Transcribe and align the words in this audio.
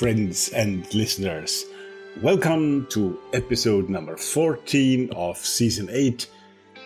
Friends 0.00 0.48
and 0.54 0.92
listeners. 0.94 1.66
Welcome 2.22 2.86
to 2.86 3.20
episode 3.34 3.90
number 3.90 4.16
14 4.16 5.10
of 5.12 5.36
season 5.36 5.90
8 5.92 6.26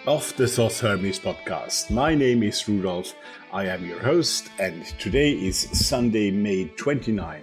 of 0.09 0.37
the 0.37 0.49
Thoth 0.49 0.81
Hermes 0.81 1.21
podcast. 1.21 1.93
My 1.93 2.17
name 2.17 2.43
is 2.43 2.69
Rudolf. 2.69 3.15
I 3.53 3.67
am 3.67 3.87
your 3.87 4.01
host, 4.01 4.51
and 4.59 4.85
today 4.99 5.31
is 5.31 5.61
Sunday, 5.87 6.33
May 6.33 6.65
29. 6.77 7.41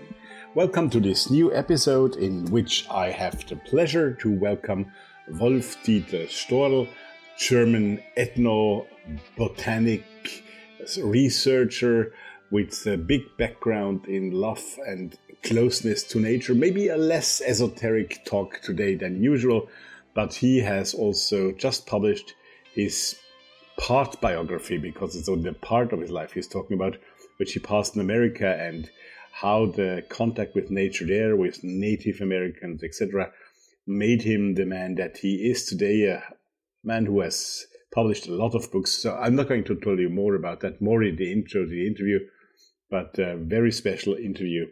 Welcome 0.56 0.90
to 0.90 1.00
this 1.00 1.30
new 1.30 1.56
episode 1.56 2.18
in 2.18 2.44
which 2.52 2.86
I 2.92 3.10
have 3.10 3.48
the 3.48 3.56
pleasure 3.56 4.14
to 4.16 4.40
welcome 4.40 4.92
Wolf 5.40 5.78
Dieter 5.86 6.28
Storl, 6.28 6.90
German 7.38 8.04
ethnobotanic 8.18 10.04
researcher 11.02 12.12
with 12.52 12.86
a 12.86 12.98
big 12.98 13.22
background 13.38 14.06
in 14.08 14.32
love 14.32 14.78
and 14.86 15.18
closeness 15.44 16.04
to 16.04 16.20
nature. 16.20 16.54
Maybe 16.54 16.88
a 16.88 16.98
less 16.98 17.42
esoteric 17.42 18.24
talk 18.26 18.62
today 18.62 18.96
than 18.96 19.24
usual, 19.24 19.70
but 20.14 20.34
he 20.34 20.60
has 20.60 20.94
also 20.94 21.52
just 21.54 21.88
published 21.88 22.36
his 22.74 23.18
part 23.78 24.20
biography 24.22 24.78
because 24.78 25.16
it's 25.16 25.30
only 25.30 25.50
a 25.50 25.54
part 25.54 25.94
of 25.94 26.02
his 26.02 26.12
life 26.12 26.34
he's 26.34 26.48
talking 26.48 26.76
about, 26.76 26.98
which 27.38 27.54
he 27.54 27.60
passed 27.60 27.96
in 27.96 28.02
America 28.02 28.56
and 28.60 28.90
how 29.32 29.66
the 29.66 30.04
contact 30.10 30.56
with 30.56 30.70
nature 30.70 31.06
there, 31.06 31.36
with 31.36 31.64
Native 31.64 32.22
Americans, 32.22 32.84
etc., 32.84 33.32
made 33.88 34.22
him 34.22 34.54
the 34.56 34.66
man 34.66 34.96
that 34.96 35.18
he 35.18 35.50
is 35.50 35.66
today, 35.66 36.06
a 36.06 36.24
man 36.84 37.06
who 37.06 37.22
has 37.22 37.66
published 37.94 38.28
a 38.28 38.34
lot 38.34 38.54
of 38.54 38.72
books. 38.72 38.92
So 38.92 39.16
I'm 39.16 39.36
not 39.36 39.48
going 39.48 39.64
to 39.66 39.76
tell 39.76 40.00
you 40.00 40.10
more 40.10 40.36
about 40.36 40.60
that, 40.60 40.82
more 40.82 41.02
in 41.02 41.16
the 41.16 41.32
intro 41.32 41.64
to 41.64 41.70
the 41.70 41.88
interview 41.88 42.20
but 42.92 43.18
a 43.18 43.38
very 43.38 43.72
special 43.72 44.14
interview 44.14 44.68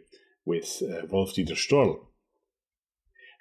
with 0.50 0.82
uh, 0.82 1.06
Wolf 1.08 1.34
Dieter 1.34 1.52
Storl. 1.52 2.00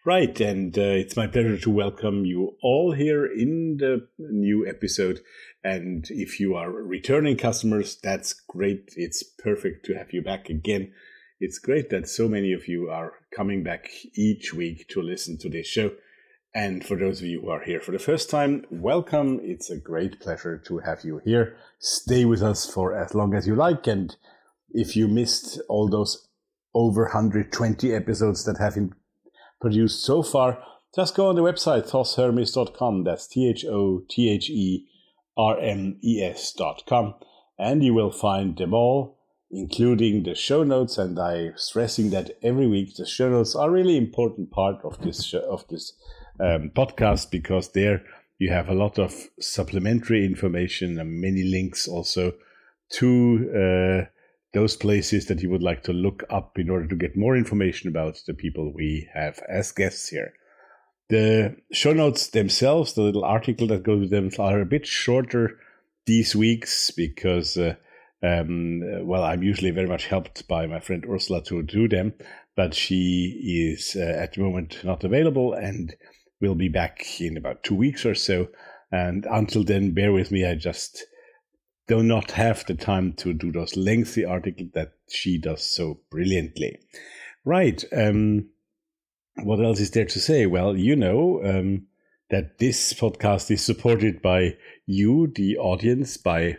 Right, 0.06 0.40
and 0.40 0.78
uh, 0.78 0.82
it's 1.02 1.18
my 1.18 1.26
pleasure 1.26 1.58
to 1.58 1.72
welcome 1.72 2.24
you 2.24 2.56
all 2.62 2.94
here 2.94 3.26
in 3.26 3.78
the 3.78 4.08
new 4.20 4.68
episode. 4.68 5.22
And 5.64 6.06
if 6.12 6.40
you 6.40 6.54
are 6.54 6.70
returning 6.70 7.36
customers, 7.36 7.98
that's 8.02 8.34
great. 8.48 8.94
It's 8.96 9.24
perfect 9.24 9.88
to 9.88 9.96
have 9.96 10.14
you 10.14 10.22
back 10.22 10.50
again. 10.50 10.94
It's 11.40 11.58
great 11.58 11.90
that 11.90 12.08
so 12.08 12.30
many 12.30 12.54
of 12.54 12.68
you 12.68 12.90
are 12.92 13.14
coming 13.36 13.64
back 13.64 13.90
each 14.16 14.54
week 14.54 14.88
to 14.90 15.02
listen 15.02 15.40
to 15.40 15.50
this 15.50 15.66
show. 15.66 15.90
And 16.54 16.86
for 16.86 16.96
those 16.96 17.22
of 17.22 17.28
you 17.28 17.42
who 17.42 17.50
are 17.50 17.64
here 17.64 17.82
for 17.82 17.92
the 17.92 18.00
first 18.00 18.30
time, 18.30 18.66
welcome. 18.70 19.40
It's 19.42 19.72
a 19.72 19.80
great 19.80 20.20
pleasure 20.20 20.60
to 20.68 20.78
have 20.80 21.04
you 21.04 21.22
here. 21.26 21.58
Stay 21.80 22.26
with 22.26 22.44
us 22.44 22.72
for 22.72 22.96
as 22.96 23.16
long 23.16 23.34
as 23.34 23.48
you 23.48 23.56
like 23.56 23.88
and 23.88 24.16
if 24.72 24.96
you 24.96 25.08
missed 25.08 25.60
all 25.68 25.90
those 25.90 26.29
over 26.74 27.04
120 27.04 27.94
episodes 27.94 28.46
that 28.46 28.58
have 28.58 28.76
been 28.76 28.94
produced 29.60 30.04
so 30.04 30.24
far, 30.24 30.62
just 30.96 31.16
go 31.16 31.30
on 31.30 31.36
the 31.36 31.42
website, 31.42 31.90
thothermes.com. 31.90 33.04
That's 33.04 33.28
T 33.28 33.48
H 33.48 33.66
O 33.66 34.04
T 34.10 34.30
H 34.30 34.50
E 34.50 34.88
R 35.38 35.60
M 35.60 36.00
E 36.04 36.22
S.com. 36.24 37.16
And 37.58 37.84
you 37.84 37.94
will 37.94 38.12
find 38.12 38.58
them 38.58 38.74
all, 38.74 39.18
including 39.52 40.24
the 40.24 40.34
show 40.34 40.64
notes. 40.64 40.98
And 40.98 41.20
I'm 41.20 41.54
stressing 41.58 42.10
that 42.12 42.32
every 42.42 42.68
week 42.68 42.96
the 42.96 43.06
show 43.06 43.30
notes 43.30 43.56
are 43.56 43.70
really 43.70 43.98
important 43.98 44.52
part 44.52 44.78
of 44.84 45.00
this 45.02 45.24
show, 45.24 45.42
of 45.42 45.68
this 45.68 45.94
um, 46.40 46.72
podcast 46.76 47.30
because 47.32 47.72
there 47.74 48.02
you 48.40 48.52
have 48.52 48.70
a 48.70 48.74
lot 48.74 48.98
of 48.98 49.14
supplementary 49.40 50.26
information 50.26 50.98
and 50.98 51.22
many 51.22 51.44
links 51.44 51.88
also 51.88 52.34
to 52.94 53.50
uh, 53.54 54.19
those 54.54 54.76
places 54.76 55.28
that 55.28 55.42
you 55.42 55.50
would 55.50 55.62
like 55.62 55.84
to 55.84 55.94
look 55.94 56.24
up 56.30 56.58
in 56.58 56.70
order 56.70 56.88
to 56.88 56.96
get 56.96 57.16
more 57.16 57.36
information 57.36 57.90
about 57.90 58.20
the 58.26 58.34
people 58.34 58.74
we 58.74 59.08
have 59.14 59.40
as 59.48 59.72
guests 59.72 60.10
here. 60.10 60.34
The 61.10 61.56
show 61.72 61.94
notes 61.94 62.28
themselves, 62.28 62.94
the 62.94 63.02
little 63.02 63.24
article 63.24 63.68
that 63.68 63.84
goes 63.84 64.02
with 64.02 64.10
them, 64.12 64.30
are 64.40 64.62
a 64.62 64.66
bit 64.66 64.86
shorter 64.86 65.60
these 66.06 66.36
weeks 66.36 66.92
because, 66.92 67.58
uh, 67.58 67.76
um, 68.24 68.82
well, 69.08 69.24
I'm 69.24 69.44
usually 69.44 69.72
very 69.72 69.88
much 69.88 70.08
helped 70.08 70.48
by 70.48 70.66
my 70.68 70.80
friend 70.80 71.06
Ursula 71.10 71.44
to 71.46 71.64
do 71.64 71.88
them, 71.88 72.14
but 72.56 72.74
she 72.74 73.72
is 73.76 73.96
uh, 73.96 74.02
at 74.02 74.34
the 74.34 74.42
moment 74.42 74.84
not 74.84 75.04
available 75.04 75.54
and 75.54 75.96
will 76.42 76.56
be 76.56 76.70
back 76.70 77.20
in 77.20 77.38
about 77.38 77.64
two 77.64 77.76
weeks 77.76 78.06
or 78.06 78.16
so. 78.16 78.48
And 78.92 79.26
until 79.30 79.64
then, 79.64 79.92
bear 79.92 80.12
with 80.12 80.32
me. 80.32 80.46
I 80.46 80.56
just 80.56 81.06
do 81.90 82.04
not 82.04 82.32
have 82.32 82.66
the 82.68 82.76
time 82.76 83.14
to 83.14 83.34
do 83.34 83.52
those 83.52 83.76
lengthy 83.76 84.24
articles 84.24 84.70
that 84.76 84.94
she 85.10 85.40
does 85.40 85.64
so 85.64 86.00
brilliantly. 86.12 86.78
Right. 87.44 87.84
Um, 87.92 88.50
what 89.44 89.60
else 89.60 89.80
is 89.80 89.92
there 89.92 90.06
to 90.06 90.20
say? 90.20 90.46
Well, 90.46 90.78
you 90.78 90.96
know 90.96 91.42
um, 91.44 91.88
that 92.30 92.60
this 92.60 92.94
podcast 92.94 93.50
is 93.50 93.66
supported 93.66 94.22
by 94.22 94.56
you, 94.86 95.32
the 95.34 95.58
audience, 95.58 96.16
by 96.16 96.58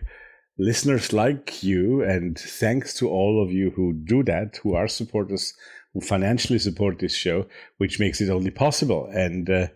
listeners 0.58 1.12
like 1.12 1.62
you. 1.62 2.02
And 2.02 2.36
thanks 2.36 2.92
to 2.94 3.08
all 3.08 3.40
of 3.42 3.52
you 3.52 3.70
who 3.70 3.92
do 3.92 4.24
that, 4.24 4.58
who 4.62 4.74
are 4.74 4.88
supporters, 4.88 5.54
who 5.94 6.00
financially 6.00 6.58
support 6.58 6.98
this 6.98 7.14
show, 7.14 7.46
which 7.78 8.00
makes 8.00 8.20
it 8.20 8.30
only 8.30 8.50
possible. 8.50 9.08
And 9.12 9.48
uh, 9.48 9.68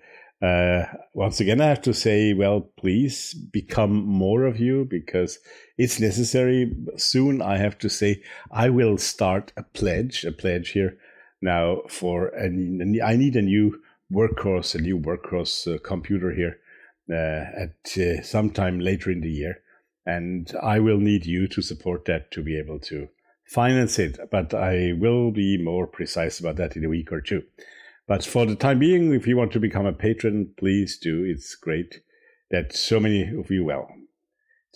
uh, 0.43 0.84
once 1.15 1.41
again, 1.41 1.61
I 1.61 1.67
have 1.67 1.83
to 1.83 1.95
say, 1.95 2.33
well, 2.34 2.61
please 2.77 3.34
become 3.34 4.05
more 4.05 4.45
of 4.45 4.59
you 4.59 4.84
because 4.84 5.39
it's 5.78 6.00
necessary. 6.00 6.72
Soon, 6.97 7.41
I 7.41 7.56
have 7.59 7.78
to 7.78 7.89
say, 7.89 8.22
I 8.50 8.69
will 8.69 8.99
start 8.99 9.53
a 9.56 9.62
pledge, 9.62 10.25
a 10.25 10.33
pledge 10.33 10.71
here 10.71 10.99
now 11.41 11.83
for, 11.89 12.28
and 12.28 13.00
I 13.03 13.17
need 13.17 13.37
a 13.37 13.43
new 13.43 13.81
workhorse, 14.12 14.75
a 14.75 14.78
new 14.78 14.99
workhorse 14.99 15.72
uh, 15.72 15.78
computer 15.78 16.33
here 16.33 16.59
uh, 17.11 17.62
at 17.62 17.99
uh, 17.99 18.22
sometime 18.22 18.81
later 18.81 19.11
in 19.11 19.21
the 19.21 19.31
year. 19.31 19.61
And 20.06 20.53
I 20.62 20.81
will 20.81 20.99
need 20.99 21.25
you 21.25 21.49
to 21.49 21.62
support 21.62 22.05
that 22.06 22.31
to 22.33 22.43
be 22.43 22.59
able 22.59 22.81
to 22.81 23.09
finance 23.47 23.99
it. 23.99 24.19
But 24.31 24.53
I 24.53 24.93
will 24.99 25.31
be 25.31 25.63
more 25.63 25.87
precise 25.87 26.41
about 26.41 26.57
that 26.57 26.77
in 26.77 26.84
a 26.84 26.89
week 26.91 27.13
or 27.13 27.22
two. 27.22 27.45
But 28.06 28.24
for 28.24 28.45
the 28.45 28.56
time 28.56 28.80
being, 28.80 29.15
if 29.15 29.27
you 29.27 29.36
want 29.36 29.53
to 29.53 29.60
become 29.60 29.86
a 29.86 29.92
patron, 29.92 30.53
please 30.59 30.98
do. 30.98 31.24
It's 31.24 31.54
great 31.54 32.01
that 32.51 32.77
so 32.77 33.01
many 33.01 33.22
of 33.22 33.51
you, 33.51 33.65
well, 33.65 33.89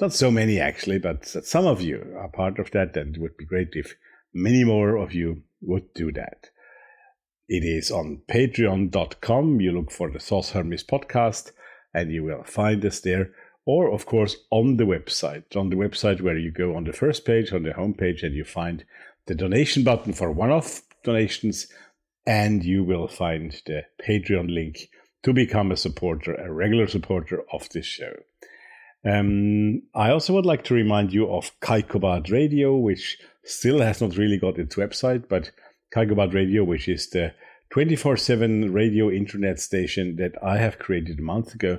not 0.00 0.12
so 0.12 0.30
many 0.30 0.60
actually, 0.60 0.98
but 0.98 1.26
some 1.26 1.66
of 1.66 1.82
you 1.82 2.14
are 2.16 2.28
part 2.28 2.58
of 2.58 2.70
that, 2.70 2.96
and 2.96 3.16
it 3.16 3.20
would 3.20 3.36
be 3.36 3.44
great 3.44 3.70
if 3.72 3.96
many 4.32 4.64
more 4.64 4.96
of 4.96 5.12
you 5.12 5.42
would 5.60 5.92
do 5.94 6.12
that. 6.12 6.50
It 7.48 7.64
is 7.64 7.90
on 7.90 8.22
patreon.com. 8.28 9.60
You 9.60 9.72
look 9.72 9.90
for 9.90 10.10
the 10.10 10.19
Thoth 10.19 10.50
Hermes 10.50 10.84
podcast, 10.84 11.52
and 11.92 12.12
you 12.12 12.22
will 12.22 12.44
find 12.44 12.84
us 12.84 13.00
there. 13.00 13.30
Or, 13.64 13.92
of 13.92 14.06
course, 14.06 14.36
on 14.50 14.76
the 14.76 14.84
website. 14.84 15.56
On 15.56 15.69
the 15.69 15.76
website 15.76 16.22
where 16.22 16.38
you 16.38 16.50
go 16.50 16.75
on 16.76 16.84
the 16.84 16.92
first 16.92 17.25
page, 17.25 17.52
on 17.52 17.64
the 17.64 17.70
homepage, 17.70 18.22
and 18.22 18.34
you 18.34 18.44
find 18.44 18.84
the 19.26 19.34
donation 19.34 19.82
button 19.82 20.12
for 20.12 20.30
one 20.30 20.50
off 20.50 20.82
donations 21.04 21.66
and 22.28 22.62
you 22.62 22.84
will 22.84 23.08
find 23.08 23.62
the 23.64 23.84
Patreon 24.06 24.52
link 24.52 24.90
to 25.22 25.32
become 25.32 25.72
a 25.72 25.78
supporter, 25.78 26.34
a 26.34 26.52
regular 26.52 26.86
supporter 26.86 27.42
of 27.50 27.66
this 27.70 27.86
show. 27.86 28.12
Um, 29.02 29.80
I 29.94 30.10
also 30.10 30.34
would 30.34 30.44
like 30.44 30.62
to 30.64 30.75
remind 30.75 31.10
you 31.10 31.26
of 31.32 31.58
Keikobad 31.60 32.30
Radio, 32.30 32.76
which 32.76 33.16
still 33.44 33.80
has 33.80 34.02
not 34.02 34.19
really 34.19 34.36
got 34.36 34.58
its 34.58 34.76
website, 34.76 35.26
but 35.26 35.52
Keikobad 35.96 36.34
Radio, 36.34 36.64
which 36.64 36.86
is 36.86 37.08
the 37.08 37.32
24 37.70 38.19
7 38.19 38.75
radio 38.75 39.10
internet 39.10 39.58
station 39.58 40.16
that 40.16 40.32
I 40.42 40.58
have 40.58 40.78
created 40.78 41.20
a 41.20 41.22
month 41.22 41.54
ago, 41.54 41.78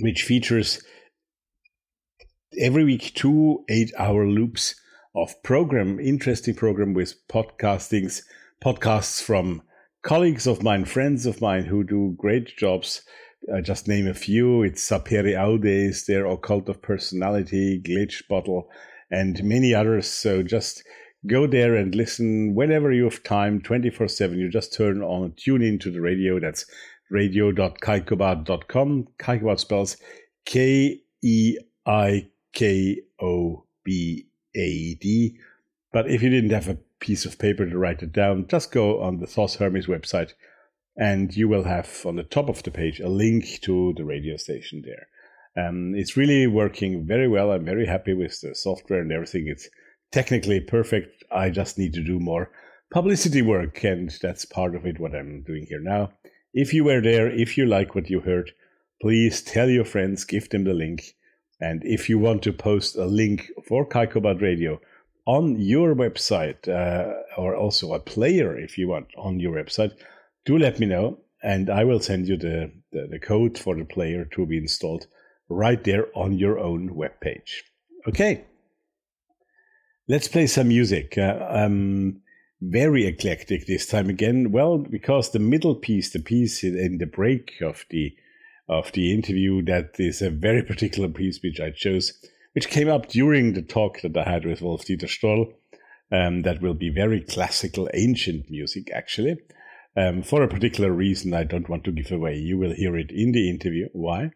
which 0.00 0.24
features 0.24 0.84
every 2.58 2.84
week 2.84 3.14
two 3.14 3.64
eight 3.70 3.90
hour 3.96 4.26
loops 4.26 4.74
of 5.14 5.42
program, 5.42 5.98
interesting 5.98 6.54
program 6.54 6.92
with 6.92 7.14
podcastings 7.26 8.20
podcasts 8.64 9.22
from 9.22 9.62
colleagues 10.02 10.46
of 10.46 10.62
mine, 10.62 10.84
friends 10.84 11.26
of 11.26 11.40
mine 11.40 11.64
who 11.64 11.84
do 11.84 12.14
great 12.18 12.56
jobs 12.56 13.02
I 13.54 13.60
just 13.62 13.88
name 13.88 14.06
a 14.06 14.14
few. 14.14 14.62
It's 14.62 14.86
Sapere 14.86 15.34
Audes, 15.34 16.04
their 16.04 16.26
Occult 16.26 16.68
of 16.68 16.82
Personality, 16.82 17.80
Glitch 17.80 18.28
Bottle, 18.28 18.68
and 19.10 19.42
many 19.42 19.74
others. 19.74 20.06
So 20.06 20.42
just 20.42 20.84
go 21.26 21.46
there 21.46 21.74
and 21.74 21.94
listen 21.94 22.54
whenever 22.54 22.92
you 22.92 23.04
have 23.04 23.22
time, 23.22 23.62
24 23.62 24.08
7. 24.08 24.38
You 24.38 24.50
just 24.50 24.74
turn 24.74 25.02
on, 25.02 25.32
tune 25.36 25.62
into 25.62 25.90
the 25.90 26.02
radio. 26.02 26.38
That's 26.38 26.66
radio.keikobad.com. 27.10 29.08
Keikobad 29.18 29.58
spells 29.58 29.96
K 30.44 31.00
E 31.22 31.56
I 31.86 32.28
K 32.52 33.00
O 33.22 33.64
B 33.84 34.26
A 34.54 34.94
D. 35.00 35.38
But 35.92 36.10
if 36.10 36.22
you 36.22 36.28
didn't 36.28 36.50
have 36.50 36.68
a 36.68 36.78
piece 37.00 37.24
of 37.24 37.38
paper 37.38 37.68
to 37.68 37.78
write 37.78 38.02
it 38.02 38.12
down, 38.12 38.46
just 38.48 38.72
go 38.72 39.00
on 39.00 39.18
the 39.18 39.26
Thoth 39.26 39.56
Hermes 39.56 39.86
website 39.86 40.32
and 40.96 41.34
you 41.34 41.48
will 41.48 41.64
have 41.64 42.04
on 42.04 42.16
the 42.16 42.22
top 42.22 42.48
of 42.48 42.62
the 42.62 42.70
page 42.70 43.00
a 43.00 43.08
link 43.08 43.60
to 43.62 43.94
the 43.96 44.04
radio 44.04 44.36
station 44.36 44.82
there. 44.84 45.08
Um, 45.56 45.94
it's 45.94 46.16
really 46.16 46.46
working 46.46 47.06
very 47.06 47.28
well. 47.28 47.50
I'm 47.50 47.64
very 47.64 47.86
happy 47.86 48.14
with 48.14 48.40
the 48.40 48.54
software 48.54 49.00
and 49.00 49.10
everything. 49.10 49.46
It's 49.48 49.68
technically 50.12 50.60
perfect. 50.60 51.24
I 51.30 51.50
just 51.50 51.78
need 51.78 51.94
to 51.94 52.04
do 52.04 52.20
more 52.20 52.50
publicity 52.92 53.42
work, 53.42 53.82
and 53.84 54.10
that's 54.20 54.44
part 54.44 54.74
of 54.74 54.84
it, 54.84 55.00
what 55.00 55.14
I'm 55.14 55.42
doing 55.42 55.66
here 55.68 55.80
now. 55.80 56.10
If 56.52 56.74
you 56.74 56.84
were 56.84 57.00
there, 57.00 57.30
if 57.30 57.56
you 57.56 57.66
like 57.66 57.94
what 57.94 58.10
you 58.10 58.20
heard, 58.20 58.52
please 59.00 59.42
tell 59.42 59.70
your 59.70 59.84
friends, 59.84 60.24
give 60.24 60.50
them 60.50 60.64
the 60.64 60.74
link. 60.74 61.14
And 61.60 61.82
if 61.84 62.08
you 62.08 62.18
want 62.18 62.42
to 62.42 62.52
post 62.52 62.96
a 62.96 63.06
link 63.06 63.50
for 63.66 63.88
Keikobad 63.88 64.42
Radio 64.42 64.80
on 65.26 65.60
your 65.60 65.94
website, 65.94 66.68
uh, 66.68 67.12
or 67.36 67.54
also 67.54 67.94
a 67.94 68.00
player 68.00 68.58
if 68.58 68.78
you 68.78 68.88
want 68.88 69.08
on 69.16 69.40
your 69.40 69.52
website, 69.52 69.92
do 70.44 70.58
let 70.58 70.80
me 70.80 70.86
know. 70.86 71.18
And 71.42 71.70
I 71.70 71.84
will 71.84 72.00
send 72.00 72.28
you 72.28 72.36
the, 72.36 72.72
the, 72.92 73.08
the 73.10 73.18
code 73.18 73.58
for 73.58 73.74
the 73.74 73.84
player 73.84 74.26
to 74.34 74.46
be 74.46 74.58
installed 74.58 75.06
right 75.48 75.82
there 75.82 76.06
on 76.14 76.38
your 76.38 76.58
own 76.58 76.94
web 76.94 77.20
page. 77.20 77.64
Okay. 78.06 78.44
Let's 80.08 80.28
play 80.28 80.46
some 80.46 80.68
music. 80.68 81.16
Uh, 81.16 81.46
um, 81.48 82.20
very 82.60 83.06
eclectic 83.06 83.66
this 83.66 83.86
time 83.86 84.10
again. 84.10 84.52
Well, 84.52 84.78
because 84.78 85.30
the 85.30 85.38
middle 85.38 85.74
piece, 85.74 86.10
the 86.10 86.18
piece 86.18 86.62
in 86.62 86.98
the 86.98 87.06
break 87.06 87.52
of 87.62 87.84
the 87.90 88.14
of 88.68 88.92
the 88.92 89.12
interview, 89.12 89.62
that 89.64 89.98
is 89.98 90.22
a 90.22 90.30
very 90.30 90.62
particular 90.70 91.08
piece 91.08 91.42
which 91.42 91.60
I 91.60 91.70
chose, 91.70 92.12
which 92.52 92.68
came 92.68 92.88
up 92.88 93.08
during 93.08 93.52
the 93.52 93.62
talk 93.62 94.00
that 94.02 94.16
I 94.16 94.28
had 94.28 94.44
with 94.44 94.62
Wolf 94.62 94.84
Dieter 94.84 95.04
Storl. 95.04 95.52
Um, 96.12 96.42
that 96.42 96.60
will 96.60 96.74
be 96.74 96.90
very 96.90 97.20
classical, 97.20 97.88
ancient 97.94 98.50
music, 98.50 98.90
actually. 98.92 99.36
Um, 99.96 100.22
for 100.22 100.42
a 100.42 100.48
particular 100.48 100.92
reason, 100.92 101.34
I 101.34 101.44
don't 101.44 101.68
want 101.68 101.84
to 101.84 101.92
give 101.92 102.10
away. 102.10 102.36
You 102.36 102.58
will 102.58 102.74
hear 102.74 102.96
it 102.96 103.10
in 103.10 103.32
the 103.32 103.48
interview. 103.48 103.88
Why? 103.92 104.30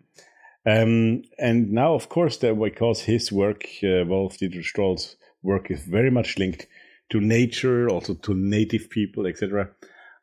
Um, 0.67 1.23
and 1.39 1.73
now, 1.73 1.95
of 1.95 2.09
course, 2.09 2.37
that 2.39 2.59
because 2.59 3.03
his 3.03 3.31
work, 3.31 3.65
uh, 3.83 4.05
Wolf 4.07 4.39
Dieter 4.39 4.65
Storl's 4.65 5.17
work, 5.43 5.71
is 5.71 5.85
very 5.85 6.11
much 6.11 6.39
linked 6.39 6.67
to 7.11 7.21
nature, 7.21 7.89
also 7.89 8.15
to 8.15 8.35
native 8.35 8.89
people, 8.89 9.27
etc. 9.27 9.71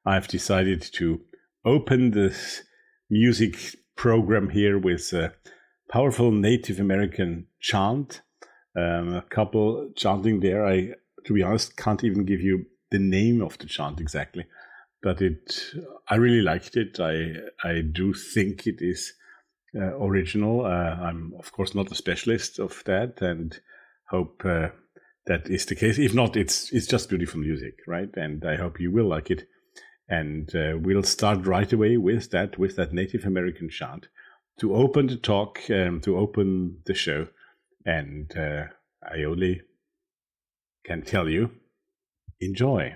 I've 0.06 0.28
decided 0.28 0.82
to 0.94 1.22
open 1.64 2.12
this 2.12 2.64
music 3.10 3.56
program 3.96 4.50
here 4.50 4.80
with 4.80 5.14
a 5.14 5.34
powerful 5.92 6.32
Native 6.32 6.80
American 6.80 7.48
chant. 7.60 8.22
Um, 8.76 9.14
a 9.16 9.22
couple 9.22 9.92
chanting 9.96 10.40
there. 10.40 10.66
I, 10.66 10.94
to 11.26 11.34
be 11.34 11.44
honest, 11.44 11.76
can't 11.76 12.04
even 12.04 12.26
give 12.26 12.40
you 12.40 12.66
the 12.90 13.00
name 13.00 13.42
of 13.42 13.58
the 13.58 13.68
chant 13.68 14.00
exactly, 14.00 14.46
but 15.04 15.22
it. 15.22 15.62
I 16.08 16.16
really 16.16 16.42
liked 16.42 16.78
it. 16.78 17.00
I 17.00 17.34
I 17.64 17.82
do 17.82 18.14
think 18.14 18.66
it 18.66 18.78
is 18.80 19.14
uh, 19.76 19.98
original. 20.00 20.66
Uh, 20.66 20.96
I'm 21.08 21.34
of 21.38 21.52
course 21.52 21.76
not 21.76 21.92
a 21.92 21.96
specialist 21.96 22.60
of 22.60 22.82
that, 22.86 23.22
and 23.22 23.60
hope 24.10 24.42
uh, 24.46 24.70
that 25.28 25.50
is 25.50 25.66
the 25.66 25.76
case. 25.76 26.00
If 26.00 26.14
not, 26.14 26.38
it's 26.38 26.72
it's 26.72 26.88
just 26.88 27.10
beautiful 27.10 27.42
music, 27.42 27.80
right? 27.86 28.10
And 28.16 28.46
I 28.46 28.56
hope 28.56 28.80
you 28.80 28.92
will 28.92 29.10
like 29.10 29.30
it. 29.30 29.48
And 30.08 30.54
uh, 30.56 30.78
we'll 30.78 31.04
start 31.04 31.46
right 31.46 31.72
away 31.72 31.96
with 31.96 32.32
that 32.32 32.58
with 32.58 32.76
that 32.78 32.94
Native 32.94 33.26
American 33.26 33.70
chant 33.70 34.08
to 34.60 34.76
open 34.76 35.08
the 35.08 35.18
talk, 35.18 35.60
um, 35.70 36.02
to 36.02 36.18
open 36.18 36.82
the 36.86 36.94
show. 36.94 37.28
And 37.86 38.32
uh, 38.38 38.66
I 39.04 39.24
only 39.24 39.62
can 40.86 41.02
tell 41.02 41.30
you, 41.30 41.52
enjoy. 42.40 42.96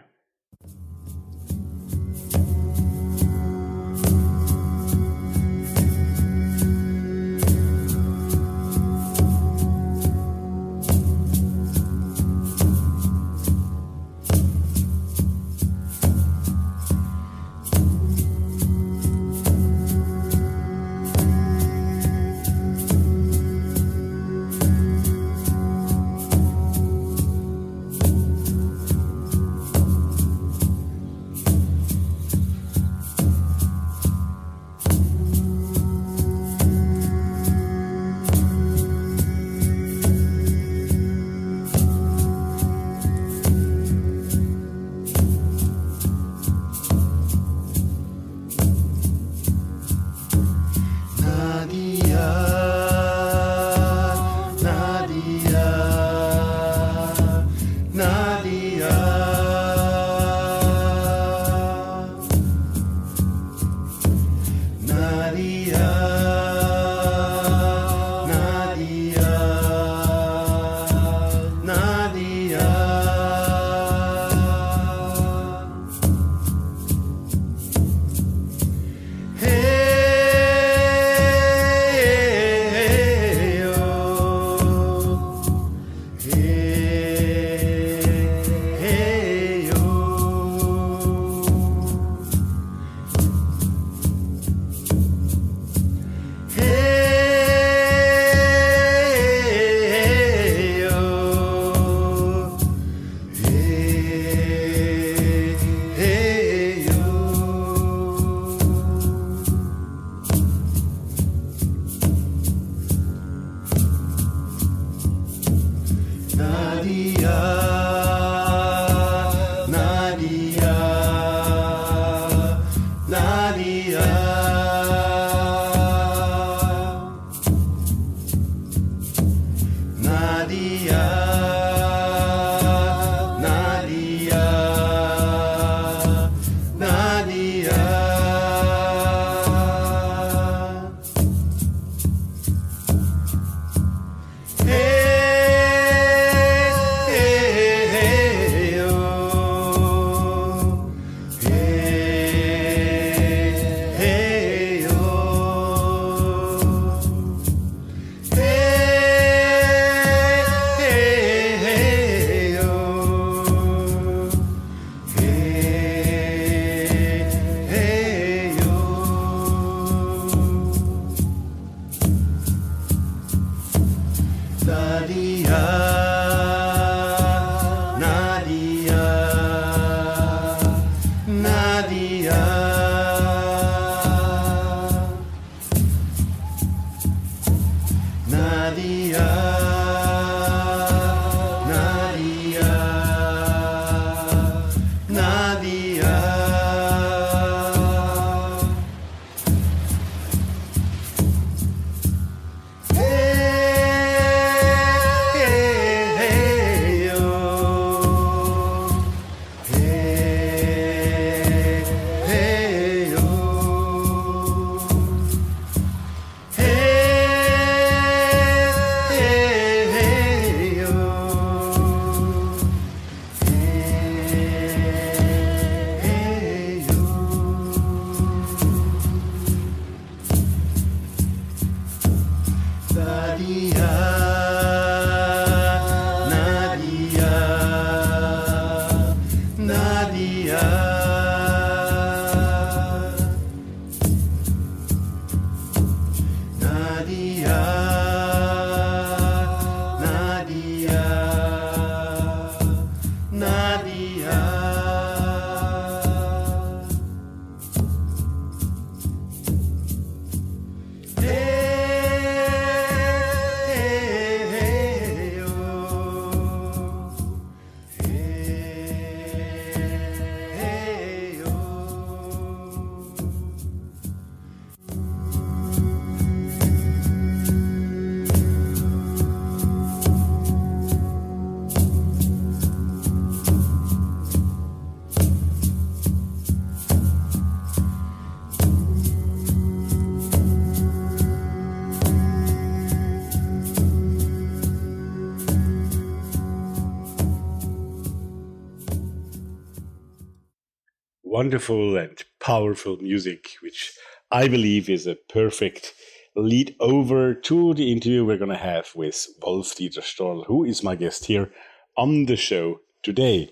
Wonderful 301.28 301.98
and 301.98 302.24
powerful 302.40 302.98
music, 302.98 303.56
which 303.62 303.98
I 304.32 304.48
believe 304.48 304.88
is 304.88 305.08
a 305.08 305.16
perfect 305.16 305.96
lead 306.36 306.76
over 306.80 307.34
to 307.34 307.74
the 307.74 307.92
interview 307.92 308.24
we're 308.24 308.38
going 308.38 308.52
to 308.52 308.58
have 308.58 308.92
with 308.94 309.28
Wolf 309.42 309.76
Dieter 309.76 310.04
Storl, 310.04 310.46
who 310.46 310.64
is 310.64 310.84
my 310.84 310.96
guest 310.96 311.26
here 311.26 311.52
on 311.98 312.28
the 312.28 312.36
show 312.36 312.80
today. 313.02 313.50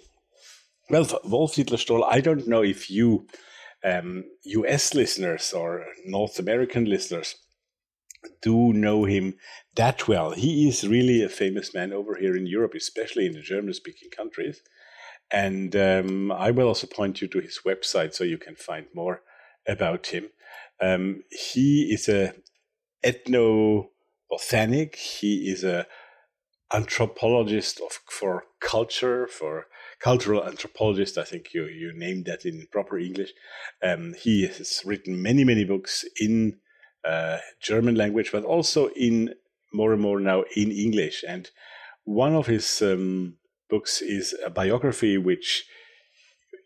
Well, 0.91 1.07
Wolf 1.23 1.55
Dieter 1.55 1.79
Storl, 1.83 2.07
I 2.07 2.21
don't 2.21 2.47
know 2.47 2.61
if 2.61 2.91
you 2.91 3.27
um, 3.83 4.25
US 4.43 4.93
listeners 4.93 5.51
or 5.51 5.83
North 6.05 6.37
American 6.37 6.85
listeners 6.85 7.35
do 8.43 8.71
know 8.71 9.05
him 9.05 9.33
that 9.75 10.07
well. 10.07 10.31
He 10.31 10.69
is 10.69 10.87
really 10.87 11.23
a 11.23 11.27
famous 11.27 11.73
man 11.73 11.91
over 11.91 12.15
here 12.15 12.37
in 12.37 12.45
Europe, 12.45 12.75
especially 12.75 13.25
in 13.25 13.33
the 13.33 13.41
German 13.41 13.73
speaking 13.73 14.11
countries. 14.15 14.61
And 15.33 15.75
um, 15.75 16.31
I 16.31 16.51
will 16.51 16.67
also 16.67 16.85
point 16.85 17.19
you 17.19 17.27
to 17.29 17.39
his 17.39 17.61
website 17.65 18.13
so 18.13 18.23
you 18.23 18.37
can 18.37 18.55
find 18.55 18.85
more 18.93 19.21
about 19.67 20.07
him. 20.07 20.29
Um, 20.79 21.23
he 21.31 21.89
is 21.91 22.07
a 22.07 22.33
ethnobotanic. 23.03 24.95
He 24.95 25.49
is 25.49 25.63
a 25.63 25.87
anthropologist 26.71 27.79
of, 27.81 27.99
for 28.09 28.43
culture, 28.59 29.27
for 29.27 29.65
cultural 29.99 30.43
anthropologist. 30.43 31.17
I 31.17 31.23
think 31.23 31.53
you 31.53 31.65
you 31.65 31.93
named 31.95 32.25
that 32.25 32.45
in 32.45 32.67
proper 32.71 32.99
English. 32.99 33.31
Um, 33.81 34.13
he 34.13 34.45
has 34.47 34.83
written 34.85 35.21
many 35.21 35.43
many 35.43 35.65
books 35.65 36.05
in 36.19 36.59
uh, 37.03 37.39
German 37.59 37.95
language, 37.95 38.31
but 38.31 38.43
also 38.43 38.89
in 38.89 39.33
more 39.73 39.93
and 39.93 40.01
more 40.01 40.19
now 40.19 40.43
in 40.55 40.71
English. 40.71 41.23
And 41.27 41.49
one 42.03 42.35
of 42.35 42.45
his 42.47 42.81
um, 42.81 43.37
books 43.73 44.03
is 44.03 44.35
a 44.45 44.51
biography 44.51 45.17
which 45.17 45.65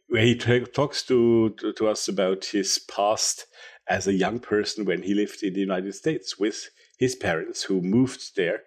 where 0.10 0.24
he 0.24 0.36
t- 0.36 0.66
talks 0.80 1.04
to, 1.04 1.56
to, 1.58 1.72
to 1.72 1.88
us 1.88 2.10
about 2.10 2.44
his 2.46 2.80
past 2.80 3.46
as 3.88 4.08
a 4.08 4.20
young 4.24 4.40
person 4.40 4.84
when 4.84 5.04
he 5.04 5.14
lived 5.14 5.42
in 5.42 5.54
the 5.54 5.62
United 5.62 5.96
States 5.96 6.38
with 6.38 6.70
his 6.98 7.16
parents 7.16 7.64
who 7.64 7.82
moved 7.82 8.36
there. 8.36 8.64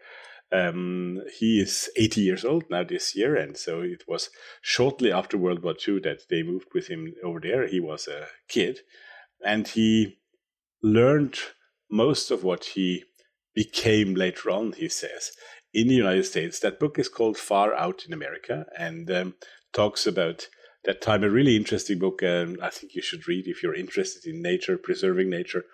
Um, 0.50 1.20
he 1.38 1.60
is 1.60 1.90
80 1.96 2.20
years 2.22 2.44
old 2.44 2.64
now 2.70 2.82
this 2.82 3.14
year, 3.14 3.36
and 3.36 3.56
so 3.58 3.82
it 3.82 4.04
was 4.08 4.30
shortly 4.62 5.12
after 5.12 5.36
World 5.36 5.62
War 5.62 5.74
II 5.86 6.00
that 6.00 6.22
they 6.30 6.42
moved 6.42 6.68
with 6.74 6.86
him 6.88 7.12
over 7.22 7.40
there. 7.40 7.68
He 7.68 7.78
was 7.78 8.08
a 8.08 8.26
kid, 8.48 8.78
and 9.44 9.68
he 9.68 10.18
learned 10.82 11.38
most 11.90 12.30
of 12.30 12.42
what 12.42 12.64
he 12.74 13.04
became 13.54 14.14
later 14.14 14.50
on, 14.50 14.72
he 14.72 14.88
says, 14.88 15.32
in 15.72 15.88
the 15.88 15.94
United 15.94 16.24
States. 16.24 16.60
That 16.60 16.80
book 16.80 16.98
is 16.98 17.08
called 17.08 17.36
Far 17.36 17.74
Out 17.74 18.04
in 18.06 18.12
America 18.12 18.66
and 18.78 19.10
um, 19.10 19.34
talks 19.72 20.06
about 20.06 20.48
that 20.84 21.00
time. 21.00 21.24
A 21.24 21.30
really 21.30 21.56
interesting 21.56 21.98
book. 21.98 22.22
Um, 22.22 22.56
I 22.62 22.70
think 22.70 22.94
you 22.94 23.02
should 23.02 23.28
read 23.28 23.46
if 23.46 23.62
you're 23.62 23.74
interested 23.74 24.28
in 24.28 24.42
nature, 24.42 24.78
preserving 24.78 25.30
nature. 25.30 25.64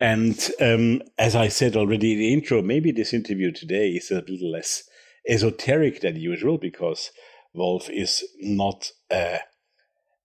And 0.00 0.50
um, 0.60 1.02
as 1.18 1.36
I 1.36 1.48
said 1.48 1.76
already 1.76 2.12
in 2.12 2.18
the 2.18 2.32
intro, 2.32 2.62
maybe 2.62 2.90
this 2.90 3.14
interview 3.14 3.52
today 3.52 3.90
is 3.90 4.10
a 4.10 4.16
little 4.16 4.50
less 4.50 4.84
esoteric 5.28 6.00
than 6.00 6.16
usual 6.16 6.58
because 6.58 7.10
Wolf 7.54 7.88
is 7.88 8.24
not 8.40 8.90
a 9.12 9.40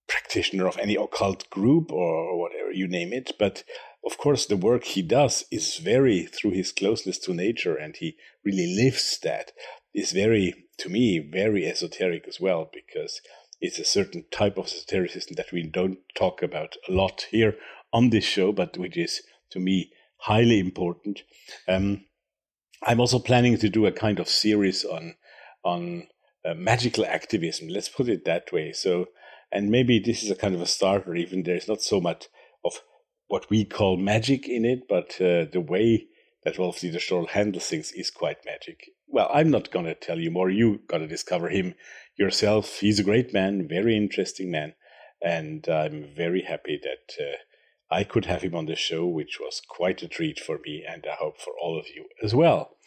practitioner 0.08 0.68
of 0.68 0.77
any 0.80 0.96
occult 0.96 1.50
group 1.50 1.92
or 1.92 2.39
whatever 2.39 2.72
you 2.72 2.88
name 2.88 3.13
it, 3.13 3.34
but 3.38 3.63
of 4.07 4.17
course, 4.17 4.45
the 4.45 4.55
work 4.55 4.85
he 4.85 5.01
does 5.01 5.43
is 5.51 5.77
very 5.77 6.25
through 6.25 6.51
his 6.51 6.71
closeness 6.71 7.19
to 7.19 7.33
nature, 7.33 7.75
and 7.75 7.95
he 7.97 8.15
really 8.43 8.73
lives 8.73 9.19
that. 9.19 9.51
Is 9.93 10.13
very, 10.13 10.53
to 10.77 10.89
me, 10.89 11.19
very 11.19 11.65
esoteric 11.67 12.25
as 12.27 12.39
well, 12.39 12.69
because 12.71 13.19
it's 13.59 13.79
a 13.79 13.85
certain 13.85 14.23
type 14.31 14.57
of 14.57 14.67
esotericism 14.67 15.35
that 15.35 15.51
we 15.51 15.63
don't 15.63 15.99
talk 16.15 16.41
about 16.41 16.75
a 16.87 16.91
lot 16.91 17.25
here 17.31 17.55
on 17.91 18.09
this 18.09 18.23
show, 18.23 18.51
but 18.51 18.77
which 18.77 18.95
is, 18.95 19.21
to 19.51 19.59
me, 19.59 19.91
highly 20.19 20.59
important. 20.59 21.23
Um, 21.67 22.05
I'm 22.85 23.01
also 23.01 23.19
planning 23.19 23.57
to 23.57 23.69
do 23.69 23.85
a 23.85 23.91
kind 23.91 24.19
of 24.19 24.29
series 24.29 24.85
on 24.85 25.15
on 25.63 26.07
uh, 26.45 26.53
magical 26.53 27.05
activism. 27.05 27.67
Let's 27.67 27.89
put 27.89 28.07
it 28.07 28.23
that 28.25 28.53
way. 28.53 28.71
So, 28.71 29.07
and 29.51 29.69
maybe 29.69 29.99
this 29.99 30.23
is 30.23 30.31
a 30.31 30.35
kind 30.35 30.55
of 30.55 30.61
a 30.61 30.67
starter. 30.67 31.15
Even 31.15 31.43
there's 31.43 31.67
not 31.67 31.81
so 31.81 31.99
much 31.99 32.27
of 32.63 32.73
what 33.27 33.50
we 33.50 33.65
call 33.65 33.98
magic 33.98 34.48
in 34.48 34.65
it, 34.65 34.88
but 34.88 35.19
uh, 35.22 35.46
the 35.51 35.63
way 35.65 36.07
that 36.43 36.57
Wolf 36.57 36.79
Dieter 36.79 36.96
Storl 36.96 37.29
handles 37.29 37.67
things 37.67 37.91
is 37.91 38.10
quite 38.10 38.46
magic. 38.46 38.89
Well, 39.07 39.29
I'm 39.34 39.50
not 39.50 39.72
going 39.72 39.86
to 39.86 39.96
tell 39.96 40.19
you 40.19 40.31
more. 40.31 40.50
You 40.50 40.79
got 40.88 41.00
to 41.00 41.07
discover 41.07 41.50
him 41.50 41.75
yourself. 42.17 42.79
He's 42.79 43.00
a 43.00 43.03
great 43.03 43.34
man, 43.34 43.67
very 43.67 43.98
interesting 43.98 44.51
man, 44.51 44.74
and 45.22 45.67
I'm 45.67 46.07
very 46.15 46.43
happy 46.43 46.79
that 46.81 47.22
uh, 47.22 47.38
I 47.89 48.03
could 48.03 48.25
have 48.25 48.41
him 48.41 48.55
on 48.55 48.65
the 48.65 48.75
show, 48.75 49.05
which 49.05 49.39
was 49.39 49.62
quite 49.67 50.01
a 50.03 50.07
treat 50.07 50.39
for 50.39 50.60
me, 50.65 50.84
and 50.88 51.05
I 51.05 51.15
hope 51.15 51.39
for 51.39 51.53
all 51.62 51.79
of 51.79 51.88
you 51.93 52.05
as 52.24 52.34
well. 52.34 52.77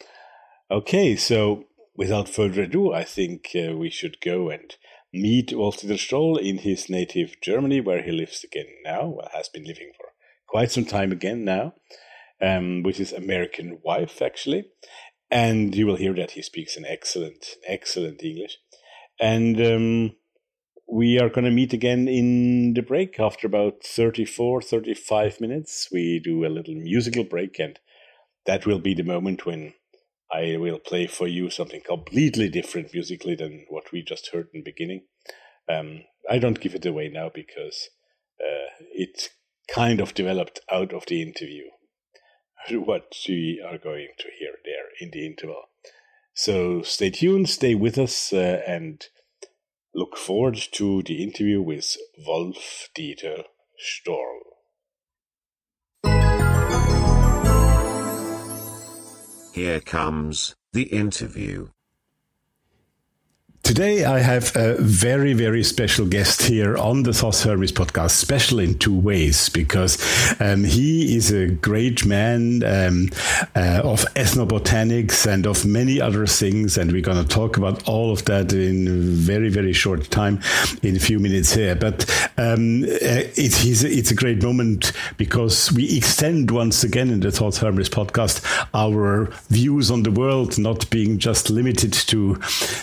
Okay, 0.69 1.15
so 1.15 1.65
without 1.95 2.29
further 2.29 2.63
ado, 2.63 2.93
I 2.93 3.03
think 3.03 3.49
uh, 3.55 3.75
we 3.75 3.89
should 3.89 4.21
go 4.21 4.49
and 4.49 4.75
meet 5.13 5.53
Wolf 5.53 5.81
Storl 5.81 6.39
in 6.39 6.59
his 6.59 6.89
native 6.89 7.35
Germany, 7.41 7.81
where 7.81 8.01
he 8.01 8.11
lives 8.11 8.43
again 8.43 8.67
now, 8.83 9.07
well, 9.07 9.29
has 9.33 9.49
been 9.49 9.65
living 9.65 9.91
for 9.97 10.10
quite 10.51 10.69
some 10.69 10.83
time 10.83 11.13
again 11.13 11.45
now, 11.45 11.73
um, 12.41 12.83
with 12.83 12.97
his 12.97 13.13
American 13.13 13.79
wife, 13.83 14.21
actually. 14.21 14.65
And 15.31 15.73
you 15.73 15.87
will 15.87 15.95
hear 15.95 16.13
that 16.15 16.31
he 16.31 16.41
speaks 16.41 16.75
an 16.75 16.83
excellent, 16.85 17.55
excellent 17.65 18.21
English. 18.21 18.57
And 19.17 19.55
um, 19.61 20.15
we 20.91 21.17
are 21.19 21.29
going 21.29 21.45
to 21.45 21.51
meet 21.51 21.71
again 21.71 22.09
in 22.09 22.73
the 22.73 22.81
break 22.81 23.17
after 23.17 23.47
about 23.47 23.85
34, 23.85 24.61
35 24.61 25.39
minutes. 25.39 25.87
We 25.89 26.19
do 26.21 26.45
a 26.45 26.51
little 26.51 26.75
musical 26.75 27.23
break, 27.23 27.57
and 27.57 27.79
that 28.45 28.65
will 28.65 28.79
be 28.79 28.93
the 28.93 29.03
moment 29.03 29.45
when 29.45 29.73
I 30.33 30.57
will 30.57 30.79
play 30.79 31.07
for 31.07 31.27
you 31.27 31.49
something 31.49 31.81
completely 31.87 32.49
different 32.49 32.93
musically 32.93 33.35
than 33.35 33.65
what 33.69 33.93
we 33.93 34.03
just 34.03 34.31
heard 34.33 34.49
in 34.53 34.59
the 34.59 34.71
beginning. 34.71 35.03
Um, 35.69 36.01
I 36.29 36.39
don't 36.39 36.59
give 36.59 36.75
it 36.75 36.85
away 36.85 37.07
now 37.07 37.31
because 37.33 37.87
uh, 38.41 38.83
it 38.93 39.29
kind 39.67 39.99
of 39.99 40.13
developed 40.13 40.59
out 40.71 40.93
of 40.93 41.05
the 41.07 41.21
interview. 41.21 41.65
What 42.71 43.15
we 43.27 43.63
are 43.65 43.77
going 43.77 44.09
to 44.19 44.27
hear 44.37 44.53
there 44.63 44.85
in 44.99 45.09
the 45.11 45.25
interval. 45.25 45.63
So 46.33 46.81
stay 46.83 47.09
tuned, 47.09 47.49
stay 47.49 47.75
with 47.75 47.97
us, 47.97 48.31
uh, 48.31 48.61
and 48.67 49.03
look 49.93 50.17
forward 50.17 50.57
to 50.73 51.03
the 51.03 51.23
interview 51.23 51.61
with 51.61 51.97
Wolf 52.25 52.89
Dieter 52.95 53.43
Storl. 53.79 54.39
Here 59.53 59.81
comes 59.81 60.55
the 60.71 60.83
interview. 60.83 61.69
Today, 63.63 64.05
I 64.05 64.19
have 64.19 64.51
a 64.55 64.75
very, 64.79 65.33
very 65.33 65.63
special 65.63 66.07
guest 66.07 66.41
here 66.41 66.75
on 66.77 67.03
the 67.03 67.13
Thoth 67.13 67.43
Hermes 67.43 67.71
podcast, 67.71 68.11
special 68.11 68.57
in 68.59 68.77
two 68.79 68.97
ways, 68.97 69.49
because 69.49 69.97
um, 70.41 70.63
he 70.63 71.15
is 71.15 71.31
a 71.31 71.47
great 71.47 72.03
man 72.03 72.63
um, 72.63 73.09
uh, 73.55 73.81
of 73.83 74.03
ethnobotanics 74.15 75.31
and 75.31 75.45
of 75.45 75.63
many 75.63 76.01
other 76.01 76.25
things. 76.25 76.75
And 76.75 76.91
we're 76.91 77.03
going 77.03 77.23
to 77.23 77.27
talk 77.27 77.55
about 77.55 77.87
all 77.87 78.11
of 78.11 78.25
that 78.25 78.51
in 78.51 78.87
very, 79.13 79.49
very 79.49 79.73
short 79.73 80.09
time, 80.09 80.41
in 80.81 80.95
a 80.95 80.99
few 80.99 81.19
minutes 81.19 81.53
here. 81.53 81.75
But 81.75 82.09
um, 82.37 82.83
uh, 82.83 83.29
it, 83.37 83.63
it's, 83.63 84.11
a 84.11 84.15
great 84.15 84.41
moment 84.41 84.91
because 85.17 85.71
we 85.71 85.97
extend 85.97 86.49
once 86.49 86.83
again 86.83 87.11
in 87.11 87.19
the 87.19 87.31
Thoth 87.31 87.59
Hermes 87.59 87.89
podcast 87.89 88.43
our 88.73 89.31
views 89.49 89.91
on 89.91 90.01
the 90.01 90.11
world, 90.11 90.57
not 90.57 90.89
being 90.89 91.19
just 91.19 91.51
limited 91.51 91.93
to 91.93 92.35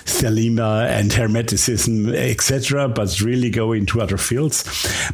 Thelema 0.07 0.68
and 0.89 1.11
Hermeticism, 1.11 2.15
etc., 2.15 2.89
but 2.89 3.21
really 3.21 3.51
go 3.51 3.73
into 3.73 4.01
other 4.01 4.19
fields. 4.19 4.65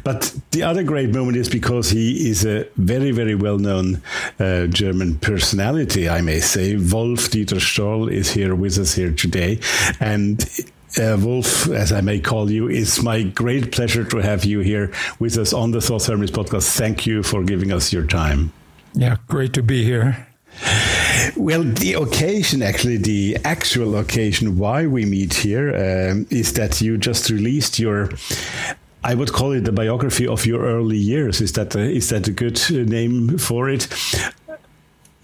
But 0.03 0.35
the 0.51 0.63
other 0.63 0.83
great 0.83 1.09
moment 1.09 1.37
is 1.37 1.49
because 1.49 1.89
he 1.89 2.29
is 2.29 2.45
a 2.45 2.67
very, 2.77 3.11
very 3.11 3.35
well 3.35 3.57
known 3.57 4.01
uh, 4.39 4.67
German 4.67 5.17
personality, 5.19 6.09
I 6.09 6.21
may 6.21 6.39
say. 6.39 6.75
Wolf 6.75 7.29
Dieter 7.29 7.59
Storl 7.59 8.11
is 8.11 8.31
here 8.31 8.55
with 8.55 8.77
us 8.77 8.95
here 8.95 9.11
today. 9.11 9.59
And 9.99 10.43
uh, 10.97 11.17
Wolf, 11.19 11.69
as 11.69 11.91
I 11.91 12.01
may 12.01 12.19
call 12.19 12.49
you, 12.49 12.67
it's 12.67 13.01
my 13.01 13.23
great 13.23 13.71
pleasure 13.71 14.03
to 14.03 14.17
have 14.17 14.45
you 14.45 14.59
here 14.59 14.93
with 15.19 15.37
us 15.37 15.53
on 15.53 15.71
the 15.71 15.81
Thoth 15.81 16.07
Hermes 16.07 16.31
podcast. 16.31 16.75
Thank 16.75 17.05
you 17.05 17.23
for 17.23 17.43
giving 17.43 17.71
us 17.71 17.91
your 17.91 18.05
time. 18.05 18.51
Yeah, 18.93 19.17
great 19.27 19.53
to 19.53 19.63
be 19.63 19.83
here. 19.83 20.27
Well, 21.35 21.63
the 21.63 21.93
occasion, 21.93 22.61
actually, 22.61 22.97
the 22.97 23.37
actual 23.43 23.97
occasion 23.97 24.57
why 24.57 24.85
we 24.85 25.05
meet 25.05 25.33
here 25.33 25.69
um, 25.69 26.27
is 26.29 26.53
that 26.53 26.81
you 26.81 26.97
just 26.97 27.29
released 27.29 27.79
your. 27.79 28.09
I 29.03 29.13
would 29.13 29.31
call 29.33 29.51
it 29.51 29.65
the 29.65 29.71
biography 29.71 30.27
of 30.27 30.45
your 30.45 30.61
early 30.61 30.97
years. 30.97 31.41
Is 31.41 31.53
that 31.53 31.75
a, 31.75 31.79
is 31.79 32.09
that 32.09 32.27
a 32.27 32.31
good 32.31 32.59
name 32.71 33.37
for 33.37 33.69
it? 33.69 33.87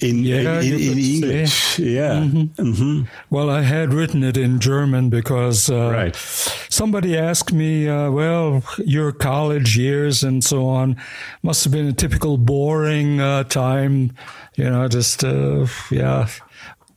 in 0.02 0.24
yeah, 0.24 0.60
in, 0.62 0.74
in, 0.74 0.98
English. 0.98 1.54
Say. 1.54 1.84
Yeah. 1.84 2.16
Mm-hmm. 2.16 2.62
Mm-hmm. 2.62 3.02
Well, 3.30 3.50
I 3.50 3.62
had 3.62 3.94
written 3.94 4.24
it 4.24 4.36
in 4.36 4.60
German 4.60 5.10
because 5.10 5.70
uh, 5.70 5.92
right. 5.92 6.16
somebody 6.16 7.18
asked 7.18 7.54
me, 7.54 7.88
uh, 7.88 8.10
"Well, 8.12 8.64
your 8.80 9.12
college 9.12 9.78
years 9.78 10.24
and 10.24 10.44
so 10.44 10.68
on 10.68 10.98
must 11.44 11.64
have 11.64 11.72
been 11.72 11.88
a 11.88 11.94
typical 11.94 12.38
boring 12.38 13.22
uh, 13.22 13.44
time, 13.46 14.14
you 14.56 14.70
know, 14.70 14.88
just 14.88 15.24
uh, 15.24 15.66
yeah, 15.90 16.28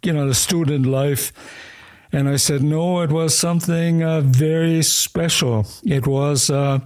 you 0.03 0.13
know, 0.13 0.29
the 0.29 0.35
student 0.35 0.87
life." 0.87 1.33
And 2.13 2.29
I 2.29 2.37
said, 2.37 2.63
"No, 2.63 3.01
it 3.03 3.11
was 3.11 3.37
something 3.37 4.03
uh, 4.03 4.21
very 4.21 4.83
special. 4.83 5.67
It 5.85 6.07
was." 6.07 6.51
Uh, 6.51 6.81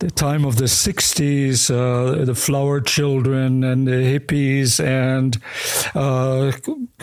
the 0.00 0.10
time 0.10 0.46
of 0.46 0.56
the 0.56 0.64
60s, 0.64 1.70
uh, 1.70 2.24
the 2.24 2.34
flower 2.34 2.80
children 2.80 3.62
and 3.62 3.86
the 3.86 4.18
hippies 4.18 4.82
and 4.82 5.38
uh, 5.94 6.52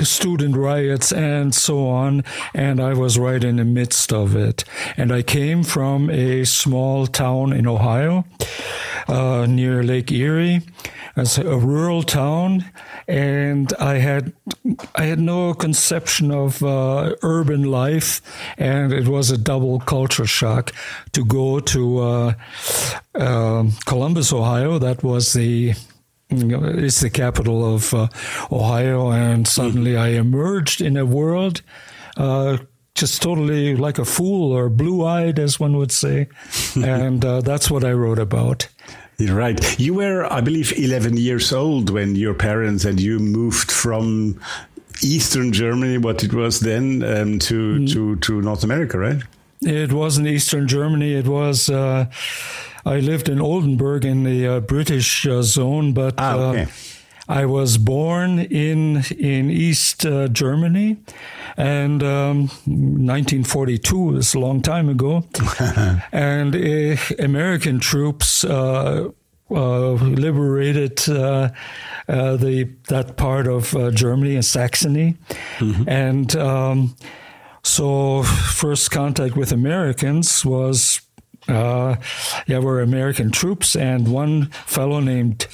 student 0.04 0.58
riots 0.58 1.12
and 1.12 1.54
so 1.54 1.88
on. 1.88 2.24
And 2.56 2.82
I 2.82 2.94
was 2.94 3.20
right 3.20 3.44
in 3.44 3.58
the 3.58 3.66
midst 3.66 4.12
of 4.12 4.36
it. 4.36 4.64
And 4.98 5.12
I 5.12 5.22
came 5.22 5.64
from 5.64 6.10
a 6.10 6.44
small 6.44 7.06
town 7.06 7.54
in 7.54 7.68
Ohio 7.68 8.26
uh, 9.08 9.46
near 9.48 9.84
Lake 9.84 10.12
Erie 10.12 10.62
as 11.16 11.38
a 11.38 11.58
rural 11.58 12.02
town 12.02 12.66
and 13.08 13.72
I 13.80 13.96
had 13.96 14.34
I 14.96 15.04
had 15.04 15.20
no 15.20 15.54
conception 15.54 16.30
of 16.30 16.62
uh, 16.62 17.16
urban 17.22 17.64
life, 17.64 18.22
and 18.58 18.92
it 18.92 19.08
was 19.08 19.32
a 19.32 19.38
double 19.38 19.80
culture 19.80 20.26
shock 20.26 20.74
to 21.14 21.24
go 21.24 21.62
to 21.62 22.00
uh, 22.00 22.34
Columbus, 23.14 24.34
Ohio. 24.34 24.80
That 24.80 25.04
was 25.04 25.34
the 25.34 25.74
it's 26.30 27.00
the 27.00 27.10
capital 27.10 27.76
of 27.76 27.94
uh, 27.94 28.08
Ohio, 28.52 29.12
and 29.12 29.48
suddenly 29.48 29.92
mm-hmm. 29.92 30.02
I 30.02 30.08
emerged 30.20 30.82
in 30.82 30.98
a 30.98 31.06
world 31.06 31.62
uh, 32.18 32.58
just 32.96 33.22
totally 33.22 33.76
like 33.76 34.00
a 34.00 34.06
fool 34.06 34.52
or 34.52 34.70
blue 34.70 35.06
eyed, 35.06 35.40
as 35.40 35.60
one 35.60 35.78
would 35.78 35.92
say. 35.92 36.28
and 36.76 37.24
uh, 37.24 37.42
that's 37.42 37.72
what 37.72 37.84
I 37.84 37.94
wrote 37.94 38.20
about. 38.20 38.68
Right. 39.20 39.80
You 39.80 39.96
were, 39.96 40.32
I 40.32 40.42
believe, 40.42 40.74
11 40.78 41.18
years 41.18 41.52
old 41.52 41.90
when 41.90 42.16
your 42.16 42.34
parents 42.34 42.86
and 42.86 43.00
you 43.00 43.20
moved 43.20 43.72
from 43.72 44.40
Eastern 45.02 45.52
Germany, 45.52 45.98
what 45.98 46.24
it 46.24 46.34
was 46.34 46.60
then, 46.60 47.04
um, 47.04 47.40
to, 47.40 47.80
mm. 47.80 47.94
to, 47.94 48.16
to 48.18 48.42
North 48.42 48.64
America, 48.64 48.98
right? 48.98 49.22
It 49.62 49.92
wasn't 49.92 50.28
Eastern 50.28 50.68
Germany. 50.68 51.14
It 51.14 51.28
was, 51.28 51.68
uh, 51.70 52.06
I 52.88 53.00
lived 53.02 53.28
in 53.28 53.42
Oldenburg 53.42 54.06
in 54.06 54.24
the 54.24 54.48
uh, 54.48 54.60
British 54.62 55.28
uh, 55.28 55.42
zone, 55.42 55.94
but 55.94 56.14
ah, 56.18 56.36
okay. 56.36 56.64
Uh, 56.64 56.68
I 57.30 57.46
was 57.46 57.78
born 57.78 58.40
in 58.40 59.04
in 59.20 59.50
East 59.50 60.06
uh, 60.06 60.30
Germany, 60.30 60.98
and 61.58 62.02
um, 62.02 62.48
1942 62.66 64.18
is 64.18 64.34
a 64.34 64.40
long 64.40 64.62
time 64.62 64.88
ago, 64.88 65.26
and 66.12 66.56
uh, 66.56 66.96
American 67.20 67.80
troops. 67.80 68.44
Uh, 68.44 69.10
uh 69.50 69.94
liberated 69.94 71.08
uh, 71.08 71.50
uh, 72.10 72.36
the 72.36 72.70
that 72.90 73.16
part 73.16 73.48
of 73.48 73.74
Germany 73.94 74.36
and 74.36 74.44
Saxony, 74.44 75.16
mm-hmm. 75.60 75.88
and 75.88 76.36
um, 76.36 76.96
so 77.64 78.24
first 78.24 78.92
contact 78.92 79.38
with 79.38 79.54
Americans 79.54 80.44
was 80.46 81.07
uh, 81.48 81.96
yeah, 82.46 82.60
were 82.60 82.82
American 82.82 83.32
troops, 83.32 83.76
and 83.76 84.12
one 84.12 84.48
fellow 84.66 85.00
named 85.00 85.48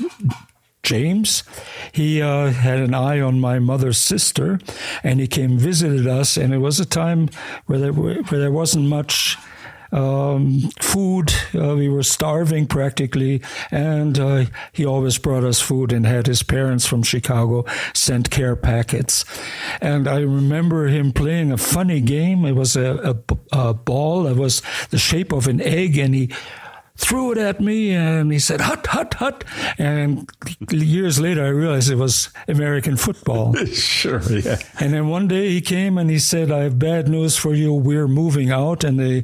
James. 0.83 1.43
He 1.91 2.21
uh, 2.21 2.51
had 2.51 2.79
an 2.79 2.93
eye 2.93 3.21
on 3.21 3.39
my 3.39 3.59
mother's 3.59 3.97
sister, 3.97 4.59
and 5.03 5.19
he 5.19 5.27
came 5.27 5.57
visited 5.57 6.07
us. 6.07 6.35
And 6.37 6.53
it 6.53 6.57
was 6.57 6.79
a 6.79 6.85
time 6.85 7.29
where 7.65 7.79
there 7.79 7.93
where 7.93 8.21
there 8.23 8.51
wasn't 8.51 8.87
much 8.87 9.37
um, 9.93 10.69
food. 10.81 11.33
Uh, 11.55 11.75
we 11.75 11.87
were 11.87 12.03
starving 12.03 12.65
practically, 12.67 13.41
and 13.71 14.19
uh, 14.19 14.45
he 14.71 14.85
always 14.85 15.17
brought 15.17 15.43
us 15.43 15.61
food 15.61 15.93
and 15.93 16.05
had 16.05 16.27
his 16.27 16.43
parents 16.43 16.85
from 16.85 17.03
Chicago 17.03 17.65
send 17.93 18.29
care 18.31 18.55
packets. 18.55 19.23
And 19.79 20.07
I 20.07 20.19
remember 20.19 20.87
him 20.87 21.13
playing 21.13 21.51
a 21.51 21.57
funny 21.57 22.01
game. 22.01 22.43
It 22.45 22.53
was 22.53 22.75
a, 22.75 23.15
a, 23.53 23.69
a 23.69 23.73
ball 23.73 24.23
that 24.23 24.35
was 24.35 24.61
the 24.89 24.97
shape 24.97 25.31
of 25.31 25.47
an 25.47 25.61
egg, 25.61 25.97
and 25.97 26.15
he 26.15 26.31
threw 26.95 27.31
it 27.31 27.37
at 27.37 27.59
me 27.59 27.91
and 27.91 28.31
he 28.31 28.37
said, 28.37 28.61
hut, 28.61 28.85
hut, 28.85 29.15
hut. 29.15 29.43
And 29.77 30.29
years 30.69 31.19
later, 31.19 31.43
I 31.43 31.47
realized 31.47 31.89
it 31.89 31.95
was 31.95 32.29
American 32.47 32.97
football. 32.97 33.53
sure, 33.65 34.21
yeah. 34.29 34.57
And 34.79 34.93
then 34.93 35.07
one 35.07 35.27
day 35.27 35.49
he 35.49 35.61
came 35.61 35.97
and 35.97 36.09
he 36.09 36.19
said, 36.19 36.51
I 36.51 36.63
have 36.63 36.77
bad 36.77 37.07
news 37.07 37.35
for 37.35 37.55
you. 37.55 37.73
We're 37.73 38.07
moving 38.07 38.51
out 38.51 38.83
and 38.83 38.99
the 38.99 39.23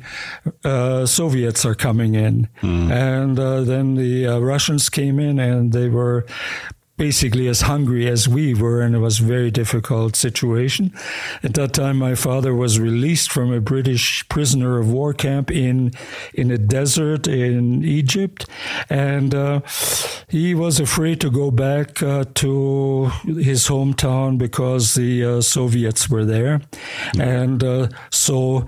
uh, 0.64 1.06
Soviets 1.06 1.64
are 1.66 1.76
coming 1.76 2.16
in. 2.16 2.48
Mm. 2.62 2.92
And 2.92 3.40
uh, 3.40 3.62
then 3.62 3.96
the 3.96 4.28
uh, 4.28 4.40
Russians 4.40 4.90
came 4.90 5.20
in 5.20 5.40
and 5.40 5.72
they 5.72 5.90
were 5.90 6.26
basically 7.00 7.48
as 7.48 7.62
hungry 7.62 8.08
as 8.08 8.28
we 8.28 8.54
were, 8.54 8.82
and 8.82 8.94
it 8.94 9.00
was 9.00 9.20
a 9.20 9.24
very 9.24 9.50
difficult 9.50 10.16
situation. 10.16 10.94
At 11.42 11.56
that 11.56 11.74
time, 11.74 11.98
my 11.98 12.14
father 12.14 12.54
was 12.54 12.80
released 12.80 13.32
from 13.32 13.52
a 13.52 13.62
British 13.62 14.28
prisoner 14.28 14.78
of 14.78 14.92
war 14.92 15.14
camp 15.14 15.50
in 15.50 15.94
in 16.34 16.52
a 16.52 16.58
desert 16.58 17.28
in 17.28 17.84
Egypt, 17.84 18.46
and 18.90 19.34
uh, 19.34 19.62
he 20.28 20.54
was 20.54 20.80
afraid 20.80 21.22
to 21.22 21.32
go 21.32 21.50
back 21.50 22.04
uh, 22.04 22.26
to 22.36 23.06
his 23.26 23.68
hometown 23.68 24.38
because 24.38 24.94
the 24.94 25.24
uh, 25.24 25.42
Soviets 25.42 26.10
were 26.10 26.26
there, 26.26 26.62
and 27.18 27.64
uh, 27.64 27.88
so. 28.12 28.68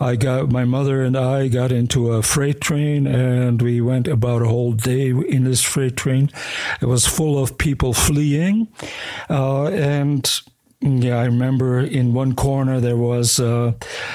I 0.00 0.16
got 0.16 0.50
my 0.50 0.64
mother 0.64 1.02
and 1.02 1.16
I 1.16 1.48
got 1.48 1.70
into 1.70 2.12
a 2.12 2.22
freight 2.22 2.60
train 2.60 3.06
and 3.06 3.60
we 3.60 3.82
went 3.82 4.08
about 4.08 4.40
a 4.40 4.48
whole 4.48 4.72
day 4.72 5.10
in 5.10 5.44
this 5.44 5.62
freight 5.62 5.96
train. 5.96 6.30
It 6.80 6.86
was 6.86 7.06
full 7.06 7.42
of 7.42 7.58
people 7.58 7.92
fleeing, 7.92 8.68
uh, 9.28 9.66
and 9.66 10.28
yeah, 10.82 11.18
I 11.18 11.26
remember 11.26 11.80
in 11.80 12.14
one 12.14 12.34
corner 12.34 12.80
there 12.80 12.96
was 12.96 13.38
uh, 13.38 13.72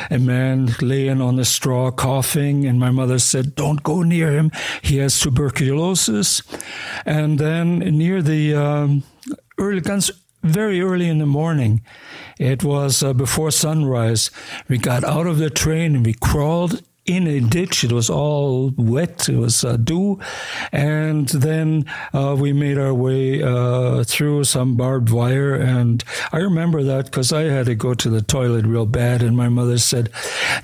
a 0.09 0.17
man 0.17 0.73
laying 0.81 1.21
on 1.21 1.35
the 1.35 1.45
straw 1.45 1.91
coughing, 1.91 2.65
and 2.65 2.79
my 2.79 2.89
mother 2.89 3.19
said, 3.19 3.53
Don't 3.53 3.83
go 3.83 4.01
near 4.01 4.31
him. 4.31 4.51
He 4.81 4.97
has 4.97 5.19
tuberculosis. 5.19 6.41
And 7.05 7.37
then 7.37 7.79
near 7.79 8.23
the 8.23 8.55
um, 8.55 9.03
early, 9.59 9.81
very 10.45 10.79
early 10.81 11.09
in 11.09 11.17
the 11.17 11.25
morning, 11.25 11.81
it 12.37 12.63
was 12.63 13.01
uh, 13.01 13.13
before 13.13 13.51
sunrise. 13.51 14.31
We 14.67 14.77
got 14.77 15.03
out 15.03 15.27
of 15.27 15.37
the 15.37 15.49
train 15.49 15.95
and 15.95 16.05
we 16.05 16.13
crawled 16.13 16.81
in 17.05 17.27
a 17.27 17.39
ditch. 17.39 17.83
It 17.83 17.91
was 17.91 18.09
all 18.09 18.73
wet. 18.77 19.29
It 19.29 19.37
was 19.37 19.63
uh, 19.63 19.77
dew. 19.77 20.19
And 20.71 21.29
then 21.29 21.85
uh, 22.13 22.35
we 22.37 22.51
made 22.51 22.77
our 22.77 22.93
way 22.93 23.43
uh, 23.43 24.03
through 24.03 24.45
some 24.45 24.75
barbed 24.75 25.11
wire. 25.11 25.53
And 25.53 26.03
I 26.31 26.37
remember 26.37 26.83
that 26.83 27.05
because 27.05 27.31
I 27.31 27.43
had 27.43 27.67
to 27.67 27.75
go 27.75 27.93
to 27.93 28.09
the 28.09 28.21
toilet 28.21 28.65
real 28.65 28.87
bad. 28.87 29.21
And 29.21 29.37
my 29.37 29.49
mother 29.49 29.77
said, 29.77 30.09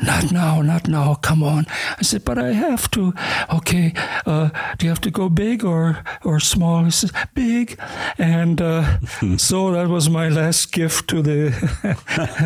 Not 0.03 0.31
now, 0.31 0.61
not 0.61 0.87
now. 0.87 1.15
Come 1.15 1.43
on. 1.43 1.65
I 1.97 2.01
said, 2.01 2.25
But 2.25 2.39
I 2.39 2.53
have 2.53 2.89
to. 2.91 3.13
Okay. 3.53 3.93
Uh, 4.25 4.49
do 4.77 4.85
you 4.87 4.89
have 4.89 5.01
to 5.01 5.11
go 5.11 5.29
big 5.29 5.63
or, 5.63 6.03
or 6.23 6.39
small? 6.39 6.83
He 6.85 6.91
says, 6.91 7.13
Big. 7.35 7.79
And 8.17 8.61
uh, 8.61 8.99
so 9.37 9.71
that 9.71 9.89
was 9.89 10.09
my 10.09 10.29
last 10.29 10.71
gift 10.71 11.07
to 11.09 11.21
the 11.21 11.51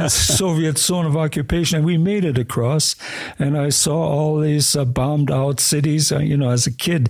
Soviet 0.09 0.77
zone 0.79 1.05
of 1.05 1.15
occupation. 1.15 1.77
And 1.77 1.85
we 1.85 1.97
made 1.97 2.25
it 2.25 2.37
across. 2.37 2.97
And 3.39 3.57
I 3.57 3.69
saw 3.85 4.01
all 4.01 4.39
these 4.39 4.75
uh, 4.75 4.83
bombed 4.83 5.29
out 5.29 5.59
cities, 5.59 6.11
uh, 6.11 6.17
you 6.17 6.35
know, 6.35 6.49
as 6.49 6.65
a 6.65 6.71
kid, 6.71 7.09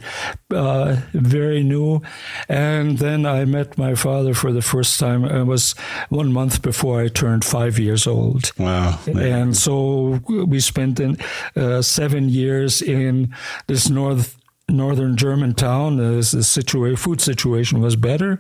uh, 0.52 0.98
very 1.14 1.64
new. 1.64 2.02
And 2.50 2.98
then 3.00 3.26
I 3.26 3.46
met 3.46 3.78
my 3.78 3.96
father 3.96 4.34
for 4.34 4.52
the 4.52 4.62
first 4.62 5.00
time. 5.00 5.24
It 5.24 5.46
was 5.46 5.74
one 6.10 6.34
month 6.34 6.62
before 6.62 7.02
I 7.02 7.08
turned 7.08 7.46
five 7.46 7.80
years 7.80 8.06
old. 8.08 8.52
Wow. 8.58 9.00
And 9.08 9.56
so 9.56 10.20
we 10.28 10.60
spent 10.60 11.00
in, 11.00 11.18
uh, 11.56 11.82
seven 11.82 12.28
years 12.28 12.82
in 12.82 13.34
this 13.68 13.90
north 13.90 14.36
northern 14.68 15.16
German 15.16 15.54
town. 15.54 15.98
The, 15.98 16.04
the 16.04 16.44
situa- 16.44 16.98
food 16.98 17.22
situation 17.22 17.82
was 17.82 17.96
better, 17.96 18.40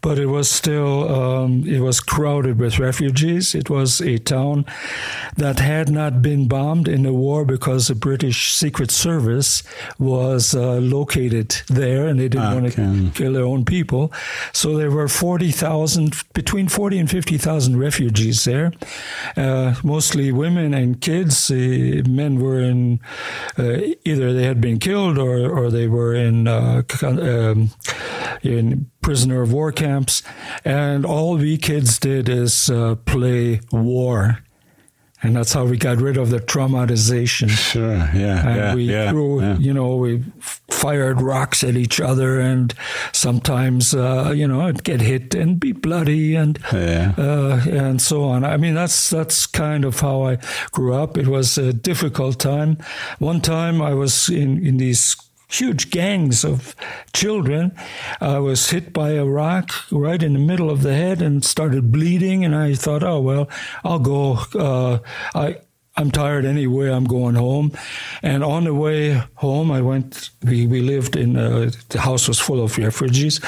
but 0.00 0.18
it 0.18 0.26
was 0.26 0.48
still 0.48 1.14
um, 1.14 1.64
it 1.66 1.80
was 1.80 2.00
crowded 2.00 2.58
with 2.58 2.78
refugees. 2.78 3.54
It 3.54 3.68
was 3.68 4.00
a 4.00 4.18
town 4.18 4.64
that 5.36 5.58
had 5.58 5.90
not 5.90 6.22
been 6.22 6.48
bombed 6.48 6.88
in 6.88 7.02
the 7.02 7.12
war 7.12 7.44
because 7.44 7.88
the 7.88 7.94
British 7.94 8.54
Secret 8.54 8.90
Service 8.90 9.62
was 9.98 10.54
uh, 10.54 10.78
located 10.78 11.62
there, 11.68 12.06
and 12.06 12.18
they 12.18 12.28
didn't 12.28 12.46
okay. 12.46 12.60
want 12.60 12.72
to 12.72 13.10
kill 13.22 13.32
their 13.34 13.44
own 13.44 13.64
people. 13.64 14.12
So 14.52 14.76
there 14.76 14.90
were 14.90 15.08
forty 15.08 15.50
thousand, 15.50 16.16
between 16.32 16.68
forty 16.68 16.98
and 16.98 17.10
fifty 17.10 17.36
thousand 17.38 17.78
refugees 17.78 18.44
there, 18.44 18.72
uh, 19.36 19.74
mostly 19.84 20.32
women 20.32 20.72
and 20.74 21.00
kids. 21.00 21.50
Uh, 21.50 22.02
men 22.08 22.40
were 22.40 22.60
in 22.60 23.00
uh, 23.58 23.78
either 24.04 24.32
they 24.32 24.44
had 24.44 24.60
been 24.60 24.78
killed 24.78 25.18
or 25.18 25.49
or 25.50 25.70
they 25.70 25.88
were 25.88 26.14
in 26.14 26.46
uh, 26.48 26.82
um, 27.02 27.70
in 28.42 28.90
prisoner 29.02 29.42
of 29.42 29.52
war 29.52 29.72
camps, 29.72 30.22
and 30.64 31.04
all 31.04 31.36
we 31.36 31.58
kids 31.58 31.98
did 31.98 32.28
is 32.28 32.70
uh, 32.70 32.94
play 33.04 33.60
war. 33.72 34.38
And 35.22 35.36
that's 35.36 35.52
how 35.52 35.66
we 35.66 35.76
got 35.76 35.98
rid 35.98 36.16
of 36.16 36.30
the 36.30 36.38
traumatization. 36.38 37.50
Sure, 37.50 37.92
yeah. 38.14 38.48
And 38.48 38.56
yeah, 38.56 38.74
we 38.74 38.84
yeah, 38.84 39.10
threw, 39.10 39.42
yeah. 39.42 39.58
you 39.58 39.74
know, 39.74 39.96
we 39.96 40.24
fired 40.70 41.20
rocks 41.20 41.62
at 41.62 41.76
each 41.76 42.00
other, 42.00 42.40
and 42.40 42.72
sometimes, 43.12 43.94
uh, 43.94 44.32
you 44.34 44.48
know, 44.48 44.66
it'd 44.68 44.82
get 44.82 45.02
hit 45.02 45.34
and 45.34 45.60
be 45.60 45.72
bloody, 45.72 46.36
and 46.36 46.58
yeah. 46.72 47.12
uh, 47.18 47.60
and 47.68 48.00
so 48.00 48.24
on. 48.24 48.44
I 48.44 48.56
mean, 48.56 48.72
that's 48.72 49.10
that's 49.10 49.46
kind 49.46 49.84
of 49.84 50.00
how 50.00 50.22
I 50.22 50.38
grew 50.70 50.94
up. 50.94 51.18
It 51.18 51.26
was 51.26 51.58
a 51.58 51.74
difficult 51.74 52.38
time. 52.38 52.78
One 53.18 53.42
time, 53.42 53.82
I 53.82 53.92
was 53.92 54.30
in 54.30 54.64
in 54.66 54.78
these 54.78 55.16
huge 55.50 55.90
gangs 55.90 56.44
of 56.44 56.74
children. 57.12 57.72
I 58.20 58.38
was 58.38 58.70
hit 58.70 58.92
by 58.92 59.10
a 59.10 59.24
rock 59.24 59.72
right 59.90 60.22
in 60.22 60.34
the 60.34 60.38
middle 60.38 60.70
of 60.70 60.82
the 60.82 60.94
head 60.94 61.20
and 61.20 61.44
started 61.44 61.92
bleeding. 61.92 62.44
And 62.44 62.54
I 62.54 62.74
thought, 62.74 63.02
oh, 63.02 63.20
well, 63.20 63.48
I'll 63.84 63.98
go. 63.98 64.38
Uh, 64.54 64.98
I, 65.34 65.58
I'm 65.96 66.10
tired 66.10 66.44
anyway. 66.44 66.88
I'm 66.88 67.04
going 67.04 67.34
home. 67.34 67.72
And 68.22 68.44
on 68.44 68.64
the 68.64 68.72
way 68.72 69.22
home, 69.34 69.70
I 69.70 69.82
went, 69.82 70.30
we, 70.42 70.66
we 70.66 70.80
lived 70.80 71.16
in, 71.16 71.36
uh, 71.36 71.70
the 71.88 72.00
house 72.00 72.28
was 72.28 72.38
full 72.38 72.62
of 72.62 72.78
refugees. 72.78 73.40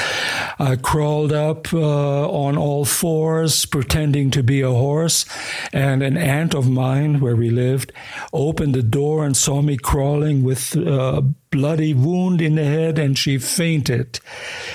I 0.58 0.76
crawled 0.76 1.32
up 1.32 1.72
uh, 1.72 2.28
on 2.28 2.58
all 2.58 2.84
fours, 2.84 3.64
pretending 3.64 4.30
to 4.32 4.42
be 4.42 4.60
a 4.60 4.70
horse. 4.70 5.24
And 5.72 6.02
an 6.02 6.16
aunt 6.16 6.54
of 6.54 6.68
mine, 6.68 7.20
where 7.20 7.36
we 7.36 7.48
lived, 7.48 7.92
opened 8.32 8.74
the 8.74 8.82
door 8.82 9.24
and 9.24 9.36
saw 9.36 9.62
me 9.62 9.76
crawling 9.76 10.42
with 10.42 10.76
uh, 10.76 11.22
bloody 11.52 11.94
wound 11.94 12.40
in 12.40 12.56
the 12.56 12.64
head 12.64 12.98
and 12.98 13.16
she 13.16 13.38
fainted. 13.38 14.18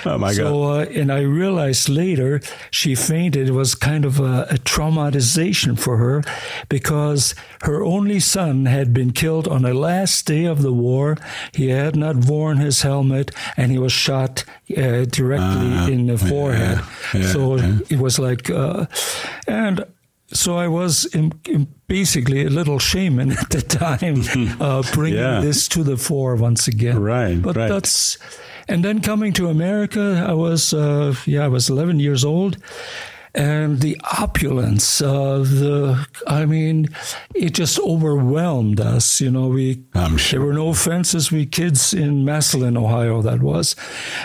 Oh 0.06 0.18
my 0.18 0.32
so, 0.32 0.44
God. 0.44 0.88
Uh, 0.88 0.92
and 0.92 1.12
I 1.12 1.22
realized 1.22 1.90
later 1.90 2.40
she 2.72 2.96
fainted. 2.96 3.50
It 3.50 3.52
was 3.52 3.76
kind 3.76 4.06
of 4.06 4.20
a, 4.20 4.48
a, 4.50 4.58
traumatization 4.68 5.78
for 5.78 5.98
her 5.98 6.24
because 6.70 7.36
her 7.64 7.84
only 7.84 8.20
son 8.20 8.68
had 8.68 8.94
been 8.94 9.12
killed 9.12 9.48
on 9.48 9.64
the 9.64 9.74
last 9.74 10.26
day 10.26 10.46
of 10.46 10.62
the 10.62 10.72
war. 10.72 11.18
He 11.52 11.70
had 11.70 11.96
not 11.96 12.16
worn 12.16 12.58
his 12.58 12.84
helmet 12.84 13.32
and 13.58 13.72
he 13.72 13.80
was 13.80 13.92
shot 13.92 14.46
uh, 14.78 15.06
directly 15.06 15.74
uh, 15.74 15.88
in 15.88 16.08
the 16.08 16.18
forehead. 16.18 16.80
Yeah, 17.14 17.20
yeah, 17.20 17.32
so 17.34 17.56
yeah. 17.56 17.80
it 17.90 18.00
was 18.00 18.20
like, 18.20 18.50
uh, 18.50 18.86
and 19.48 19.84
so 20.34 20.58
I 20.58 20.68
was 20.68 21.06
in, 21.06 21.34
in 21.48 21.68
basically 21.88 22.46
a 22.46 22.50
little 22.50 22.80
shaman 22.80 23.32
at 23.38 23.50
the 23.50 23.62
time, 23.62 24.24
uh, 24.62 24.84
bringing 24.94 25.20
yeah. 25.20 25.40
this 25.42 25.68
to 25.70 25.84
the 25.84 25.98
fore 25.98 26.36
once 26.36 26.68
again. 26.68 27.00
Right, 27.00 27.42
but 27.42 27.56
right. 27.56 27.70
that's, 27.70 28.18
and 28.68 28.84
then 28.84 29.02
coming 29.02 29.34
to 29.34 29.50
America, 29.50 30.26
I 30.28 30.34
was, 30.34 30.74
uh, 30.74 31.16
yeah, 31.26 31.46
I 31.46 31.48
was 31.48 31.70
11 31.70 32.00
years 32.00 32.26
old, 32.26 32.58
and 33.38 33.82
the 33.82 34.02
opulence, 34.18 35.00
uh, 35.00 35.38
the, 35.38 36.08
I 36.26 36.46
mean, 36.46 36.88
it 37.36 37.54
just 37.54 37.80
overwhelmed 37.80 38.82
us. 38.82 39.22
You 39.22 39.30
know, 39.30 39.48
we, 39.48 39.84
sure. 40.18 40.40
there 40.40 40.48
were 40.48 40.54
no 40.54 40.74
fences. 40.74 41.32
We 41.32 41.46
kids 41.46 41.94
in 41.94 42.26
Massillon, 42.26 42.76
Ohio, 42.76 43.22
that 43.22 43.42
was, 43.42 43.76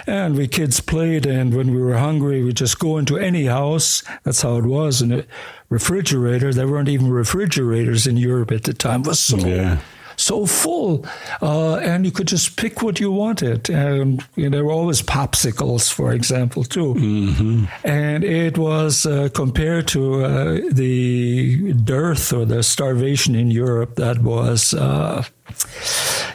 and 0.07 0.35
we 0.35 0.49
kids 0.49 0.81
played. 0.81 1.27
And 1.27 1.55
when 1.55 1.75
we 1.75 1.81
were 1.83 1.99
hungry, 1.99 2.43
we 2.43 2.55
just 2.55 2.79
go 2.79 2.97
into 2.97 3.19
any 3.19 3.45
house. 3.45 4.03
That's 4.25 4.41
how 4.41 4.57
it 4.57 4.65
was. 4.65 5.03
And 5.03 5.13
a 5.13 5.27
refrigerator, 5.69 6.55
there 6.55 6.67
weren't 6.67 6.89
even 6.89 7.11
refrigerators 7.11 8.07
in 8.07 8.17
Europe 8.17 8.51
at 8.51 8.65
the 8.65 8.73
time. 8.73 9.03
It 9.03 9.09
was 9.09 9.21
so 9.21 9.37
yeah 9.37 9.79
so 10.23 10.47
full, 10.47 11.05
uh, 11.41 11.77
and 11.77 12.05
you 12.05 12.13
could 12.13 12.29
just 12.29 12.57
pick 12.57 12.83
what 12.83 13.01
you 13.01 13.11
wanted. 13.11 13.69
And 13.71 14.25
you 14.37 14.45
know, 14.45 14.57
there 14.57 14.65
were 14.65 14.73
always 14.73 15.03
popsicles, 15.03 15.93
for 15.93 16.13
example, 16.13 16.65
too. 16.65 16.95
Mm-hmm. 16.95 17.65
And 17.85 18.25
it 18.25 18.57
was 18.59 19.07
uh, 19.07 19.29
compared 19.35 19.89
to 19.89 20.25
uh, 20.25 20.61
the 20.71 21.73
dearth 21.85 22.33
or 22.33 22.45
the 22.45 22.63
starvation 22.63 23.35
in 23.35 23.51
Europe. 23.51 23.97
That 23.97 24.19
was, 24.23 24.75
uh, 24.75 25.25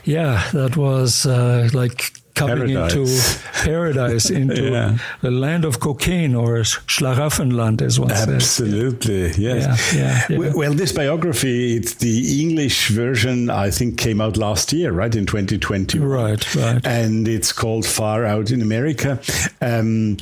yeah, 0.04 0.50
that 0.54 0.76
was 0.76 1.26
uh, 1.26 1.69
like 1.73 2.13
coming 2.38 2.67
paradise. 2.76 2.95
into 2.95 3.63
paradise, 3.63 4.30
into 4.41 4.71
yeah. 4.71 4.97
the 5.21 5.32
land 5.32 5.65
of 5.65 5.80
Cockaigne 5.80 6.36
or 6.36 6.60
Schlaraffenland, 6.60 7.82
as 7.82 8.00
one 8.00 8.12
Absolutely, 8.12 8.39
says. 8.39 8.62
Absolutely, 8.62 9.43
yes. 9.43 9.93
Yeah, 9.93 10.26
yeah, 10.30 10.39
yeah. 10.39 10.54
Well, 10.56 10.73
this 10.73 10.91
biography, 10.91 11.76
it's 11.76 11.95
the 11.95 12.41
English 12.41 12.89
version, 12.89 13.50
I 13.50 13.71
think, 13.71 13.97
came 13.97 14.21
out 14.21 14.38
last 14.38 14.71
year, 14.73 14.91
right, 14.91 15.13
in 15.13 15.26
2020. 15.26 16.00
Right, 16.00 16.56
right. 16.56 16.86
And 16.86 17.28
it's 17.28 17.52
called 17.52 17.86
Far 17.86 18.26
Out 18.26 18.52
in 18.52 18.62
America. 18.62 19.19
Um, 19.62 20.17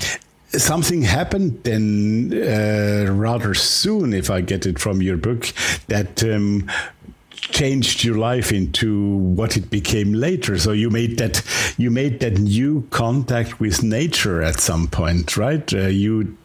something 0.60 1.02
happened 1.02 1.60
then 1.64 2.32
uh, 2.34 3.12
rather 3.12 3.54
soon, 3.54 4.14
if 4.14 4.30
I 4.30 4.42
get 4.42 4.66
it 4.66 4.80
from 4.80 5.02
your 5.02 5.18
book, 5.18 5.52
that 5.88 6.24
um, 6.24 6.70
changed 7.56 8.04
your 8.04 8.18
life 8.18 8.52
into 8.52 9.16
what 9.16 9.56
it 9.56 9.70
became 9.70 10.14
later. 10.14 10.58
So 10.60 10.74
you 10.74 10.90
made 10.90 11.18
that 11.20 11.42
you 11.78 11.90
made 11.90 12.20
that 12.20 12.38
new 12.38 12.86
contact 12.90 13.60
with 13.60 13.82
nature 13.82 14.42
at 14.44 14.60
some 14.60 14.88
point, 14.88 15.38
right? 15.38 15.74
Uh, 15.74 15.88
you. 15.88 16.38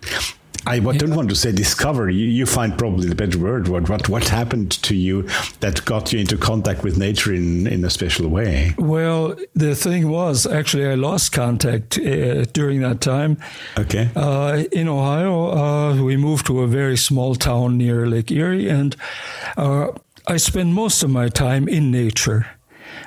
I 0.67 0.79
don't 0.79 1.17
want 1.17 1.31
to 1.31 1.35
say 1.35 1.53
discover. 1.53 2.11
You, 2.11 2.27
you, 2.27 2.45
find 2.45 2.77
probably 2.77 3.09
the 3.09 3.15
better 3.15 3.39
word. 3.39 3.67
What, 3.69 3.89
what 3.89 4.09
what 4.11 4.29
happened 4.29 4.71
to 4.83 4.95
you 4.95 5.23
that 5.61 5.83
got 5.87 6.13
you 6.13 6.21
into 6.21 6.37
contact 6.37 6.85
with 6.85 6.99
nature 6.99 7.33
in, 7.33 7.67
in 7.67 7.83
a 7.83 7.89
special 7.89 8.29
way? 8.29 8.75
Well, 8.77 9.37
the 9.55 9.75
thing 9.75 10.11
was 10.11 10.47
actually 10.47 10.87
I 10.87 10.97
lost 10.97 11.33
contact 11.33 11.99
uh, 11.99 12.45
during 12.53 12.83
that 12.83 13.01
time. 13.01 13.39
Okay. 13.79 14.11
Uh, 14.15 14.65
in 14.71 14.87
Ohio, 14.87 15.51
uh, 15.51 16.03
we 16.05 16.19
moved 16.19 16.47
to 16.47 16.61
a 16.61 16.67
very 16.67 16.99
small 16.99 17.35
town 17.35 17.79
near 17.79 18.07
Lake 18.07 18.31
Erie, 18.31 18.69
and 18.69 18.95
uh, 19.57 19.89
I 20.27 20.37
spend 20.37 20.75
most 20.75 21.03
of 21.03 21.11
my 21.11 21.29
time 21.29 21.69
in 21.69 21.91
nature. 21.91 22.47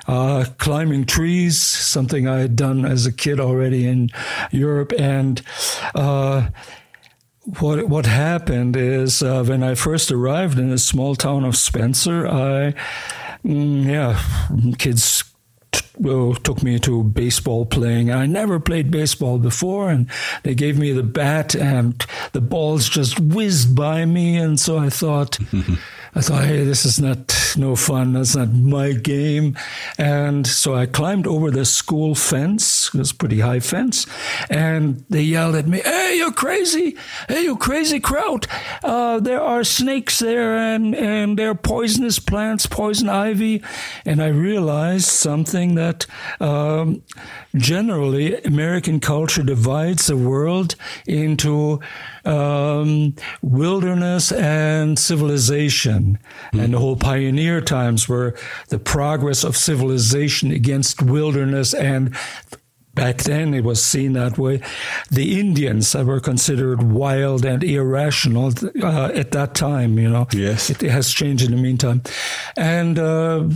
Uh, 0.06 0.44
climbing 0.58 1.04
trees, 1.04 1.60
something 1.60 2.28
I 2.28 2.40
had 2.40 2.56
done 2.56 2.84
as 2.84 3.06
a 3.06 3.12
kid 3.12 3.40
already 3.40 3.86
in 3.86 4.10
Europe. 4.50 4.92
And 4.98 5.40
uh, 5.94 6.48
what 7.58 7.88
what 7.88 8.06
happened 8.06 8.76
is 8.76 9.22
uh, 9.22 9.44
when 9.44 9.62
I 9.62 9.74
first 9.74 10.10
arrived 10.10 10.58
in 10.58 10.70
a 10.70 10.78
small 10.78 11.14
town 11.14 11.44
of 11.44 11.56
Spencer, 11.56 12.26
I 12.26 12.74
mm, 13.44 13.84
yeah, 13.84 14.20
kids 14.78 15.24
well, 15.98 16.34
took 16.34 16.62
me 16.62 16.78
to 16.80 17.04
baseball 17.04 17.66
playing. 17.66 18.10
I 18.10 18.26
never 18.26 18.58
played 18.58 18.90
baseball 18.90 19.38
before, 19.38 19.90
and 19.90 20.08
they 20.42 20.54
gave 20.54 20.78
me 20.78 20.92
the 20.92 21.02
bat, 21.02 21.54
and 21.54 22.04
the 22.32 22.40
balls 22.40 22.88
just 22.88 23.20
whizzed 23.20 23.76
by 23.76 24.04
me. 24.04 24.36
And 24.36 24.58
so 24.58 24.78
I 24.78 24.90
thought, 24.90 25.38
I 26.16 26.20
thought, 26.20 26.44
hey, 26.44 26.64
this 26.64 26.84
is 26.84 27.00
not 27.00 27.34
no 27.56 27.74
fun. 27.74 28.12
That's 28.12 28.36
not 28.36 28.52
my 28.52 28.92
game. 28.92 29.56
And 29.98 30.46
so 30.46 30.74
I 30.74 30.86
climbed 30.86 31.26
over 31.26 31.50
the 31.50 31.64
school 31.64 32.14
fence. 32.14 32.88
It 32.94 32.98
was 32.98 33.10
a 33.10 33.14
pretty 33.14 33.40
high 33.40 33.60
fence. 33.60 34.06
And 34.48 35.04
they 35.10 35.22
yelled 35.22 35.56
at 35.56 35.66
me, 35.66 35.80
hey, 35.80 36.14
you're 36.16 36.32
crazy. 36.32 36.96
Hey, 37.28 37.42
you 37.42 37.56
crazy 37.56 37.98
Kraut. 37.98 38.46
Uh, 38.82 39.18
there 39.18 39.40
are 39.40 39.64
snakes 39.64 40.20
there 40.20 40.56
and, 40.56 40.94
and 40.94 41.38
there 41.38 41.50
are 41.50 41.54
poisonous 41.54 42.18
plants, 42.18 42.66
poison 42.66 43.08
ivy. 43.08 43.62
And 44.04 44.22
I 44.22 44.28
realized 44.28 45.06
something 45.06 45.74
that 45.74 46.06
um, 46.40 47.02
generally 47.56 48.40
American 48.42 49.00
culture 49.00 49.42
divides 49.42 50.06
the 50.06 50.16
world 50.16 50.76
into 51.06 51.80
um, 52.24 53.14
wilderness 53.42 54.32
and 54.32 54.98
civilization. 54.98 56.18
Mm. 56.52 56.64
And 56.64 56.74
the 56.74 56.78
whole 56.78 56.96
pioneer 56.96 57.60
times 57.60 58.08
were 58.08 58.34
the 58.68 58.78
progress 58.78 59.44
of 59.44 59.56
civilization 59.56 60.50
against 60.50 61.02
wilderness 61.02 61.74
and 61.74 62.14
Back 62.94 63.18
then, 63.18 63.54
it 63.54 63.64
was 63.64 63.82
seen 63.82 64.12
that 64.12 64.38
way. 64.38 64.60
The 65.10 65.40
Indians 65.40 65.94
were 65.94 66.20
considered 66.20 66.82
wild 66.82 67.44
and 67.44 67.64
irrational 67.64 68.52
uh, 68.82 69.10
at 69.14 69.32
that 69.32 69.54
time. 69.54 69.98
You 69.98 70.10
know, 70.10 70.28
yes, 70.32 70.70
it, 70.70 70.82
it 70.82 70.90
has 70.90 71.12
changed 71.12 71.44
in 71.44 71.50
the 71.50 71.60
meantime, 71.60 72.02
and 72.56 72.98
uh, 72.98 73.48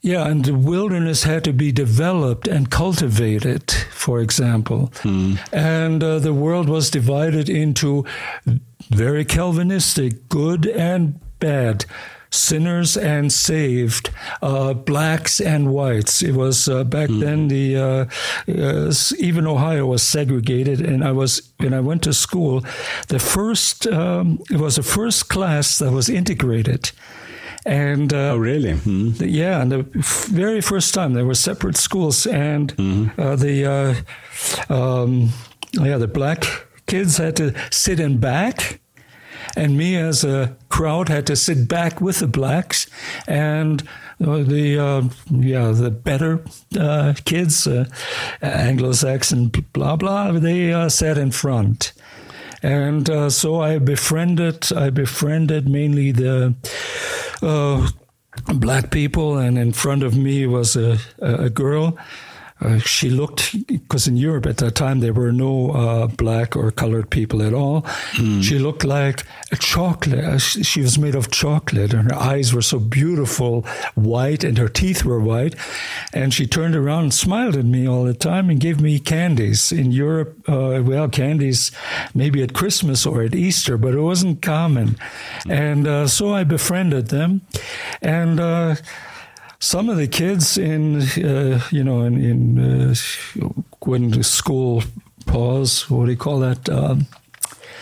yeah, 0.00 0.26
and 0.26 0.44
the 0.44 0.54
wilderness 0.54 1.22
had 1.22 1.44
to 1.44 1.52
be 1.52 1.70
developed 1.70 2.48
and 2.48 2.70
cultivated. 2.70 3.70
For 3.92 4.20
example, 4.20 4.92
hmm. 5.02 5.34
and 5.52 6.02
uh, 6.02 6.18
the 6.18 6.34
world 6.34 6.68
was 6.68 6.90
divided 6.90 7.48
into 7.48 8.04
very 8.90 9.24
Calvinistic, 9.24 10.28
good 10.28 10.66
and 10.66 11.20
bad 11.38 11.84
sinners 12.32 12.96
and 12.96 13.32
saved, 13.32 14.10
uh, 14.40 14.74
blacks 14.74 15.40
and 15.40 15.72
whites. 15.72 16.22
It 16.22 16.32
was 16.32 16.68
uh, 16.68 16.84
back 16.84 17.08
mm. 17.08 17.20
then 17.20 17.48
the 17.48 17.76
uh, 17.76 18.04
uh, 18.48 18.92
even 19.18 19.46
Ohio 19.46 19.86
was 19.86 20.02
segregated, 20.02 20.80
and 20.80 21.04
I 21.04 21.12
was 21.12 21.52
when 21.58 21.74
I 21.74 21.80
went 21.80 22.02
to 22.02 22.12
school, 22.12 22.64
the 23.08 23.18
first 23.18 23.86
um, 23.86 24.40
it 24.50 24.58
was 24.58 24.76
the 24.76 24.82
first 24.82 25.28
class 25.28 25.78
that 25.78 25.92
was 25.92 26.08
integrated. 26.08 26.90
And 27.64 28.12
uh, 28.12 28.32
oh, 28.32 28.38
really? 28.38 28.72
Mm. 28.72 29.18
The, 29.18 29.28
yeah, 29.28 29.62
and 29.62 29.70
the 29.70 29.86
very 30.32 30.60
first 30.60 30.94
time 30.94 31.12
there 31.12 31.24
were 31.24 31.36
separate 31.36 31.76
schools, 31.76 32.26
and 32.26 32.72
uh, 33.16 33.36
the 33.36 34.04
uh, 34.68 34.74
um, 34.74 35.30
yeah 35.72 35.96
the 35.96 36.08
black 36.08 36.44
kids 36.86 37.18
had 37.18 37.36
to 37.36 37.54
sit 37.70 38.00
in 38.00 38.18
back, 38.18 38.80
and 39.56 39.76
me 39.76 39.96
as 39.96 40.24
a 40.24 40.56
Kraut 40.68 41.08
had 41.08 41.26
to 41.26 41.36
sit 41.36 41.68
back 41.68 42.00
with 42.00 42.20
the 42.20 42.26
blacks 42.26 42.86
and 43.26 43.82
uh, 44.24 44.38
the 44.38 44.78
uh, 44.78 45.02
yeah 45.30 45.70
the 45.72 45.90
better 45.90 46.42
uh, 46.78 47.14
kids 47.24 47.66
uh, 47.66 47.84
Anglo-Saxon 48.40 49.48
blah 49.72 49.96
blah 49.96 50.32
they 50.32 50.72
uh, 50.72 50.88
sat 50.88 51.18
in 51.18 51.30
front. 51.30 51.92
And 52.62 53.10
uh, 53.10 53.28
so 53.28 53.60
I 53.60 53.78
befriended 53.78 54.72
I 54.72 54.90
befriended 54.90 55.68
mainly 55.68 56.12
the 56.12 56.54
black 58.54 58.90
people 58.90 59.36
and 59.36 59.58
in 59.58 59.72
front 59.72 60.02
of 60.02 60.16
me 60.16 60.46
was 60.46 60.76
a, 60.76 60.98
a 61.20 61.50
girl 61.50 61.98
uh, 62.62 62.78
she 62.78 63.10
looked, 63.10 63.66
because 63.66 64.06
in 64.06 64.16
Europe 64.16 64.46
at 64.46 64.58
that 64.58 64.74
time 64.74 65.00
there 65.00 65.12
were 65.12 65.32
no 65.32 65.70
uh, 65.72 66.06
black 66.06 66.54
or 66.56 66.70
colored 66.70 67.10
people 67.10 67.42
at 67.42 67.52
all. 67.52 67.82
Mm. 68.12 68.42
She 68.42 68.58
looked 68.58 68.84
like 68.84 69.24
a 69.50 69.56
chocolate. 69.56 70.24
Uh, 70.24 70.38
she, 70.38 70.62
she, 70.62 70.80
was 70.80 70.98
made 70.98 71.14
of 71.14 71.30
chocolate, 71.30 71.92
and 71.92 72.10
her 72.10 72.18
eyes 72.18 72.54
were 72.54 72.62
so 72.62 72.78
beautiful, 72.78 73.62
white, 73.94 74.44
and 74.44 74.58
her 74.58 74.68
teeth 74.68 75.04
were 75.04 75.20
white. 75.20 75.54
And 76.12 76.32
she 76.32 76.46
turned 76.46 76.76
around 76.76 77.04
and 77.04 77.14
smiled 77.14 77.56
at 77.56 77.64
me 77.64 77.88
all 77.88 78.04
the 78.04 78.14
time 78.14 78.48
and 78.48 78.60
gave 78.60 78.80
me 78.80 78.98
candies. 78.98 79.72
In 79.72 79.90
Europe, 79.92 80.48
uh, 80.48 80.82
well, 80.84 81.08
candies 81.08 81.72
maybe 82.14 82.42
at 82.42 82.54
Christmas 82.54 83.04
or 83.06 83.22
at 83.22 83.34
Easter, 83.34 83.76
but 83.76 83.94
it 83.94 84.00
wasn't 84.00 84.42
common. 84.42 84.96
Mm. 85.46 85.50
And 85.50 85.86
uh, 85.86 86.06
so 86.06 86.32
I 86.32 86.44
befriended 86.44 87.08
them. 87.08 87.42
And 88.00 88.40
some 89.62 89.88
of 89.88 89.96
the 89.96 90.08
kids 90.08 90.58
in 90.58 91.00
uh, 91.24 91.62
you 91.70 91.84
know 91.84 92.02
in, 92.02 92.20
in 92.20 92.58
uh, 92.58 92.94
when 93.84 94.10
the 94.10 94.24
school 94.24 94.82
pause 95.24 95.88
what 95.88 96.06
do 96.06 96.10
you 96.10 96.16
call 96.16 96.40
that 96.40 96.68
um, 96.68 97.06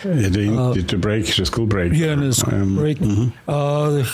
yeah, 0.05 0.29
the, 0.29 0.55
uh, 0.55 0.73
the 0.73 0.97
break 0.97 1.25
the 1.35 1.45
school 1.45 1.65
break. 1.65 1.91
Yeah 1.93 2.15
the 2.15 2.33
school 2.33 2.61
um, 2.61 2.75
break. 2.75 2.99
mm-hmm. 2.99 3.29
uh, 3.49 4.05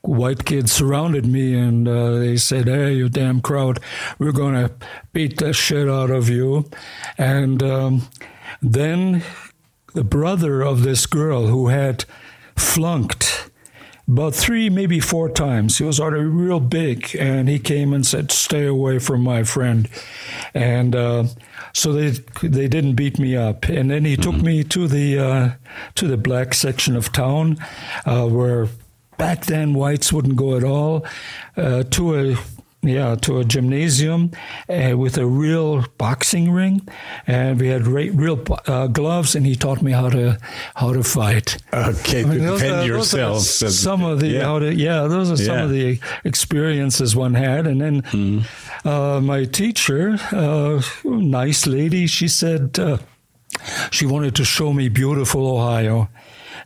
white 0.00 0.46
kids 0.46 0.72
surrounded 0.72 1.26
me 1.26 1.54
and 1.54 1.86
uh, 1.86 2.18
they 2.18 2.38
said 2.38 2.66
hey 2.66 2.94
you 2.94 3.10
damn 3.10 3.42
Kraut 3.42 3.78
we're 4.18 4.32
going 4.32 4.54
to 4.54 4.72
beat 5.12 5.38
the 5.38 5.52
shit 5.52 5.90
out 5.90 6.10
of 6.10 6.30
you. 6.30 6.70
And 7.18 7.62
um, 7.62 8.08
then 8.62 9.22
the 9.92 10.04
brother 10.04 10.62
of 10.62 10.84
this 10.84 11.04
girl 11.04 11.48
who 11.48 11.68
had 11.68 12.06
flunked 12.56 13.39
about 14.10 14.34
three, 14.34 14.68
maybe 14.68 14.98
four 14.98 15.28
times. 15.28 15.78
He 15.78 15.84
was 15.84 16.00
already 16.00 16.24
real 16.24 16.60
big, 16.60 17.14
and 17.16 17.48
he 17.48 17.58
came 17.58 17.92
and 17.92 18.04
said, 18.06 18.32
"Stay 18.32 18.66
away 18.66 18.98
from 18.98 19.22
my 19.22 19.44
friend," 19.44 19.88
and 20.52 20.96
uh, 20.96 21.24
so 21.72 21.92
they 21.92 22.10
they 22.42 22.68
didn't 22.68 22.94
beat 22.94 23.18
me 23.18 23.36
up. 23.36 23.64
And 23.68 23.90
then 23.90 24.04
he 24.04 24.16
mm-hmm. 24.16 24.22
took 24.22 24.42
me 24.42 24.64
to 24.64 24.88
the 24.88 25.18
uh, 25.18 25.50
to 25.94 26.08
the 26.08 26.16
black 26.16 26.54
section 26.54 26.96
of 26.96 27.12
town, 27.12 27.58
uh, 28.04 28.26
where 28.26 28.68
back 29.16 29.46
then 29.46 29.74
whites 29.74 30.12
wouldn't 30.12 30.36
go 30.36 30.56
at 30.56 30.64
all, 30.64 31.06
uh, 31.56 31.84
to 31.84 32.32
a 32.32 32.36
yeah, 32.82 33.14
to 33.16 33.38
a 33.38 33.44
gymnasium 33.44 34.30
uh, 34.68 34.96
with 34.96 35.18
a 35.18 35.26
real 35.26 35.84
boxing 35.98 36.50
ring, 36.50 36.88
and 37.26 37.60
we 37.60 37.68
had 37.68 37.86
re- 37.86 38.10
real 38.10 38.42
uh, 38.66 38.86
gloves, 38.86 39.34
and 39.34 39.44
he 39.44 39.54
taught 39.54 39.82
me 39.82 39.92
how 39.92 40.08
to 40.08 40.38
how 40.74 40.92
to 40.92 41.02
fight. 41.02 41.58
Okay, 41.74 42.22
I 42.22 42.24
mean, 42.24 42.38
defend 42.38 42.72
are, 42.72 42.86
yourself. 42.86 43.42
some 43.42 44.02
of 44.02 44.20
the 44.20 44.28
yeah. 44.28 44.44
how 44.44 44.58
to 44.60 44.74
yeah, 44.74 45.02
those 45.02 45.30
are 45.30 45.36
some 45.36 45.56
yeah. 45.56 45.64
of 45.64 45.70
the 45.70 46.00
experiences 46.24 47.14
one 47.14 47.34
had, 47.34 47.66
and 47.66 47.80
then 47.82 48.02
mm. 48.02 48.44
uh, 48.86 49.20
my 49.20 49.44
teacher, 49.44 50.16
uh, 50.32 50.80
nice 51.04 51.66
lady, 51.66 52.06
she 52.06 52.28
said 52.28 52.78
uh, 52.78 52.96
she 53.90 54.06
wanted 54.06 54.34
to 54.36 54.44
show 54.44 54.72
me 54.72 54.88
beautiful 54.88 55.46
Ohio, 55.46 56.08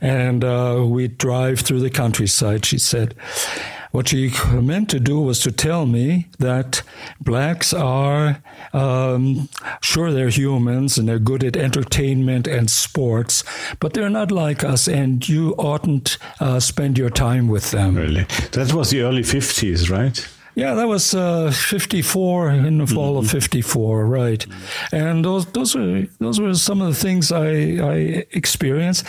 and 0.01 0.45
uh, 0.45 0.85
we'd 0.87 1.19
drive 1.19 1.59
through 1.61 1.81
the 1.81 1.91
countryside. 1.91 2.65
She 2.65 2.79
said 2.79 3.17
what 3.95 4.09
she 4.09 4.33
meant 4.53 4.91
to 4.91 4.99
do 4.99 5.21
was 5.21 5.39
to 5.39 5.53
tell 5.53 5.87
me 5.87 6.27
that 6.41 6.83
blacks 7.21 7.73
are, 7.73 8.43
um, 8.73 9.49
sure, 9.83 10.11
they're 10.11 10.31
humans 10.31 10.99
and 10.99 11.09
they're 11.09 11.21
good 11.21 11.45
at 11.45 11.57
entertainment 11.57 12.49
and 12.49 12.69
sports, 12.69 13.45
but 13.79 13.95
they're 13.95 14.11
not 14.11 14.33
like 14.33 14.65
us, 14.65 14.89
and 14.89 15.29
you 15.29 15.55
oughtn't 15.59 16.19
uh, 16.41 16.59
spend 16.59 16.99
your 16.99 17.09
time 17.09 17.47
with 17.47 17.71
them. 17.71 17.95
Really? 17.95 18.25
That 18.51 18.75
was 18.75 18.91
the 18.91 19.03
early 19.03 19.23
50s, 19.23 19.89
right? 19.89 20.29
Yeah, 20.57 20.75
that 20.75 20.89
was 20.89 21.15
uh, 21.15 21.53
54 21.53 22.51
in 22.51 22.79
the 22.79 22.87
fall 22.89 23.15
mm-hmm. 23.15 23.27
of 23.27 23.31
54, 23.31 24.07
right? 24.07 24.47
And 24.93 25.25
those 25.25 25.47
those 25.47 25.75
were 25.75 26.07
those 26.21 26.41
were 26.41 26.55
some 26.55 26.81
of 26.81 26.89
the 26.89 26.95
things 26.95 27.33
I 27.33 27.79
I 27.83 28.25
experienced, 28.31 29.05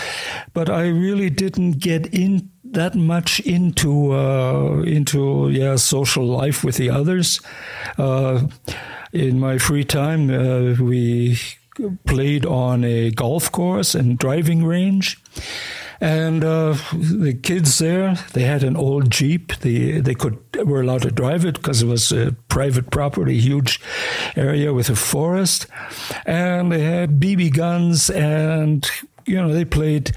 but 0.54 0.70
I 0.70 0.88
really 0.88 1.30
didn't 1.30 1.74
get 1.80 2.08
in 2.08 2.50
that 2.76 2.96
much 2.96 3.40
into 3.42 4.14
uh, 4.14 4.82
into 4.86 5.50
yeah 5.50 5.76
social 5.76 6.26
life 6.26 6.64
with 6.64 6.78
the 6.78 6.90
others. 6.90 7.42
Uh, 7.98 8.48
in 9.12 9.40
my 9.40 9.58
free 9.58 9.84
time, 9.84 10.30
uh, 10.30 10.76
we 10.82 11.40
played 12.06 12.46
on 12.46 12.84
a 12.84 13.12
golf 13.12 13.52
course 13.52 13.96
and 13.96 14.18
driving 14.18 14.66
range. 14.66 15.18
And 16.02 16.44
uh, 16.44 16.76
the 16.92 17.34
kids 17.34 17.78
there, 17.78 18.16
they 18.34 18.44
had 18.44 18.64
an 18.64 18.76
old 18.76 19.10
Jeep. 19.10 19.56
They 19.58 20.02
they 20.02 20.14
could 20.14 20.38
were 20.66 20.82
allowed 20.82 21.04
to 21.04 21.12
drive 21.12 21.46
it 21.46 21.56
because 21.56 21.82
it 21.82 21.88
was 21.88 22.12
a 22.12 22.36
private 22.50 22.92
property, 22.92 23.40
huge 23.40 23.80
area 24.36 24.74
with 24.74 24.90
a 24.90 24.96
forest, 24.96 25.68
and 26.26 26.72
they 26.72 26.82
had 26.82 27.20
BB 27.20 27.54
guns, 27.56 28.10
and 28.10 28.90
you 29.26 29.38
know 29.38 29.54
they 29.54 29.66
played 29.66 30.12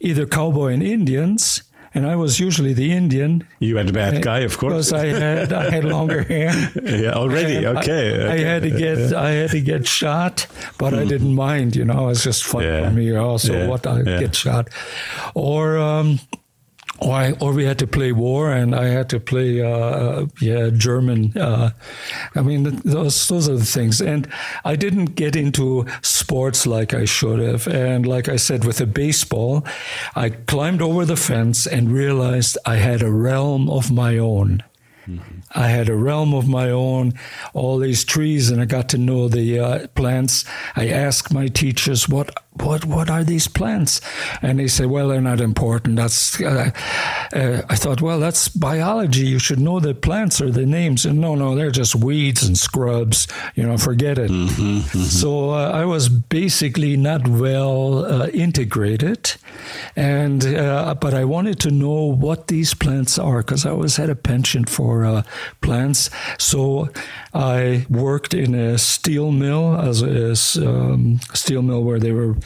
either 0.00 0.24
cowboy 0.24 0.72
and 0.72 0.82
Indians, 0.82 1.62
and 1.94 2.06
I 2.06 2.16
was 2.16 2.40
usually 2.40 2.72
the 2.72 2.92
Indian. 2.92 3.46
You 3.60 3.76
had 3.76 3.88
a 3.88 3.92
bad 3.92 4.22
guy, 4.22 4.40
of 4.40 4.58
course, 4.58 4.90
because 4.90 4.92
I 4.92 5.06
had 5.06 5.52
I 5.52 5.70
had 5.70 5.84
longer 5.84 6.22
hair. 6.34 6.52
yeah, 6.82 7.12
already 7.12 7.66
okay, 7.66 7.66
I, 7.66 7.80
okay. 7.80 8.26
I, 8.26 8.38
had 8.38 8.62
to 8.62 8.70
get 8.70 8.98
yeah. 8.98 9.20
I 9.20 9.30
had 9.30 9.50
to 9.50 9.60
get 9.60 9.86
shot, 9.86 10.46
but 10.78 10.92
mm. 10.92 10.98
I 10.98 11.04
didn't 11.04 11.34
mind. 11.34 11.76
You 11.76 11.84
know, 11.84 12.04
it 12.04 12.06
was 12.06 12.24
just 12.24 12.44
fun 12.44 12.64
yeah. 12.64 12.88
for 12.88 12.94
me. 12.94 13.14
Also, 13.16 13.52
yeah. 13.52 13.66
what 13.66 13.86
I 13.86 14.02
get 14.02 14.34
shot, 14.34 14.68
or. 15.34 15.78
Um, 15.78 16.20
or, 17.04 17.12
I, 17.12 17.32
or 17.32 17.52
we 17.52 17.64
had 17.64 17.78
to 17.80 17.86
play 17.86 18.12
war, 18.12 18.50
and 18.50 18.74
I 18.74 18.86
had 18.86 19.10
to 19.10 19.20
play, 19.20 19.60
uh, 19.60 20.26
yeah, 20.40 20.70
German. 20.70 21.36
Uh, 21.36 21.70
I 22.34 22.40
mean, 22.40 22.80
those 22.84 23.28
those 23.28 23.48
are 23.48 23.56
the 23.56 23.64
things. 23.64 24.00
And 24.00 24.26
I 24.64 24.76
didn't 24.76 25.14
get 25.14 25.36
into 25.36 25.86
sports 26.02 26.66
like 26.66 26.94
I 26.94 27.04
should 27.04 27.40
have. 27.40 27.68
And 27.68 28.06
like 28.06 28.28
I 28.28 28.36
said, 28.36 28.64
with 28.64 28.78
the 28.78 28.86
baseball, 28.86 29.66
I 30.16 30.30
climbed 30.30 30.80
over 30.80 31.04
the 31.04 31.16
fence 31.16 31.66
and 31.66 31.92
realized 31.92 32.56
I 32.64 32.76
had 32.76 33.02
a 33.02 33.12
realm 33.12 33.68
of 33.68 33.90
my 33.90 34.16
own. 34.18 34.62
Mm-hmm. 35.06 35.40
I 35.54 35.68
had 35.68 35.88
a 35.88 35.96
realm 35.96 36.32
of 36.32 36.48
my 36.48 36.70
own, 36.70 37.12
all 37.52 37.78
these 37.78 38.04
trees, 38.04 38.50
and 38.50 38.60
I 38.60 38.64
got 38.64 38.88
to 38.90 38.98
know 38.98 39.28
the 39.28 39.60
uh, 39.60 39.86
plants. 39.88 40.44
I 40.76 40.88
asked 40.88 41.32
my 41.32 41.48
teachers, 41.48 42.08
"What, 42.08 42.34
what, 42.60 42.84
what 42.84 43.10
are 43.10 43.24
these 43.24 43.48
plants?" 43.48 44.00
And 44.42 44.58
they 44.58 44.68
said, 44.68 44.86
"Well, 44.86 45.08
they're 45.08 45.20
not 45.20 45.40
important." 45.40 45.96
That's. 45.96 46.40
Uh, 46.40 46.70
uh, 47.34 47.62
I 47.68 47.76
thought, 47.76 48.00
well, 48.00 48.20
that's 48.20 48.48
biology. 48.48 49.26
You 49.26 49.38
should 49.38 49.58
know 49.58 49.80
the 49.80 49.94
plants 49.94 50.40
or 50.40 50.50
the 50.50 50.66
names. 50.66 51.04
And 51.04 51.20
no, 51.20 51.34
no, 51.34 51.56
they're 51.56 51.70
just 51.70 51.94
weeds 51.96 52.44
and 52.44 52.56
scrubs. 52.56 53.26
You 53.54 53.64
know, 53.64 53.76
forget 53.76 54.18
it. 54.18 54.30
Mm-hmm, 54.30 54.62
mm-hmm. 54.62 54.98
So 55.00 55.50
uh, 55.50 55.70
I 55.70 55.84
was 55.84 56.08
basically 56.08 56.96
not 56.96 57.26
well 57.26 58.04
uh, 58.04 58.28
integrated, 58.28 59.34
and 59.96 60.44
uh, 60.44 60.94
but 60.94 61.14
I 61.14 61.24
wanted 61.24 61.58
to 61.60 61.70
know 61.70 62.04
what 62.04 62.46
these 62.46 62.74
plants 62.74 63.18
are 63.18 63.38
because 63.38 63.66
I 63.66 63.70
always 63.70 63.96
had 63.96 64.10
a 64.10 64.16
penchant 64.16 64.68
for 64.68 65.24
plants. 65.60 66.10
So 66.38 66.88
I 67.32 67.86
worked 67.90 68.34
in 68.34 68.54
a 68.54 68.78
steel 68.78 69.32
mill 69.32 69.76
as 69.80 70.02
a 70.02 70.34
um, 70.64 71.20
steel 71.32 71.62
mill 71.62 71.82
where 71.82 71.98
they 71.98 72.12
were 72.12 72.36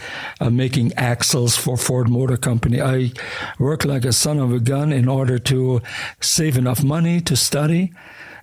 uh, 0.41 0.51
making 0.51 0.93
axles 0.95 1.57
for 1.57 1.77
Ford 1.77 2.09
Motor 2.09 2.37
Company. 2.37 2.81
I 2.81 3.13
worked 3.59 3.85
like 3.85 4.05
a 4.05 4.13
son 4.13 4.39
of 4.39 4.53
a 4.53 4.61
gun 4.61 4.93
in 4.93 5.09
order 5.09 5.39
to 5.39 5.81
save 6.21 6.57
enough 6.57 6.83
money 6.83 7.21
to 7.23 7.37
study. 7.37 7.93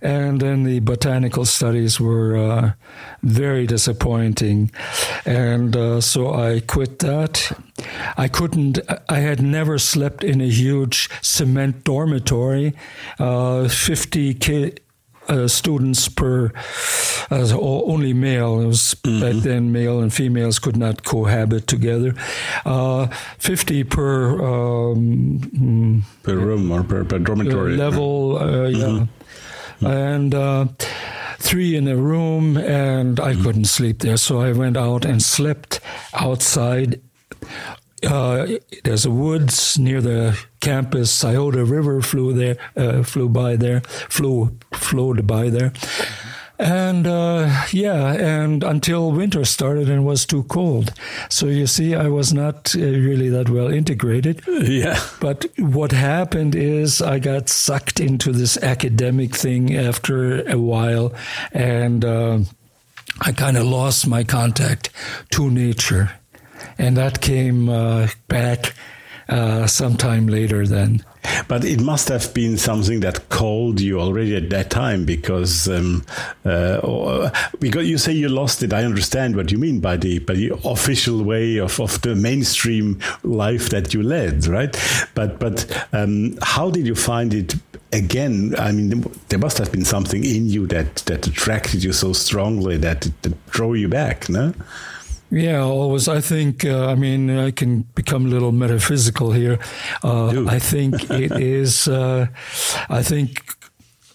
And 0.01 0.39
then 0.39 0.63
the 0.63 0.81
botanical 0.81 1.45
studies 1.45 1.99
were 1.99 2.37
uh, 2.37 2.71
very 3.23 3.65
disappointing. 3.65 4.71
And 5.25 5.75
uh, 5.75 6.01
so 6.01 6.33
I 6.33 6.59
quit 6.59 6.99
that. 6.99 7.51
I 8.15 8.27
couldn't, 8.27 8.79
I 9.09 9.19
had 9.19 9.41
never 9.41 9.79
slept 9.79 10.23
in 10.23 10.41
a 10.41 10.47
huge 10.49 11.09
cement 11.21 11.83
dormitory, 11.85 12.73
uh, 13.19 13.67
50 13.67 14.33
ki- 14.35 14.73
uh, 15.27 15.47
students 15.47 16.07
per 16.09 16.51
as 17.29 17.51
only 17.51 18.13
male. 18.13 18.61
It 18.61 18.67
was 18.67 18.95
mm-hmm. 19.03 19.21
back 19.21 19.43
then 19.43 19.71
male 19.71 19.99
and 19.99 20.13
females 20.13 20.59
could 20.59 20.77
not 20.77 21.03
cohabit 21.03 21.67
together. 21.67 22.13
Uh, 22.65 23.07
Fifty 23.37 23.83
per 23.83 24.41
um, 24.41 26.03
per 26.23 26.35
room 26.35 26.71
or 26.71 26.83
per, 26.83 27.03
per 27.03 27.19
dormitory 27.19 27.75
level. 27.77 28.37
Uh, 28.37 28.45
mm-hmm. 28.45 28.97
Yeah 28.97 29.05
and 29.81 30.33
uh, 30.33 30.67
three 31.37 31.75
in 31.75 31.87
a 31.87 31.95
room, 31.95 32.57
and 32.57 33.19
I 33.19 33.33
mm-hmm. 33.33 33.43
couldn't 33.43 33.65
sleep 33.65 33.99
there. 33.99 34.17
So 34.17 34.39
I 34.39 34.51
went 34.51 34.77
out 34.77 35.05
and 35.05 35.21
slept 35.21 35.79
outside. 36.13 37.01
Uh, 38.05 38.47
there's 38.83 39.05
a 39.05 39.11
woods 39.11 39.79
near 39.79 40.01
the 40.01 40.39
campus. 40.65 41.11
Scioto 41.11 41.63
River 41.63 42.01
flew 42.01 42.33
there, 42.33 42.57
uh, 42.75 43.03
flew 43.03 43.29
by 43.29 43.55
there, 43.55 43.81
flew 44.09 44.57
flowed 44.73 45.27
by 45.27 45.49
there. 45.49 45.71
And 46.57 47.05
uh, 47.05 47.65
yeah, 47.71 48.13
and 48.13 48.63
until 48.63 49.11
winter 49.11 49.43
started 49.43 49.89
and 49.89 50.05
was 50.05 50.25
too 50.25 50.43
cold. 50.43 50.93
So 51.29 51.47
you 51.47 51.67
see, 51.67 51.93
I 51.93 52.07
was 52.07 52.33
not 52.33 52.73
uh, 52.75 52.79
really 52.79 53.29
that 53.29 53.49
well 53.49 53.67
integrated. 53.67 54.41
Yeah. 54.47 54.99
But 55.19 55.45
what 55.57 55.91
happened 55.91 56.55
is 56.55 57.01
I 57.01 57.19
got 57.19 57.49
sucked 57.49 57.99
into 57.99 58.31
this 58.31 58.57
academic 58.63 59.35
thing 59.35 59.75
after 59.75 60.47
a 60.49 60.57
while, 60.57 61.13
and 61.51 62.05
uh, 62.05 62.39
I 63.19 63.33
kind 63.33 63.57
of 63.57 63.65
lost 63.65 64.07
my 64.07 64.23
contact 64.23 64.89
to 65.31 65.49
nature. 65.49 66.11
And 66.77 66.95
that 66.95 67.19
came 67.19 67.69
uh, 67.69 68.07
back 68.27 68.73
uh, 69.29 69.67
sometime 69.67 70.27
later 70.27 70.67
then. 70.67 71.03
But 71.47 71.65
it 71.65 71.81
must 71.81 72.09
have 72.09 72.33
been 72.33 72.57
something 72.57 72.99
that 72.99 73.29
called 73.29 73.81
you 73.81 73.99
already 73.99 74.35
at 74.35 74.49
that 74.51 74.69
time 74.69 75.05
because 75.05 75.67
um, 75.67 76.05
uh, 76.43 77.31
because 77.59 77.89
you 77.89 77.97
say 77.97 78.13
you 78.13 78.29
lost 78.29 78.61
it. 78.61 78.73
I 78.73 78.83
understand 78.83 79.35
what 79.35 79.51
you 79.51 79.57
mean 79.57 79.79
by 79.79 79.97
the 79.97 80.19
by 80.19 80.35
the 80.35 80.53
official 80.63 81.23
way 81.23 81.57
of, 81.57 81.79
of 81.79 81.99
the 82.01 82.15
mainstream 82.15 82.99
life 83.23 83.69
that 83.69 83.93
you 83.93 84.03
led, 84.03 84.45
right? 84.47 84.75
But 85.15 85.39
but 85.39 85.87
um, 85.93 86.37
how 86.41 86.69
did 86.69 86.85
you 86.85 86.95
find 86.95 87.33
it 87.33 87.55
again? 87.91 88.53
I 88.59 88.71
mean, 88.71 89.03
there 89.29 89.39
must 89.39 89.57
have 89.57 89.71
been 89.71 89.85
something 89.85 90.23
in 90.23 90.47
you 90.47 90.67
that 90.67 90.97
that 91.07 91.25
attracted 91.25 91.83
you 91.83 91.93
so 91.93 92.13
strongly 92.13 92.77
that 92.77 93.07
it, 93.07 93.21
that 93.23 93.45
drove 93.47 93.77
you 93.77 93.89
back, 93.89 94.29
no? 94.29 94.53
Yeah, 95.35 95.63
always. 95.63 96.07
I 96.07 96.21
think, 96.21 96.63
uh, 96.63 96.85
I 96.85 96.95
mean, 96.95 97.29
I 97.29 97.51
can 97.51 97.81
become 97.93 98.25
a 98.25 98.29
little 98.29 98.53
metaphysical 98.53 99.33
here. 99.33 99.59
Uh, 100.01 100.45
I 100.47 100.59
think 100.59 101.09
it 101.11 101.31
is, 101.41 101.89
uh, 101.89 102.27
I 102.89 103.03
think 103.03 103.43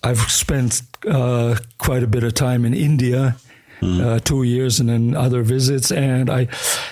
I've 0.02 0.30
spent 0.30 0.80
uh, 1.06 1.56
quite 1.76 2.02
a 2.02 2.06
bit 2.06 2.24
of 2.24 2.32
time 2.32 2.64
in 2.64 2.72
India 2.72 3.36
mm. 3.80 4.00
uh, 4.00 4.18
two 4.20 4.42
years 4.42 4.80
and 4.80 4.88
then 4.88 5.16
other 5.16 5.42
visits. 5.42 5.90
And 5.90 6.30
I 6.30 6.46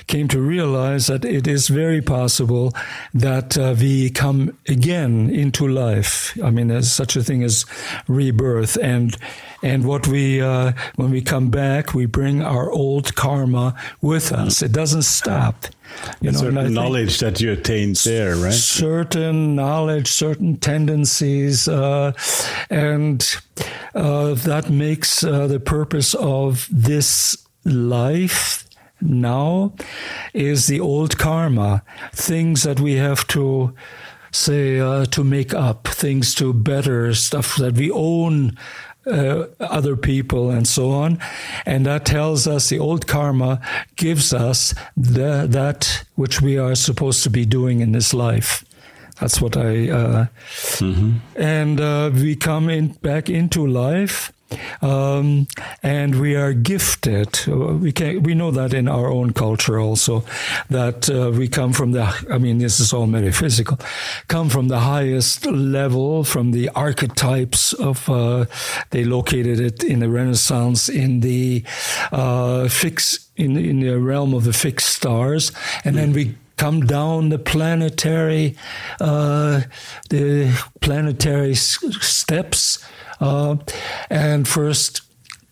came 0.07 0.29
to 0.29 0.40
realize 0.40 1.07
that 1.07 1.24
it 1.24 1.46
is 1.46 1.68
very 1.68 2.03
possible 2.03 2.72
that 3.14 3.57
uh, 3.57 3.74
we 3.79 4.11
come 4.11 4.57
again 4.68 5.31
into 5.31 5.66
life. 5.68 6.37
I 6.42 6.51
mean, 6.51 6.68
there's 6.68 6.90
such 6.90 7.16
a 7.16 7.22
thing 7.22 7.42
as 7.42 7.64
rebirth. 8.07 8.77
And 8.83 9.16
and 9.62 9.85
what 9.85 10.07
we 10.07 10.40
uh, 10.40 10.72
when 10.96 11.11
we 11.11 11.20
come 11.20 11.51
back, 11.51 11.94
we 11.94 12.07
bring 12.07 12.42
our 12.42 12.70
old 12.70 13.14
karma 13.14 13.74
with 14.01 14.33
us. 14.33 14.62
It 14.62 14.72
doesn't 14.72 15.03
stop. 15.03 15.66
You 16.21 16.33
know, 16.33 16.39
certain 16.39 16.75
knowledge 16.75 17.21
that 17.21 17.41
you 17.41 17.53
attained 17.53 17.97
there, 17.97 18.37
right? 18.37 18.53
Certain 18.53 19.55
knowledge, 19.55 20.09
certain 20.09 20.57
tendencies, 20.57 21.68
uh, 21.68 22.12
and 22.70 23.25
uh, 23.95 24.35
that 24.35 24.70
makes 24.70 25.25
uh, 25.25 25.47
the 25.47 25.61
purpose 25.61 26.14
of 26.14 26.68
this 26.70 27.37
life 27.64 28.64
now 29.01 29.72
is 30.35 30.66
the 30.66 30.81
old 30.81 31.18
karma, 31.18 31.83
things 32.12 32.62
that 32.64 32.81
we 32.81 32.95
have 32.95 33.27
to 33.29 33.75
say 34.33 34.79
uh, 34.79 35.07
to 35.07 35.25
make 35.25 35.55
up, 35.55 35.89
things 35.89 36.35
to 36.35 36.53
better, 36.53 37.14
stuff 37.14 37.57
that 37.57 37.75
we 37.75 37.91
own 37.91 38.57
uh, 39.09 39.49
other 39.61 39.97
people 39.97 40.51
and 40.51 40.67
so 40.67 40.91
on. 40.91 41.19
And 41.67 41.87
that 41.87 42.05
tells 42.05 42.47
us 42.47 42.69
the 42.69 42.79
old 42.79 43.07
karma 43.07 43.61
gives 43.97 44.33
us 44.33 44.75
the, 44.97 45.47
that 45.49 46.05
which 46.15 46.41
we 46.41 46.59
are 46.59 46.75
supposed 46.75 47.23
to 47.25 47.31
be 47.31 47.45
doing 47.45 47.81
in 47.81 47.93
this 47.93 48.13
life. 48.15 48.65
That's 49.21 49.41
what 49.41 49.57
I, 49.57 49.91
uh, 49.91 50.27
mm-hmm. 50.79 51.17
and 51.35 51.81
uh, 51.81 52.11
we 52.15 52.37
come 52.37 52.69
in 52.69 52.89
back 52.89 53.29
into 53.29 53.67
life 53.67 54.33
um, 54.80 55.46
and 55.82 56.20
we 56.20 56.36
are 56.36 56.53
gifted. 56.53 57.46
We 57.46 57.92
can 57.92 58.22
we 58.22 58.34
know 58.34 58.51
that 58.51 58.72
in 58.74 58.88
our 58.88 59.09
own 59.09 59.32
culture 59.32 59.78
also 59.78 60.24
that 60.70 61.11
uh, 61.11 61.30
we 61.30 61.49
come 61.49 61.72
from 61.72 61.92
the. 61.92 62.03
I 62.30 62.38
mean, 62.38 62.59
this 62.59 62.80
is 62.80 62.92
all 62.92 63.07
metaphysical. 63.07 63.78
Come 64.28 64.49
from 64.49 64.68
the 64.68 64.80
highest 64.80 65.46
level, 65.46 66.24
from 66.24 66.53
the 66.53 66.68
archetypes 66.70 67.72
of. 67.74 68.09
Uh, 68.09 68.46
they 68.90 69.05
located 69.05 69.61
it 69.61 69.84
in 69.84 70.01
the 70.01 70.09
Renaissance 70.09 70.88
in 70.88 71.20
the 71.20 71.64
uh, 72.12 72.68
fix 72.68 73.28
in 73.36 73.57
in 73.57 73.80
the 73.80 73.99
realm 73.99 74.34
of 74.34 74.44
the 74.44 74.53
fixed 74.53 74.88
stars, 74.88 75.53
and 75.84 75.96
then 75.96 76.12
we 76.12 76.34
come 76.59 76.81
down 76.83 77.31
the 77.31 77.39
planetary 77.39 78.57
uh, 79.01 79.63
the 80.11 80.53
planetary 80.81 81.55
steps 81.55 82.85
uh, 83.21 83.57
and 84.11 84.47
first, 84.47 85.03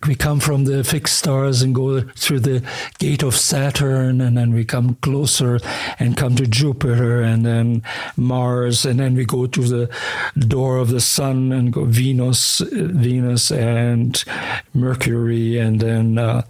we 0.07 0.14
come 0.14 0.40
from 0.40 0.64
the 0.64 0.84
fixed 0.84 1.18
stars 1.18 1.62
and 1.62 1.74
go 1.74 2.01
through 2.01 2.40
the 2.40 2.62
gate 2.99 3.22
of 3.22 3.34
Saturn, 3.34 4.20
and 4.20 4.36
then 4.36 4.53
we 4.53 4.64
come 4.64 4.97
closer 4.97 5.59
and 5.99 6.16
come 6.16 6.36
to 6.36 6.47
Jupiter, 6.47 7.22
and 7.22 7.47
then 7.47 7.82
Mars, 8.16 8.84
and 8.84 9.01
then 9.01 9.14
we 9.14 9.24
go 9.24 9.47
to 9.47 9.62
the 9.62 9.90
door 10.38 10.76
of 10.76 10.90
the 10.90 11.01
Sun 11.01 11.53
and 11.53 11.72
go 11.72 11.84
Venus, 11.84 12.61
Venus 12.70 13.51
and 13.51 14.22
Mercury, 14.74 15.59
and 15.59 15.80
then 15.80 16.18
uh, 16.18 16.42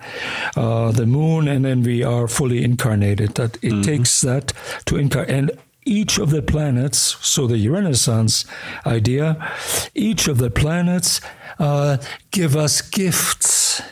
uh, 0.56 0.90
the 0.90 1.06
Moon, 1.06 1.46
and 1.48 1.64
then 1.64 1.82
we 1.82 2.02
are 2.02 2.28
fully 2.28 2.64
incarnated. 2.64 3.36
That 3.36 3.56
it 3.56 3.72
mm-hmm. 3.72 3.82
takes 3.82 4.20
that 4.22 4.52
to 4.86 4.96
incarnate, 4.96 5.30
and 5.30 5.50
each 5.86 6.18
of 6.18 6.30
the 6.30 6.42
planets, 6.42 7.16
so 7.20 7.46
the 7.46 7.68
Renaissance 7.68 8.44
idea, 8.84 9.52
each 9.94 10.26
of 10.26 10.38
the 10.38 10.50
planets 10.50 11.20
uh, 11.58 11.96
give 12.30 12.56
us 12.56 12.82
gifts 12.82 13.82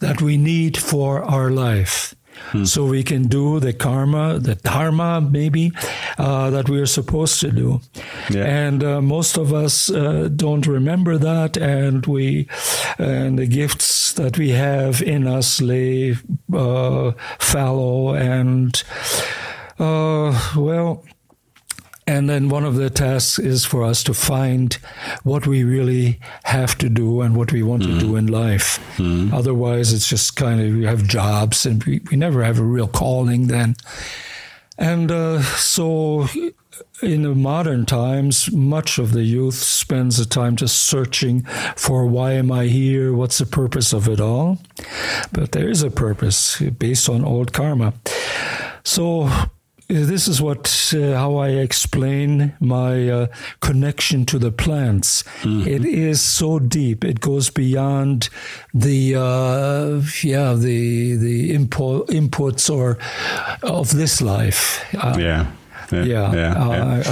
that 0.00 0.20
we 0.20 0.36
need 0.36 0.76
for 0.76 1.22
our 1.22 1.50
life. 1.50 2.14
mm. 2.50 2.66
so 2.66 2.84
we 2.84 3.02
can 3.02 3.28
do 3.28 3.60
the 3.60 3.72
karma, 3.72 4.38
the 4.38 4.54
dharma, 4.54 5.20
maybe 5.20 5.72
uh, 6.18 6.50
that 6.50 6.68
we 6.68 6.80
are 6.80 6.86
supposed 6.86 7.40
to 7.40 7.50
do. 7.50 7.80
Yeah. 8.30 8.44
And 8.44 8.84
uh, 8.84 9.00
most 9.00 9.36
of 9.36 9.52
us 9.52 9.90
uh, 9.90 10.28
don't 10.34 10.66
remember 10.66 11.18
that, 11.18 11.56
and 11.56 12.04
we 12.06 12.48
and 12.98 13.38
the 13.38 13.46
gifts 13.46 14.12
that 14.14 14.38
we 14.38 14.50
have 14.50 15.02
in 15.02 15.26
us 15.26 15.60
lay 15.60 16.16
uh, 16.52 17.12
fallow 17.38 18.14
and 18.14 18.82
uh, 19.78 20.52
well 20.56 21.04
and 22.12 22.28
then 22.28 22.50
one 22.50 22.62
of 22.62 22.74
the 22.74 22.90
tasks 22.90 23.38
is 23.38 23.64
for 23.64 23.82
us 23.82 24.04
to 24.04 24.12
find 24.12 24.74
what 25.22 25.46
we 25.46 25.64
really 25.64 26.20
have 26.44 26.76
to 26.76 26.90
do 26.90 27.22
and 27.22 27.34
what 27.34 27.52
we 27.52 27.62
want 27.62 27.84
mm. 27.84 27.86
to 27.86 28.00
do 28.00 28.06
mm-hmm. 28.08 28.18
in 28.18 28.26
life. 28.26 28.78
Mm. 28.98 29.32
Otherwise, 29.32 29.94
it's 29.94 30.06
just 30.06 30.36
kind 30.36 30.60
of 30.60 30.74
we 30.74 30.84
have 30.84 31.08
jobs 31.08 31.64
and 31.64 31.82
we, 31.84 32.02
we 32.10 32.18
never 32.18 32.44
have 32.44 32.58
a 32.58 32.64
real 32.64 32.86
calling 32.86 33.46
then. 33.46 33.76
And 34.76 35.10
uh, 35.10 35.40
so, 35.40 36.28
in 37.02 37.22
the 37.22 37.34
modern 37.34 37.86
times, 37.86 38.52
much 38.52 38.98
of 38.98 39.12
the 39.12 39.24
youth 39.24 39.54
spends 39.54 40.18
the 40.18 40.26
time 40.26 40.56
just 40.56 40.82
searching 40.82 41.44
for 41.76 42.06
why 42.06 42.32
am 42.32 42.52
I 42.52 42.66
here? 42.66 43.14
What's 43.14 43.38
the 43.38 43.46
purpose 43.46 43.94
of 43.94 44.06
it 44.06 44.20
all? 44.20 44.58
But 45.32 45.52
there 45.52 45.68
is 45.68 45.82
a 45.82 45.90
purpose 45.90 46.60
based 46.60 47.08
on 47.08 47.24
old 47.24 47.54
karma. 47.54 47.94
So, 48.84 49.30
this 49.92 50.28
is 50.28 50.40
what 50.40 50.92
uh, 50.96 51.14
how 51.14 51.36
I 51.36 51.48
explain 51.48 52.54
my 52.60 53.08
uh, 53.08 53.26
connection 53.60 54.24
to 54.26 54.38
the 54.38 54.50
plants. 54.50 55.22
Mm-hmm. 55.42 55.68
It 55.68 55.84
is 55.84 56.20
so 56.20 56.58
deep; 56.58 57.04
it 57.04 57.20
goes 57.20 57.50
beyond 57.50 58.28
the 58.72 59.16
uh, 59.16 60.02
yeah 60.22 60.54
the 60.54 61.16
the 61.16 61.52
input 61.52 62.08
inputs 62.08 62.74
or 62.74 62.98
of 63.62 63.90
this 63.90 64.22
life. 64.22 64.84
Uh, 64.94 65.16
yeah. 65.18 65.46
Yeah. 65.92 66.04
yeah. 66.04 66.32
yeah, 66.34 66.54
uh, 66.54 67.02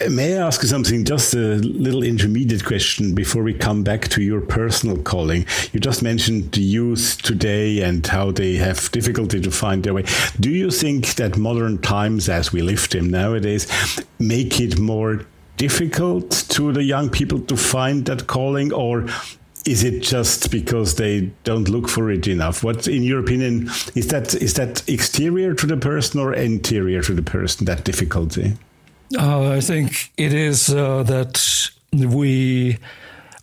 I, 0.00 0.04
I, 0.04 0.08
May 0.08 0.36
I 0.36 0.46
ask 0.46 0.62
you 0.62 0.68
something? 0.68 1.04
Just 1.04 1.34
a 1.34 1.56
little 1.56 2.02
intermediate 2.02 2.64
question 2.64 3.14
before 3.14 3.42
we 3.42 3.54
come 3.54 3.82
back 3.82 4.08
to 4.08 4.22
your 4.22 4.40
personal 4.40 4.96
calling. 4.98 5.46
You 5.72 5.80
just 5.80 6.02
mentioned 6.02 6.52
the 6.52 6.60
youth 6.60 7.20
today 7.22 7.82
and 7.82 8.06
how 8.06 8.30
they 8.30 8.54
have 8.56 8.90
difficulty 8.92 9.40
to 9.40 9.50
find 9.50 9.82
their 9.82 9.94
way. 9.94 10.04
Do 10.38 10.50
you 10.50 10.70
think 10.70 11.14
that 11.14 11.36
modern 11.36 11.78
times, 11.78 12.28
as 12.28 12.52
we 12.52 12.62
live 12.62 12.88
them 12.88 13.10
nowadays, 13.10 13.66
make 14.18 14.60
it 14.60 14.78
more 14.78 15.26
difficult 15.56 16.30
to 16.48 16.72
the 16.72 16.84
young 16.84 17.10
people 17.10 17.40
to 17.40 17.56
find 17.56 18.06
that 18.06 18.26
calling, 18.26 18.72
or 18.72 19.06
is 19.68 19.84
it 19.84 20.00
just 20.00 20.50
because 20.50 20.94
they 20.94 21.30
don't 21.44 21.68
look 21.68 21.88
for 21.88 22.10
it 22.10 22.26
enough? 22.26 22.64
What, 22.64 22.88
in 22.88 23.02
your 23.02 23.20
opinion, 23.20 23.68
is 23.94 24.08
that 24.08 24.34
is 24.34 24.54
that 24.54 24.88
exterior 24.88 25.54
to 25.54 25.66
the 25.66 25.76
person 25.76 26.20
or 26.20 26.32
interior 26.32 27.02
to 27.02 27.14
the 27.14 27.22
person? 27.22 27.66
That 27.66 27.84
difficulty. 27.84 28.56
Uh, 29.16 29.50
I 29.52 29.60
think 29.60 30.10
it 30.16 30.32
is 30.32 30.68
uh, 30.70 31.02
that 31.04 31.70
we 31.92 32.78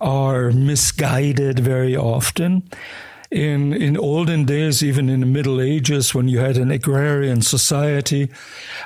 are 0.01 0.51
misguided 0.51 1.59
very 1.59 1.95
often 1.95 2.63
in 3.35 3.73
in 3.73 3.97
olden 3.97 4.45
days, 4.45 4.81
even 4.81 5.09
in 5.09 5.19
the 5.19 5.25
Middle 5.25 5.59
Ages, 5.59 6.15
when 6.15 6.29
you 6.29 6.39
had 6.39 6.57
an 6.57 6.71
agrarian 6.71 7.41
society, 7.41 8.29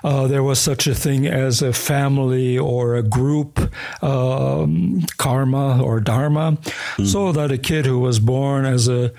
uh, 0.04 0.28
there 0.28 0.42
was 0.42 0.60
such 0.60 0.88
a 0.88 0.96
thing 0.96 1.28
as 1.28 1.62
a 1.62 1.72
family 1.72 2.58
or 2.58 2.96
a 2.96 3.04
group 3.04 3.60
um, 4.04 5.06
karma 5.18 5.82
or 5.84 6.00
dharma, 6.00 6.58
mm. 6.98 7.06
so 7.06 7.32
that 7.32 7.52
a 7.52 7.58
kid 7.58 7.86
who 7.86 8.00
was 8.00 8.20
born 8.20 8.66
as 8.66 8.88
a 8.88 9.12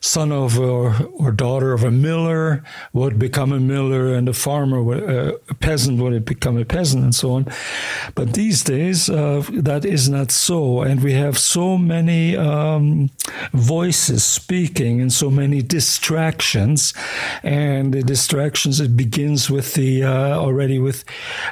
son 0.00 0.32
of 0.32 0.58
or, 0.58 0.96
or 1.14 1.30
daughter 1.30 1.72
of 1.72 1.84
a 1.84 1.90
miller 1.90 2.64
would 2.92 3.18
become 3.18 3.52
a 3.52 3.60
miller, 3.60 4.14
and 4.14 4.28
a 4.28 4.32
farmer, 4.32 4.82
would, 4.82 5.02
uh, 5.02 5.36
a 5.48 5.54
peasant 5.54 6.00
would 6.00 6.24
become 6.24 6.56
a 6.56 6.64
peasant, 6.64 7.04
and 7.04 7.14
so 7.14 7.32
on. 7.32 7.46
But 8.14 8.32
these 8.32 8.64
days, 8.64 9.10
uh, 9.10 9.44
that 9.52 9.84
is 9.84 10.08
not 10.08 10.30
so, 10.30 10.80
and 10.80 11.02
we 11.02 11.12
have 11.12 11.38
so 11.38 11.76
many 11.76 12.36
um, 12.36 13.10
voices 13.52 14.24
speaking 14.24 15.00
and 15.00 15.12
so 15.12 15.30
many 15.30 15.60
distractions, 15.60 16.94
and 17.42 17.92
the 17.92 18.02
distractions 18.02 18.80
it 18.80 18.96
begins 18.96 19.50
with 19.50 19.74
the 19.74 20.04
uh, 20.04 20.38
already 20.38 20.78
with 20.78 21.04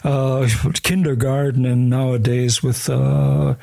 uh, 0.05 0.49
kindergarten 0.83 1.67
and 1.67 1.91
nowadays 1.91 2.63
with 2.63 2.89
uh, 2.89 3.55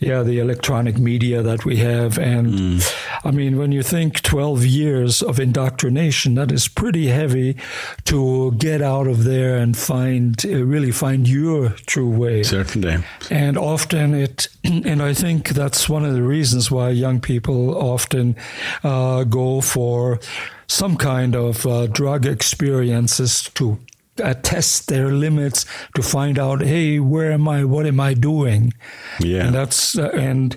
yeah 0.00 0.22
the 0.22 0.38
electronic 0.38 0.98
media 0.98 1.42
that 1.42 1.66
we 1.66 1.76
have, 1.76 2.18
and 2.18 2.46
mm. 2.46 2.96
I 3.24 3.30
mean 3.30 3.58
when 3.58 3.72
you 3.72 3.82
think 3.82 4.21
12 4.22 4.64
years 4.64 5.22
of 5.22 5.38
indoctrination, 5.38 6.34
that 6.34 6.52
is 6.52 6.68
pretty 6.68 7.08
heavy 7.08 7.56
to 8.04 8.52
get 8.52 8.82
out 8.82 9.06
of 9.06 9.24
there 9.24 9.56
and 9.56 9.76
find, 9.76 10.44
uh, 10.44 10.64
really 10.64 10.90
find 10.90 11.28
your 11.28 11.70
true 11.86 12.10
way. 12.10 12.42
Certainly. 12.42 12.98
And 13.30 13.56
often 13.56 14.14
it, 14.14 14.48
and 14.64 15.02
I 15.02 15.14
think 15.14 15.50
that's 15.50 15.88
one 15.88 16.04
of 16.04 16.14
the 16.14 16.22
reasons 16.22 16.70
why 16.70 16.90
young 16.90 17.20
people 17.20 17.76
often 17.76 18.36
uh, 18.82 19.24
go 19.24 19.60
for 19.60 20.20
some 20.66 20.96
kind 20.96 21.36
of 21.36 21.66
uh, 21.66 21.86
drug 21.86 22.24
experiences 22.26 23.50
to 23.54 23.78
uh, 24.22 24.34
test 24.42 24.88
their 24.88 25.10
limits 25.10 25.64
to 25.94 26.02
find 26.02 26.38
out, 26.38 26.62
hey, 26.62 26.98
where 26.98 27.32
am 27.32 27.48
I? 27.48 27.64
What 27.64 27.86
am 27.86 28.00
I 28.00 28.14
doing? 28.14 28.74
Yeah, 29.20 29.46
and 29.46 29.54
that's 29.54 29.98
uh, 29.98 30.10
and 30.10 30.56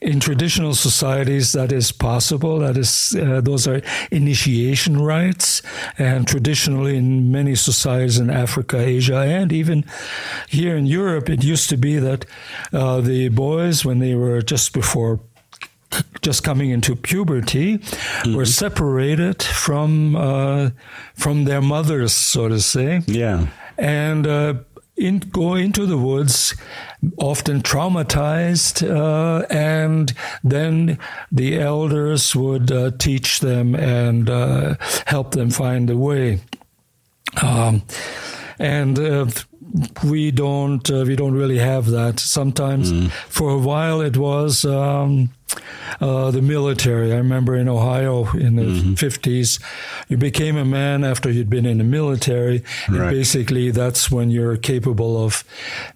in 0.00 0.20
traditional 0.20 0.74
societies 0.74 1.52
that 1.52 1.72
is 1.72 1.92
possible. 1.92 2.58
That 2.58 2.76
is, 2.76 3.16
uh, 3.16 3.40
those 3.40 3.66
are 3.66 3.82
initiation 4.10 5.00
rites, 5.00 5.62
and 5.98 6.26
traditionally 6.26 6.96
in 6.96 7.30
many 7.32 7.54
societies 7.54 8.18
in 8.18 8.30
Africa, 8.30 8.78
Asia, 8.78 9.18
and 9.18 9.52
even 9.52 9.84
here 10.48 10.76
in 10.76 10.86
Europe, 10.86 11.28
it 11.28 11.42
used 11.42 11.68
to 11.70 11.76
be 11.76 11.98
that 11.98 12.26
uh, 12.72 13.00
the 13.00 13.28
boys, 13.28 13.84
when 13.84 13.98
they 13.98 14.14
were 14.14 14.42
just 14.42 14.72
before 14.72 15.20
just 16.22 16.42
coming 16.42 16.70
into 16.70 16.96
puberty 16.96 17.78
mm-hmm. 17.78 18.34
were 18.34 18.46
separated 18.46 19.42
from 19.42 20.16
uh, 20.16 20.70
from 21.14 21.44
their 21.44 21.60
mothers, 21.60 22.12
so 22.12 22.48
to 22.48 22.60
say. 22.60 23.02
Yeah, 23.06 23.48
and 23.78 24.26
uh, 24.26 24.54
in, 24.96 25.18
go 25.18 25.54
into 25.54 25.86
the 25.86 25.98
woods, 25.98 26.54
often 27.16 27.62
traumatized, 27.62 28.88
uh, 28.88 29.46
and 29.50 30.12
then 30.44 30.98
the 31.30 31.58
elders 31.58 32.36
would 32.36 32.70
uh, 32.70 32.90
teach 32.98 33.40
them 33.40 33.74
and 33.74 34.28
uh, 34.28 34.76
help 35.06 35.32
them 35.32 35.50
find 35.50 35.88
the 35.88 35.96
way. 35.96 36.40
Um, 37.42 37.82
and 38.58 38.98
uh, 38.98 39.26
we 40.04 40.30
don't 40.30 40.88
uh, 40.90 41.04
we 41.06 41.16
don't 41.16 41.34
really 41.34 41.58
have 41.58 41.86
that. 41.90 42.20
Sometimes, 42.20 42.92
mm. 42.92 43.10
for 43.10 43.50
a 43.50 43.58
while, 43.58 44.00
it 44.00 44.16
was. 44.16 44.64
Um, 44.64 45.30
uh, 46.00 46.30
the 46.30 46.42
military. 46.42 47.12
I 47.12 47.16
remember 47.16 47.54
in 47.54 47.68
Ohio 47.68 48.30
in 48.32 48.56
the 48.56 48.62
mm-hmm. 48.62 48.94
50s, 48.94 49.62
you 50.08 50.16
became 50.16 50.56
a 50.56 50.64
man 50.64 51.04
after 51.04 51.30
you'd 51.30 51.50
been 51.50 51.66
in 51.66 51.78
the 51.78 51.84
military. 51.84 52.64
Right. 52.88 53.00
And 53.00 53.10
basically, 53.10 53.70
that's 53.70 54.10
when 54.10 54.30
you're 54.30 54.56
capable 54.56 55.22
of 55.22 55.44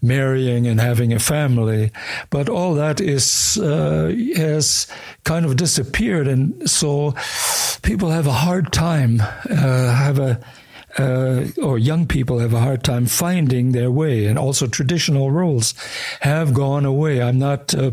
marrying 0.03 0.67
and 0.67 0.81
having 0.81 1.13
a 1.13 1.19
family. 1.19 1.91
But 2.31 2.49
all 2.49 2.75
that 2.75 3.01
is 3.01 3.59
uh, 3.59 4.15
has 4.37 4.87
kind 5.25 5.47
of 5.47 5.57
disappeared. 5.57 6.29
And 6.29 6.69
so 6.69 7.15
people 7.83 8.11
have 8.11 8.27
a 8.27 8.33
hard 8.33 8.73
time, 8.73 9.21
uh, 9.21 9.93
have 9.93 10.19
a 10.19 10.41
uh, 10.99 11.45
or 11.63 11.79
young 11.79 12.07
people 12.07 12.39
have 12.39 12.55
a 12.55 12.61
hard 12.61 12.83
time 12.83 13.07
finding 13.07 13.73
their 13.73 13.91
way, 13.91 14.27
and 14.27 14.39
also 14.39 14.67
traditional 14.67 15.31
roles 15.31 15.75
have 16.21 16.55
gone 16.55 16.85
away. 16.85 17.23
I'm 17.23 17.39
not 17.39 17.75
uh, 17.75 17.93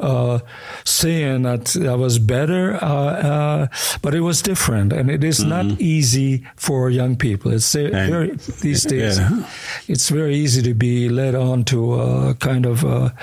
uh, 0.00 0.40
saying 0.84 1.42
that 1.42 1.66
that 1.66 1.98
was 1.98 2.18
better, 2.18 2.82
uh, 2.82 2.86
uh, 2.86 3.66
but 4.02 4.14
it 4.14 4.20
was 4.20 4.42
different, 4.42 4.92
and 4.92 5.10
it 5.10 5.24
is 5.24 5.40
mm-hmm. 5.40 5.48
not 5.48 5.80
easy 5.80 6.46
for 6.56 6.90
young 6.90 7.16
people. 7.16 7.52
It's 7.52 7.72
very, 7.72 8.36
these 8.60 8.84
days. 8.84 9.18
Yeah. 9.18 9.48
It's 9.88 10.08
very 10.08 10.34
easy 10.34 10.62
to 10.62 10.74
be 10.74 11.08
led 11.08 11.34
on 11.34 11.64
to 11.64 11.94
a 11.94 12.34
kind 12.34 12.66
of 12.66 12.84
a, 12.84 13.14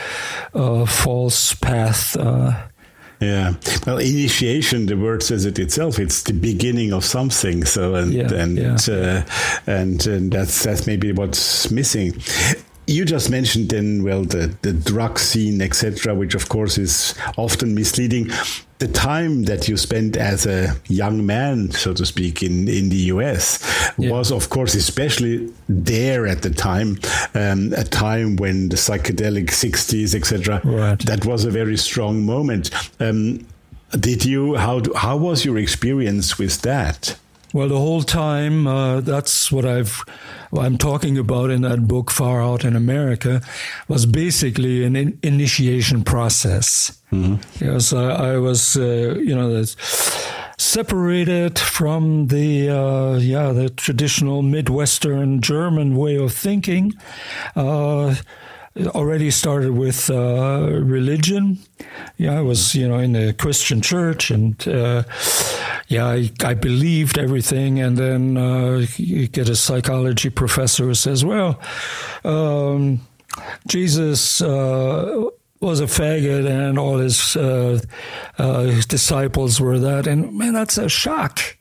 a 0.53 0.85
false 0.85 1.53
path. 1.55 2.15
Yeah. 3.19 3.55
Well, 3.85 3.97
initiation, 3.97 4.85
the 4.85 4.95
word 4.95 5.23
says 5.23 5.45
it 5.45 5.59
itself. 5.59 5.99
It's 5.99 6.23
the 6.23 6.33
beginning 6.33 6.93
of 6.93 7.03
something. 7.03 7.65
So, 7.65 7.95
and, 7.95 8.13
yeah, 8.13 8.33
and, 8.33 8.57
yeah. 8.57 8.77
Uh, 8.87 9.23
and, 9.67 10.05
and 10.07 10.31
that's, 10.31 10.63
that's 10.63 10.87
maybe 10.87 11.11
what's 11.11 11.69
missing. 11.69 12.13
You 12.89 13.05
just 13.05 13.29
mentioned 13.29 13.69
then, 13.69 14.03
well, 14.03 14.23
the, 14.23 14.55
the 14.63 14.73
drug 14.73 15.19
scene, 15.19 15.61
etc., 15.61 16.15
which 16.15 16.33
of 16.33 16.49
course 16.49 16.77
is 16.77 17.13
often 17.37 17.75
misleading 17.75 18.31
the 18.79 18.87
time 18.87 19.43
that 19.43 19.67
you 19.67 19.75
spent 19.77 20.15
as 20.17 20.45
a 20.45 20.75
young 20.87 21.25
man, 21.25 21.69
so 21.71 21.93
to 21.93 22.05
speak, 22.05 22.41
in, 22.41 22.67
in 22.67 22.89
the 22.89 23.11
US 23.13 23.91
yeah. 23.97 24.09
was, 24.09 24.31
of 24.31 24.49
course, 24.49 24.73
especially 24.73 25.53
there 25.67 26.25
at 26.25 26.41
the 26.41 26.49
time, 26.49 26.97
um, 27.35 27.73
a 27.73 27.83
time 27.83 28.37
when 28.37 28.69
the 28.69 28.77
psychedelic 28.77 29.47
60s, 29.47 30.15
etc., 30.15 30.61
right. 30.63 30.99
that 31.05 31.25
was 31.25 31.43
a 31.43 31.51
very 31.51 31.77
strong 31.77 32.25
moment. 32.25 32.71
Um, 33.01 33.45
did 33.91 34.23
you, 34.23 34.55
how, 34.55 34.81
how 34.95 35.17
was 35.17 35.43
your 35.43 35.57
experience 35.57 36.37
with 36.37 36.61
that? 36.61 37.19
Well, 37.51 37.67
the 37.67 37.77
whole 37.77 38.03
time, 38.03 38.67
uh, 38.67 39.01
that's 39.01 39.51
what 39.51 39.65
I've, 39.65 40.03
I'm 40.55 40.77
talking 40.77 41.17
about 41.17 41.49
in 41.49 41.61
that 41.63 41.87
book, 41.87 42.11
Far 42.11 42.41
Out 42.43 42.63
in 42.63 42.75
America, 42.75 43.41
was 43.87 44.05
basically 44.05 44.83
an 44.85 44.95
in- 44.95 45.19
initiation 45.23 46.03
process. 46.03 47.01
Mm-hmm. 47.11 47.65
Yes, 47.65 47.91
I, 47.91 48.33
I 48.33 48.37
was, 48.37 48.77
uh, 48.77 49.15
you 49.19 49.33
know, 49.33 49.63
separated 50.59 51.57
from 51.57 52.27
the, 52.27 52.69
uh, 52.69 53.17
yeah, 53.17 53.51
the 53.51 53.69
traditional 53.69 54.43
Midwestern 54.43 55.41
German 55.41 55.95
way 55.95 56.17
of 56.17 56.33
thinking. 56.33 56.93
Already 58.77 59.31
started 59.31 59.71
with 59.71 60.09
uh, 60.09 60.69
religion. 60.71 61.57
Yeah, 62.17 62.37
I 62.37 62.41
was, 62.41 62.75
you 62.75 62.87
know, 62.87 62.99
in 62.99 63.15
a 63.15 63.33
Christian 63.33 63.81
church, 63.81 64.29
and 64.29 64.55
uh, 64.67 65.03
yeah, 65.87 66.05
I, 66.05 66.31
I, 66.43 66.53
believed 66.53 67.17
everything. 67.17 67.79
And 67.79 67.97
then 67.97 68.37
uh, 68.37 68.85
you 68.95 69.27
get 69.27 69.49
a 69.49 69.55
psychology 69.55 70.29
professor 70.29 70.85
who 70.85 70.93
says, 70.93 71.25
"Well, 71.25 71.59
um, 72.23 73.01
Jesus." 73.67 74.41
Uh, 74.41 75.29
was 75.61 75.81
a 75.81 75.85
faggot, 75.85 76.47
and 76.47 76.79
all 76.79 76.99
his, 76.99 77.35
uh, 77.35 77.79
uh, 78.37 78.61
his 78.61 78.85
disciples 78.85 79.59
were 79.59 79.77
that, 79.77 80.07
and 80.07 80.37
man, 80.37 80.53
that's 80.53 80.77
a 80.77 80.87
shock. 80.87 81.57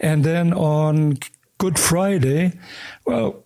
And 0.00 0.24
then 0.24 0.52
on 0.52 1.18
Good 1.58 1.78
Friday, 1.78 2.58
well, 3.06 3.45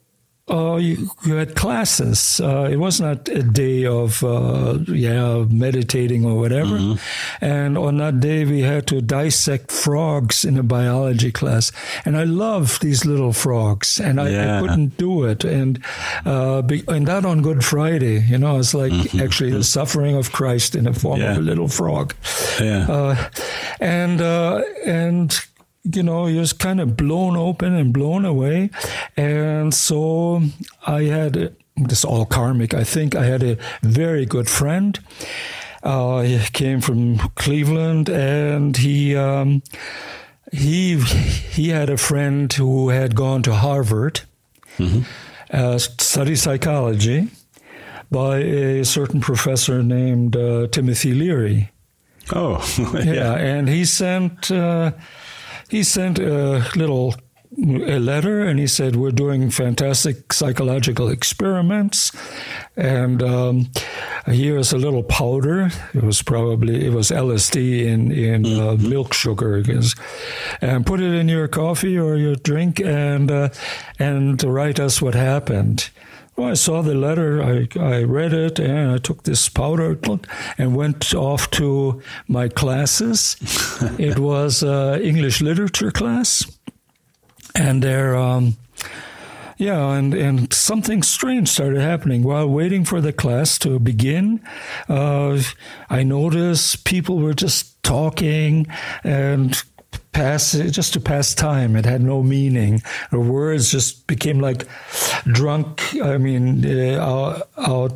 uh, 0.51 0.77
you, 0.77 1.11
you, 1.25 1.35
had 1.35 1.55
classes. 1.55 2.41
Uh, 2.41 2.69
it 2.71 2.77
was 2.77 3.01
not 3.01 3.29
a 3.29 3.43
day 3.43 3.87
of 3.87 4.23
uh, 4.25 4.79
yeah 4.89 5.45
meditating 5.49 6.25
or 6.25 6.37
whatever. 6.39 6.77
Mm-hmm. 6.77 7.45
And 7.45 7.79
on 7.79 7.99
that 7.99 8.21
day, 8.21 8.45
we 8.45 8.63
had 8.63 8.87
to 8.89 9.01
dissect 9.01 9.71
frogs 9.71 10.45
in 10.45 10.59
a 10.59 10.63
biology 10.63 11.31
class. 11.31 11.71
And 12.05 12.17
I 12.17 12.25
love 12.25 12.81
these 12.81 13.05
little 13.05 13.33
frogs, 13.33 14.01
and 14.01 14.21
I, 14.21 14.31
yeah. 14.31 14.57
I 14.57 14.61
couldn't 14.61 14.97
do 14.97 15.25
it. 15.25 15.45
And 15.45 15.83
uh, 16.25 16.63
be, 16.63 16.83
and 16.89 17.07
that 17.07 17.25
on 17.25 17.43
Good 17.43 17.65
Friday, 17.65 18.21
you 18.21 18.39
know, 18.39 18.59
it's 18.59 18.75
like 18.75 18.93
mm-hmm. 18.93 19.21
actually 19.21 19.53
the 19.53 19.65
suffering 19.65 20.17
of 20.17 20.33
Christ 20.33 20.75
in 20.75 20.85
the 20.85 20.93
form 20.93 21.21
yeah. 21.21 21.33
of 21.33 21.39
a 21.39 21.41
little 21.41 21.69
frog. 21.69 22.15
Yeah. 22.61 22.91
Uh, 22.91 23.31
and 23.81 24.21
uh, 24.21 24.63
and 24.85 25.41
you 25.85 26.03
know, 26.03 26.31
just 26.31 26.59
kind 26.59 26.81
of 26.81 26.97
blown 26.97 27.37
open 27.37 27.75
and 27.75 27.93
blown 27.93 28.25
away. 28.25 28.71
And 29.17 29.73
so 29.73 30.43
I 30.87 31.05
had 31.05 31.55
this 31.77 32.05
all 32.05 32.27
karmic. 32.27 32.75
I 32.75 32.85
think 32.85 33.15
I 33.15 33.25
had 33.25 33.43
a 33.43 33.57
very 33.83 34.27
good 34.27 34.49
friend. 34.49 34.99
Uh, 35.83 36.21
he 36.21 36.39
came 36.53 36.81
from 36.81 37.19
Cleveland, 37.37 38.11
and 38.11 38.77
he 38.77 39.17
um, 39.17 39.63
he 40.53 40.99
he 40.99 41.71
had 41.71 41.89
a 41.89 41.97
friend 41.97 42.53
who 42.53 42.91
had 42.91 43.15
gone 43.15 43.43
to 43.45 43.55
Harvard, 43.55 44.21
mm-hmm. 44.77 45.01
uh, 45.51 45.79
study 45.79 46.37
psychology, 46.37 47.29
by 48.11 48.39
a 48.39 48.85
certain 48.85 49.21
professor 49.21 49.83
named 49.83 50.37
uh, 50.37 50.67
Timothy 50.67 51.15
Leary. 51.15 51.71
Oh, 52.35 52.63
yeah. 52.95 53.13
yeah. 53.13 53.35
and 53.37 53.67
he 53.67 53.87
sent 53.87 54.51
uh, 54.51 54.93
he 55.71 55.83
sent 55.83 56.19
a 56.19 56.69
little 56.77 57.15
a 57.59 57.99
letter 57.99 58.43
and 58.43 58.61
he 58.61 58.67
said 58.67 58.95
we're 58.95 59.11
doing 59.11 59.51
fantastic 59.51 60.33
psychological 60.33 61.09
experiments 61.09 62.13
and 62.77 63.23
um, 63.23 63.69
here's 64.27 64.73
a 64.73 64.79
little 64.79 65.03
powder. 65.03 65.69
It 65.93 66.05
was 66.05 66.23
probably 66.23 66.87
it 66.87 66.93
was 66.93 67.11
lsd 67.11 67.57
in 67.85 68.13
in 68.13 68.47
uh, 68.47 68.49
mm-hmm. 68.49 68.89
milk 68.89 69.13
sugar 69.13 69.63
and 70.61 70.87
put 70.87 71.01
it 71.01 71.13
in 71.13 71.29
your 71.29 71.49
coffee 71.49 71.99
or 71.99 72.17
your 72.17 72.37
drink 72.37 72.81
and 72.81 73.31
uh, 73.31 73.49
and 73.99 74.43
write 74.45 74.79
us 74.79 75.03
what 75.03 75.15
happened 75.15 75.91
well, 76.37 76.49
I 76.49 76.55
saw 76.55 76.83
the 76.83 76.95
letter, 76.95 77.43
I, 77.43 77.69
I 77.79 78.03
read 78.03 78.33
it, 78.33 78.59
and 78.59 78.93
I 78.93 78.99
took 78.99 79.25
this 79.25 79.49
powder 79.49 79.99
and 80.57 80.75
went 80.75 81.15
off 81.15 81.51
to 81.53 82.01
my 82.29 82.49
classes. 82.49 83.37
it 83.99 84.19
was 84.19 84.63
uh, 84.63 84.99
English 85.03 85.41
literature 85.41 85.91
class, 85.91 86.59
and 87.55 87.83
there, 87.83 88.17
um, 88.17 88.57
yeah, 89.59 89.93
and, 89.93 90.15
and 90.15 90.53
something 90.53 91.03
strange 91.03 91.49
started 91.49 91.81
happening 91.81 92.23
while 92.23 92.49
waiting 92.49 92.85
for 92.85 93.03
the 93.03 93.13
class 93.13 93.59
to 93.59 93.79
begin. 93.79 94.41
Uh, 94.89 95.43
I 95.91 96.03
noticed 96.03 96.85
people 96.85 97.19
were 97.19 97.35
just 97.35 97.83
talking 97.83 98.67
and 99.05 99.63
pass 100.13 100.53
just 100.53 100.93
to 100.95 101.01
pass 101.01 101.35
time. 101.35 101.77
It 101.77 101.85
had 101.85 102.01
no 102.03 102.23
meaning. 102.23 102.83
The 103.11 103.21
words 103.21 103.71
just 103.71 104.07
became 104.07 104.41
like 104.41 104.67
drunk. 105.25 105.83
I 106.03 106.19
mean, 106.19 106.65
uh, 106.65 106.99
our, 106.99 107.43
our 107.57 107.91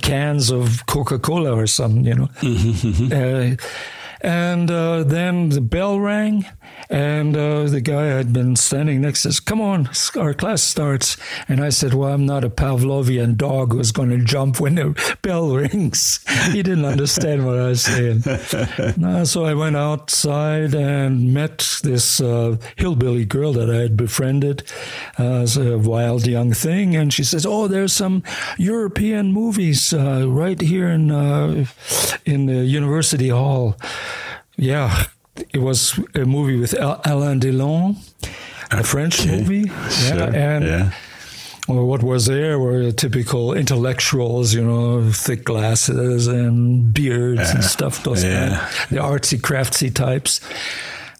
cans 0.00 0.50
of 0.50 0.86
Coca 0.86 1.18
Cola 1.18 1.54
or 1.54 1.66
something, 1.66 2.04
you 2.04 2.14
know. 2.14 2.26
Mm-hmm, 2.40 3.04
mm-hmm. 3.04 3.52
Uh, 3.52 3.56
and 4.22 4.70
uh, 4.70 5.02
then 5.02 5.48
the 5.48 5.60
bell 5.60 5.98
rang, 5.98 6.46
and 6.88 7.36
uh, 7.36 7.64
the 7.64 7.80
guy 7.80 8.18
I'd 8.18 8.32
been 8.32 8.54
standing 8.54 9.00
next 9.00 9.22
to 9.22 9.30
us, 9.30 9.40
come 9.40 9.60
on, 9.60 9.90
our 10.16 10.32
class 10.32 10.62
starts. 10.62 11.16
And 11.48 11.60
I 11.62 11.70
said, 11.70 11.94
well, 11.94 12.12
I'm 12.12 12.24
not 12.24 12.44
a 12.44 12.50
Pavlovian 12.50 13.36
dog 13.36 13.72
who's 13.72 13.90
going 13.90 14.10
to 14.10 14.18
jump 14.18 14.60
when 14.60 14.76
the 14.76 15.16
bell 15.22 15.56
rings. 15.56 16.24
he 16.52 16.62
didn't 16.62 16.84
understand 16.84 17.44
what 17.44 17.58
I 17.58 17.68
was 17.68 17.82
saying. 17.82 18.22
uh, 19.04 19.24
so 19.24 19.44
I 19.44 19.54
went 19.54 19.76
outside 19.76 20.74
and 20.74 21.34
met 21.34 21.80
this 21.82 22.20
uh, 22.20 22.58
hillbilly 22.76 23.24
girl 23.24 23.52
that 23.54 23.70
I 23.70 23.78
had 23.78 23.96
befriended 23.96 24.62
uh, 25.18 25.42
as 25.42 25.56
a 25.56 25.78
wild 25.78 26.28
young 26.28 26.52
thing. 26.52 26.94
And 26.94 27.12
she 27.12 27.24
says, 27.24 27.44
oh, 27.44 27.66
there's 27.66 27.92
some 27.92 28.22
European 28.56 29.32
movies 29.32 29.92
uh, 29.92 30.28
right 30.28 30.60
here 30.60 30.88
in, 30.88 31.10
in 32.24 32.46
the 32.46 32.64
University 32.64 33.30
Hall. 33.30 33.76
Yeah, 34.56 35.06
it 35.36 35.58
was 35.58 35.98
a 36.14 36.24
movie 36.24 36.58
with 36.58 36.74
Alain 36.78 37.40
Delon, 37.40 37.96
a 38.70 38.82
French 38.82 39.20
okay. 39.20 39.40
movie. 39.40 39.68
Yeah, 39.68 39.88
sure. 39.88 40.36
and 40.36 40.64
yeah. 40.64 40.92
well, 41.68 41.86
what 41.86 42.02
was 42.02 42.26
there 42.26 42.58
were 42.58 42.92
typical 42.92 43.54
intellectuals, 43.54 44.54
you 44.54 44.64
know, 44.64 45.10
thick 45.10 45.44
glasses 45.44 46.26
and 46.26 46.92
beards 46.92 47.40
yeah. 47.40 47.54
and 47.54 47.64
stuff. 47.64 48.02
Those 48.04 48.24
yeah. 48.24 48.58
kind, 48.58 48.90
the 48.90 48.96
artsy 49.02 49.40
craftsy 49.40 49.94
types. 49.94 50.40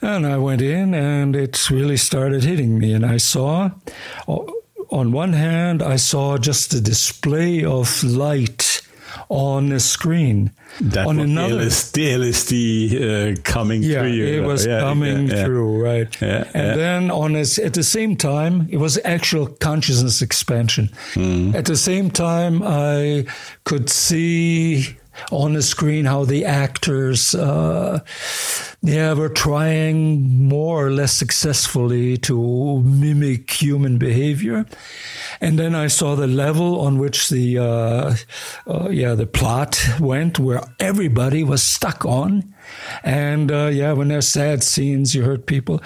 And 0.03 0.26
I 0.26 0.36
went 0.36 0.61
in, 0.62 0.95
and 0.95 1.36
it 1.36 1.70
really 1.70 1.97
started 1.97 2.43
hitting 2.43 2.76
me. 2.76 2.93
And 2.93 3.07
I 3.07 3.18
saw, 3.18 3.70
on 4.26 5.12
one 5.12 5.32
hand, 5.32 5.80
I 5.80 5.95
saw 5.95 6.38
just 6.38 6.74
a 6.74 6.80
display 6.80 7.64
of 7.64 8.03
light 8.03 8.82
on 9.32 9.70
the 9.70 9.80
screen 9.80 10.50
that 10.78 11.06
on 11.06 11.18
another 11.18 11.64
LSD, 11.64 13.38
uh, 13.38 13.40
coming 13.44 13.82
yeah, 13.82 14.00
through 14.00 14.10
you. 14.10 14.26
It 14.26 14.46
was 14.46 14.66
yeah, 14.66 14.80
coming 14.80 15.28
yeah, 15.28 15.44
through, 15.44 15.82
right? 15.82 16.22
and 16.22 16.78
then 16.78 17.10
on 17.10 17.32
his, 17.32 17.58
at 17.58 17.72
the 17.72 17.82
same 17.82 18.14
time, 18.14 18.68
it 18.70 18.76
was 18.76 18.98
actual 19.06 19.46
consciousness 19.46 20.20
expansion. 20.20 20.90
Mm. 21.14 21.54
At 21.54 21.64
the 21.64 21.76
same 21.76 22.10
time, 22.10 22.62
I 22.62 23.24
could 23.64 23.88
see 23.88 24.98
on 25.30 25.54
the 25.54 25.62
screen 25.62 26.04
how 26.04 26.24
the 26.24 26.44
actors 26.44 27.34
uh, 27.34 28.00
yeah 28.82 29.12
were 29.12 29.28
trying 29.28 30.48
more 30.48 30.86
or 30.86 30.90
less 30.90 31.12
successfully 31.12 32.16
to 32.16 32.80
mimic 32.82 33.50
human 33.50 33.98
behavior 33.98 34.66
and 35.42 35.58
then 35.58 35.74
I 35.74 35.88
saw 35.88 36.14
the 36.14 36.28
level 36.28 36.80
on 36.80 36.98
which 36.98 37.28
the 37.28 37.58
uh, 37.58 38.14
uh, 38.66 38.88
yeah 38.90 39.14
the 39.14 39.26
plot 39.26 39.78
went, 39.98 40.38
where 40.38 40.62
everybody 40.78 41.42
was 41.42 41.62
stuck 41.64 42.06
on, 42.06 42.54
and 43.02 43.50
uh, 43.50 43.66
yeah, 43.66 43.92
when 43.92 44.08
there's 44.08 44.28
sad 44.28 44.62
scenes, 44.62 45.14
you 45.14 45.24
heard 45.24 45.46
people. 45.46 45.82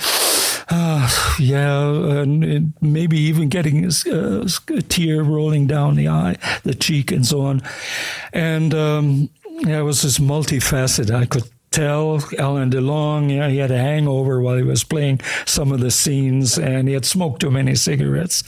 Uh, 1.07 1.35
yeah, 1.39 1.89
and 2.21 2.73
maybe 2.81 3.19
even 3.19 3.49
getting 3.49 3.85
a, 3.85 3.89
a, 4.09 4.83
tear 4.83 5.23
rolling 5.23 5.67
down 5.67 5.95
the 5.95 6.09
eye, 6.09 6.37
the 6.65 6.75
cheek, 6.75 7.13
and 7.13 7.25
so 7.25 7.43
on. 7.43 7.63
And 8.33 8.75
um, 8.75 9.31
yeah, 9.61 9.81
it 9.81 9.83
was 9.83 10.03
this 10.03 10.19
multifaceted. 10.19 11.15
I 11.15 11.27
could 11.27 11.49
tell 11.71 12.25
Alain 12.39 12.71
Delon, 12.71 13.31
you 13.31 13.39
know, 13.39 13.49
he 13.49 13.59
had 13.59 13.71
a 13.71 13.79
hangover 13.79 14.41
while 14.41 14.57
he 14.57 14.63
was 14.63 14.83
playing 14.83 15.21
some 15.45 15.73
of 15.73 15.81
the 15.81 15.91
scenes 15.91 16.59
and 16.59 16.89
he 16.89 16.95
had 16.95 17.05
smoked 17.05 17.41
too 17.41 17.51
many 17.51 17.75
cigarettes. 17.75 18.43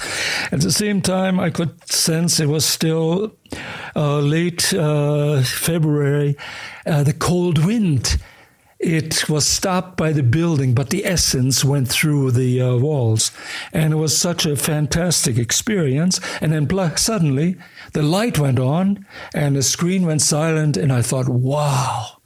At 0.51 0.61
the 0.61 0.73
same 0.73 1.03
time, 1.03 1.39
I 1.39 1.51
could 1.51 1.89
sense 1.91 2.41
it 2.41 2.49
was 2.49 2.65
still 2.65 3.37
uh, 3.95 4.21
late 4.21 4.73
uh, 4.73 5.43
February, 5.43 6.37
uh, 6.87 7.03
the 7.03 7.13
cold 7.13 7.65
wind. 7.65 8.19
It 8.81 9.29
was 9.29 9.45
stopped 9.45 9.97
by 9.97 10.13
the 10.13 10.23
building, 10.23 10.73
but 10.73 10.91
the 10.91 11.05
essence 11.05 11.65
went 11.65 11.89
through 11.89 12.31
the 12.31 12.63
uh, 12.63 12.77
walls. 12.77 13.33
And 13.73 13.93
it 13.93 13.97
was 13.97 14.17
such 14.17 14.47
a 14.47 14.55
fantastic 14.55 15.37
experience. 15.37 16.21
And 16.41 16.53
then 16.53 16.69
suddenly, 16.97 17.57
the 17.93 18.03
light 18.03 18.39
went 18.39 18.61
on 18.61 19.05
and 19.35 19.57
the 19.57 19.63
screen 19.63 20.07
went 20.07 20.23
silent, 20.23 20.77
and 20.77 20.93
I 20.93 21.03
thought, 21.03 21.29
wow 21.29 22.21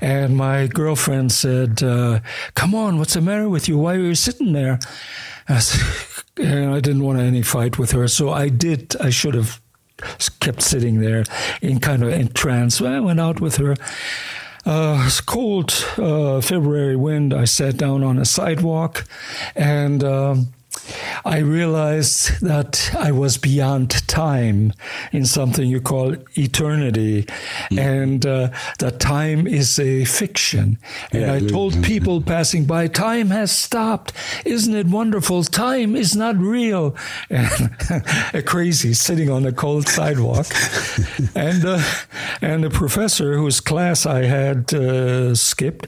And 0.00 0.36
my 0.36 0.66
girlfriend 0.66 1.32
said, 1.32 1.82
uh, 1.82 2.20
Come 2.54 2.74
on, 2.74 2.98
what's 2.98 3.14
the 3.14 3.20
matter 3.20 3.48
with 3.48 3.68
you? 3.68 3.78
Why 3.78 3.94
are 3.94 3.98
you 3.98 4.14
sitting 4.14 4.52
there? 4.52 4.78
I 5.48 5.62
and 6.36 6.74
I 6.74 6.80
didn't 6.80 7.02
want 7.02 7.20
any 7.20 7.42
fight 7.42 7.78
with 7.78 7.92
her. 7.92 8.08
So 8.08 8.30
I 8.30 8.48
did, 8.48 8.96
I 9.00 9.10
should 9.10 9.34
have 9.34 9.60
kept 10.40 10.62
sitting 10.62 11.00
there 11.00 11.24
in 11.62 11.80
kind 11.80 12.02
of 12.02 12.10
in 12.10 12.28
trance. 12.28 12.80
I 12.82 13.00
went 13.00 13.20
out 13.20 13.40
with 13.40 13.56
her. 13.56 13.76
Uh, 14.66 15.10
cold 15.26 15.72
uh, 15.98 16.40
February 16.40 16.96
wind. 16.96 17.34
I 17.34 17.44
sat 17.44 17.76
down 17.76 18.02
on 18.02 18.18
a 18.18 18.24
sidewalk 18.24 19.04
and. 19.54 20.02
Um, 20.02 20.48
I 21.24 21.38
realized 21.38 22.40
that 22.40 22.90
I 22.98 23.12
was 23.12 23.38
beyond 23.38 23.90
time 24.06 24.72
in 25.12 25.24
something 25.24 25.68
you 25.68 25.80
call 25.80 26.14
eternity, 26.36 27.22
mm. 27.70 27.78
and 27.78 28.26
uh, 28.26 28.50
that 28.78 29.00
time 29.00 29.46
is 29.46 29.78
a 29.78 30.04
fiction. 30.04 30.78
And 31.12 31.22
yeah, 31.22 31.34
I 31.34 31.40
told 31.40 31.82
people 31.82 32.20
passing 32.20 32.64
by, 32.64 32.88
time 32.88 33.28
has 33.28 33.52
stopped. 33.52 34.12
Isn't 34.44 34.74
it 34.74 34.86
wonderful? 34.86 35.44
Time 35.44 35.96
is 35.96 36.14
not 36.14 36.36
real. 36.36 36.96
And 37.30 37.70
a 38.32 38.42
crazy 38.42 38.94
sitting 38.94 39.30
on 39.30 39.44
a 39.44 39.52
cold 39.52 39.88
sidewalk. 39.88 40.46
and, 41.34 41.64
uh, 41.64 41.82
and 42.40 42.62
the 42.62 42.70
professor 42.70 43.36
whose 43.36 43.60
class 43.60 44.06
I 44.06 44.24
had 44.24 44.72
uh, 44.72 45.34
skipped, 45.34 45.86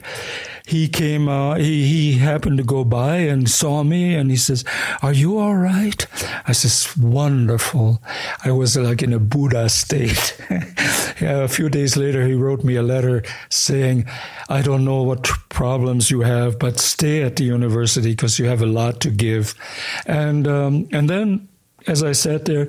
he 0.67 0.89
came, 0.89 1.29
uh, 1.29 1.55
he, 1.55 1.87
he 1.87 2.17
happened 2.17 2.57
to 2.57 2.63
go 2.63 2.83
by 2.83 3.15
and 3.17 3.49
saw 3.49 3.83
me 3.83 4.13
and 4.13 4.29
he 4.29 4.35
says, 4.35 4.65
Are 5.01 5.13
you 5.13 5.37
all 5.37 5.55
right? 5.55 6.05
I 6.45 6.51
says, 6.51 6.95
Wonderful. 6.97 8.01
I 8.43 8.51
was 8.51 8.75
like 8.75 9.01
in 9.01 9.13
a 9.13 9.19
Buddha 9.19 9.69
state. 9.69 10.37
a 11.21 11.47
few 11.47 11.69
days 11.69 11.95
later, 11.95 12.27
he 12.27 12.33
wrote 12.33 12.65
me 12.65 12.75
a 12.75 12.83
letter 12.83 13.23
saying, 13.49 14.07
I 14.49 14.61
don't 14.61 14.83
know 14.83 15.03
what 15.03 15.23
problems 15.47 16.11
you 16.11 16.21
have, 16.21 16.59
but 16.59 16.79
stay 16.79 17.23
at 17.23 17.37
the 17.37 17.45
university 17.45 18.09
because 18.11 18.37
you 18.37 18.47
have 18.47 18.61
a 18.61 18.65
lot 18.65 18.99
to 19.01 19.09
give. 19.09 19.55
And, 20.05 20.49
um, 20.49 20.89
and 20.91 21.09
then 21.09 21.47
as 21.87 22.03
I 22.03 22.11
sat 22.11 22.45
there, 22.45 22.67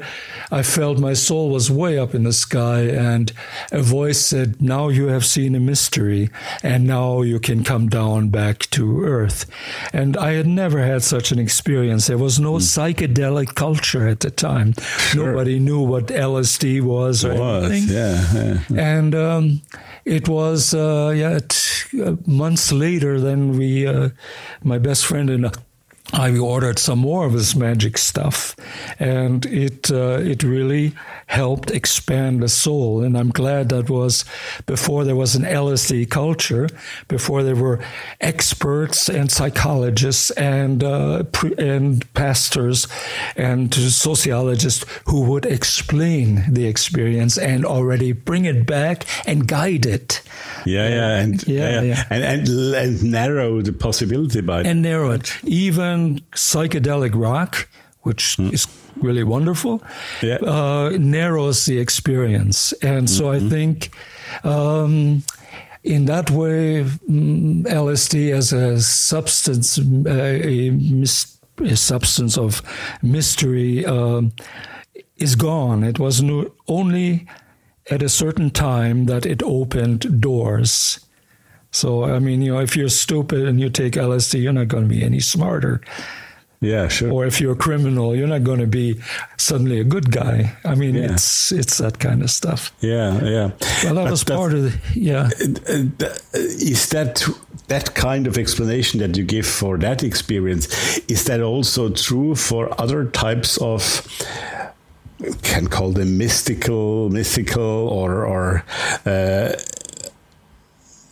I 0.50 0.62
felt 0.62 0.98
my 0.98 1.12
soul 1.12 1.50
was 1.50 1.70
way 1.70 1.98
up 1.98 2.14
in 2.14 2.22
the 2.22 2.32
sky, 2.32 2.82
and 2.82 3.32
a 3.72 3.82
voice 3.82 4.24
said, 4.24 4.62
Now 4.62 4.88
you 4.88 5.08
have 5.08 5.26
seen 5.26 5.54
a 5.54 5.60
mystery, 5.60 6.30
and 6.62 6.86
now 6.86 7.22
you 7.22 7.40
can 7.40 7.64
come 7.64 7.88
down 7.88 8.28
back 8.28 8.60
to 8.70 9.02
earth. 9.04 9.46
And 9.92 10.16
I 10.16 10.32
had 10.32 10.46
never 10.46 10.84
had 10.84 11.02
such 11.02 11.32
an 11.32 11.38
experience. 11.38 12.06
There 12.06 12.18
was 12.18 12.38
no 12.38 12.54
mm. 12.54 12.60
psychedelic 12.60 13.54
culture 13.54 14.06
at 14.06 14.20
the 14.20 14.30
time. 14.30 14.74
Sure. 14.74 15.32
Nobody 15.32 15.58
knew 15.58 15.80
what 15.80 16.06
LSD 16.06 16.82
was 16.82 17.24
or 17.24 17.34
was, 17.34 17.70
anything. 17.70 17.94
Yeah, 17.94 18.62
yeah. 18.70 18.96
And 18.96 19.14
um, 19.14 19.62
it 20.04 20.28
was, 20.28 20.74
uh, 20.74 21.12
yeah, 21.14 21.40
t- 21.46 22.02
uh, 22.02 22.16
months 22.26 22.72
later, 22.72 23.20
then 23.20 23.58
we, 23.58 23.86
uh, 23.86 24.10
my 24.62 24.78
best 24.78 25.06
friend 25.06 25.28
and 25.28 25.46
I 25.46 25.52
ordered 26.14 26.78
some 26.78 26.98
more 27.00 27.26
of 27.26 27.32
this 27.32 27.54
magic 27.54 27.98
stuff, 27.98 28.56
and 28.98 29.44
it 29.46 29.90
uh, 29.90 30.18
it 30.20 30.42
really 30.42 30.94
helped 31.26 31.70
expand 31.70 32.42
the 32.42 32.48
soul. 32.48 33.02
And 33.02 33.16
I'm 33.16 33.30
glad 33.30 33.68
that 33.68 33.90
was 33.90 34.24
before 34.66 35.04
there 35.04 35.16
was 35.16 35.34
an 35.34 35.42
LSD 35.42 36.08
culture, 36.10 36.68
before 37.08 37.42
there 37.42 37.56
were 37.56 37.80
experts 38.20 39.08
and 39.08 39.30
psychologists 39.30 40.30
and 40.32 40.82
uh, 40.82 41.24
pre- 41.24 41.54
and 41.58 42.02
pastors 42.14 42.86
and 43.36 43.72
sociologists 43.74 44.84
who 45.06 45.22
would 45.22 45.44
explain 45.44 46.44
the 46.48 46.66
experience 46.66 47.36
and 47.36 47.64
already 47.64 48.12
bring 48.12 48.46
it 48.46 48.66
back 48.66 49.04
and 49.26 49.46
guide 49.46 49.84
it. 49.84 50.22
Yeah, 50.64 50.88
yeah, 50.88 51.16
and 51.18 51.46
yeah, 51.46 51.70
yeah, 51.70 51.82
yeah. 51.82 52.04
And, 52.10 52.24
and, 52.24 52.48
and 52.74 53.02
narrow 53.02 53.60
the 53.60 53.72
possibility 53.72 54.40
by 54.40 54.62
and 54.62 54.82
narrow 54.82 55.10
it 55.10 55.36
even 55.44 55.97
psychedelic 56.32 57.12
rock, 57.14 57.68
which 58.02 58.36
mm. 58.36 58.52
is 58.52 58.66
really 58.96 59.24
wonderful, 59.24 59.82
yeah. 60.22 60.36
uh, 60.36 60.90
narrows 60.98 61.66
the 61.66 61.78
experience. 61.78 62.72
And 62.82 63.08
so 63.08 63.24
mm-hmm. 63.24 63.46
I 63.46 63.50
think 63.50 63.90
um, 64.44 65.22
in 65.84 66.06
that 66.06 66.30
way, 66.30 66.84
mm, 66.84 67.64
LSD 67.64 68.32
as 68.32 68.52
a 68.52 68.80
substance, 68.80 69.78
uh, 69.78 69.82
a, 70.08 70.70
mis- 70.70 71.38
a, 71.58 71.76
substance 71.76 72.36
of 72.36 72.62
mystery, 73.02 73.84
um, 73.86 74.32
is 75.16 75.34
gone. 75.34 75.82
It 75.84 75.98
was 75.98 76.22
no- 76.22 76.52
only 76.66 77.26
at 77.90 78.02
a 78.02 78.08
certain 78.08 78.50
time 78.50 79.06
that 79.06 79.26
it 79.26 79.42
opened 79.42 80.20
doors. 80.20 81.00
So, 81.70 82.04
I 82.04 82.18
mean, 82.18 82.42
you 82.42 82.52
know, 82.52 82.60
if 82.60 82.76
you're 82.76 82.88
stupid 82.88 83.46
and 83.46 83.60
you 83.60 83.68
take 83.68 83.94
LSD, 83.94 84.42
you're 84.42 84.52
not 84.52 84.68
going 84.68 84.84
to 84.84 84.88
be 84.88 85.02
any 85.02 85.20
smarter. 85.20 85.82
Yeah, 86.60 86.88
sure. 86.88 87.12
Or 87.12 87.24
if 87.24 87.40
you're 87.40 87.52
a 87.52 87.56
criminal, 87.56 88.16
you're 88.16 88.26
not 88.26 88.42
going 88.42 88.58
to 88.58 88.66
be 88.66 89.00
suddenly 89.36 89.78
a 89.78 89.84
good 89.84 90.10
guy. 90.10 90.56
I 90.64 90.74
mean, 90.74 90.96
yeah. 90.96 91.12
it's 91.12 91.52
it's 91.52 91.78
that 91.78 92.00
kind 92.00 92.20
of 92.20 92.30
stuff. 92.30 92.72
Yeah, 92.80 93.22
yeah. 93.22 93.50
Well, 93.84 93.94
that 93.94 94.04
but 94.04 94.10
was 94.10 94.24
part 94.24 94.54
of 94.54 94.62
the 94.64 94.78
yeah. 94.94 95.30
Is 96.34 96.88
that 96.88 97.24
that 97.68 97.94
kind 97.94 98.26
of 98.26 98.36
explanation 98.36 98.98
that 99.00 99.16
you 99.16 99.22
give 99.22 99.46
for 99.46 99.78
that 99.78 100.02
experience? 100.02 100.98
Is 101.06 101.24
that 101.26 101.40
also 101.40 101.90
true 101.90 102.34
for 102.34 102.68
other 102.80 103.04
types 103.04 103.58
of? 103.58 104.04
Can 105.42 105.66
call 105.66 105.90
them 105.90 106.16
mystical, 106.16 107.08
mystical, 107.10 107.88
or 107.88 108.24
or 108.24 108.64
uh, 109.04 109.52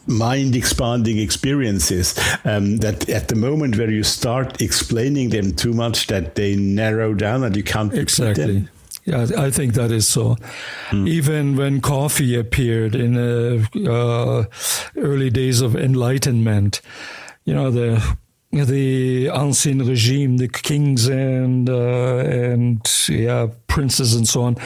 mind 0.06 0.54
expanding 0.54 1.18
experiences 1.18 2.14
um, 2.44 2.78
that 2.78 3.08
at 3.08 3.28
the 3.28 3.34
moment 3.34 3.76
where 3.76 3.90
you 3.90 4.02
start 4.02 4.60
explaining 4.62 5.30
them 5.30 5.54
too 5.54 5.72
much 5.72 6.06
that 6.06 6.34
they 6.34 6.54
narrow 6.56 7.14
down 7.14 7.42
and 7.44 7.56
you 7.56 7.62
can't 7.62 7.92
exactly 7.94 8.68
yeah, 9.06 9.24
I 9.38 9.52
think 9.52 9.74
that 9.74 9.92
is 9.92 10.08
so. 10.08 10.36
Mm. 10.90 11.08
Even 11.08 11.56
when 11.56 11.80
coffee 11.80 12.34
appeared 12.34 12.96
in 12.96 13.14
the 13.14 13.68
uh, 13.88 15.00
early 15.00 15.30
days 15.30 15.60
of 15.60 15.76
enlightenment, 15.76 16.80
you 17.44 17.54
know 17.54 17.70
the 17.70 18.16
the 18.50 19.28
ancien 19.28 19.86
regime, 19.86 20.38
the 20.38 20.48
kings 20.48 21.06
and 21.06 21.70
uh, 21.70 22.16
and 22.16 22.80
yeah 23.08 23.46
princes 23.68 24.12
and 24.14 24.26
so 24.26 24.42
on. 24.42 24.56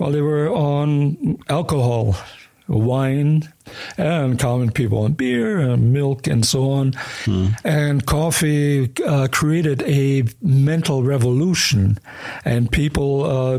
Well, 0.00 0.10
they 0.10 0.20
were 0.20 0.50
on 0.50 1.38
alcohol, 1.48 2.16
wine, 2.66 3.52
and 3.96 4.38
common 4.38 4.70
people 4.70 4.98
on 4.98 5.12
beer 5.12 5.58
and 5.58 5.92
milk 5.92 6.26
and 6.26 6.44
so 6.44 6.70
on. 6.70 6.92
Mm. 7.24 7.54
And 7.64 8.06
coffee 8.06 8.92
uh, 9.04 9.28
created 9.30 9.82
a 9.82 10.24
mental 10.42 11.02
revolution, 11.02 11.98
and 12.44 12.70
people 12.70 13.24
uh, 13.24 13.58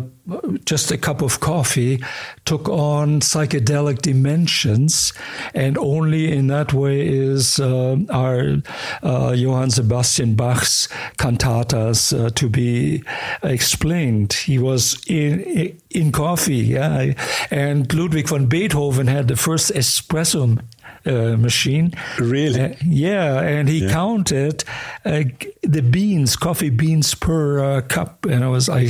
just 0.65 0.91
a 0.91 0.97
cup 0.97 1.21
of 1.21 1.39
coffee 1.39 2.03
took 2.45 2.67
on 2.67 3.21
psychedelic 3.21 3.99
dimensions, 3.99 5.13
and 5.53 5.77
only 5.77 6.31
in 6.31 6.47
that 6.47 6.73
way 6.73 7.07
is 7.07 7.59
uh, 7.59 7.97
our 8.09 8.57
uh, 9.03 9.31
Johann 9.31 9.71
Sebastian 9.71 10.35
Bach's 10.35 10.87
cantatas 11.17 12.17
uh, 12.17 12.29
to 12.31 12.49
be 12.49 13.03
explained. 13.43 14.33
He 14.33 14.59
was 14.59 15.01
in 15.07 15.77
in 15.89 16.11
coffee, 16.11 16.57
yeah, 16.57 17.13
and 17.49 17.91
Ludwig 17.93 18.27
van 18.27 18.47
Beethoven 18.47 19.07
had 19.07 19.27
the 19.27 19.37
first 19.37 19.71
espresso 19.99 20.59
uh, 21.05 21.37
machine. 21.37 21.93
Really? 22.19 22.61
Uh, 22.61 22.75
yeah, 22.85 23.41
and 23.41 23.69
he 23.69 23.79
yeah. 23.79 23.91
counted 23.91 24.63
uh, 25.05 25.23
the 25.63 25.81
beans, 25.81 26.35
coffee 26.35 26.69
beans 26.69 27.15
per 27.15 27.59
uh, 27.59 27.81
cup, 27.81 28.25
and 28.25 28.43
it 28.43 28.47
was 28.47 28.69
I, 28.69 28.89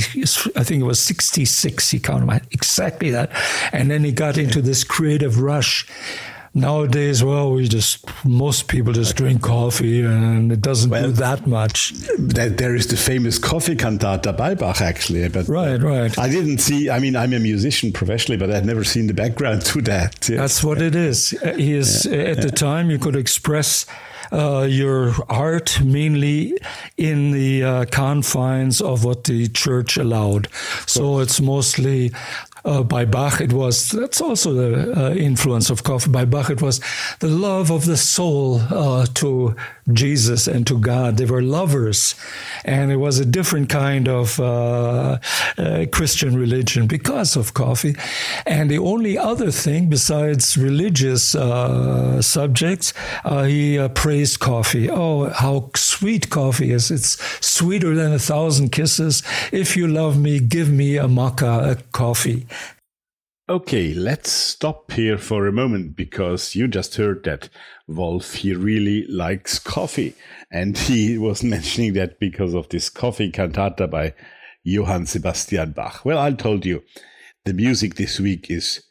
I 0.56 0.64
think 0.64 0.80
it 0.80 0.86
was 0.86 1.00
sixty 1.00 1.44
six. 1.44 1.90
He 1.90 2.00
counted 2.00 2.46
exactly 2.50 3.10
that, 3.10 3.30
and 3.72 3.90
then 3.90 4.04
he 4.04 4.12
got 4.12 4.36
into 4.38 4.60
this 4.60 4.84
creative 4.84 5.40
rush 5.40 5.86
Nowadays, 6.54 7.22
well, 7.22 7.52
we 7.52 7.68
just 7.68 8.04
most 8.24 8.68
people 8.68 8.92
just 8.92 9.16
drink 9.16 9.42
coffee, 9.42 10.02
and 10.02 10.50
it 10.50 10.60
doesn't 10.60 10.90
well, 10.90 11.04
do 11.04 11.12
that 11.12 11.46
much. 11.46 11.92
There 12.18 12.74
is 12.74 12.86
the 12.86 12.96
famous 12.96 13.38
coffee 13.38 13.76
cantata 13.76 14.32
by 14.32 14.54
Bach, 14.54 14.80
actually. 14.80 15.28
But 15.28 15.48
right, 15.48 15.80
right. 15.80 16.18
I 16.18 16.28
didn't 16.28 16.58
see. 16.58 16.90
I 16.90 16.98
mean, 16.98 17.16
I'm 17.16 17.32
a 17.32 17.38
musician 17.38 17.92
professionally, 17.92 18.38
but 18.38 18.50
I'd 18.50 18.66
never 18.66 18.84
seen 18.84 19.06
the 19.06 19.14
background 19.14 19.62
to 19.66 19.82
that. 19.82 20.28
Yes. 20.28 20.38
That's 20.38 20.64
what 20.64 20.80
it 20.80 20.94
is. 20.94 21.30
He 21.56 21.74
is 21.74 22.06
yeah, 22.06 22.16
at 22.18 22.36
yeah. 22.36 22.42
the 22.42 22.50
time 22.50 22.90
you 22.90 22.98
could 22.98 23.16
express 23.16 23.86
uh, 24.32 24.66
your 24.68 25.14
art 25.28 25.80
mainly 25.82 26.56
in 26.96 27.30
the 27.30 27.64
uh, 27.64 27.84
confines 27.86 28.80
of 28.80 29.04
what 29.04 29.24
the 29.24 29.48
church 29.48 29.96
allowed. 29.96 30.48
So 30.86 31.20
it's 31.20 31.40
mostly 31.40 32.12
uh, 32.64 32.82
by 32.82 33.04
Bach, 33.04 33.40
it 33.40 33.52
was 33.52 33.90
that's 33.90 34.20
also 34.20 34.52
the 34.52 34.92
uh, 34.96 35.10
influence 35.14 35.70
of 35.70 35.82
coffee. 35.82 36.10
By 36.10 36.24
Bach, 36.24 36.50
it 36.50 36.62
was 36.62 36.80
the 37.20 37.28
love 37.28 37.70
of 37.70 37.84
the 37.84 37.96
soul 37.96 38.60
uh, 38.60 39.06
to 39.14 39.54
Jesus 39.92 40.46
and 40.46 40.66
to 40.66 40.78
God. 40.78 41.16
They 41.16 41.24
were 41.24 41.42
lovers, 41.42 42.14
and 42.64 42.90
it 42.90 42.96
was 42.96 43.18
a 43.18 43.24
different 43.24 43.68
kind 43.68 44.08
of 44.08 44.38
uh, 44.40 45.18
uh, 45.56 45.86
Christian 45.92 46.36
religion 46.36 46.86
because 46.86 47.36
of 47.36 47.54
coffee. 47.54 47.96
And 48.46 48.70
the 48.70 48.78
only 48.78 49.16
other 49.18 49.50
thing 49.50 49.88
besides 49.88 50.56
religious 50.56 51.34
uh, 51.34 52.20
subjects, 52.22 52.92
he 53.24 53.88
praised 53.94 54.40
coffee. 54.40 54.90
Oh, 54.90 55.30
how 55.30 55.70
sweet 55.74 56.30
coffee 56.30 56.72
is! 56.72 56.90
It's 56.90 57.18
sweeter 57.44 57.94
than 57.94 58.12
a 58.12 58.18
thousand 58.18 58.70
kisses. 58.70 59.22
If 59.52 59.76
you 59.76 59.88
love 59.88 60.18
me, 60.18 60.40
give 60.40 60.70
me 60.70 60.96
a 60.96 61.08
maca, 61.08 61.72
a 61.72 61.82
coffee. 61.92 62.46
Okay, 63.50 63.94
let's 63.94 64.30
stop 64.30 64.92
here 64.92 65.16
for 65.16 65.46
a 65.46 65.52
moment 65.52 65.96
because 65.96 66.54
you 66.54 66.68
just 66.68 66.96
heard 66.96 67.24
that 67.24 67.48
Wolf, 67.86 68.34
he 68.34 68.54
really 68.54 69.06
likes 69.06 69.58
coffee. 69.58 70.14
And 70.50 70.76
he 70.76 71.16
was 71.18 71.42
mentioning 71.42 71.94
that 71.94 72.20
because 72.20 72.52
of 72.52 72.68
this 72.68 72.90
coffee 72.90 73.30
cantata 73.30 73.88
by 73.88 74.12
Johann 74.64 75.06
Sebastian 75.06 75.72
Bach. 75.72 76.04
Well, 76.04 76.18
I 76.18 76.32
told 76.32 76.66
you, 76.66 76.82
the 77.46 77.54
music 77.54 77.94
this 77.94 78.20
week 78.20 78.50
is 78.50 78.82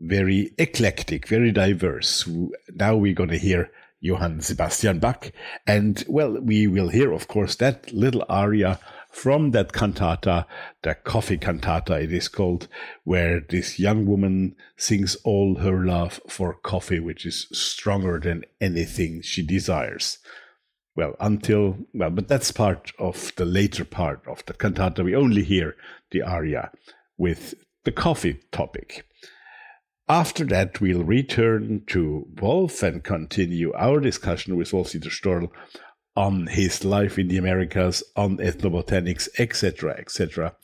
very 0.00 0.50
eclectic, 0.58 1.28
very 1.28 1.52
diverse. 1.52 2.28
Now 2.74 2.96
we're 2.96 3.14
going 3.14 3.30
to 3.30 3.38
hear 3.38 3.70
Johann 4.00 4.40
Sebastian 4.40 4.98
Bach. 4.98 5.30
And 5.64 6.04
well, 6.08 6.40
we 6.40 6.66
will 6.66 6.88
hear, 6.88 7.12
of 7.12 7.28
course, 7.28 7.54
that 7.56 7.92
little 7.92 8.24
aria 8.28 8.80
from 9.16 9.52
that 9.52 9.72
cantata, 9.72 10.46
the 10.82 10.94
coffee 10.94 11.38
cantata 11.38 11.98
it 11.98 12.12
is 12.12 12.28
called, 12.28 12.68
where 13.04 13.40
this 13.40 13.78
young 13.78 14.04
woman 14.04 14.54
sings 14.76 15.16
all 15.24 15.56
her 15.60 15.86
love 15.86 16.20
for 16.28 16.52
coffee, 16.52 17.00
which 17.00 17.24
is 17.24 17.48
stronger 17.50 18.20
than 18.20 18.44
anything 18.60 19.22
she 19.22 19.42
desires. 19.44 20.18
Well, 20.94 21.16
until, 21.18 21.78
well, 21.94 22.10
but 22.10 22.28
that's 22.28 22.52
part 22.52 22.92
of 22.98 23.32
the 23.36 23.46
later 23.46 23.86
part 23.86 24.20
of 24.28 24.44
the 24.44 24.52
cantata. 24.52 25.02
We 25.02 25.16
only 25.16 25.44
hear 25.44 25.76
the 26.10 26.20
aria 26.20 26.70
with 27.16 27.54
the 27.84 27.92
coffee 27.92 28.40
topic. 28.52 29.06
After 30.10 30.44
that, 30.44 30.82
we'll 30.82 31.04
return 31.04 31.84
to 31.86 32.28
Wolf 32.38 32.82
and 32.82 33.02
continue 33.02 33.72
our 33.72 33.98
discussion 33.98 34.56
with 34.56 34.74
Wolf 34.74 34.92
Dieter 34.92 35.10
Storl 35.10 35.50
on 36.16 36.46
his 36.46 36.84
life 36.84 37.18
in 37.18 37.28
the 37.28 37.36
Americas, 37.36 38.02
on 38.16 38.38
ethnobotanics, 38.38 39.28
etc., 39.38 39.94
etc. 39.98 40.56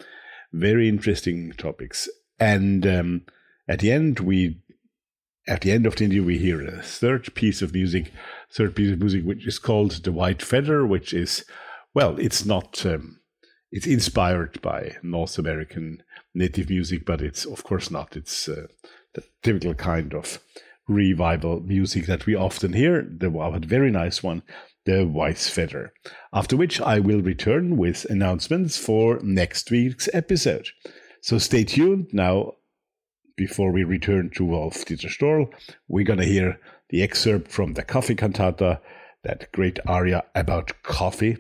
Very 0.53 0.89
interesting 0.89 1.53
topics. 1.53 2.09
And 2.41 2.87
um, 2.87 3.23
at 3.69 3.81
the 3.81 3.93
end, 3.93 4.21
we 4.21 4.63
at 5.49 5.63
the 5.63 5.73
end 5.73 5.87
of 5.87 5.97
the 5.97 6.05
interview, 6.05 6.25
we 6.25 6.39
hear 6.39 6.65
a 6.65 6.83
third 6.83 7.35
piece 7.35 7.63
of 7.63 7.75
music, 7.75 8.13
third 8.51 8.77
piece 8.77 8.93
of 8.93 9.01
music, 9.01 9.25
which 9.25 9.47
is 9.47 9.59
called 9.59 10.05
"The 10.05 10.13
White 10.13 10.43
Feather," 10.43 10.87
which 10.87 11.13
is, 11.13 11.45
well, 11.95 12.19
it's 12.19 12.45
not, 12.45 12.85
um, 12.87 13.21
it's 13.71 13.87
inspired 13.87 14.61
by 14.63 14.97
North 15.03 15.39
American 15.39 16.03
native 16.35 16.71
music, 16.71 17.05
but 17.05 17.21
it's 17.21 17.45
of 17.45 17.65
course 17.65 17.91
not. 17.91 18.17
It's 18.17 18.49
uh, 18.49 18.67
the 19.15 19.25
typical 19.43 19.75
kind 19.75 20.15
of 20.15 20.39
revival 20.89 21.61
music 21.61 22.07
that 22.07 22.27
we 22.27 22.35
often 22.35 22.73
hear. 22.73 23.03
The 23.03 23.31
very 23.67 23.91
nice 23.91 24.23
one 24.23 24.43
the 24.85 25.07
Vice 25.07 25.49
Feather. 25.49 25.93
After 26.33 26.57
which 26.57 26.81
I 26.81 26.99
will 26.99 27.23
return 27.23 27.77
with 27.77 28.05
announcements 28.11 28.77
for 28.79 29.19
next 29.23 29.71
week's 29.71 30.09
episode. 30.13 30.69
So 31.21 31.39
stay 31.39 31.65
tuned 31.65 32.09
now. 32.13 32.53
Before 33.37 33.73
we 33.73 33.83
return 33.83 34.31
to 34.37 34.45
Wolf 34.45 34.85
Dieter 34.85 35.09
Storl, 35.09 35.51
we're 35.89 36.05
going 36.05 36.19
to 36.19 36.25
hear 36.25 36.61
the 36.91 37.03
excerpt 37.03 37.51
from 37.51 37.73
the 37.73 37.83
Coffee 37.83 38.15
Cantata, 38.15 38.81
that 39.25 39.51
great 39.53 39.79
aria 39.87 40.25
about 40.35 40.83
coffee. 40.83 41.39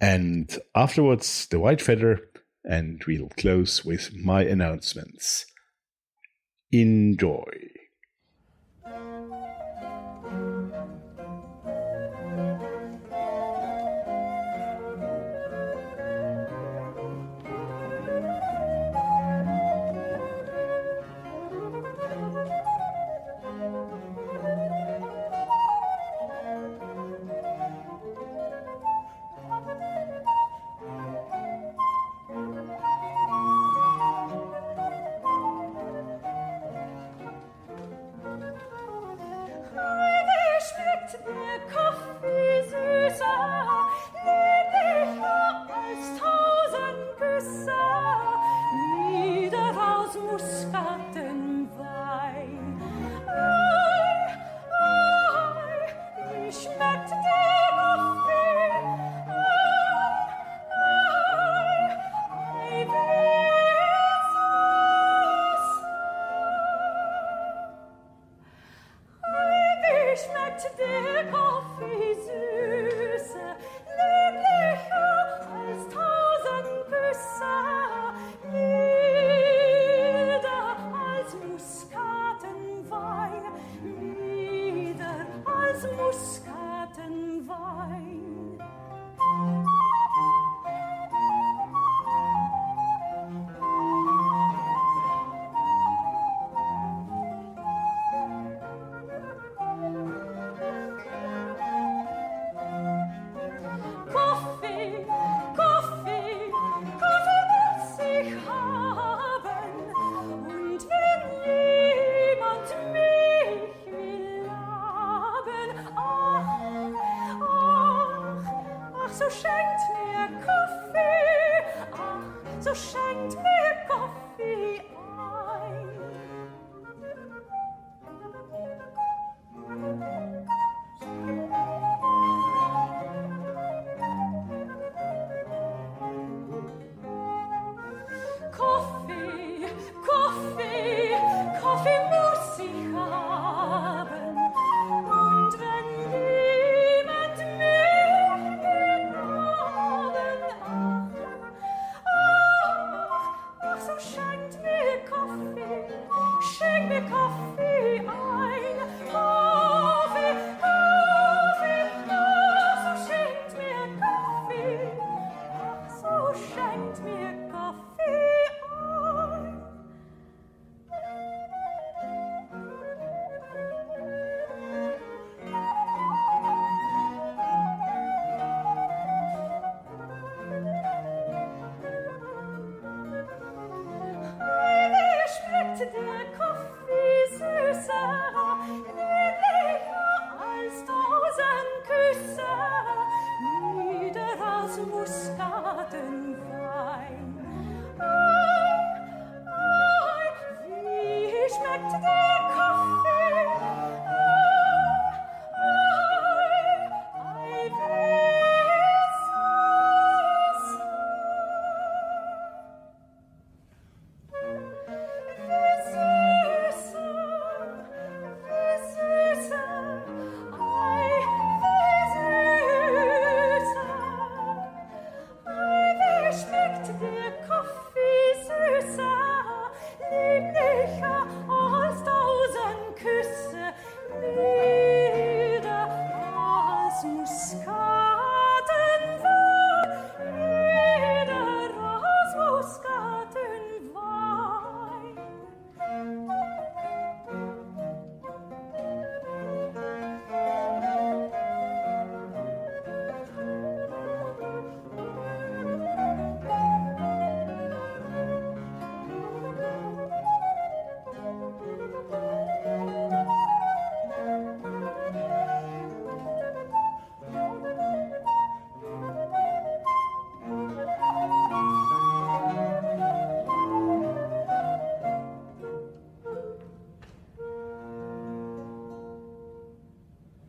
And 0.00 0.56
afterwards, 0.74 1.46
the 1.50 1.60
White 1.60 1.82
Feather, 1.82 2.20
and 2.64 3.02
we'll 3.06 3.28
close 3.36 3.84
with 3.84 4.14
my 4.14 4.44
announcements. 4.44 5.44
Enjoy. 6.72 7.50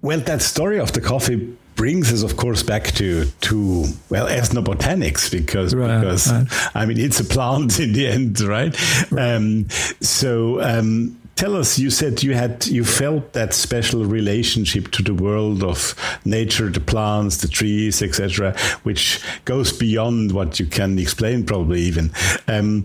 Well, 0.10 0.22
that 0.22 0.41
story 0.41 0.80
of 0.80 0.91
the 0.93 1.01
coffee 1.01 1.55
brings 1.76 2.12
us, 2.12 2.24
of 2.24 2.36
course, 2.36 2.64
back 2.64 2.86
to 2.95 3.26
to 3.26 3.86
well 4.10 4.26
ethnobotanics 4.26 5.30
because 5.32 5.76
right, 5.76 6.01
because 6.01 6.34
right. 6.34 6.47
I 6.74 6.88
mean 6.88 6.99
it's 6.99 7.20
a 7.20 7.24
plant 7.24 7.80
in 7.86 7.93
the 7.93 8.07
end, 8.07 8.41
right? 8.41 8.76
right. 9.12 9.36
Um, 9.36 9.70
so 10.01 10.64
um, 10.64 11.16
tell 11.39 11.55
us 11.55 11.78
you 11.78 11.91
said 11.91 12.24
you 12.24 12.34
had 12.34 12.66
you 12.66 12.84
felt 12.84 13.34
that 13.34 13.53
special 13.53 14.03
relationship 14.03 14.89
to 14.93 15.03
the 15.03 15.14
world 15.14 15.64
of 15.64 15.95
nature 16.26 16.70
the 16.70 16.82
plants 16.82 17.38
the 17.38 17.47
trees 17.47 18.01
etc 18.01 18.53
which 18.84 19.22
goes 19.45 19.72
beyond 19.72 20.34
what 20.34 20.60
you 20.60 20.66
can 20.66 20.99
explain 20.99 21.45
probably 21.45 21.80
even 21.80 22.12
um, 22.49 22.84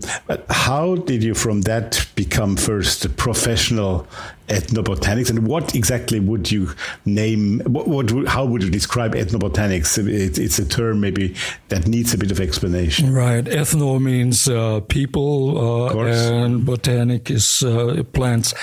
how 0.49 0.95
did 0.95 1.21
you 1.21 1.33
from 1.33 1.63
that 1.63 2.07
become 2.15 2.55
first 2.55 3.03
a 3.03 3.09
professional 3.09 4.07
ethnobotanics? 4.47 5.29
And 5.29 5.47
what 5.47 5.75
exactly 5.75 6.19
would 6.19 6.51
you 6.51 6.71
name 7.05 7.61
what, 7.65 7.87
what 7.87 8.27
how 8.27 8.45
would 8.45 8.63
you 8.63 8.69
describe 8.69 9.15
ethnobotanics? 9.15 9.97
It, 9.97 10.37
it's 10.37 10.59
a 10.59 10.65
term 10.65 11.01
maybe 11.01 11.35
that 11.69 11.87
needs 11.87 12.13
a 12.13 12.17
bit 12.17 12.31
of 12.31 12.39
explanation. 12.39 13.13
Right. 13.13 13.43
Ethno 13.43 13.99
means 13.99 14.47
uh, 14.47 14.81
people 14.81 15.89
uh, 15.89 16.05
and 16.05 16.65
botanic 16.65 17.29
is 17.31 17.63
uh, 17.63 18.03
plants. 18.13 18.53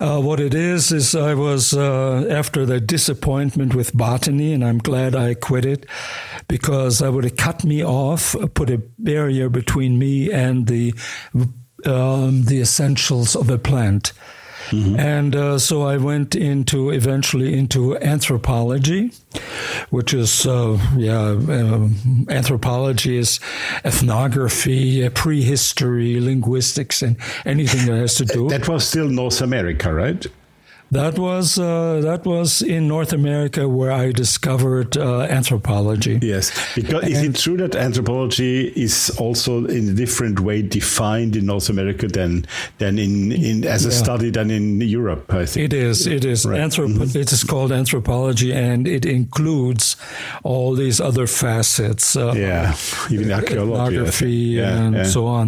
Uh, 0.00 0.18
what 0.18 0.40
it 0.40 0.54
is 0.54 0.92
is 0.92 1.14
i 1.14 1.34
was 1.34 1.74
uh, 1.74 2.26
after 2.30 2.64
the 2.64 2.80
disappointment 2.80 3.74
with 3.74 3.94
botany 3.94 4.54
and 4.54 4.64
i'm 4.64 4.78
glad 4.78 5.14
i 5.14 5.34
quit 5.34 5.66
it 5.66 5.84
because 6.48 7.00
that 7.00 7.12
would 7.12 7.24
have 7.24 7.36
cut 7.36 7.64
me 7.64 7.84
off 7.84 8.34
put 8.54 8.70
a 8.70 8.78
barrier 8.98 9.50
between 9.50 9.98
me 9.98 10.32
and 10.32 10.68
the 10.68 10.94
um, 11.84 12.44
the 12.44 12.60
essentials 12.62 13.36
of 13.36 13.50
a 13.50 13.58
plant 13.58 14.14
Mm-hmm. 14.70 14.98
And 14.98 15.36
uh, 15.36 15.58
so 15.58 15.82
I 15.82 15.96
went 15.96 16.34
into 16.34 16.90
eventually 16.90 17.58
into 17.58 17.98
anthropology, 17.98 19.12
which 19.90 20.14
is, 20.14 20.46
uh, 20.46 20.78
yeah, 20.96 21.36
uh, 21.48 21.88
anthropology 22.28 23.16
is 23.16 23.40
ethnography, 23.84 25.04
uh, 25.04 25.10
prehistory, 25.10 26.20
linguistics, 26.20 27.02
and 27.02 27.16
anything 27.44 27.86
that 27.86 27.98
has 28.00 28.14
to 28.16 28.24
do. 28.24 28.48
That 28.48 28.68
was 28.68 28.86
still 28.86 29.08
North 29.08 29.40
America, 29.40 29.92
right? 29.92 30.26
That 30.92 31.20
was 31.20 31.56
uh, 31.56 32.00
that 32.02 32.24
was 32.26 32.62
in 32.62 32.88
North 32.88 33.12
America 33.12 33.68
where 33.68 33.92
I 33.92 34.10
discovered 34.10 34.96
uh, 34.96 35.20
anthropology. 35.20 36.18
Yes, 36.20 36.50
because 36.74 37.04
and, 37.04 37.12
is 37.12 37.22
it 37.22 37.36
true 37.36 37.56
that 37.58 37.76
anthropology 37.76 38.68
is 38.70 39.10
also 39.16 39.66
in 39.66 39.88
a 39.90 39.92
different 39.92 40.40
way 40.40 40.62
defined 40.62 41.36
in 41.36 41.46
North 41.46 41.68
America 41.68 42.08
than 42.08 42.44
than 42.78 42.98
in, 42.98 43.30
in 43.30 43.64
as 43.64 43.86
a 43.86 43.90
yeah. 43.90 43.94
study 43.94 44.30
than 44.30 44.50
in 44.50 44.80
Europe? 44.80 45.32
I 45.32 45.46
think 45.46 45.66
it 45.66 45.72
is. 45.72 46.08
It 46.08 46.24
is. 46.24 46.44
Right. 46.44 46.60
Anthrop- 46.60 46.92
mm-hmm. 46.92 47.18
It 47.18 47.30
is 47.30 47.44
called 47.44 47.70
anthropology, 47.70 48.52
and 48.52 48.88
it 48.88 49.06
includes 49.06 49.96
all 50.42 50.74
these 50.74 51.00
other 51.00 51.28
facets. 51.28 52.16
Uh, 52.16 52.34
yeah, 52.34 52.74
even 53.10 53.30
archaeology, 53.30 54.28
yeah, 54.28 54.76
and 54.76 54.96
yeah, 54.96 55.02
so 55.04 55.26
on. 55.26 55.46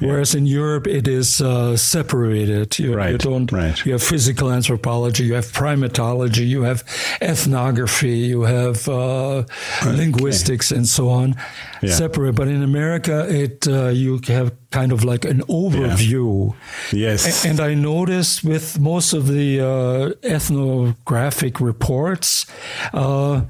Whereas 0.00 0.34
in 0.34 0.44
Europe, 0.44 0.86
it 0.86 1.08
is 1.08 1.40
uh, 1.40 1.78
separated. 1.78 2.78
You, 2.78 2.94
right. 2.94 3.12
you 3.12 3.18
don't. 3.18 3.50
Right. 3.50 3.86
You 3.86 3.92
have 3.92 4.02
physical 4.02 4.50
anthropology 4.50 4.81
anthropology, 4.82 5.24
you 5.24 5.34
have 5.34 5.46
primatology, 5.52 6.46
you 6.46 6.62
have 6.62 6.82
ethnography, 7.20 8.18
you 8.18 8.42
have 8.42 8.88
uh, 8.88 9.44
linguistics, 9.84 10.72
and 10.72 10.86
so 10.86 11.08
on, 11.08 11.36
yeah. 11.82 11.94
separate. 11.94 12.34
But 12.34 12.48
in 12.48 12.62
America, 12.62 13.26
it 13.28 13.68
uh, 13.68 13.88
you 13.88 14.20
have 14.26 14.52
kind 14.70 14.92
of 14.92 15.04
like 15.04 15.24
an 15.24 15.42
overview. 15.42 16.54
Yeah. 16.92 17.12
Yes. 17.12 17.44
And 17.44 17.60
I 17.60 17.74
noticed 17.74 18.44
with 18.44 18.80
most 18.80 19.12
of 19.12 19.28
the 19.28 19.60
uh, 19.60 20.26
ethnographic 20.26 21.60
reports, 21.60 22.46
uh, 22.92 23.42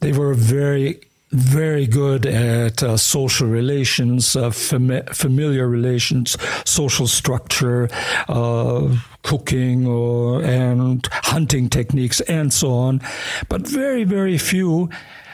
they 0.00 0.12
were 0.12 0.34
very 0.34 1.00
very 1.30 1.86
good 1.86 2.24
at 2.24 2.82
uh, 2.82 2.96
social 2.96 3.48
relations, 3.48 4.36
uh, 4.36 4.50
fam- 4.50 5.04
familiar 5.06 5.68
relations, 5.68 6.36
social 6.64 7.06
structure, 7.06 7.88
uh, 8.28 8.96
cooking 9.22 9.86
or, 9.86 10.42
and 10.44 11.08
hunting 11.10 11.68
techniques, 11.68 12.20
and 12.22 12.52
so 12.52 12.72
on. 12.72 13.00
But 13.48 13.62
very, 13.62 14.04
very 14.04 14.38
few. 14.38 14.88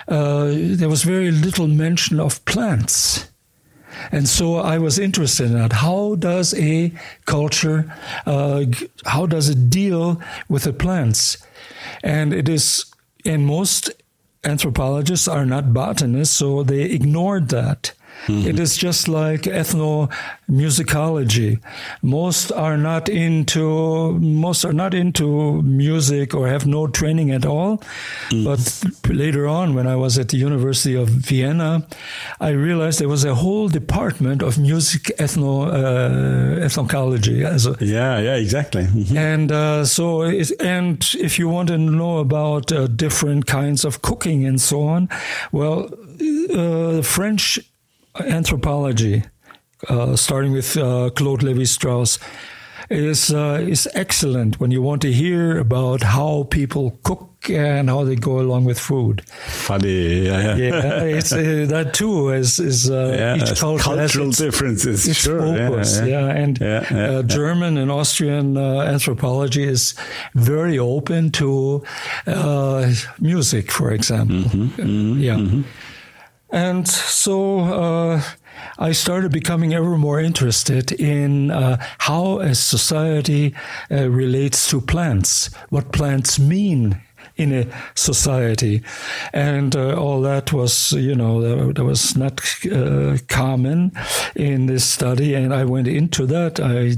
Uh, 0.08 0.50
there 0.52 0.88
was 0.88 1.02
very 1.02 1.30
little 1.30 1.68
mention 1.68 2.18
of 2.18 2.44
plants. 2.44 3.28
And 4.10 4.28
so 4.28 4.56
I 4.56 4.78
was 4.78 4.98
interested 4.98 5.46
in 5.46 5.54
that. 5.54 5.72
How 5.74 6.16
does 6.16 6.54
a 6.54 6.92
culture, 7.26 7.92
uh, 8.26 8.64
how 9.04 9.26
does 9.26 9.48
it 9.48 9.70
deal 9.70 10.20
with 10.48 10.64
the 10.64 10.72
plants? 10.72 11.36
And 12.02 12.32
it 12.32 12.48
is 12.48 12.86
in 13.24 13.44
most 13.44 13.90
anthropologists 14.44 15.28
are 15.28 15.46
not 15.46 15.72
botanists, 15.72 16.36
so 16.36 16.62
they 16.62 16.82
ignored 16.82 17.48
that. 17.48 17.92
Mm-hmm. 18.26 18.48
It 18.48 18.58
is 18.60 18.76
just 18.76 19.08
like 19.08 19.42
ethnomusicology. 19.42 21.60
Most 22.02 22.52
are 22.52 22.76
not 22.76 23.08
into 23.08 24.12
most 24.20 24.64
are 24.64 24.72
not 24.72 24.94
into 24.94 25.60
music 25.62 26.34
or 26.34 26.46
have 26.48 26.66
no 26.66 26.86
training 26.86 27.32
at 27.32 27.44
all. 27.44 27.82
Mm-hmm. 28.30 28.44
But 28.44 28.84
later 29.12 29.48
on, 29.48 29.74
when 29.74 29.86
I 29.86 29.96
was 29.96 30.18
at 30.18 30.28
the 30.28 30.36
University 30.36 30.94
of 30.94 31.08
Vienna, 31.08 31.86
I 32.40 32.50
realized 32.50 33.00
there 33.00 33.08
was 33.08 33.24
a 33.24 33.34
whole 33.34 33.68
department 33.68 34.42
of 34.42 34.58
music 34.58 35.10
ethno 35.18 35.66
uh, 35.66 36.60
ethnology. 36.64 37.44
As 37.44 37.66
a, 37.66 37.76
yeah, 37.80 38.18
yeah, 38.18 38.36
exactly. 38.36 38.84
Mm-hmm. 38.84 39.16
And 39.16 39.52
uh, 39.52 39.84
so, 39.84 40.22
and 40.22 41.04
if 41.18 41.38
you 41.38 41.48
want 41.48 41.68
to 41.68 41.78
know 41.78 42.18
about 42.18 42.72
uh, 42.72 42.86
different 42.86 43.46
kinds 43.46 43.84
of 43.84 44.02
cooking 44.02 44.46
and 44.46 44.60
so 44.60 44.86
on, 44.86 45.08
well, 45.50 45.90
uh, 46.54 47.02
French 47.02 47.58
anthropology, 48.20 49.24
uh, 49.88 50.16
starting 50.16 50.52
with 50.52 50.76
uh, 50.76 51.10
Claude 51.10 51.40
Lévi 51.40 51.66
Strauss, 51.66 52.18
is 52.90 53.32
uh, 53.32 53.64
is 53.66 53.88
excellent 53.94 54.60
when 54.60 54.70
you 54.70 54.82
want 54.82 55.02
to 55.02 55.12
hear 55.12 55.58
about 55.58 56.02
how 56.02 56.44
people 56.50 56.98
cook 57.02 57.28
and 57.48 57.88
how 57.88 58.04
they 58.04 58.14
go 58.14 58.38
along 58.38 58.64
with 58.64 58.78
food. 58.78 59.22
Funny, 59.28 60.26
yeah, 60.26 60.56
yeah. 60.56 60.56
yeah 60.56 61.02
it's 61.02 61.32
uh, 61.32 61.66
that 61.68 61.94
too 61.94 62.30
is 62.30 62.58
is 62.58 62.90
uh, 62.90 63.14
yeah, 63.18 63.36
each 63.36 63.58
culture 63.58 63.82
cultural 63.82 64.28
its, 64.28 64.38
differences. 64.38 65.08
Its 65.08 65.20
sure, 65.20 65.40
focus, 65.40 66.00
yeah, 66.00 66.06
yeah. 66.06 66.28
and 66.28 66.62
uh, 66.62 67.22
German 67.22 67.76
and 67.78 67.90
Austrian 67.90 68.56
uh, 68.56 68.80
anthropology 68.80 69.64
is 69.64 69.94
very 70.34 70.78
open 70.78 71.30
to 71.30 71.82
uh, 72.26 72.92
music, 73.20 73.70
for 73.70 73.90
example. 73.92 74.36
Mm-hmm, 74.36 74.82
mm-hmm, 74.82 75.20
yeah. 75.20 75.36
Mm-hmm. 75.36 75.62
And 76.52 76.86
so 76.86 77.60
uh, 77.60 78.22
I 78.78 78.92
started 78.92 79.32
becoming 79.32 79.72
ever 79.72 79.96
more 79.96 80.20
interested 80.20 80.92
in 80.92 81.50
uh, 81.50 81.78
how 81.98 82.40
a 82.40 82.54
society 82.54 83.54
uh, 83.90 84.10
relates 84.10 84.68
to 84.68 84.80
plants, 84.80 85.50
what 85.70 85.92
plants 85.92 86.38
mean 86.38 87.00
in 87.36 87.52
a 87.52 87.66
society. 87.94 88.82
And 89.32 89.74
uh, 89.74 89.98
all 89.98 90.20
that 90.22 90.52
was, 90.52 90.92
you 90.92 91.14
know, 91.14 91.72
that, 91.72 91.82
was 91.82 92.16
not 92.16 92.40
uh, 92.70 93.16
common 93.28 93.92
in 94.36 94.66
this 94.66 94.84
study. 94.84 95.34
And 95.34 95.54
I 95.54 95.64
went 95.64 95.88
into 95.88 96.26
that. 96.26 96.60
I, 96.60 96.96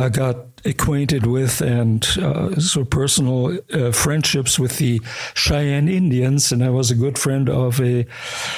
I 0.00 0.08
got 0.08 0.36
acquainted 0.66 1.26
with 1.26 1.60
and 1.60 2.04
uh, 2.20 2.58
so 2.58 2.84
personal 2.84 3.58
uh, 3.72 3.92
friendships 3.92 4.58
with 4.58 4.78
the 4.78 5.00
Cheyenne 5.34 5.88
Indians. 5.88 6.52
And 6.52 6.62
I 6.62 6.70
was 6.70 6.90
a 6.90 6.94
good 6.94 7.18
friend 7.18 7.48
of 7.48 7.80
a 7.80 8.06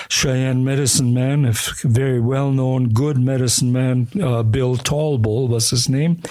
Cheyenne 0.09 0.65
medicine 0.65 1.13
man, 1.15 1.45
a 1.45 1.53
very 1.83 2.21
well 2.21 2.51
known, 2.51 2.89
good 2.89 3.19
medicine 3.19 3.73
man, 3.73 4.09
uh, 4.21 4.43
Bill 4.43 4.77
Tallbull 4.77 5.49
was 5.49 5.71
his 5.71 5.89
name. 5.89 6.23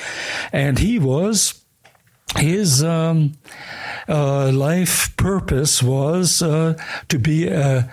And 0.51 0.79
he 0.79 0.99
was 0.99 1.63
his 2.35 2.83
um, 2.83 3.33
uh, 4.07 4.51
life 4.51 5.15
purpose 5.17 5.81
was 5.81 6.41
uh, 6.41 6.77
to 7.07 7.19
be 7.19 7.47
a 7.47 7.91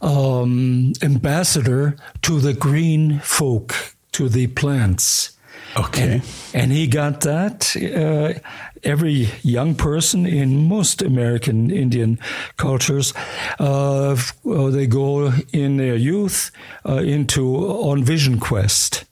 um, 0.00 0.92
ambassador 1.02 1.96
to 2.22 2.40
the 2.40 2.52
green 2.52 3.18
folk, 3.20 3.96
to 4.12 4.28
the 4.28 4.46
plants. 4.48 5.33
Okay. 5.76 6.12
And, 6.12 6.22
and 6.54 6.72
he 6.72 6.86
got 6.86 7.22
that. 7.22 7.76
Uh, 7.76 8.38
every 8.82 9.28
young 9.42 9.74
person 9.74 10.26
in 10.26 10.68
most 10.68 11.02
American 11.02 11.70
Indian 11.70 12.18
cultures, 12.56 13.12
uh, 13.58 14.16
they 14.44 14.86
go 14.86 15.32
in 15.52 15.76
their 15.76 15.96
youth 15.96 16.50
uh, 16.88 16.96
into 16.96 17.56
on 17.56 18.04
vision 18.04 18.38
quest. 18.38 19.04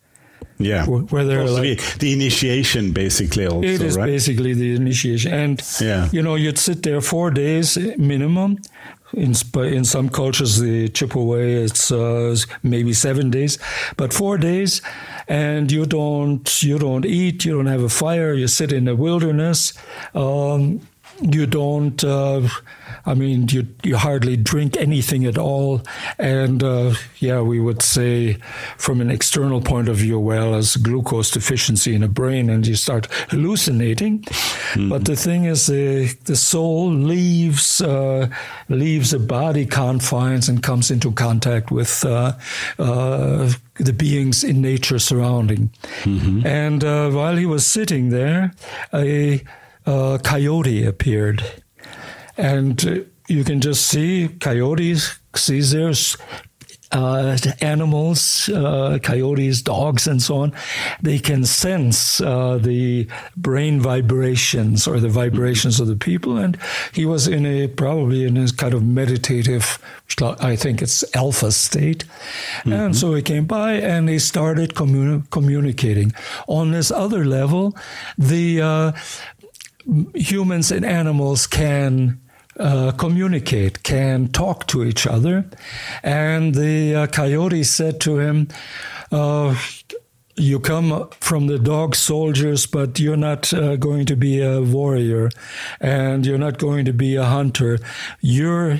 Yeah, 0.58 0.86
where 0.86 1.24
they're 1.24 1.48
like, 1.48 1.80
the, 1.80 1.98
the, 1.98 2.12
initiation, 2.12 2.92
basically. 2.92 3.46
Also, 3.46 3.66
it 3.66 3.82
is 3.82 3.96
right? 3.96 4.06
basically 4.06 4.54
the 4.54 4.76
initiation, 4.76 5.32
and 5.32 5.60
yeah. 5.80 6.08
you 6.12 6.22
know, 6.22 6.36
you'd 6.36 6.58
sit 6.58 6.84
there 6.84 7.00
four 7.00 7.32
days 7.32 7.76
minimum, 7.98 8.58
in, 9.12 9.34
in 9.56 9.84
some 9.84 10.08
cultures, 10.08 10.58
the 10.58 10.88
Chippewa, 10.88 11.36
it's 11.36 11.92
uh, 11.92 12.36
maybe 12.62 12.92
seven 12.92 13.30
days, 13.30 13.58
but 13.96 14.12
four 14.12 14.38
days, 14.38 14.80
and 15.28 15.70
you 15.70 15.86
don't 15.86 16.62
you 16.62 16.78
don't 16.78 17.04
eat, 17.04 17.44
you 17.44 17.52
don't 17.52 17.66
have 17.66 17.82
a 17.82 17.88
fire, 17.88 18.34
you 18.34 18.48
sit 18.48 18.72
in 18.72 18.84
the 18.84 18.96
wilderness. 18.96 19.72
Um, 20.14 20.80
you 21.20 21.46
don't 21.46 22.02
uh, 22.04 22.48
i 23.06 23.14
mean 23.14 23.48
you 23.48 23.66
you 23.82 23.96
hardly 23.96 24.36
drink 24.36 24.76
anything 24.76 25.24
at 25.24 25.38
all 25.38 25.82
and 26.18 26.62
uh, 26.62 26.94
yeah 27.18 27.40
we 27.40 27.60
would 27.60 27.82
say 27.82 28.34
from 28.76 29.00
an 29.00 29.10
external 29.10 29.60
point 29.60 29.88
of 29.88 29.96
view 29.96 30.18
well 30.18 30.54
as 30.54 30.76
glucose 30.76 31.30
deficiency 31.30 31.94
in 31.94 32.00
the 32.00 32.08
brain 32.08 32.50
and 32.50 32.66
you 32.66 32.74
start 32.74 33.06
hallucinating 33.30 34.20
mm-hmm. 34.20 34.88
but 34.88 35.04
the 35.04 35.16
thing 35.16 35.44
is 35.44 35.66
the 35.66 36.14
the 36.24 36.36
soul 36.36 36.90
leaves 36.90 37.80
uh, 37.80 38.28
leaves 38.68 39.10
the 39.10 39.18
body 39.18 39.66
confines 39.66 40.48
and 40.48 40.62
comes 40.62 40.90
into 40.90 41.12
contact 41.12 41.70
with 41.70 42.04
uh, 42.04 42.32
uh, 42.78 43.52
the 43.76 43.92
beings 43.92 44.44
in 44.44 44.60
nature 44.60 44.98
surrounding 44.98 45.70
mm-hmm. 46.02 46.46
and 46.46 46.84
uh, 46.84 47.10
while 47.10 47.36
he 47.36 47.46
was 47.46 47.66
sitting 47.66 48.10
there 48.10 48.52
a 48.92 49.42
uh, 49.86 50.18
coyote 50.22 50.84
appeared. 50.84 51.44
And 52.36 52.86
uh, 52.86 53.00
you 53.28 53.44
can 53.44 53.60
just 53.60 53.86
see 53.86 54.28
coyotes, 54.40 55.18
Caesars, 55.34 56.16
uh, 56.92 57.38
animals, 57.60 58.48
uh, 58.50 58.98
coyotes, 59.02 59.62
dogs, 59.62 60.06
and 60.06 60.22
so 60.22 60.36
on, 60.36 60.52
they 61.00 61.18
can 61.18 61.44
sense 61.44 62.20
uh, 62.20 62.58
the 62.58 63.08
brain 63.36 63.80
vibrations 63.80 64.86
or 64.86 65.00
the 65.00 65.08
vibrations 65.08 65.80
of 65.80 65.86
the 65.86 65.96
people. 65.96 66.36
And 66.36 66.58
he 66.92 67.06
was 67.06 67.26
in 67.26 67.46
a 67.46 67.66
probably 67.68 68.24
in 68.24 68.36
a 68.36 68.48
kind 68.52 68.74
of 68.74 68.84
meditative, 68.84 69.78
I 70.20 70.54
think 70.56 70.82
it's 70.82 71.04
alpha 71.16 71.50
state. 71.52 72.04
Mm-hmm. 72.58 72.72
And 72.72 72.96
so 72.96 73.14
he 73.14 73.22
came 73.22 73.46
by 73.46 73.72
and 73.72 74.08
he 74.08 74.18
started 74.18 74.74
communi- 74.74 75.28
communicating. 75.30 76.12
On 76.46 76.72
this 76.72 76.90
other 76.90 77.24
level, 77.24 77.74
the 78.18 78.60
uh, 78.60 78.92
humans 80.14 80.70
and 80.70 80.84
animals 80.84 81.46
can 81.46 82.20
uh, 82.58 82.92
communicate, 82.92 83.82
can 83.82 84.28
talk 84.28 84.66
to 84.68 84.84
each 84.84 85.06
other. 85.06 85.44
And 86.02 86.54
the 86.54 86.94
uh, 86.94 87.06
coyote 87.06 87.64
said 87.64 88.00
to 88.02 88.18
him, 88.18 88.48
uh, 89.10 89.56
you 90.36 90.60
come 90.60 91.08
from 91.20 91.46
the 91.46 91.58
dog 91.58 91.94
soldiers, 91.94 92.66
but 92.66 92.98
you're 92.98 93.16
not 93.16 93.52
uh, 93.52 93.76
going 93.76 94.06
to 94.06 94.16
be 94.16 94.40
a 94.40 94.62
warrior 94.62 95.30
and 95.80 96.26
you're 96.26 96.38
not 96.38 96.58
going 96.58 96.84
to 96.86 96.92
be 96.92 97.16
a 97.16 97.24
hunter. 97.24 97.78
Your 98.20 98.72
uh, 98.72 98.78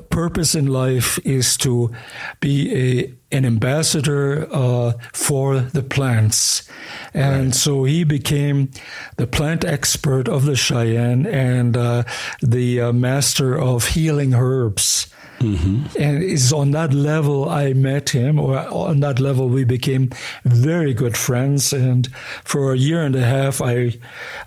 purpose 0.00 0.54
in 0.54 0.66
life 0.66 1.18
is 1.24 1.56
to 1.58 1.92
be 2.40 2.74
a 2.74 3.14
an 3.34 3.44
ambassador 3.44 4.46
uh, 4.52 4.92
for 5.12 5.58
the 5.58 5.82
plants. 5.82 6.68
And 7.12 7.46
right. 7.46 7.54
so 7.54 7.82
he 7.82 8.04
became 8.04 8.70
the 9.16 9.26
plant 9.26 9.64
expert 9.64 10.28
of 10.28 10.44
the 10.44 10.54
Cheyenne 10.54 11.26
and 11.26 11.76
uh, 11.76 12.04
the 12.40 12.80
uh, 12.80 12.92
master 12.92 13.58
of 13.58 13.88
healing 13.88 14.34
herbs. 14.34 15.08
Mm-hmm. 15.40 16.00
And 16.00 16.22
it's 16.22 16.52
on 16.52 16.70
that 16.70 16.94
level 16.94 17.48
I 17.48 17.72
met 17.72 18.10
him, 18.10 18.38
or 18.38 18.56
on 18.58 19.00
that 19.00 19.20
level 19.20 19.48
we 19.48 19.64
became 19.64 20.10
very 20.44 20.94
good 20.94 21.16
friends. 21.16 21.72
And 21.72 22.08
for 22.44 22.72
a 22.72 22.78
year 22.78 23.02
and 23.02 23.14
a 23.14 23.24
half, 23.24 23.60
I, 23.60 23.98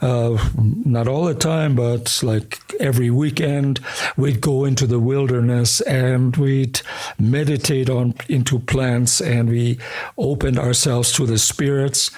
uh, 0.02 0.38
not 0.86 1.08
all 1.08 1.26
the 1.26 1.36
time, 1.36 1.76
but 1.76 2.20
like 2.24 2.62
every 2.80 3.10
weekend, 3.10 3.80
we'd 4.16 4.42
go 4.42 4.66
into 4.66 4.88
the 4.88 5.00
wilderness 5.00 5.82
and 5.82 6.36
we'd 6.38 6.82
meditate 7.20 7.90
on 7.90 8.16
into 8.28 8.60
plants, 8.60 9.22
and 9.22 9.50
we 9.50 9.78
opened 10.18 10.58
ourselves 10.58 11.12
to 11.14 11.26
the 11.26 11.38
spirits. 11.38 12.12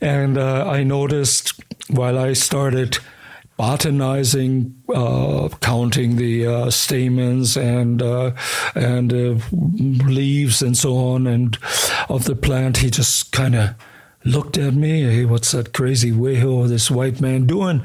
And 0.00 0.36
uh, 0.36 0.68
I 0.68 0.82
noticed 0.82 1.60
while 1.88 2.18
I 2.18 2.34
started 2.34 2.98
botanizing, 3.60 4.74
uh, 4.88 5.46
counting 5.60 6.16
the 6.16 6.46
uh, 6.46 6.70
stamens 6.70 7.58
and 7.58 8.00
uh, 8.00 8.30
and 8.74 9.12
uh, 9.12 9.34
leaves 9.52 10.62
and 10.62 10.78
so 10.78 10.96
on, 10.96 11.26
and 11.26 11.58
of 12.08 12.24
the 12.24 12.34
plant. 12.34 12.78
He 12.78 12.88
just 12.88 13.32
kind 13.32 13.54
of 13.54 13.74
looked 14.24 14.56
at 14.56 14.72
me. 14.72 15.02
Hey, 15.02 15.26
what's 15.26 15.50
that 15.50 15.74
crazy 15.74 16.10
weho 16.10 16.68
this 16.68 16.90
white 16.90 17.20
man 17.20 17.44
doing? 17.46 17.82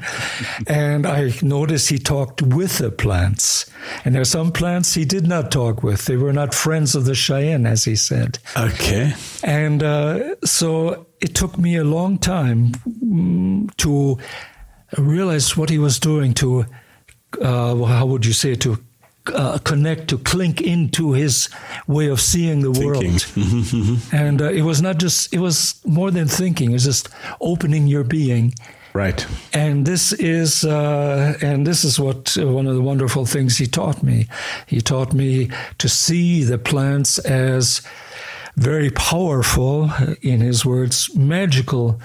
and 0.66 1.06
I 1.06 1.34
noticed 1.42 1.90
he 1.90 1.98
talked 1.98 2.40
with 2.40 2.78
the 2.78 2.90
plants. 2.90 3.70
And 4.06 4.14
there 4.14 4.22
are 4.22 4.24
some 4.38 4.52
plants 4.52 4.94
he 4.94 5.04
did 5.04 5.26
not 5.26 5.52
talk 5.52 5.82
with. 5.82 6.06
They 6.06 6.16
were 6.16 6.32
not 6.32 6.54
friends 6.54 6.94
of 6.94 7.04
the 7.04 7.14
Cheyenne, 7.14 7.66
as 7.66 7.84
he 7.84 7.96
said. 7.96 8.38
Okay. 8.56 9.12
And 9.44 9.82
uh, 9.82 10.36
so 10.42 11.06
it 11.20 11.34
took 11.34 11.58
me 11.58 11.76
a 11.76 11.84
long 11.84 12.16
time 12.16 12.72
mm, 12.86 13.76
to 13.76 14.16
realized 14.98 15.56
what 15.56 15.70
he 15.70 15.78
was 15.78 15.98
doing 15.98 16.34
to, 16.34 16.66
uh, 17.40 17.74
how 17.84 18.06
would 18.06 18.24
you 18.24 18.32
say, 18.32 18.54
to 18.56 18.78
uh, 19.34 19.58
connect, 19.58 20.08
to 20.08 20.18
clink 20.18 20.60
into 20.60 21.12
his 21.12 21.48
way 21.86 22.08
of 22.08 22.20
seeing 22.20 22.60
the 22.60 22.72
thinking. 22.72 23.18
world. 23.36 24.02
And 24.12 24.40
uh, 24.40 24.50
it 24.50 24.62
was 24.62 24.80
not 24.80 24.98
just, 24.98 25.32
it 25.32 25.40
was 25.40 25.80
more 25.84 26.10
than 26.10 26.28
thinking, 26.28 26.70
it 26.70 26.74
was 26.74 26.84
just 26.84 27.08
opening 27.40 27.86
your 27.86 28.04
being. 28.04 28.54
Right. 28.92 29.26
And 29.52 29.84
this 29.84 30.12
is, 30.14 30.64
uh, 30.64 31.34
and 31.42 31.66
this 31.66 31.84
is 31.84 32.00
what 32.00 32.36
uh, 32.38 32.46
one 32.46 32.66
of 32.66 32.74
the 32.74 32.80
wonderful 32.80 33.26
things 33.26 33.58
he 33.58 33.66
taught 33.66 34.02
me. 34.02 34.26
He 34.66 34.80
taught 34.80 35.12
me 35.12 35.50
to 35.78 35.88
see 35.88 36.44
the 36.44 36.56
plants 36.56 37.18
as 37.18 37.82
very 38.56 38.90
powerful, 38.90 39.90
in 40.22 40.40
his 40.40 40.64
words, 40.64 41.14
magical 41.14 42.00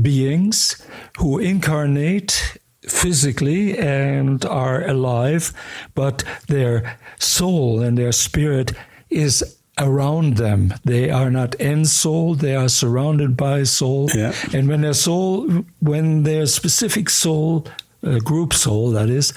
beings 0.00 0.80
who 1.18 1.38
incarnate 1.38 2.58
physically 2.86 3.76
and 3.78 4.44
are 4.44 4.86
alive, 4.86 5.52
but 5.94 6.22
their 6.48 6.98
soul 7.18 7.80
and 7.80 7.96
their 7.96 8.12
spirit 8.12 8.72
is 9.08 9.56
around 9.78 10.36
them. 10.36 10.74
They 10.84 11.10
are 11.10 11.30
not 11.30 11.54
in 11.56 11.84
soul, 11.86 12.34
they 12.34 12.54
are 12.54 12.68
surrounded 12.68 13.36
by 13.36 13.64
soul. 13.64 14.10
Yeah. 14.14 14.34
And 14.52 14.68
when 14.68 14.82
their 14.82 14.94
soul, 14.94 15.64
when 15.80 16.22
their 16.22 16.46
specific 16.46 17.10
soul, 17.10 17.66
uh, 18.06 18.18
group 18.18 18.52
soul, 18.52 18.90
that 18.90 19.08
is, 19.08 19.32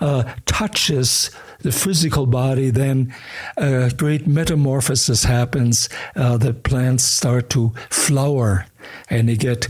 uh, 0.00 0.24
touches 0.46 1.30
the 1.62 1.72
physical 1.72 2.26
body, 2.26 2.70
then 2.70 3.14
a 3.56 3.90
great 3.96 4.26
metamorphosis 4.26 5.24
happens. 5.24 5.88
Uh, 6.16 6.36
the 6.36 6.54
plants 6.54 7.04
start 7.04 7.50
to 7.50 7.72
flower 7.90 8.66
and 9.08 9.28
they 9.28 9.36
get 9.36 9.68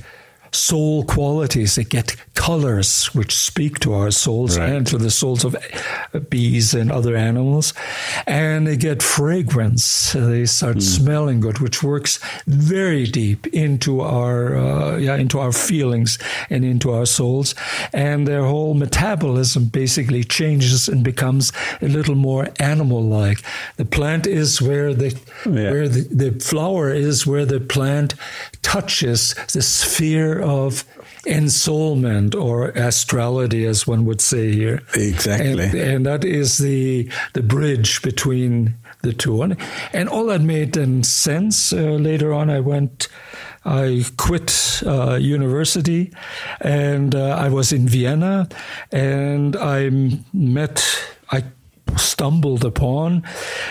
soul 0.53 1.05
qualities. 1.05 1.75
They 1.75 1.85
get 1.85 2.17
colors 2.35 3.07
which 3.15 3.37
speak 3.37 3.79
to 3.81 3.93
our 3.93 4.11
souls 4.11 4.59
right. 4.59 4.71
and 4.71 4.87
to 4.87 4.99
the 4.99 5.11
souls 5.11 5.45
of 5.45 5.55
bees 6.29 6.75
and 6.75 6.91
other 6.91 7.17
animals. 7.17 7.75
And 8.27 8.67
they 8.67 8.77
get 8.77 9.03
fragrance. 9.03 10.13
They 10.13 10.47
start 10.47 10.79
mm. 10.79 10.83
smelling 10.83 11.41
good, 11.41 11.59
which 11.59 11.83
works 11.83 12.19
very 12.47 13.05
deep 13.05 13.47
into 13.49 14.01
our 14.01 14.57
uh, 14.57 14.97
yeah 14.97 15.17
into 15.17 15.39
our 15.39 15.53
feelings 15.53 16.19
and 16.49 16.65
into 16.65 16.91
our 16.93 17.07
souls. 17.07 17.55
And 17.93 18.27
their 18.27 18.45
whole 18.45 18.75
metabolism 18.75 19.67
basically 19.67 20.25
changes 20.25 20.89
and 20.89 21.05
becomes 21.05 21.53
a 21.83 21.89
little 21.89 22.15
more 22.15 22.49
animal-like. 22.59 23.43
The 23.77 23.85
plant 23.85 24.27
is 24.27 24.63
where 24.63 24.95
the 24.95 25.11
yeah. 25.47 25.71
where 25.71 25.89
the, 25.89 26.03
the 26.11 26.41
flower 26.41 26.91
is 26.91 27.27
where 27.27 27.47
the 27.47 27.61
plant 27.61 28.15
touches 28.63 29.35
the 29.53 29.63
sphere 29.63 30.40
of 30.41 30.85
ensoulment 31.27 32.35
or 32.35 32.69
astrality, 32.71 33.67
as 33.67 33.87
one 33.87 34.05
would 34.05 34.21
say 34.21 34.53
here. 34.53 34.83
Exactly. 34.95 35.65
And, 35.65 35.75
and 35.75 36.07
that 36.07 36.25
is 36.25 36.59
the 36.59 37.11
the 37.35 37.43
bridge 37.43 38.03
between 38.03 38.77
the 39.03 39.13
two. 39.13 39.43
And, 39.43 39.57
and 39.93 40.09
all 40.09 40.27
that 40.27 40.41
made 40.41 40.75
sense. 41.05 41.73
Uh, 41.73 41.77
later 41.77 42.33
on, 42.33 42.51
I 42.51 42.61
went 42.61 43.09
I 43.65 44.05
quit 44.17 44.83
uh, 44.87 45.17
university 45.17 46.13
and 46.61 47.15
uh, 47.15 47.37
I 47.37 47.51
was 47.51 47.73
in 47.73 47.87
Vienna 47.87 48.49
and 48.91 49.55
I 49.57 49.91
met, 50.33 50.83
I 51.31 51.45
stumbled 51.99 52.65
upon 52.65 53.23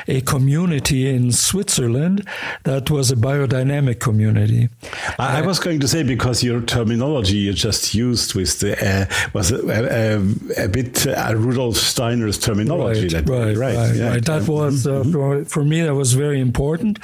a 0.07 0.22
community 0.22 1.09
in 1.09 1.32
Switzerland 1.32 2.28
that 2.63 2.89
was 2.89 3.11
a 3.11 3.15
biodynamic 3.15 3.99
community. 3.99 4.70
I, 5.17 5.39
I 5.39 5.41
was 5.41 5.59
going 5.59 5.80
to 5.82 5.88
say 5.88 6.03
because 6.03 6.43
your 6.43 6.61
terminology 6.61 7.38
you 7.38 7.53
just 7.53 7.93
used 7.93 8.34
with 8.36 8.59
the 8.59 8.74
uh, 8.80 9.05
was 9.34 9.51
a, 9.51 10.17
a, 10.57 10.65
a 10.65 10.67
bit 10.67 11.07
uh, 11.07 11.34
Rudolf 11.36 11.78
Steiner's 11.78 12.38
terminology. 12.38 13.01
Right, 13.01 13.26
that, 13.26 13.30
right, 13.30 13.57
right, 13.57 13.76
right, 13.76 13.95
yeah. 13.95 14.09
right. 14.09 14.26
That 14.26 14.47
was 14.47 14.88
uh, 14.88 15.03
mm-hmm. 15.03 15.11
for, 15.11 15.45
for, 15.45 15.63
me 15.63 15.82
that 15.82 15.95
was 15.95 16.13
very 16.13 16.39
important. 16.39 16.99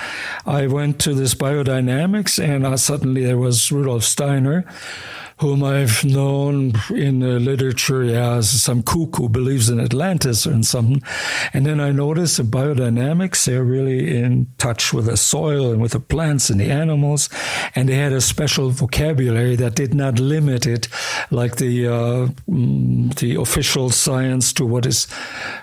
I 0.46 0.68
went 0.68 1.00
to 1.02 1.14
this 1.14 1.36
biodynamics, 1.36 2.44
and 2.44 2.66
uh, 2.66 2.78
suddenly 2.78 3.26
there 3.26 3.38
was 3.38 3.72
Rudolf 3.72 4.04
Steiner 4.04 4.66
whom 5.38 5.64
I've 5.66 6.06
known 6.06 6.74
in 6.92 7.20
the 7.20 7.40
literature 7.40 8.06
yeah, 8.06 8.36
as 8.36 8.50
some 8.62 8.82
cuckoo 8.82 9.24
who 9.24 9.30
believes 9.30 9.70
in 9.70 9.82
Atlantis 9.82 10.48
or 10.48 10.64
something. 10.64 11.02
And 11.54 11.66
then 11.66 11.82
I 11.82 11.92
noticed 11.92 12.40
in 12.40 12.48
biodynamics, 12.48 13.46
they're 13.46 13.64
really 13.64 14.18
in 14.18 14.48
touch 14.58 14.94
with 14.94 15.08
the 15.08 15.18
soil 15.18 15.74
and 15.74 15.82
with 15.82 15.92
the 15.92 16.00
plants 16.00 16.50
and 16.50 16.62
the 16.62 16.72
animals. 16.72 17.30
And 17.76 17.90
they 17.90 17.96
had 17.96 18.14
a 18.14 18.22
special 18.22 18.70
vocabulary 18.70 19.58
that 19.58 19.76
did 19.76 19.94
not 19.94 20.20
limit 20.20 20.66
it 20.66 20.88
like 21.32 21.58
the, 21.58 21.88
uh, 21.88 22.28
mm, 22.50 23.14
the 23.16 23.36
official 23.36 23.90
science 23.90 24.54
to 24.54 24.66
what 24.66 24.86
is, 24.86 25.06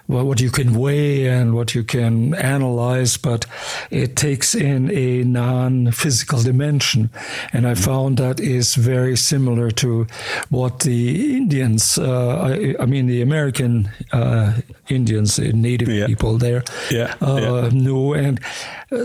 well, 0.07 0.27
what 0.27 0.41
you 0.41 0.51
can 0.51 0.75
weigh 0.75 1.27
and 1.29 1.55
what 1.55 1.75
you 1.75 1.83
can 1.83 2.35
analyze, 2.35 3.16
but 3.16 3.47
it 3.91 4.16
takes 4.16 4.55
in 4.55 4.91
a 4.91 5.25
non-physical 5.25 6.43
dimension. 6.43 7.09
And 7.55 7.66
I 7.66 7.75
found 7.75 8.18
that 8.18 8.39
is 8.39 8.75
very 8.75 9.16
similar 9.16 9.61
similar 9.62 9.70
to 9.70 10.06
what 10.50 10.80
the 10.80 11.36
Indians, 11.36 11.98
uh, 11.98 12.38
I, 12.40 12.74
I, 12.80 12.86
mean, 12.86 13.06
the 13.06 13.22
American 13.22 13.90
uh, 14.12 14.60
Indians, 14.88 15.38
native 15.38 15.88
yeah. 15.88 16.06
people 16.06 16.38
there, 16.38 16.62
yeah. 16.90 17.14
Uh, 17.20 17.68
yeah. 17.72 17.80
knew. 17.80 18.14
And 18.14 18.40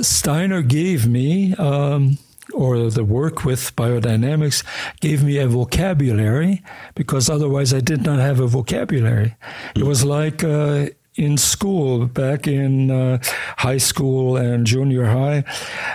Steiner 0.02 0.62
gave 0.62 1.08
me. 1.08 1.54
Um, 1.56 2.18
or 2.54 2.90
the 2.90 3.04
work 3.04 3.44
with 3.44 3.76
biodynamics 3.76 4.64
gave 5.02 5.22
me 5.22 5.38
a 5.38 5.48
vocabulary 5.50 6.64
because 6.96 7.30
otherwise 7.30 7.74
I 7.74 7.82
did 7.82 8.04
not 8.04 8.20
have 8.20 8.40
a 8.40 8.48
vocabulary. 8.48 9.36
It 9.76 9.84
was 9.84 10.06
like 10.06 10.46
uh, 10.46 10.88
in 11.18 11.38
school, 11.38 12.06
back 12.06 12.48
in 12.48 12.92
uh, 12.92 13.18
high 13.58 13.78
school 13.78 14.38
and 14.38 14.66
junior 14.66 15.06
high, 15.06 15.44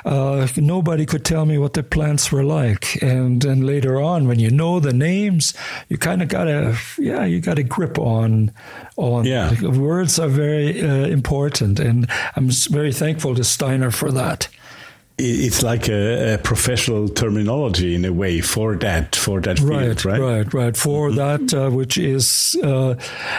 uh, 0.05 0.47
nobody 0.57 1.07
could 1.07 1.25
tell 1.25 1.47
me 1.47 1.59
what 1.59 1.75
the 1.75 1.83
plants 1.83 2.33
were 2.33 2.45
like. 2.45 3.01
And 3.03 3.41
then 3.41 3.65
later 3.65 4.01
on, 4.01 4.27
when 4.27 4.41
you 4.41 4.51
know 4.51 4.81
the 4.81 4.93
names, 4.93 5.55
you 5.89 5.97
kind 5.97 6.23
of 6.23 6.29
got 6.29 6.49
a 6.49 6.77
yeah, 6.99 7.25
you 7.25 7.41
got 7.41 7.59
a 7.59 7.63
grip 7.63 7.99
on 7.99 8.51
on 8.97 9.25
yeah. 9.25 9.53
words 9.63 10.19
are 10.19 10.29
very 10.29 10.83
uh, 10.83 11.07
important, 11.07 11.79
and 11.79 12.09
I'm 12.37 12.51
very 12.71 12.93
thankful 12.93 13.35
to 13.37 13.45
Steiner 13.45 13.91
for 13.91 14.11
that 14.13 14.49
it's 15.19 15.63
like 15.63 15.89
a, 15.89 16.35
a, 16.35 16.39
professional 16.39 17.09
terminology 17.09 17.95
in 17.95 18.05
a 18.05 18.13
way 18.13 18.41
for 18.41 18.75
that 18.77 19.15
for 19.15 19.41
that 19.41 19.59
field, 19.59 19.71
right, 19.71 20.05
right, 20.05 20.21
right, 20.21 20.55
right. 20.55 20.77
For 20.77 21.11
mm-hmm. 21.11 21.49
that 21.49 21.55
uh, 21.55 21.71
which 21.71 21.99
is 21.99 22.57
uh, 22.63 22.95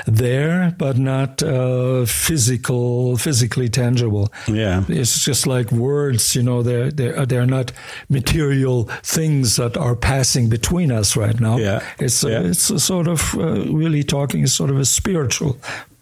there 0.06 0.76
but 0.78 0.98
not 0.98 1.42
uh, 1.42 2.06
physical, 2.06 3.18
physically 3.18 3.70
tangible. 3.70 4.32
Yeah, 4.48 4.84
it's 4.88 5.24
just 5.26 5.48
like 5.48 5.72
words. 5.72 6.36
You 6.36 6.44
know, 6.44 6.64
they're 6.64 6.92
they're 6.92 7.26
they're 7.26 7.46
not 7.46 7.72
material 8.10 8.84
things 9.02 9.56
that 9.56 9.76
are 9.76 9.96
passing 9.96 10.50
between 10.50 10.92
us 10.92 11.18
right 11.18 11.40
now. 11.40 11.58
Yeah, 11.58 11.84
it's 12.00 12.24
a, 12.24 12.30
yeah. 12.30 12.42
it's 12.42 12.70
a 12.70 12.80
sort 12.80 13.08
of 13.08 13.36
uh, 13.36 13.66
really 13.74 14.04
talking 14.04 14.44
is 14.44 14.54
sort 14.54 14.70
of 14.70 14.78
a 14.80 14.86
spiritual 14.86 15.58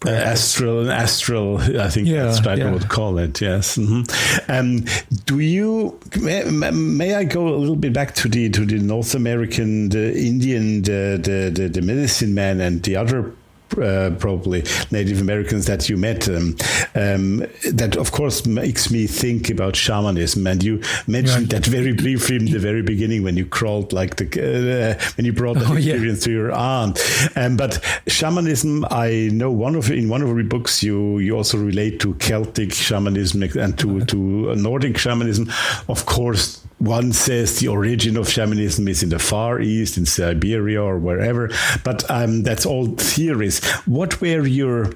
uh, 0.06 0.10
astral 0.10 0.80
and 0.80 0.90
astral 0.90 1.58
i 1.58 1.88
think 1.88 2.08
yeah, 2.08 2.24
that's 2.24 2.44
what 2.44 2.58
yeah. 2.58 2.68
i 2.68 2.70
would 2.70 2.88
call 2.88 3.18
it 3.18 3.40
yes 3.40 3.76
mm-hmm. 3.76 4.02
um, 4.50 4.84
do 5.26 5.38
you 5.38 5.98
may, 6.20 6.44
may, 6.44 7.14
i 7.14 7.24
go 7.24 7.48
a 7.48 7.56
little 7.56 7.76
bit 7.76 7.92
back 7.92 8.14
to 8.14 8.28
the 8.28 8.48
to 8.50 8.64
the 8.64 8.78
north 8.78 9.14
american 9.14 9.88
the 9.90 10.16
indian 10.18 10.82
the, 10.82 11.20
the 11.22 11.50
the, 11.54 11.68
the 11.68 11.82
medicine 11.82 12.34
man 12.34 12.60
and 12.60 12.82
the 12.82 12.96
other 12.96 13.32
uh, 13.78 14.10
probably 14.18 14.64
Native 14.90 15.20
Americans 15.20 15.66
that 15.66 15.88
you 15.88 15.96
met. 15.96 16.28
Um, 16.28 16.56
um, 16.94 17.38
that 17.72 17.96
of 17.96 18.12
course 18.12 18.46
makes 18.46 18.90
me 18.90 19.06
think 19.06 19.50
about 19.50 19.76
shamanism. 19.76 20.46
And 20.46 20.62
you 20.62 20.82
mentioned 21.06 21.50
that 21.50 21.66
very 21.66 21.92
briefly 21.92 22.36
in 22.36 22.46
the 22.46 22.58
very 22.58 22.82
beginning 22.82 23.22
when 23.22 23.36
you 23.36 23.46
crawled 23.46 23.92
like 23.92 24.16
the 24.16 24.26
uh, 24.26 25.12
when 25.16 25.24
you 25.24 25.32
brought 25.32 25.58
that 25.58 25.70
oh, 25.70 25.76
experience 25.76 26.20
yeah. 26.20 26.24
to 26.24 26.32
your 26.32 26.52
aunt. 26.52 27.00
Um, 27.36 27.56
but 27.56 27.82
shamanism, 28.06 28.84
I 28.90 29.30
know 29.32 29.50
one 29.50 29.74
of 29.74 29.90
in 29.90 30.08
one 30.08 30.22
of 30.22 30.28
your 30.28 30.42
books 30.44 30.82
you 30.82 31.18
you 31.18 31.36
also 31.36 31.58
relate 31.58 32.00
to 32.00 32.14
Celtic 32.14 32.72
shamanism 32.72 33.42
and 33.42 33.78
to 33.78 34.04
to 34.04 34.54
Nordic 34.54 34.98
shamanism. 34.98 35.50
Of 35.88 36.06
course, 36.06 36.62
one 36.82 37.12
says 37.12 37.60
the 37.60 37.68
origin 37.68 38.16
of 38.16 38.28
shamanism 38.28 38.88
is 38.88 39.02
in 39.02 39.10
the 39.10 39.18
Far 39.18 39.60
East, 39.60 39.96
in 39.96 40.04
Siberia 40.04 40.82
or 40.82 40.98
wherever, 40.98 41.48
but 41.84 42.08
um, 42.10 42.42
that's 42.42 42.66
all 42.66 42.86
theories. 42.96 43.64
What 43.86 44.20
were 44.20 44.46
your 44.46 44.92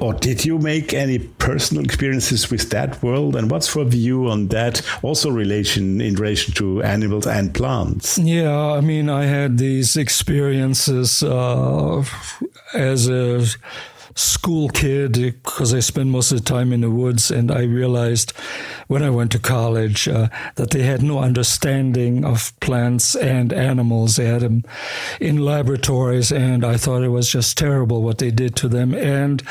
or 0.00 0.14
did 0.14 0.44
you 0.44 0.58
make 0.58 0.94
any 0.94 1.18
personal 1.18 1.84
experiences 1.84 2.52
with 2.52 2.70
that 2.70 3.02
world? 3.02 3.34
And 3.34 3.50
what's 3.50 3.74
your 3.74 3.84
view 3.84 4.28
on 4.28 4.46
that? 4.48 4.80
Also 5.02 5.28
relation 5.28 6.00
in 6.00 6.14
relation 6.14 6.54
to 6.54 6.84
animals 6.84 7.26
and 7.26 7.52
plants. 7.52 8.16
Yeah 8.18 8.74
i 8.74 8.80
mean 8.80 9.08
i 9.10 9.24
had 9.24 9.58
these 9.58 9.96
experiences 9.96 11.22
uh, 11.22 12.04
as 12.74 13.08
a 13.08 13.44
school 14.18 14.68
kid 14.68 15.12
because 15.12 15.72
I 15.72 15.80
spent 15.80 16.08
most 16.10 16.32
of 16.32 16.38
the 16.38 16.44
time 16.44 16.72
in 16.72 16.80
the 16.80 16.90
woods, 16.90 17.30
and 17.30 17.50
I 17.50 17.62
realized 17.62 18.32
when 18.88 19.02
I 19.02 19.10
went 19.10 19.30
to 19.32 19.38
college 19.38 20.08
uh, 20.08 20.28
that 20.56 20.70
they 20.70 20.82
had 20.82 21.02
no 21.02 21.20
understanding 21.20 22.24
of 22.24 22.52
plants 22.60 23.14
and 23.14 23.52
animals. 23.52 24.16
They 24.16 24.26
had 24.26 24.40
them 24.40 24.64
in 25.20 25.44
laboratories, 25.44 26.32
and 26.32 26.64
I 26.64 26.76
thought 26.76 27.04
it 27.04 27.08
was 27.08 27.30
just 27.30 27.56
terrible 27.56 28.02
what 28.02 28.18
they 28.18 28.30
did 28.30 28.56
to 28.56 28.68
them. 28.68 28.92
And 28.94 29.42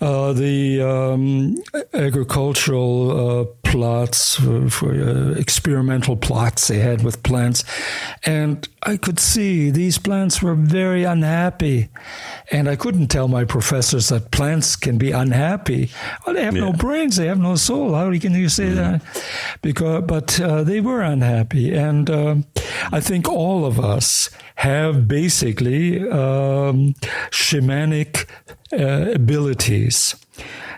uh, 0.00 0.32
the 0.32 0.82
um, 0.82 1.62
agricultural 1.94 3.40
uh, 3.40 3.44
plots 3.72 4.34
for, 4.68 4.92
uh, 4.92 5.32
experimental 5.38 6.14
plots 6.14 6.68
they 6.68 6.78
had 6.78 7.02
with 7.02 7.22
plants, 7.22 7.64
and 8.26 8.68
I 8.82 8.98
could 8.98 9.18
see 9.18 9.70
these 9.70 9.96
plants 9.96 10.42
were 10.42 10.54
very 10.54 11.04
unhappy, 11.04 11.88
and 12.50 12.68
I 12.68 12.76
couldn't 12.76 13.08
tell 13.08 13.28
my 13.28 13.44
professors 13.44 14.08
that 14.08 14.30
plants 14.30 14.76
can 14.76 14.98
be 14.98 15.10
unhappy. 15.10 15.90
Well, 16.26 16.34
they 16.34 16.44
have 16.44 16.54
yeah. 16.54 16.66
no 16.66 16.72
brains, 16.74 17.16
they 17.16 17.28
have 17.28 17.40
no 17.40 17.56
soul. 17.56 17.94
How 17.94 18.10
can 18.18 18.34
you 18.34 18.50
say 18.50 18.68
mm. 18.68 18.76
that? 18.76 19.02
Because, 19.62 20.04
but 20.06 20.38
uh, 20.38 20.64
they 20.64 20.80
were 20.82 21.00
unhappy, 21.00 21.72
and 21.72 22.10
uh, 22.10 22.34
I 22.92 23.00
think 23.00 23.26
all 23.26 23.64
of 23.64 23.80
us 23.80 24.28
have 24.56 25.08
basically 25.08 25.98
um, 26.10 26.94
shamanic 27.30 28.26
uh, 28.72 29.12
abilities. 29.14 30.14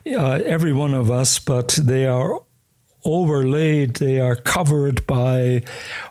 Uh, 0.06 0.38
every 0.44 0.72
one 0.72 0.94
of 0.94 1.10
us, 1.10 1.38
but 1.38 1.68
they 1.82 2.06
are 2.06 2.40
overlaid, 3.04 3.94
they 3.94 4.20
are 4.20 4.36
covered 4.36 5.06
by 5.06 5.62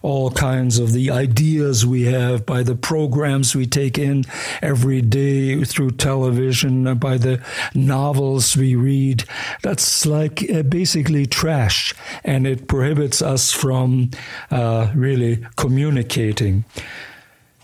all 0.02 0.32
kinds 0.32 0.80
of 0.80 0.94
the 0.94 1.10
ideas 1.12 1.86
we 1.86 2.04
have, 2.04 2.46
by 2.46 2.64
the 2.64 2.76
programs 2.76 3.56
we 3.56 3.66
take 3.66 3.98
in 3.98 4.26
every 4.62 5.02
day 5.02 5.64
through 5.64 5.92
television, 5.92 6.96
by 6.98 7.18
the 7.18 7.42
novels 7.74 8.56
we 8.56 8.76
read. 8.76 9.24
That's 9.62 10.06
like 10.06 10.50
uh, 10.50 10.64
basically 10.64 11.26
trash, 11.26 11.94
and 12.24 12.46
it 12.46 12.68
prohibits 12.68 13.22
us 13.22 13.52
from 13.52 14.12
uh, 14.52 14.92
really 14.94 15.46
communicating. 15.56 16.66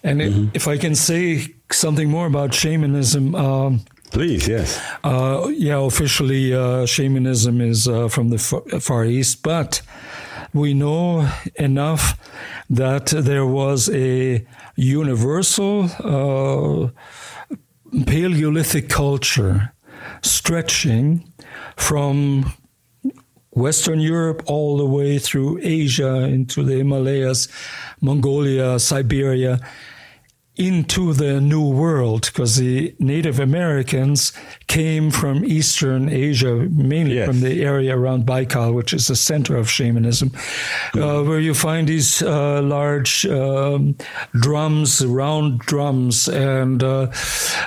And 0.03 0.21
mm-hmm. 0.21 0.49
if 0.53 0.67
I 0.67 0.77
can 0.77 0.95
say 0.95 1.53
something 1.71 2.09
more 2.09 2.25
about 2.25 2.53
shamanism, 2.53 3.35
um, 3.35 3.81
Please, 4.11 4.47
yes. 4.47 4.81
Uh, 5.03 5.47
yeah, 5.53 5.77
officially, 5.77 6.53
uh, 6.53 6.85
shamanism 6.85 7.61
is 7.61 7.87
uh, 7.87 8.07
from 8.07 8.29
the 8.29 8.37
Far 8.37 9.05
East, 9.05 9.43
but 9.43 9.81
we 10.53 10.73
know 10.73 11.29
enough 11.55 12.17
that 12.69 13.07
there 13.07 13.45
was 13.45 13.89
a 13.89 14.45
universal 14.75 15.89
uh, 16.03 16.89
Paleolithic 18.05 18.89
culture 18.89 19.73
stretching 20.21 21.31
from 21.75 22.53
Western 23.51 23.99
Europe 23.99 24.43
all 24.47 24.77
the 24.77 24.85
way 24.85 25.19
through 25.19 25.59
Asia 25.61 26.23
into 26.23 26.63
the 26.63 26.77
Himalayas, 26.77 27.47
Mongolia, 28.01 28.79
Siberia 28.79 29.59
into 30.59 31.13
the 31.13 31.39
New 31.39 31.65
World 31.67 32.25
because 32.25 32.57
the 32.57 32.93
Native 32.99 33.39
Americans 33.39 34.33
came 34.67 35.09
from 35.09 35.45
Eastern 35.45 36.09
Asia, 36.09 36.53
mainly 36.53 37.15
yes. 37.15 37.27
from 37.27 37.39
the 37.39 37.63
area 37.63 37.97
around 37.97 38.25
Baikal, 38.25 38.73
which 38.73 38.93
is 38.93 39.07
the 39.07 39.15
center 39.15 39.55
of 39.55 39.69
shamanism, 39.69 40.31
uh, 40.95 41.23
where 41.23 41.39
you 41.39 41.53
find 41.53 41.87
these 41.87 42.21
uh, 42.21 42.61
large 42.61 43.25
um, 43.25 43.95
drums, 44.33 45.03
round 45.05 45.59
drums, 45.59 46.27
and 46.27 46.83
uh, 46.83 47.07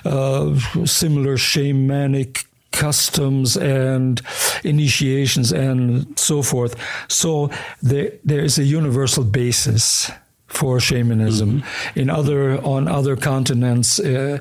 uh 0.05 0.55
similar 0.85 1.37
shamanic 1.37 2.45
customs 2.73 3.57
and 3.57 4.21
initiations 4.65 5.53
and 5.53 6.19
so 6.19 6.43
forth. 6.43 6.75
So 7.09 7.51
there, 7.83 8.13
there 8.25 8.41
is 8.41 8.59
a 8.59 8.65
universal 8.65 9.25
basis 9.25 10.11
for 10.53 10.79
shamanism. 10.81 11.61
Mm-hmm. 11.63 11.99
In 12.01 12.11
other 12.11 12.61
on 12.63 12.89
other 12.89 13.17
continents, 13.17 13.99
uh, 13.99 14.39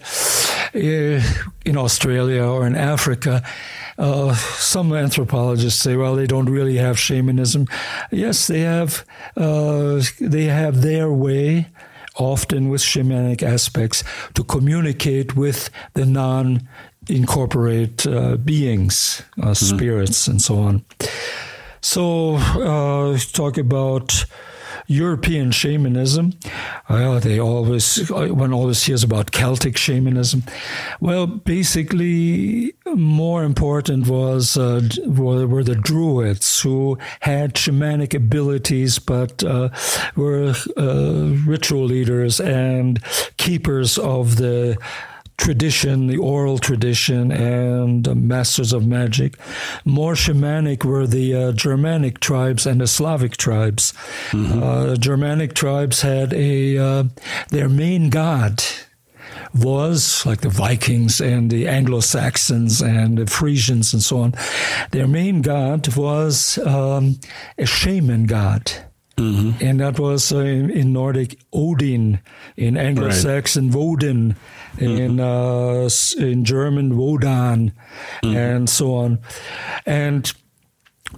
uh, 0.75 1.21
in 1.65 1.77
Australia 1.77 2.43
or 2.43 2.67
in 2.67 2.75
Africa, 2.75 3.41
uh, 3.97 4.33
some 4.35 4.93
anthropologists 4.93 5.81
say, 5.81 5.95
well, 5.95 6.15
they 6.15 6.27
don't 6.27 6.49
really 6.49 6.77
have 6.77 6.99
shamanism. 6.99 7.67
Yes, 8.11 8.47
they 8.47 8.61
have. 8.61 9.05
Uh, 9.37 10.01
they 10.19 10.45
have 10.45 10.81
their 10.81 11.11
way. 11.11 11.67
Often 12.17 12.67
with 12.67 12.81
shamanic 12.81 13.41
aspects 13.41 14.03
to 14.33 14.43
communicate 14.43 15.37
with 15.37 15.69
the 15.93 16.05
non 16.05 16.67
incorporate 17.07 18.05
uh, 18.05 18.35
beings, 18.35 19.23
uh, 19.37 19.47
mm-hmm. 19.47 19.75
spirits, 19.75 20.27
and 20.27 20.41
so 20.41 20.59
on. 20.59 20.83
So, 21.81 22.35
uh, 22.35 23.17
talk 23.31 23.57
about 23.57 24.25
European 24.87 25.51
shamanism. 25.51 26.33
Well, 26.89 27.19
they 27.19 27.39
always 27.39 28.09
one 28.11 28.53
always 28.53 28.83
hears 28.83 29.03
about 29.03 29.31
Celtic 29.31 29.77
shamanism. 29.77 30.43
Well, 30.99 31.27
basically, 31.27 32.73
more 32.85 33.43
important 33.43 34.07
was 34.07 34.57
uh, 34.57 34.81
were, 35.05 35.63
the 35.63 35.75
Druids 35.75 36.61
who 36.61 36.97
had 37.21 37.53
shamanic 37.53 38.13
abilities, 38.13 38.99
but 38.99 39.43
uh, 39.43 39.69
were 40.15 40.53
uh, 40.77 41.35
ritual 41.45 41.85
leaders 41.85 42.39
and 42.39 43.01
keepers 43.37 43.97
of 43.97 44.37
the 44.37 44.77
tradition, 45.41 46.05
the 46.05 46.17
oral 46.17 46.59
tradition, 46.59 47.31
and 47.31 48.07
uh, 48.07 48.13
masters 48.13 48.73
of 48.73 48.85
magic. 48.85 49.37
More 49.83 50.13
shamanic 50.13 50.85
were 50.85 51.07
the 51.07 51.35
uh, 51.35 51.51
Germanic 51.51 52.19
tribes 52.19 52.67
and 52.67 52.79
the 52.79 52.87
Slavic 52.87 53.37
tribes. 53.37 53.91
Mm-hmm. 54.29 54.63
Uh, 54.63 54.95
Germanic 54.95 55.55
tribes 55.55 56.01
had 56.01 56.31
a 56.33 56.77
uh, 56.77 57.03
their 57.49 57.67
main 57.67 58.09
god 58.09 58.63
was 59.53 60.25
like 60.25 60.41
the 60.41 60.49
Vikings 60.49 61.19
and 61.19 61.49
the 61.49 61.67
Anglo 61.67 61.99
Saxons 61.99 62.81
and 62.81 63.17
the 63.17 63.25
Frisians 63.25 63.93
and 63.93 64.03
so 64.03 64.19
on. 64.19 64.33
Their 64.91 65.07
main 65.07 65.41
god 65.41 65.95
was 65.95 66.57
um, 66.59 67.19
a 67.57 67.65
shaman 67.65 68.25
god. 68.27 68.71
Mm-hmm. 69.21 69.63
And 69.63 69.79
that 69.79 69.99
was 69.99 70.31
uh, 70.31 70.39
in, 70.39 70.69
in, 70.71 70.93
Nordic 70.93 71.37
Odin, 71.53 72.19
in 72.57 72.75
Anglo 72.75 73.11
Saxon 73.11 73.67
right. 73.67 73.75
Woden, 73.75 74.35
in 74.79 75.17
mm-hmm. 75.17 76.21
uh, 76.21 76.25
in 76.25 76.43
German 76.43 76.93
Wodan, 76.93 77.71
mm-hmm. 78.23 78.35
and 78.35 78.69
so 78.69 78.95
on. 78.95 79.19
And 79.85 80.31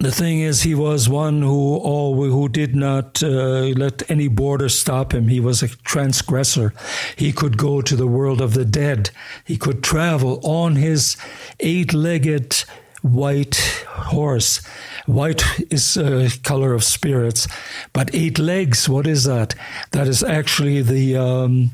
the 0.00 0.10
thing 0.10 0.40
is, 0.40 0.62
he 0.62 0.74
was 0.74 1.08
one 1.08 1.40
who 1.40 1.76
all 1.76 2.14
who 2.16 2.48
did 2.48 2.74
not 2.74 3.22
uh, 3.22 3.72
let 3.76 4.10
any 4.10 4.28
border 4.28 4.68
stop 4.68 5.14
him. 5.14 5.28
He 5.28 5.40
was 5.40 5.62
a 5.62 5.68
transgressor. 5.68 6.74
He 7.16 7.32
could 7.32 7.56
go 7.56 7.80
to 7.80 7.96
the 7.96 8.06
world 8.06 8.40
of 8.40 8.54
the 8.54 8.64
dead. 8.64 9.10
He 9.44 9.56
could 9.56 9.82
travel 9.82 10.40
on 10.42 10.76
his 10.76 11.16
eight-legged 11.60 12.64
white 13.02 13.56
horse. 13.86 14.60
White 15.06 15.44
is 15.70 15.96
a 15.96 16.30
color 16.42 16.72
of 16.72 16.82
spirits, 16.82 17.46
but 17.92 18.14
eight 18.14 18.38
legs. 18.38 18.88
What 18.88 19.06
is 19.06 19.24
that? 19.24 19.54
That 19.90 20.08
is 20.08 20.22
actually 20.22 20.80
the 20.80 21.16
um, 21.16 21.72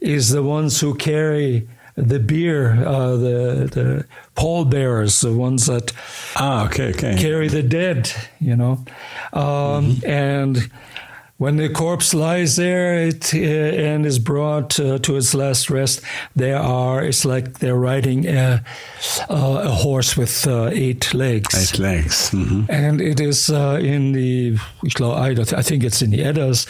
is 0.00 0.30
the 0.30 0.42
ones 0.42 0.80
who 0.80 0.94
carry 0.94 1.68
the 1.94 2.18
beer, 2.18 2.84
uh, 2.84 3.16
the 3.16 3.70
the 3.72 4.06
pallbearers, 4.34 5.20
the 5.20 5.32
ones 5.32 5.66
that 5.66 5.92
ah 6.36 6.66
okay 6.66 6.90
okay 6.90 7.16
carry 7.18 7.48
the 7.48 7.62
dead. 7.62 8.10
You 8.40 8.56
know, 8.56 8.84
um, 9.32 9.96
mm-hmm. 9.96 10.06
and 10.06 10.70
when 11.42 11.56
the 11.56 11.68
corpse 11.68 12.14
lies 12.14 12.54
there 12.54 13.08
it, 13.08 13.34
uh, 13.34 13.38
and 13.38 14.06
is 14.06 14.20
brought 14.20 14.78
uh, 14.78 14.96
to 14.98 15.16
its 15.16 15.34
last 15.34 15.70
rest, 15.70 16.00
there 16.36 16.56
are, 16.56 17.02
it's 17.02 17.24
like 17.24 17.58
they're 17.58 17.74
riding 17.74 18.28
a, 18.28 18.62
uh, 19.28 19.62
a 19.64 19.70
horse 19.70 20.16
with 20.16 20.46
uh, 20.46 20.70
eight 20.72 21.12
legs. 21.12 21.52
Eight 21.52 21.80
legs. 21.80 22.30
Mm-hmm. 22.30 22.70
And 22.70 23.00
it 23.00 23.18
is 23.18 23.50
uh, 23.50 23.80
in 23.82 24.12
the, 24.12 24.56
I 25.00 25.62
think 25.62 25.82
it's 25.82 26.00
in 26.00 26.12
the 26.12 26.22
Eddas, 26.22 26.64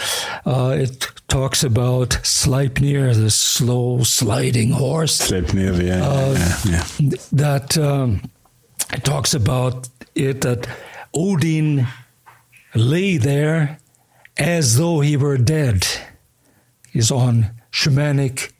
uh, 0.46 0.74
it 0.74 1.06
talks 1.28 1.62
about 1.62 2.08
Sleipnir, 2.22 3.14
the 3.14 3.30
slow 3.30 4.02
sliding 4.04 4.70
horse. 4.70 5.20
Sleipnir, 5.20 5.82
yeah. 5.84 6.32
yeah, 6.32 6.86
yeah. 6.98 7.16
That 7.30 7.76
um, 7.76 8.22
it 8.90 9.04
talks 9.04 9.34
about 9.34 9.90
it 10.14 10.40
that 10.40 10.66
Odin 11.12 11.86
lay 12.74 13.18
there 13.18 13.78
as 14.38 14.76
though 14.78 15.00
he 15.00 15.16
were 15.16 15.38
dead. 15.38 15.86
He's 16.90 17.10
on 17.10 17.50
shamanic 17.70 18.52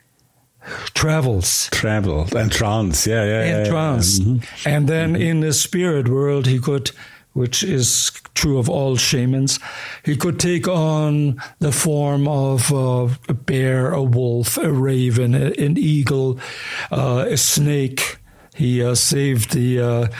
travels. 0.94 1.68
Travel 1.70 2.26
and 2.36 2.50
trance, 2.50 3.06
yeah, 3.06 3.24
yeah. 3.24 3.40
And 3.42 3.66
yeah, 3.66 3.70
trance. 3.70 4.18
Yeah. 4.18 4.26
Mm-hmm. 4.26 4.68
And 4.68 4.88
then 4.88 5.12
mm-hmm. 5.14 5.22
in 5.22 5.40
the 5.40 5.52
spirit 5.52 6.08
world, 6.08 6.46
he 6.46 6.58
could, 6.58 6.90
which 7.32 7.62
is 7.62 8.10
true 8.34 8.58
of 8.58 8.68
all 8.68 8.96
shamans, 8.96 9.58
he 10.04 10.16
could 10.16 10.38
take 10.40 10.66
on 10.68 11.36
the 11.58 11.72
form 11.72 12.26
of 12.28 12.72
uh, 12.72 13.08
a 13.28 13.34
bear, 13.34 13.92
a 13.92 14.02
wolf, 14.02 14.56
a 14.56 14.72
raven, 14.72 15.34
a, 15.34 15.52
an 15.58 15.76
eagle, 15.76 16.38
uh, 16.90 17.26
a 17.28 17.36
snake. 17.36 18.18
He 18.54 18.82
uh, 18.82 18.94
saved 18.94 19.52
the 19.52 20.10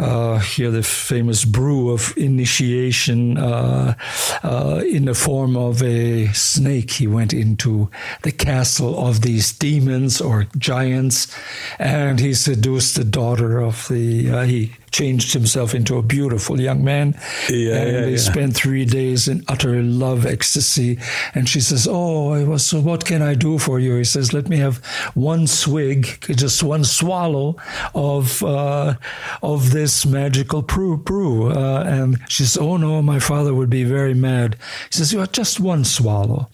uh, 0.00 0.38
here 0.38 0.70
the 0.70 0.82
famous 0.82 1.44
brew 1.44 1.90
of 1.90 2.14
initiation 2.16 3.36
uh, 3.36 3.94
uh, 4.42 4.82
in 4.88 5.04
the 5.04 5.14
form 5.14 5.56
of 5.56 5.82
a 5.82 6.28
snake. 6.28 6.92
He 6.92 7.06
went 7.06 7.34
into 7.34 7.90
the 8.22 8.32
castle 8.32 9.06
of 9.06 9.20
these 9.20 9.52
demons 9.52 10.20
or 10.20 10.46
giants, 10.56 11.36
and 11.78 12.18
he 12.18 12.32
seduced 12.34 12.96
the 12.96 13.04
daughter 13.04 13.60
of 13.60 13.86
the. 13.88 14.30
Uh, 14.30 14.42
he 14.44 14.72
changed 14.90 15.32
himself 15.32 15.74
into 15.74 15.96
a 15.96 16.02
beautiful 16.02 16.60
young 16.60 16.84
man. 16.84 17.14
Yeah, 17.48 17.76
and 17.76 17.92
yeah, 17.92 18.00
they 18.02 18.10
yeah. 18.12 18.16
spent 18.16 18.54
three 18.54 18.84
days 18.84 19.28
in 19.28 19.44
utter 19.48 19.82
love 19.82 20.26
ecstasy. 20.26 20.98
And 21.34 21.48
she 21.48 21.60
says, 21.60 21.86
Oh, 21.90 22.32
I 22.32 22.44
was, 22.44 22.64
so 22.64 22.80
what 22.80 23.04
can 23.04 23.22
I 23.22 23.34
do 23.34 23.58
for 23.58 23.78
you? 23.78 23.96
He 23.96 24.04
says, 24.04 24.32
Let 24.32 24.48
me 24.48 24.58
have 24.58 24.84
one 25.14 25.46
swig, 25.46 26.20
just 26.22 26.62
one 26.62 26.84
swallow 26.84 27.56
of, 27.94 28.42
uh, 28.42 28.94
of 29.42 29.70
this 29.70 30.04
magical 30.06 30.62
brew. 30.62 30.96
brew. 30.96 31.50
Uh, 31.50 31.84
and 31.86 32.18
she 32.28 32.44
says, 32.44 32.58
Oh, 32.58 32.76
no, 32.76 33.02
my 33.02 33.18
father 33.18 33.54
would 33.54 33.70
be 33.70 33.84
very 33.84 34.14
mad. 34.14 34.56
He 34.90 34.98
says, 34.98 35.12
You 35.12 35.20
are 35.20 35.26
just 35.26 35.60
one 35.60 35.84
swallow. 35.84 36.48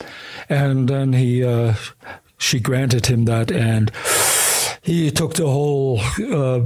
And 0.48 0.88
then 0.88 1.12
he, 1.12 1.42
uh, 1.44 1.74
she 2.38 2.60
granted 2.60 3.06
him 3.06 3.24
that. 3.24 3.50
And 3.50 3.90
he 4.86 5.10
took 5.10 5.34
the 5.34 5.48
whole 5.48 5.98
uh, 6.30 6.60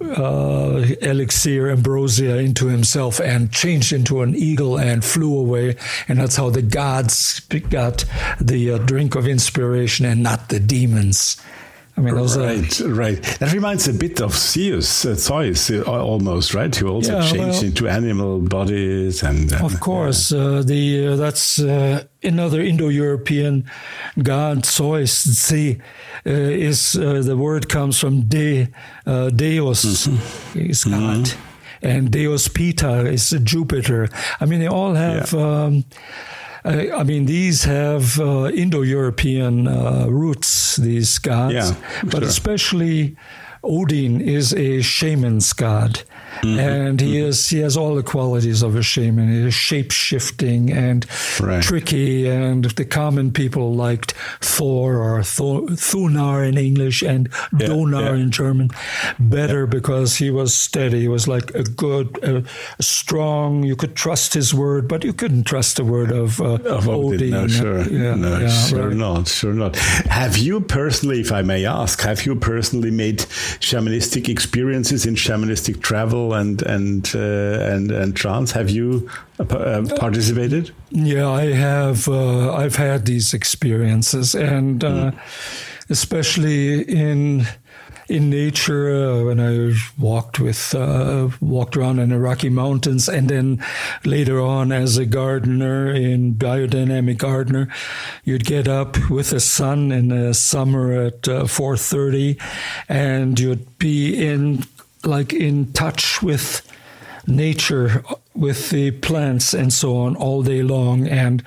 uh, 0.00 0.84
elixir 1.02 1.70
ambrosia 1.70 2.38
into 2.38 2.66
himself 2.66 3.20
and 3.20 3.52
changed 3.52 3.92
into 3.92 4.22
an 4.22 4.34
eagle 4.34 4.76
and 4.76 5.04
flew 5.04 5.38
away. 5.38 5.76
And 6.08 6.18
that's 6.18 6.34
how 6.34 6.50
the 6.50 6.62
gods 6.62 7.38
got 7.70 8.04
the 8.40 8.72
uh, 8.72 8.78
drink 8.78 9.14
of 9.14 9.28
inspiration 9.28 10.04
and 10.04 10.20
not 10.20 10.48
the 10.48 10.58
demons. 10.58 11.40
I 12.00 12.02
mean, 12.02 12.14
those 12.14 12.38
right, 12.38 12.80
are, 12.80 12.88
right. 12.88 13.22
That 13.40 13.52
reminds 13.52 13.86
a 13.86 13.92
bit 13.92 14.22
of 14.22 14.34
Zeus, 14.34 15.04
uh, 15.04 15.14
Zeus, 15.14 15.70
uh, 15.70 15.82
almost, 15.82 16.54
right? 16.54 16.74
Who 16.74 16.88
also 16.88 17.18
yeah, 17.18 17.30
changed 17.30 17.56
well, 17.58 17.64
into 17.64 17.88
animal 17.88 18.38
bodies, 18.40 19.22
and 19.22 19.52
uh, 19.52 19.66
of 19.66 19.80
course, 19.80 20.32
uh, 20.32 20.62
the 20.64 21.08
uh, 21.08 21.16
that's 21.16 21.58
uh, 21.58 22.04
another 22.22 22.62
Indo-European 22.62 23.70
god. 24.22 24.64
Zeus, 24.64 25.12
see, 25.12 25.76
is 26.24 26.92
the 26.92 27.36
word 27.36 27.68
comes 27.68 27.98
from 28.00 28.22
de, 28.22 28.68
Deus, 29.04 29.84
mm-hmm. 29.84 30.58
is 30.58 30.84
God. 30.84 31.26
Mm-hmm 31.26 31.46
and 31.82 32.10
Deus 32.10 32.46
Pitar 32.48 33.10
is 33.10 33.30
Jupiter. 33.42 34.10
I 34.38 34.44
mean, 34.44 34.60
they 34.60 34.66
all 34.66 34.92
have 34.92 35.32
yeah. 35.32 35.40
um, 35.40 35.84
I, 36.64 36.90
I 36.90 37.04
mean, 37.04 37.26
these 37.26 37.64
have 37.64 38.20
uh, 38.20 38.50
Indo-European 38.50 39.66
uh, 39.66 40.06
roots. 40.08 40.76
These 40.76 41.18
gods, 41.18 41.54
yeah, 41.54 41.74
but 42.04 42.20
sure. 42.20 42.28
especially 42.28 43.16
Odin 43.62 44.20
is 44.20 44.52
a 44.54 44.80
shaman's 44.80 45.52
god, 45.52 46.02
Mm-hmm. 46.42 46.58
And 46.58 47.00
he 47.00 47.18
is 47.18 47.48
he 47.48 47.58
has 47.58 47.76
all 47.76 47.94
the 47.94 48.02
qualities 48.02 48.62
of 48.62 48.76
a 48.76 48.82
shaman. 48.82 49.28
He 49.28 49.46
is 49.48 49.54
shape 49.54 49.90
shifting 49.90 50.72
and 50.72 51.04
right. 51.40 51.62
tricky, 51.62 52.28
and 52.28 52.64
the 52.64 52.84
common 52.84 53.32
people 53.32 53.74
liked 53.74 54.12
Thor 54.40 54.96
or 54.96 55.22
Thor, 55.22 55.62
Thunar 55.62 56.48
in 56.48 56.56
English 56.56 57.02
and 57.02 57.28
yeah, 57.58 57.66
Donar 57.66 58.16
yeah. 58.16 58.22
in 58.22 58.30
German 58.30 58.70
better 59.18 59.64
yeah. 59.64 59.70
because 59.70 60.16
he 60.16 60.30
was 60.30 60.56
steady. 60.56 61.00
He 61.00 61.08
was 61.08 61.28
like 61.28 61.54
a 61.54 61.64
good, 61.64 62.18
a, 62.22 62.44
strong. 62.80 63.64
You 63.64 63.76
could 63.76 63.94
trust 63.94 64.32
his 64.32 64.54
word, 64.54 64.88
but 64.88 65.04
you 65.04 65.12
couldn't 65.12 65.44
trust 65.44 65.76
the 65.76 65.84
word 65.84 66.10
of, 66.10 66.40
uh, 66.40 66.54
of 66.64 66.88
Odin. 66.88 67.30
No, 67.30 67.48
sure, 67.48 67.84
no, 67.90 68.48
sure 68.48 68.88
right. 68.88 68.96
not, 68.96 69.28
sure 69.28 69.52
not. 69.52 69.76
Have 69.76 70.38
you 70.38 70.60
personally, 70.60 71.20
if 71.20 71.32
I 71.32 71.42
may 71.42 71.66
ask, 71.66 72.00
have 72.00 72.24
you 72.24 72.34
personally 72.36 72.90
made 72.90 73.26
shamanistic 73.60 74.28
experiences 74.28 75.06
in 75.06 75.14
shamanistic 75.14 75.82
travel 75.82 76.34
and 76.34 76.62
and 76.62 77.12
uh, 77.14 77.74
and 77.74 77.90
and 77.90 78.16
trance? 78.16 78.52
Have 78.52 78.70
you 78.70 79.08
uh, 79.38 79.44
uh 79.44 79.96
participated? 79.96 80.72
Yeah, 80.90 81.28
I 81.28 81.52
have. 81.52 82.08
Uh, 82.08 82.52
I've 82.52 82.76
had 82.76 83.06
these 83.06 83.34
experiences, 83.34 84.34
and 84.34 84.80
mm. 84.80 85.14
Especially 85.90 86.82
in 86.82 87.46
in 88.08 88.28
nature 88.28 88.90
uh, 88.92 89.24
when 89.24 89.38
I 89.38 89.72
walked 89.96 90.40
with 90.40 90.74
uh, 90.74 91.28
walked 91.40 91.76
around 91.76 92.00
in 92.00 92.08
the 92.08 92.18
Rocky 92.18 92.48
Mountains, 92.48 93.08
and 93.08 93.28
then 93.28 93.64
later 94.04 94.40
on 94.40 94.72
as 94.72 94.98
a 94.98 95.06
gardener 95.06 95.92
in 95.92 96.34
biodynamic 96.34 97.18
gardener, 97.18 97.68
you'd 98.24 98.44
get 98.44 98.66
up 98.66 98.96
with 99.08 99.30
the 99.30 99.40
sun 99.40 99.92
in 99.92 100.08
the 100.08 100.34
summer 100.34 100.92
at 100.92 101.28
uh, 101.28 101.46
four 101.46 101.76
thirty, 101.76 102.38
and 102.88 103.38
you'd 103.38 103.78
be 103.78 104.12
in 104.14 104.64
like 105.04 105.32
in 105.32 105.72
touch 105.72 106.20
with 106.20 106.66
nature 107.26 108.02
with 108.40 108.70
the 108.70 108.90
plants 108.90 109.52
and 109.54 109.72
so 109.72 109.96
on 109.98 110.16
all 110.16 110.42
day 110.42 110.62
long. 110.62 111.06
And 111.06 111.44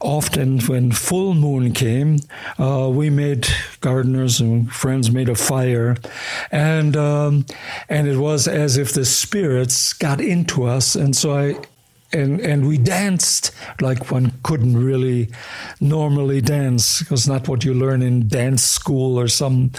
often, 0.00 0.60
when 0.60 0.92
full 0.92 1.34
moon 1.34 1.72
came, 1.72 2.20
uh, 2.58 2.88
we 2.90 3.10
made 3.10 3.48
gardeners 3.80 4.40
and 4.40 4.72
friends 4.72 5.10
made 5.10 5.28
a 5.28 5.34
fire, 5.34 5.96
and 6.50 6.96
um, 6.96 7.44
and 7.88 8.06
it 8.06 8.16
was 8.16 8.46
as 8.46 8.76
if 8.78 8.94
the 8.94 9.04
spirits 9.04 9.92
got 9.92 10.20
into 10.20 10.64
us. 10.64 10.94
And 10.94 11.14
so 11.16 11.36
I 11.36 11.56
and 12.12 12.40
and 12.40 12.66
we 12.66 12.78
danced 12.78 13.52
like 13.80 14.10
one 14.10 14.32
couldn't 14.42 14.76
really 14.76 15.28
normally 15.80 16.40
dance 16.40 17.00
because 17.00 17.28
not 17.28 17.48
what 17.48 17.64
you 17.64 17.74
learn 17.74 18.02
in 18.02 18.28
dance 18.28 18.62
school 18.62 19.18
or 19.18 19.28
some 19.28 19.70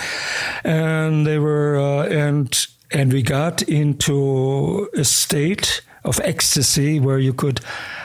and 0.63 1.27
they 1.27 1.37
were 1.37 1.77
uh, 1.77 2.05
and 2.07 2.67
and 2.91 3.11
we 3.11 3.21
got 3.21 3.61
into 3.63 4.89
a 4.95 5.03
state 5.03 5.81
of 6.03 6.19
ecstasy 6.23 6.99
where 6.99 7.19
you 7.19 7.33
could 7.33 7.61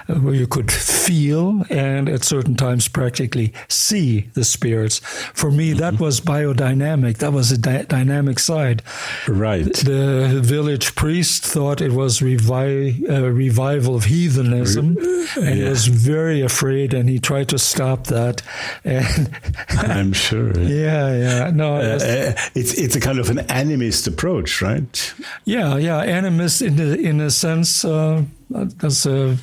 where 0.06 0.34
you 0.34 0.46
could 0.46 0.70
feel 0.70 1.64
and 1.70 2.08
at 2.08 2.24
certain 2.24 2.54
times 2.54 2.88
practically 2.88 3.52
see 3.68 4.20
the 4.34 4.44
spirits. 4.44 4.98
For 5.34 5.50
me, 5.50 5.72
that 5.74 5.94
mm-hmm. 5.94 6.04
was 6.04 6.20
biodynamic. 6.20 7.18
That 7.18 7.32
was 7.32 7.52
a 7.52 7.58
di- 7.58 7.82
dynamic 7.82 8.38
side. 8.38 8.82
Right. 9.28 9.64
The 9.64 10.40
village 10.42 10.94
priest 10.94 11.44
thought 11.44 11.80
it 11.80 11.92
was 11.92 12.20
revi- 12.20 13.08
a 13.08 13.32
revival 13.32 13.96
of 13.96 14.04
heathenism 14.04 14.96
and 15.36 15.58
yeah. 15.58 15.68
was 15.68 15.86
very 15.86 16.40
afraid, 16.40 16.94
and 16.94 17.08
he 17.08 17.18
tried 17.18 17.48
to 17.48 17.58
stop 17.58 18.06
that. 18.06 18.42
And 18.84 19.36
I'm 19.68 20.12
sure. 20.12 20.58
Yeah, 20.58 21.16
yeah. 21.16 21.50
No, 21.50 21.76
uh, 21.76 21.98
uh, 22.00 22.32
it's 22.54 22.74
it's 22.74 22.96
a 22.96 23.00
kind 23.00 23.18
of 23.18 23.30
an 23.30 23.38
animist 23.48 24.06
approach, 24.06 24.62
right? 24.62 25.14
Yeah, 25.44 25.76
yeah. 25.76 26.04
Animist 26.04 26.64
in 26.64 26.76
the 26.76 26.98
in 26.98 27.20
a 27.20 27.30
sense. 27.30 27.84
Uh, 27.84 28.24
that's 28.48 29.06
a 29.06 29.36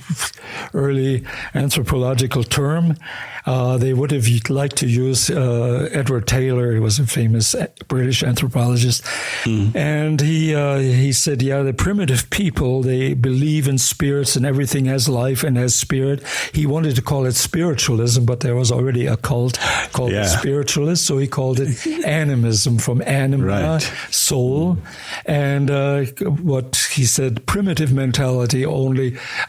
early 0.74 1.26
anthropological 1.54 2.44
term. 2.44 2.96
Uh, 3.46 3.78
they 3.78 3.94
would 3.94 4.12
have 4.12 4.26
liked 4.50 4.78
to 4.78 4.88
use 4.88 5.30
uh, 5.30 5.90
Edward 5.92 6.28
Tylor. 6.28 6.74
He 6.74 6.80
was 6.80 7.00
a 7.00 7.06
famous 7.06 7.54
British 7.90 8.24
anthropologist, 8.24 9.04
mm. 9.44 9.76
and 9.76 10.22
he 10.22 10.56
uh, 10.56 10.78
he 10.78 11.12
said, 11.12 11.42
"Yeah, 11.42 11.62
the 11.64 11.74
primitive 11.74 12.30
people 12.30 12.82
they 12.82 13.14
believe 13.14 13.68
in 13.68 13.78
spirits 13.78 14.38
and 14.38 14.46
everything 14.46 14.86
has 14.86 15.10
life 15.10 15.44
and 15.44 15.58
has 15.58 15.76
spirit." 15.76 16.24
He 16.54 16.66
wanted 16.66 16.96
to 16.96 17.02
call 17.02 17.26
it 17.26 17.34
spiritualism, 17.34 18.24
but 18.24 18.40
there 18.40 18.56
was 18.56 18.72
already 18.72 19.08
a 19.08 19.18
cult 19.18 19.60
called 19.92 20.14
yeah. 20.14 20.26
spiritualist, 20.26 21.06
so 21.06 21.18
he 21.18 21.28
called 21.28 21.60
it 21.60 21.86
animism 22.06 22.78
from 22.78 23.02
anima, 23.02 23.46
right. 23.46 23.92
soul, 24.10 24.78
and 25.26 25.70
uh, 25.70 26.06
what 26.42 26.78
he 26.94 27.04
said, 27.04 27.46
primitive 27.46 27.92
mentality 27.92 28.66
only 28.66 28.93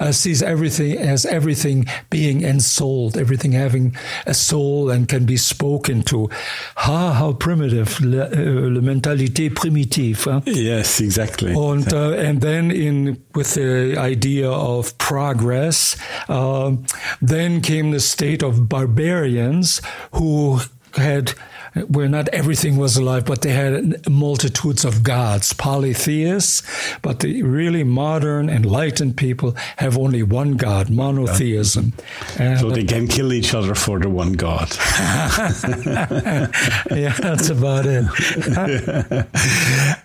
uh, 0.00 0.12
sees 0.12 0.42
everything 0.42 0.98
as 0.98 1.26
everything 1.26 1.86
being 2.10 2.42
ensouled, 2.42 3.16
everything 3.16 3.52
having 3.52 3.96
a 4.26 4.34
soul 4.34 4.90
and 4.90 5.08
can 5.08 5.24
be 5.24 5.36
spoken 5.36 6.02
to. 6.02 6.28
Ha, 6.76 7.12
how 7.12 7.32
primitive, 7.32 8.00
le, 8.00 8.24
uh, 8.24 8.80
mentalité 8.80 9.54
primitive. 9.54 10.24
Huh? 10.24 10.40
Yes, 10.46 11.00
exactly. 11.00 11.52
And, 11.52 11.92
uh, 11.92 12.12
and 12.12 12.40
then 12.40 12.70
in 12.70 13.22
with 13.34 13.54
the 13.54 13.96
idea 13.98 14.50
of 14.50 14.96
progress, 14.98 15.96
uh, 16.28 16.76
then 17.20 17.60
came 17.60 17.90
the 17.90 18.00
state 18.00 18.42
of 18.42 18.68
barbarians 18.68 19.80
who 20.12 20.60
had 20.96 21.34
where 21.88 22.08
not 22.08 22.28
everything 22.28 22.76
was 22.76 22.96
alive, 22.96 23.24
but 23.24 23.42
they 23.42 23.52
had 23.52 24.08
multitudes 24.08 24.84
of 24.84 25.02
gods, 25.02 25.52
polytheists. 25.52 26.62
But 27.02 27.20
the 27.20 27.42
really 27.42 27.84
modern, 27.84 28.48
enlightened 28.48 29.16
people 29.16 29.56
have 29.76 29.98
only 29.98 30.22
one 30.22 30.52
God, 30.52 30.90
monotheism. 30.90 31.92
And 32.38 32.60
so 32.60 32.70
they 32.70 32.84
can 32.84 33.08
kill 33.08 33.32
each 33.32 33.54
other 33.54 33.74
for 33.74 33.98
the 33.98 34.08
one 34.08 34.34
God. 34.34 34.70
yeah, 36.90 37.12
that's 37.18 37.48
about 37.48 37.86
it. 37.86 38.04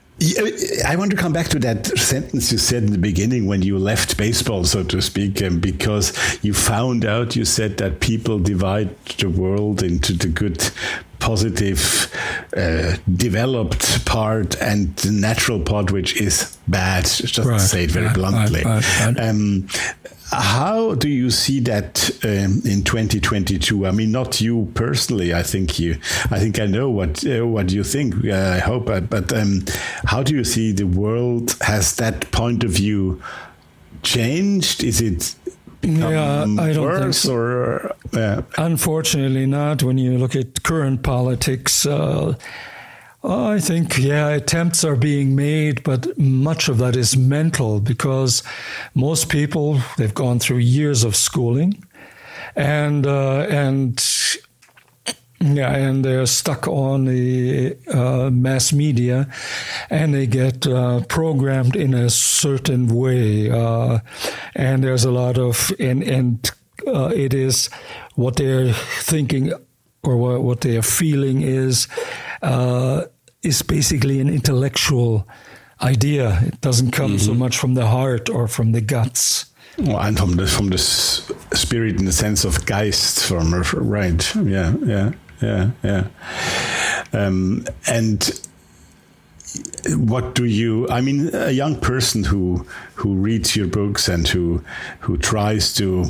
I 0.86 0.96
want 0.98 1.12
to 1.12 1.18
come 1.18 1.32
back 1.32 1.48
to 1.50 1.60
that 1.60 1.86
sentence 1.98 2.52
you 2.52 2.58
said 2.58 2.84
in 2.84 2.92
the 2.92 2.98
beginning 2.98 3.46
when 3.46 3.62
you 3.62 3.78
left 3.78 4.18
baseball, 4.18 4.66
so 4.66 4.84
to 4.84 5.02
speak, 5.02 5.42
because 5.62 6.14
you 6.44 6.54
found 6.54 7.06
out, 7.06 7.38
you 7.38 7.46
said 7.46 7.78
that 7.78 8.02
people 8.02 8.38
divide 8.38 8.90
the 9.06 9.30
world 9.30 9.82
into 9.82 10.12
the 10.12 10.28
good 10.28 10.72
positive, 11.20 12.14
uh, 12.56 12.98
developed 13.16 14.06
part 14.06 14.60
and 14.62 14.96
the 14.98 15.12
natural 15.12 15.60
part, 15.60 15.92
which 15.92 16.20
is 16.20 16.58
bad, 16.68 17.06
just 17.06 17.38
right, 17.38 17.60
to 17.60 17.60
say 17.60 17.84
it 17.84 17.92
very 17.92 18.08
right, 18.08 18.16
bluntly. 18.16 18.64
Right, 18.64 19.20
um, 19.20 19.68
how 20.32 20.94
do 20.96 21.10
you 21.10 21.32
see 21.32 21.60
that 21.62 22.10
um, 22.24 22.62
in 22.64 22.84
2022? 22.84 23.88
I 23.88 23.92
mean, 23.92 24.12
not 24.12 24.40
you 24.40 24.72
personally. 24.76 25.34
I 25.34 25.44
think 25.44 25.80
you. 25.80 25.94
I 26.30 26.40
think 26.40 26.60
I 26.60 26.68
know 26.68 26.90
what 26.90 27.26
uh, 27.26 27.48
what 27.48 27.72
you 27.72 27.84
think. 27.84 28.26
Uh, 28.26 28.54
I 28.56 28.60
hope, 28.60 28.86
but, 28.86 29.10
but 29.10 29.34
um, 29.34 29.66
how 30.06 30.22
do 30.22 30.36
you 30.36 30.44
see 30.44 30.72
the 30.72 30.86
world? 30.86 31.56
Has 31.62 31.96
that 31.96 32.32
point 32.32 32.64
of 32.64 32.72
view 32.72 33.22
changed? 34.04 34.84
Is 34.84 35.02
it 35.02 35.36
yeah, 35.82 36.46
I 36.60 36.74
don't 36.74 37.00
think 37.00 37.14
so. 37.14 37.34
Or, 37.36 37.96
uh, 38.14 38.42
Unfortunately, 38.58 39.46
not. 39.46 39.84
When 39.84 39.98
you 39.98 40.18
look 40.18 40.36
at 40.36 40.64
current 40.64 41.04
politics, 41.04 41.86
uh, 41.86 42.36
I 43.24 43.60
think, 43.60 43.98
yeah, 43.98 44.30
attempts 44.30 44.84
are 44.84 44.96
being 44.96 45.36
made, 45.36 45.84
but 45.84 46.18
much 46.18 46.70
of 46.70 46.78
that 46.78 46.96
is 46.96 47.18
mental 47.18 47.82
because 47.82 48.44
most 48.96 49.30
people 49.30 49.80
they've 49.98 50.14
gone 50.14 50.40
through 50.40 50.58
years 50.58 51.04
of 51.04 51.16
schooling, 51.16 51.84
and 52.56 53.06
uh, 53.06 53.46
and 53.50 54.00
yeah, 55.42 55.74
and 55.74 56.04
they're 56.04 56.26
stuck 56.26 56.68
on 56.68 57.06
the 57.06 57.78
uh, 57.94 58.30
mass 58.30 58.74
media, 58.74 59.32
and 59.90 60.14
they 60.14 60.28
get 60.28 60.68
uh, 60.68 61.02
programmed 61.08 61.78
in 61.78 61.94
a 61.94 62.10
certain 62.10 62.88
way, 62.88 63.50
uh, 63.50 64.00
and 64.56 64.84
there's 64.84 65.06
a 65.06 65.12
lot 65.12 65.38
of 65.38 65.72
and 65.80 66.04
and 66.04 66.52
uh, 66.86 67.12
it 67.16 67.34
is 67.34 67.70
what 68.16 68.36
they're 68.36 68.74
thinking 68.74 69.54
or 70.04 70.18
what, 70.18 70.44
what 70.44 70.62
they 70.62 70.76
are 70.78 70.82
feeling 70.82 71.42
is 71.42 71.88
uh, 72.42 73.06
is 73.42 73.62
basically 73.62 74.20
an 74.20 74.28
intellectual 74.28 75.26
idea. 75.82 76.38
It 76.42 76.60
doesn't 76.60 76.92
come 76.92 77.12
mm-hmm. 77.12 77.26
so 77.26 77.34
much 77.34 77.58
from 77.58 77.76
the 77.76 77.88
heart 77.88 78.30
or 78.30 78.50
from 78.50 78.74
the 78.74 78.82
guts. 78.82 79.46
Well, 79.78 80.02
and 80.02 80.18
from 80.18 80.36
the 80.36 80.48
from 80.48 80.70
the 80.70 80.78
spirit 80.78 81.98
in 81.98 82.04
the 82.04 82.12
sense 82.12 82.44
of 82.44 82.66
Geist, 82.66 83.26
from 83.26 83.54
right, 83.54 84.36
yeah, 84.36 84.74
yeah 84.84 85.12
yeah, 85.42 85.72
yeah. 85.84 86.08
Um, 87.14 87.66
and 87.88 88.40
what 89.88 90.36
do 90.36 90.46
you? 90.46 90.88
I 90.90 91.02
mean, 91.02 91.34
a 91.34 91.52
young 91.52 91.80
person 91.80 92.24
who 92.24 92.66
who 92.96 93.16
reads 93.16 93.56
your 93.56 93.68
books 93.68 94.08
and 94.08 94.28
who 94.28 94.64
who 95.02 95.18
tries 95.18 95.74
to 95.76 96.06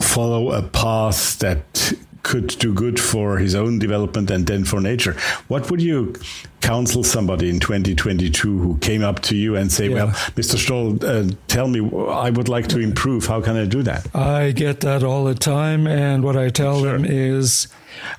follow 0.00 0.52
a 0.52 0.62
path 0.62 1.38
that 1.38 1.92
could 2.26 2.48
do 2.58 2.74
good 2.74 2.98
for 2.98 3.38
his 3.38 3.54
own 3.54 3.78
development 3.78 4.32
and 4.32 4.48
then 4.48 4.64
for 4.64 4.80
nature. 4.80 5.14
What 5.46 5.70
would 5.70 5.80
you 5.80 6.12
counsel 6.60 7.04
somebody 7.04 7.48
in 7.48 7.60
2022 7.60 8.58
who 8.58 8.76
came 8.78 9.04
up 9.04 9.20
to 9.20 9.36
you 9.36 9.54
and 9.54 9.70
say, 9.70 9.88
yeah. 9.88 9.94
"Well, 9.94 10.08
Mr. 10.34 10.56
Storl, 10.58 10.86
uh, 11.04 11.32
tell 11.46 11.68
me, 11.68 11.78
I 12.10 12.30
would 12.30 12.48
like 12.48 12.66
to 12.68 12.80
improve. 12.80 13.26
How 13.26 13.40
can 13.40 13.56
I 13.56 13.64
do 13.64 13.84
that?" 13.84 14.08
I 14.12 14.50
get 14.50 14.80
that 14.80 15.04
all 15.04 15.24
the 15.24 15.36
time, 15.36 15.86
and 15.86 16.24
what 16.24 16.36
I 16.36 16.48
tell 16.48 16.80
sure. 16.80 16.92
them 16.92 17.04
is, 17.04 17.68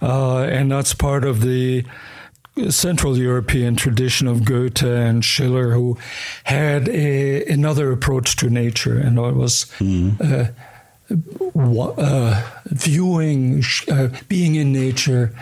uh, 0.01 0.43
and 0.43 0.71
that's 0.71 0.93
part 0.93 1.25
of 1.25 1.41
the 1.41 1.83
Central 2.69 3.17
European 3.17 3.75
tradition 3.75 4.25
of 4.29 4.45
Goethe 4.45 4.83
and 4.83 5.25
Schiller, 5.25 5.73
who 5.73 5.97
had 6.45 6.87
a, 6.87 7.43
another 7.45 7.91
approach 7.91 8.37
to 8.37 8.49
nature, 8.49 8.97
and 8.97 9.19
it 9.19 9.35
was. 9.35 9.65
Mm. 9.79 10.21
Uh, 10.21 10.51
uh, 11.09 12.43
viewing, 12.65 13.63
uh, 13.89 14.09
being 14.27 14.55
in 14.55 14.71
nature. 14.71 15.33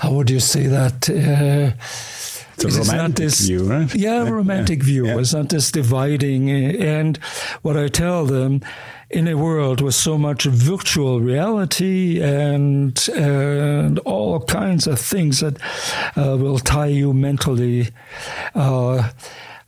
How 0.00 0.12
would 0.12 0.30
you 0.30 0.40
say 0.40 0.66
that? 0.66 1.08
Uh, 1.08 1.76
it's 2.62 2.76
a 2.76 2.80
romantic 2.80 3.16
this, 3.16 3.40
view, 3.40 3.64
right? 3.64 3.94
Yeah, 3.94 4.28
romantic 4.28 4.80
yeah. 4.80 4.84
view. 4.84 5.06
Yeah. 5.06 5.18
It's 5.18 5.32
not 5.32 5.48
this 5.48 5.70
dividing. 5.70 6.50
And 6.50 7.16
what 7.62 7.76
I 7.76 7.88
tell 7.88 8.26
them, 8.26 8.60
in 9.10 9.26
a 9.26 9.34
world 9.34 9.80
with 9.80 9.94
so 9.94 10.16
much 10.16 10.44
virtual 10.44 11.20
reality 11.20 12.22
and 12.22 13.08
and 13.16 13.98
all 14.00 14.40
kinds 14.40 14.86
of 14.86 15.00
things 15.00 15.40
that 15.40 15.60
uh, 16.16 16.36
will 16.38 16.58
tie 16.58 16.86
you 16.86 17.12
mentally, 17.12 17.88
uh, 18.54 19.10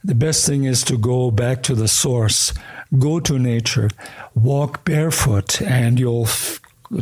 the 0.05 0.15
best 0.15 0.47
thing 0.47 0.65
is 0.65 0.85
to 0.85 0.97
go 0.97 1.31
back 1.31 1.63
to 1.65 1.75
the 1.75 1.89
source. 1.89 2.53
Go 2.99 3.21
to 3.21 3.39
nature, 3.39 3.89
walk 4.35 4.85
barefoot, 4.85 5.63
and 5.63 5.99
you'll 5.99 6.29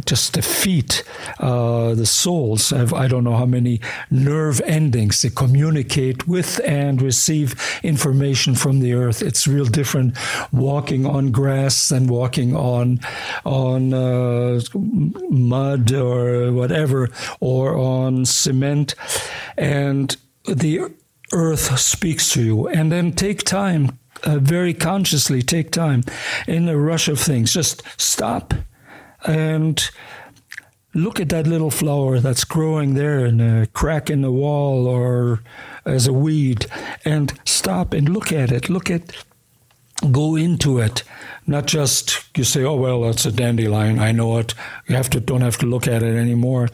just 0.04 0.34
the 0.34 0.42
feet, 0.42 1.02
uh, 1.40 1.94
the 1.94 2.06
soles 2.06 2.70
have 2.70 2.92
I 2.92 3.08
don't 3.08 3.24
know 3.24 3.36
how 3.36 3.46
many 3.46 3.80
nerve 4.10 4.60
endings 4.64 5.20
to 5.22 5.30
communicate 5.30 6.28
with 6.28 6.60
and 6.64 7.02
receive 7.02 7.54
information 7.82 8.54
from 8.54 8.80
the 8.80 8.94
earth. 8.94 9.22
It's 9.22 9.48
real 9.48 9.64
different 9.64 10.16
walking 10.52 11.06
on 11.06 11.32
grass 11.32 11.88
than 11.88 12.06
walking 12.06 12.54
on 12.54 13.00
on 13.44 13.92
uh, 13.92 14.60
mud 14.74 15.92
or 15.92 16.52
whatever 16.52 17.08
or 17.40 17.76
on 17.76 18.24
cement, 18.24 18.94
and 19.56 20.16
the 20.44 20.82
earth 21.32 21.78
speaks 21.78 22.30
to 22.30 22.42
you. 22.42 22.68
And 22.68 22.92
then 22.92 23.12
take 23.12 23.42
time. 23.42 23.98
Uh, 24.22 24.38
very 24.38 24.74
consciously 24.74 25.42
take 25.42 25.70
time 25.70 26.02
in 26.46 26.66
the 26.66 26.76
rush 26.76 27.08
of 27.08 27.18
things. 27.18 27.52
Just 27.52 27.82
stop 27.96 28.54
and 29.26 29.90
look 30.94 31.20
at 31.20 31.28
that 31.28 31.46
little 31.46 31.70
flower 31.70 32.18
that's 32.18 32.44
growing 32.44 32.94
there 32.94 33.24
in 33.24 33.40
a 33.40 33.66
crack 33.68 34.10
in 34.10 34.22
the 34.22 34.32
wall 34.32 34.86
or 34.86 35.40
as 35.84 36.06
a 36.06 36.12
weed 36.12 36.66
and 37.04 37.38
stop 37.44 37.92
and 37.94 38.08
look 38.08 38.32
at 38.32 38.50
it. 38.50 38.68
Look 38.68 38.90
at 38.90 39.12
go 40.10 40.36
into 40.36 40.78
it. 40.78 41.02
Not 41.46 41.66
just 41.66 42.36
you 42.36 42.44
say 42.44 42.64
oh 42.64 42.74
well 42.74 43.02
that's 43.02 43.26
a 43.26 43.32
dandelion. 43.32 43.98
I 43.98 44.12
know 44.12 44.38
it. 44.38 44.54
You 44.88 44.96
have 44.96 45.10
to 45.10 45.20
don't 45.20 45.42
have 45.42 45.58
to 45.58 45.66
look 45.66 45.86
at 45.86 46.02
it 46.02 46.16
anymore. 46.16 46.68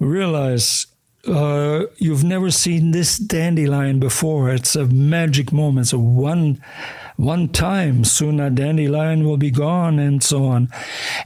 Realize 0.00 0.86
uh, 1.28 1.86
you've 1.96 2.24
never 2.24 2.50
seen 2.50 2.90
this 2.90 3.18
dandelion 3.18 3.98
before 3.98 4.50
it's 4.50 4.76
a 4.76 4.86
magic 4.86 5.52
moment 5.52 5.88
So 5.88 5.98
one 5.98 6.60
one 7.16 7.48
time, 7.48 8.04
soon 8.04 8.40
a 8.40 8.50
dandelion 8.50 9.24
will 9.24 9.38
be 9.38 9.50
gone, 9.50 9.98
and 9.98 10.22
so 10.22 10.44
on. 10.44 10.68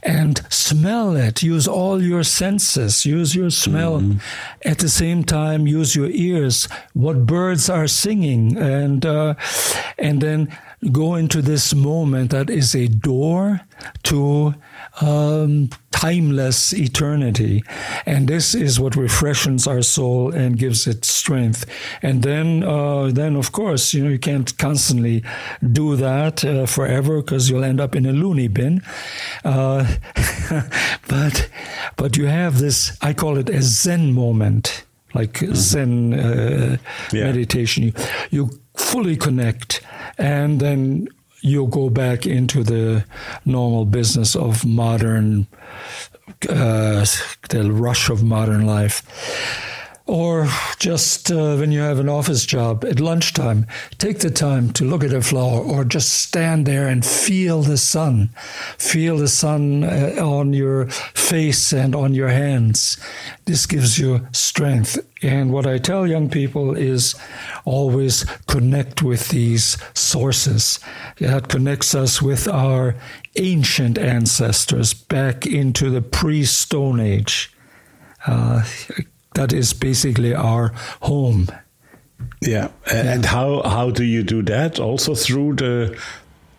And 0.03 0.41
smell 0.49 1.17
it. 1.17 1.43
Use 1.43 1.67
all 1.67 2.01
your 2.01 2.23
senses. 2.23 3.05
Use 3.05 3.35
your 3.35 3.49
smell. 3.49 3.99
Mm-hmm. 3.99 4.17
At 4.63 4.79
the 4.79 4.87
same 4.87 5.25
time, 5.25 5.67
use 5.67 5.93
your 5.93 6.09
ears. 6.09 6.69
What 6.93 7.25
birds 7.25 7.69
are 7.69 7.87
singing, 7.87 8.57
and 8.57 9.05
uh, 9.05 9.35
and 9.97 10.21
then 10.21 10.57
go 10.91 11.15
into 11.15 11.41
this 11.41 11.75
moment 11.75 12.31
that 12.31 12.49
is 12.49 12.73
a 12.73 12.87
door 12.87 13.61
to 14.03 14.55
um, 15.01 15.69
timeless 16.01 16.73
eternity. 16.73 17.63
And 18.07 18.27
this 18.27 18.55
is 18.55 18.79
what 18.79 18.95
refreshes 18.95 19.67
our 19.67 19.83
soul 19.83 20.33
and 20.33 20.57
gives 20.57 20.87
it 20.87 21.05
strength. 21.05 21.63
And 22.01 22.23
then, 22.23 22.63
uh, 22.63 23.11
then 23.11 23.35
of 23.35 23.51
course, 23.51 23.93
you 23.93 24.03
know, 24.03 24.09
you 24.09 24.17
can't 24.17 24.57
constantly 24.57 25.23
do 25.71 25.95
that 25.97 26.43
uh, 26.43 26.65
forever 26.65 27.21
because 27.21 27.51
you'll 27.51 27.63
end 27.63 27.79
up 27.79 27.95
in 27.95 28.07
a 28.07 28.13
loony 28.13 28.47
bin. 28.47 28.81
Uh, 29.45 29.95
but, 31.07 31.49
but 31.97 32.17
you 32.17 32.25
have 32.25 32.57
this, 32.57 32.97
I 33.03 33.13
call 33.13 33.37
it 33.37 33.49
a 33.49 33.61
Zen 33.61 34.13
moment, 34.13 34.85
like 35.13 35.33
mm-hmm. 35.33 35.53
Zen 35.53 36.13
uh, 36.15 36.77
yeah. 37.13 37.25
meditation. 37.25 37.83
You, 37.83 37.93
you 38.31 38.49
fully 38.75 39.17
connect 39.17 39.81
and 40.17 40.59
then 40.59 41.09
you 41.41 41.67
go 41.67 41.89
back 41.89 42.25
into 42.25 42.63
the 42.63 43.05
normal 43.45 43.85
business 43.85 44.35
of 44.35 44.65
modern, 44.65 45.47
uh, 46.49 47.05
the 47.49 47.69
rush 47.71 48.09
of 48.09 48.23
modern 48.23 48.65
life 48.65 49.01
or 50.11 50.45
just 50.77 51.31
uh, 51.31 51.55
when 51.55 51.71
you 51.71 51.79
have 51.79 51.97
an 51.97 52.09
office 52.09 52.45
job 52.45 52.83
at 52.83 52.99
lunchtime, 52.99 53.65
take 53.97 54.19
the 54.19 54.29
time 54.29 54.73
to 54.73 54.83
look 54.83 55.05
at 55.05 55.13
a 55.13 55.21
flower 55.21 55.61
or 55.61 55.85
just 55.85 56.13
stand 56.13 56.65
there 56.65 56.85
and 56.85 57.05
feel 57.05 57.61
the 57.61 57.77
sun. 57.77 58.29
Feel 58.77 59.15
the 59.15 59.29
sun 59.29 59.85
uh, 59.85 60.17
on 60.19 60.51
your 60.51 60.87
face 60.89 61.71
and 61.71 61.95
on 61.95 62.13
your 62.13 62.27
hands. 62.27 62.97
This 63.45 63.65
gives 63.65 63.97
you 63.99 64.27
strength. 64.33 64.99
And 65.23 65.53
what 65.53 65.65
I 65.65 65.77
tell 65.77 66.05
young 66.05 66.29
people 66.29 66.75
is 66.75 67.15
always 67.63 68.25
connect 68.47 69.01
with 69.01 69.29
these 69.29 69.77
sources. 69.93 70.81
That 71.19 71.47
connects 71.47 71.95
us 71.95 72.21
with 72.21 72.49
our 72.49 72.95
ancient 73.37 73.97
ancestors 73.97 74.93
back 74.93 75.47
into 75.47 75.89
the 75.89 76.01
pre 76.01 76.43
Stone 76.43 76.99
Age. 76.99 77.55
Uh, 78.27 78.63
that 79.35 79.53
is 79.53 79.73
basically 79.73 80.33
our 80.33 80.73
home. 81.01 81.47
Yeah. 82.41 82.69
And 82.91 83.25
how 83.25 83.61
how 83.63 83.91
do 83.91 84.03
you 84.03 84.23
do 84.23 84.41
that? 84.43 84.79
Also 84.79 85.15
through 85.15 85.55
the 85.55 85.97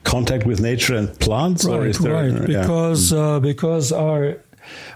contact 0.04 0.46
with 0.46 0.60
nature 0.60 0.94
and 0.94 1.18
plants, 1.20 1.64
right, 1.64 1.74
or 1.74 1.86
is 1.86 1.98
there? 1.98 2.14
Right. 2.14 2.46
Because 2.46 3.12
yeah. 3.12 3.18
uh, 3.18 3.40
because 3.40 3.92
our 3.92 4.38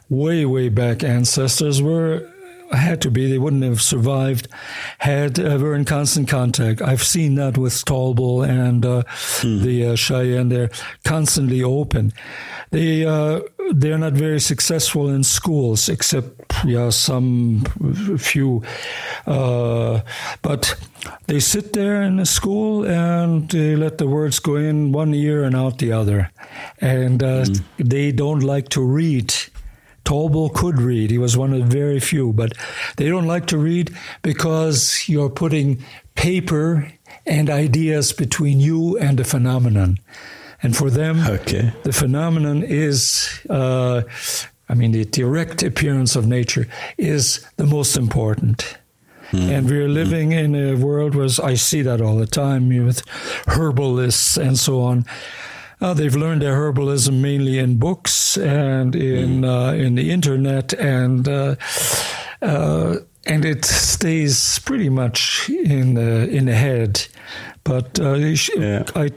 way 0.09 0.45
way 0.47 0.69
back 0.69 1.03
ancestors 1.03 1.83
were 1.83 2.31
had 2.73 3.01
to 3.03 3.11
be, 3.11 3.31
they 3.31 3.39
wouldn't 3.39 3.63
have 3.63 3.83
survived, 3.83 4.49
had 4.99 5.39
uh, 5.39 5.59
were 5.61 5.75
in 5.75 5.85
constant 5.85 6.29
contact. 6.29 6.83
I've 6.83 7.03
seen 7.03 7.35
that 7.37 7.59
with 7.59 7.85
Tallbull 7.85 8.49
and 8.49 8.85
uh, 8.85 9.03
mm. 9.07 9.63
the 9.63 9.87
uh, 9.87 9.97
Cheyenne. 9.97 10.49
They're 10.49 10.71
constantly 11.05 11.63
open. 11.63 12.13
They 12.71 13.07
uh, 13.07 13.41
they're 13.73 13.99
not 13.99 14.15
very 14.15 14.41
successful 14.41 15.09
in 15.09 15.23
schools, 15.25 15.89
except 15.89 16.53
yeah 16.65 16.91
some 16.91 17.65
few, 18.19 18.63
uh, 19.27 20.01
but 20.43 20.75
they 21.27 21.41
sit 21.41 21.73
there 21.73 22.03
in 22.03 22.17
the 22.17 22.27
school 22.27 22.85
and 22.85 23.49
they 23.51 23.77
let 23.77 23.99
the 23.99 24.07
words 24.07 24.39
go 24.41 24.57
in 24.57 24.93
one 24.93 25.15
ear 25.15 25.45
and 25.45 25.55
out 25.55 25.79
the 25.79 25.93
other, 25.93 26.31
and 26.81 27.21
mm. 27.21 27.63
they 27.79 28.13
don't 28.13 28.43
like 28.43 28.69
to 28.71 28.81
read 28.81 29.33
Tallbull 30.07 30.55
could 30.55 30.81
read. 30.81 31.11
He 31.11 31.19
was 31.19 31.37
one 31.37 31.53
of 31.53 31.59
the 31.59 31.77
very 31.77 32.01
few, 32.01 32.33
but 32.33 32.53
they 32.97 33.09
don't 33.09 33.27
like 33.27 33.47
to 33.47 33.59
read 33.59 33.95
because 34.23 35.09
you're 35.09 35.29
putting 35.29 35.85
paper 36.15 36.91
and 37.27 37.51
ideas 37.51 38.13
between 38.13 38.61
you 38.61 38.97
and 38.99 39.19
the 39.19 39.25
phenomenon. 39.25 39.99
And 40.63 40.77
for 40.77 40.91
them, 40.91 41.27
okay. 41.27 41.73
the 41.83 41.93
phenomenon 41.93 42.63
is, 42.63 43.29
uh, 43.51 44.03
I 44.69 44.75
mean, 44.75 44.93
the 44.93 45.05
direct 45.05 45.63
appearance 45.63 46.17
of 46.17 46.27
nature 46.27 46.67
is 46.97 47.45
the 47.57 47.67
most 47.67 47.97
important. 47.97 48.79
Mm. 49.33 49.49
And 49.51 49.69
we're 49.69 49.89
living 49.89 50.31
mm. 50.31 50.45
in 50.45 50.55
a 50.55 50.77
world 50.77 51.15
where 51.15 51.29
I 51.43 51.55
see 51.55 51.83
that 51.83 52.01
all 52.01 52.17
the 52.17 52.27
time 52.27 52.69
with 52.69 53.03
herbalists 53.49 54.37
and 54.37 54.57
so 54.59 54.83
on. 54.83 55.05
Uh, 55.81 55.93
they've 55.93 56.17
learned 56.17 56.41
their 56.41 56.55
herbalism 56.55 57.21
mainly 57.21 57.59
in 57.59 57.77
books 57.77 58.39
and 58.39 58.97
in 58.97 59.43
mm. 59.43 59.45
uh, 59.45 59.75
in 59.75 59.95
the 59.95 60.11
internet, 60.11 60.73
and 60.73 61.29
uh, 61.29 61.55
uh, 62.41 62.97
and 63.27 63.45
it 63.45 63.65
stays 63.65 64.59
pretty 64.61 64.89
much 64.89 65.51
in 65.51 65.95
the 65.95 66.29
in 66.31 66.47
the 66.47 66.55
head. 66.55 67.07
But 67.63 68.01
uh, 68.01 68.15
yeah. 68.15 68.85
I 68.95 69.11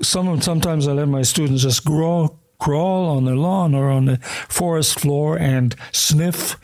some 0.00 0.40
sometimes 0.40 0.86
I 0.86 0.92
let 0.92 1.08
my 1.08 1.22
students 1.22 1.62
just 1.62 1.84
crawl 1.84 2.38
crawl 2.58 3.16
on 3.16 3.24
the 3.24 3.34
lawn 3.34 3.74
or 3.74 3.90
on 3.90 4.04
the 4.04 4.18
forest 4.48 5.00
floor 5.00 5.36
and 5.36 5.74
sniff. 5.90 6.56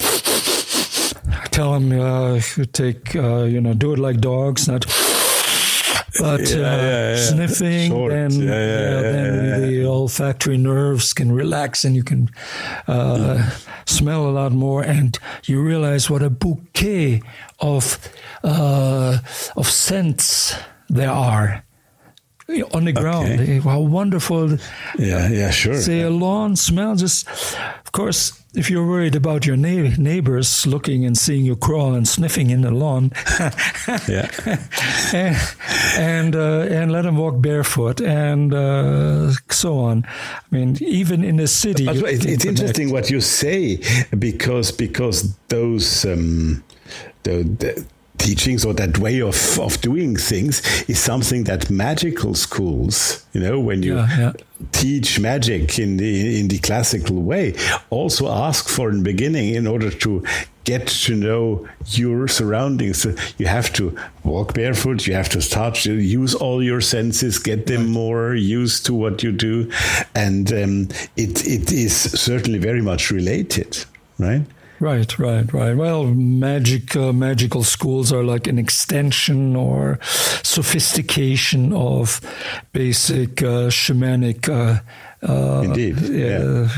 I 1.28 1.47
tell 1.47 1.73
them 1.73 1.90
uh, 2.01 2.40
take 2.73 3.14
you 3.14 3.60
know 3.60 3.74
do 3.74 3.93
it 3.93 3.98
like 3.98 4.20
dogs, 4.20 4.69
not 4.69 4.85
but 6.18 6.52
uh, 6.52 6.59
yeah, 6.59 7.16
sniffing 7.16 7.90
Short. 7.90 8.12
and 8.12 8.32
then 8.32 9.62
the 9.62 9.86
olfactory 9.86 10.56
nerves 10.59 11.12
can 11.12 11.32
relax 11.32 11.84
and 11.84 11.97
you 11.97 12.05
can 12.05 12.30
uh, 12.86 13.51
smell 13.86 14.26
a 14.26 14.32
lot 14.32 14.52
more 14.52 14.82
and 14.82 15.18
you 15.44 15.62
realize 15.62 16.10
what 16.10 16.22
a 16.22 16.30
bouquet 16.30 17.22
of 17.60 17.98
uh, 18.44 19.18
of 19.56 19.66
scents 19.68 20.55
there 20.89 21.10
are 21.10 21.64
on 22.74 22.84
the 22.84 22.93
ground. 22.93 23.40
Okay. 23.40 23.59
How 23.60 23.80
wonderful! 23.80 24.59
Yeah, 24.98 25.28
yeah, 25.28 25.51
sure. 25.51 25.80
Say 25.80 26.01
yeah. 26.01 26.09
a 26.09 26.10
lawn 26.10 26.56
smell. 26.56 26.97
Just, 26.97 27.28
of 27.28 27.93
course, 27.93 28.41
if 28.55 28.70
you're 28.70 28.87
worried 28.87 29.15
about 29.15 29.47
your 29.47 29.57
na- 29.57 29.95
neighbors 29.97 30.66
looking 30.66 31.05
and 31.05 31.16
seeing 31.16 31.45
you 31.45 31.57
crawl 31.57 31.95
and 31.95 32.07
sniffing 32.07 32.51
in 32.51 32.61
the 32.61 32.70
lawn, 32.70 33.12
yeah, 34.09 34.31
and 35.12 35.37
and, 35.97 36.37
uh, 36.37 36.66
and, 36.70 36.93
let 36.93 37.03
them 37.03 37.16
walk 37.16 37.41
barefoot 37.41 38.01
and 38.01 38.53
uh, 38.53 39.33
so 39.51 39.79
on. 39.79 40.05
I 40.07 40.43
mean, 40.51 40.77
even 40.81 41.24
in 41.24 41.37
the 41.37 41.49
city, 41.49 41.87
but 41.87 41.97
it's, 41.97 42.24
it's 42.24 42.45
interesting 42.45 42.91
what 42.91 43.11
you 43.11 43.20
say 43.20 43.81
because 44.19 44.73
because 44.73 45.35
those. 45.49 46.05
Um, 46.05 46.62
the, 47.24 47.45
the 47.45 47.87
teachings 48.18 48.64
or 48.64 48.72
that 48.74 48.98
way 48.98 49.20
of, 49.20 49.59
of 49.59 49.80
doing 49.80 50.16
things 50.16 50.62
is 50.89 50.98
something 50.98 51.44
that 51.44 51.70
magical 51.70 52.34
schools, 52.34 53.24
you 53.32 53.40
know, 53.40 53.59
when 53.59 53.82
you 53.82 53.97
yeah, 53.97 54.18
yeah. 54.18 54.32
teach 54.72 55.18
magic 55.18 55.78
in 55.78 55.97
the 55.97 56.40
in 56.40 56.48
the 56.48 56.59
classical 56.59 57.22
way, 57.22 57.55
also 57.90 58.28
ask 58.28 58.68
for 58.68 58.90
in 58.90 58.98
the 58.98 59.05
beginning 59.05 59.55
in 59.55 59.66
order 59.66 59.90
to 59.90 60.22
get 60.64 60.86
to 60.86 61.16
know 61.16 61.68
your 61.86 62.28
surroundings. 62.28 63.05
You 63.39 63.47
have 63.47 63.72
to 63.74 63.97
walk 64.22 64.55
barefoot. 64.55 65.06
You 65.06 65.14
have 65.14 65.28
to 65.30 65.43
start 65.43 65.74
to 65.76 65.94
use 65.94 66.34
all 66.34 66.62
your 66.62 66.80
senses, 66.80 67.39
get 67.39 67.66
them 67.66 67.89
more 67.89 68.34
used 68.34 68.86
to 68.86 68.94
what 68.94 69.22
you 69.22 69.32
do, 69.32 69.70
and 70.14 70.52
um, 70.52 70.89
it 71.16 71.44
it 71.47 71.72
is 71.72 71.94
certainly 71.97 72.59
very 72.59 72.82
much 72.82 73.10
related, 73.10 73.84
right? 74.18 74.43
Right, 74.82 75.16
right, 75.16 75.52
right. 75.52 75.76
Well, 75.76 76.06
magic, 76.06 76.96
uh, 76.96 77.12
magical 77.12 77.62
schools 77.62 78.12
are 78.12 78.24
like 78.24 78.48
an 78.48 78.59
extension 78.59 79.54
or 79.54 80.00
sophistication 80.42 81.72
of 81.72 82.20
basic 82.72 83.44
uh, 83.44 83.70
shamanic. 83.70 84.48
Uh, 84.48 84.80
uh 85.24 85.62
Indeed, 85.62 86.00
yeah. 86.00 86.68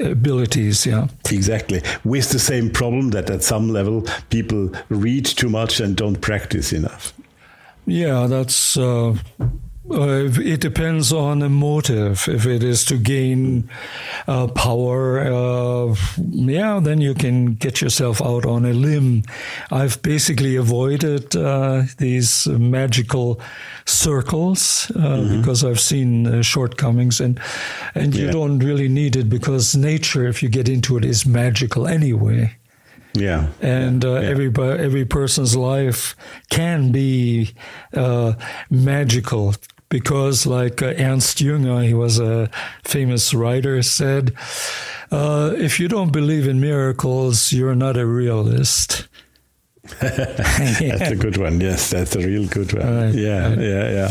Abilities, 0.00 0.86
yeah. 0.86 1.06
Exactly. 1.30 1.82
With 2.02 2.30
the 2.30 2.40
same 2.40 2.68
problem 2.68 3.10
that 3.10 3.30
at 3.30 3.44
some 3.44 3.68
level 3.68 4.02
people 4.28 4.72
read 4.88 5.26
too 5.26 5.48
much 5.48 5.78
and 5.78 5.96
don't 5.96 6.20
practice 6.20 6.72
enough. 6.72 7.12
Yeah, 7.86 8.26
that's 8.26 8.76
uh, 9.90 10.28
it 10.38 10.60
depends 10.60 11.12
on 11.12 11.38
the 11.38 11.48
motive. 11.48 12.28
If 12.28 12.46
it 12.46 12.62
is 12.62 12.84
to 12.86 12.96
gain 12.96 13.70
uh, 14.26 14.48
power, 14.48 15.20
uh, 15.20 15.94
yeah, 16.18 16.80
then 16.80 17.00
you 17.00 17.14
can 17.14 17.54
get 17.54 17.80
yourself 17.80 18.20
out 18.20 18.44
on 18.44 18.64
a 18.64 18.72
limb. 18.72 19.22
I've 19.70 20.00
basically 20.02 20.56
avoided 20.56 21.36
uh, 21.36 21.82
these 21.98 22.46
magical 22.46 23.40
circles 23.84 24.90
uh, 24.96 24.98
mm-hmm. 24.98 25.40
because 25.40 25.64
I've 25.64 25.80
seen 25.80 26.26
uh, 26.26 26.42
shortcomings, 26.42 27.20
and 27.20 27.38
and 27.94 28.14
you 28.14 28.30
don't 28.30 28.58
really 28.58 28.88
need 28.88 29.14
it 29.16 29.28
because 29.28 29.76
nature, 29.76 30.26
if 30.26 30.42
you 30.42 30.48
get 30.48 30.68
into 30.68 30.96
it, 30.96 31.04
is 31.04 31.26
magical 31.26 31.86
anyway. 31.86 32.56
Yeah, 33.14 33.48
and 33.62 34.04
uh, 34.04 34.14
yeah. 34.14 34.28
every 34.28 34.52
every 34.56 35.04
person's 35.04 35.56
life 35.56 36.16
can 36.50 36.92
be 36.92 37.54
uh, 37.94 38.34
magical 38.68 39.54
because, 39.96 40.44
like 40.44 40.82
uh, 40.82 40.92
Ernst 40.98 41.38
Jünger, 41.38 41.82
he 41.82 41.94
was 41.94 42.18
a 42.18 42.50
famous 42.84 43.32
writer, 43.32 43.80
said, 43.82 44.34
uh, 45.10 45.54
if 45.56 45.80
you 45.80 45.88
don't 45.88 46.12
believe 46.12 46.46
in 46.46 46.60
miracles, 46.60 47.50
you're 47.50 47.74
not 47.74 47.96
a 47.96 48.04
realist. 48.04 49.08
that's 50.00 51.10
a 51.10 51.16
good 51.16 51.38
one. 51.38 51.62
Yes, 51.62 51.88
that's 51.88 52.14
a 52.14 52.18
real 52.18 52.46
good 52.46 52.74
one. 52.74 52.94
Right, 52.94 53.14
yeah, 53.14 53.48
right. 53.48 53.58
yeah, 53.58 53.90
yeah. 53.90 54.10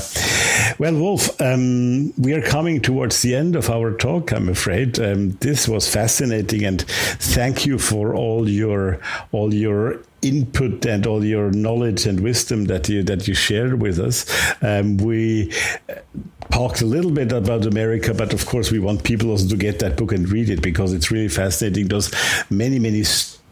Well, 0.79 0.95
Wolf, 0.95 1.39
um, 1.39 2.11
we 2.17 2.33
are 2.33 2.41
coming 2.41 2.81
towards 2.81 3.21
the 3.21 3.35
end 3.35 3.55
of 3.55 3.69
our 3.69 3.91
talk. 3.91 4.31
I'm 4.31 4.49
afraid 4.49 4.99
um, 4.99 5.33
this 5.41 5.67
was 5.67 5.87
fascinating, 5.87 6.65
and 6.65 6.81
thank 6.81 7.67
you 7.67 7.77
for 7.77 8.15
all 8.15 8.49
your 8.49 8.99
all 9.31 9.53
your 9.53 9.99
input 10.25 10.85
and 10.85 11.05
all 11.05 11.23
your 11.23 11.51
knowledge 11.51 12.05
and 12.05 12.19
wisdom 12.19 12.65
that 12.65 12.89
you 12.89 13.03
that 13.03 13.27
you 13.27 13.33
shared 13.33 13.81
with 13.81 13.99
us. 13.99 14.25
Um, 14.61 14.97
we 14.97 15.51
talked 16.51 16.81
a 16.81 16.85
little 16.85 17.11
bit 17.11 17.31
about 17.31 17.65
America, 17.65 18.13
but 18.13 18.33
of 18.33 18.45
course 18.45 18.71
we 18.71 18.79
want 18.79 19.03
people 19.03 19.29
also 19.29 19.47
to 19.47 19.57
get 19.57 19.79
that 19.79 19.97
book 19.97 20.11
and 20.11 20.27
read 20.29 20.49
it 20.49 20.61
because 20.61 20.93
it's 20.93 21.11
really 21.11 21.29
fascinating. 21.29 21.87
Those 21.87 22.11
many 22.49 22.79
many 22.79 23.03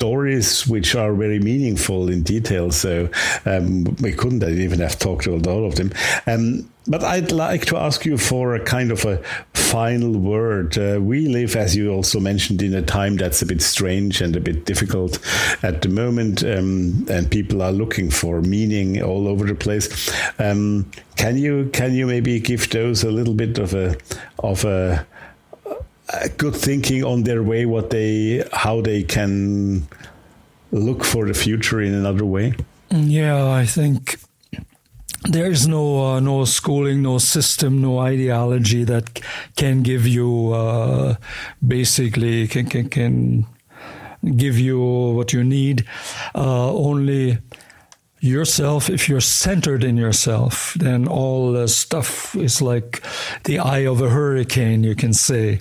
stories 0.03 0.67
which 0.67 0.95
are 0.95 1.13
very 1.13 1.39
meaningful 1.39 2.09
in 2.09 2.23
detail. 2.23 2.71
So 2.71 3.09
um, 3.45 3.85
we 4.01 4.11
couldn't 4.11 4.43
even 4.43 4.79
have 4.79 4.99
talked 4.99 5.27
about 5.27 5.47
all 5.47 5.65
of 5.65 5.75
them. 5.75 5.93
Um, 6.27 6.69
but 6.85 7.05
I'd 7.05 7.31
like 7.31 7.65
to 7.67 7.77
ask 7.77 8.03
you 8.03 8.17
for 8.17 8.53
a 8.53 8.59
kind 8.59 8.91
of 8.91 9.05
a 9.05 9.23
final 9.53 10.11
word. 10.11 10.77
Uh, 10.77 10.99
we 10.99 11.29
live, 11.29 11.55
as 11.55 11.73
you 11.73 11.89
also 11.89 12.19
mentioned, 12.19 12.61
in 12.61 12.73
a 12.73 12.81
time 12.81 13.15
that's 13.15 13.41
a 13.41 13.45
bit 13.45 13.61
strange 13.61 14.19
and 14.19 14.35
a 14.35 14.41
bit 14.41 14.65
difficult 14.65 15.19
at 15.63 15.81
the 15.81 15.87
moment, 15.87 16.43
um, 16.43 17.05
and 17.09 17.31
people 17.31 17.61
are 17.61 17.71
looking 17.71 18.11
for 18.11 18.41
meaning 18.41 19.01
all 19.01 19.29
over 19.29 19.45
the 19.45 19.55
place. 19.55 20.11
Um, 20.37 20.91
can 21.15 21.37
you 21.37 21.69
can 21.71 21.93
you 21.93 22.07
maybe 22.07 22.41
give 22.41 22.69
those 22.71 23.05
a 23.05 23.11
little 23.11 23.35
bit 23.35 23.57
of 23.57 23.73
a 23.73 23.95
of 24.39 24.65
a 24.65 25.07
good 26.37 26.55
thinking 26.55 27.03
on 27.03 27.23
their 27.23 27.43
way, 27.43 27.65
what 27.65 27.89
they, 27.89 28.43
how 28.53 28.81
they 28.81 29.03
can 29.03 29.87
look 30.71 31.03
for 31.03 31.25
the 31.25 31.33
future 31.33 31.81
in 31.81 31.93
another 31.93 32.25
way? 32.25 32.53
Yeah, 32.89 33.49
I 33.49 33.65
think 33.65 34.19
there 35.23 35.49
is 35.49 35.67
no 35.67 36.05
uh, 36.05 36.19
no 36.19 36.45
schooling, 36.45 37.01
no 37.01 37.17
system, 37.17 37.81
no 37.81 37.99
ideology 37.99 38.83
that 38.83 39.21
can 39.55 39.81
give 39.81 40.05
you 40.05 40.53
uh, 40.53 41.15
basically 41.65 42.47
can, 42.47 42.67
can, 42.67 42.89
can 42.89 43.45
give 44.35 44.59
you 44.59 44.79
what 44.79 45.33
you 45.33 45.43
need. 45.43 45.85
Uh, 46.35 46.73
only 46.73 47.37
yourself, 48.19 48.89
if 48.89 49.09
you're 49.09 49.21
centered 49.21 49.83
in 49.83 49.97
yourself, 49.97 50.73
then 50.75 51.07
all 51.07 51.51
the 51.51 51.67
stuff 51.67 52.35
is 52.35 52.61
like 52.61 53.01
the 53.43 53.59
eye 53.59 53.85
of 53.85 54.01
a 54.01 54.09
hurricane, 54.09 54.83
you 54.83 54.95
can 54.95 55.13
say. 55.13 55.59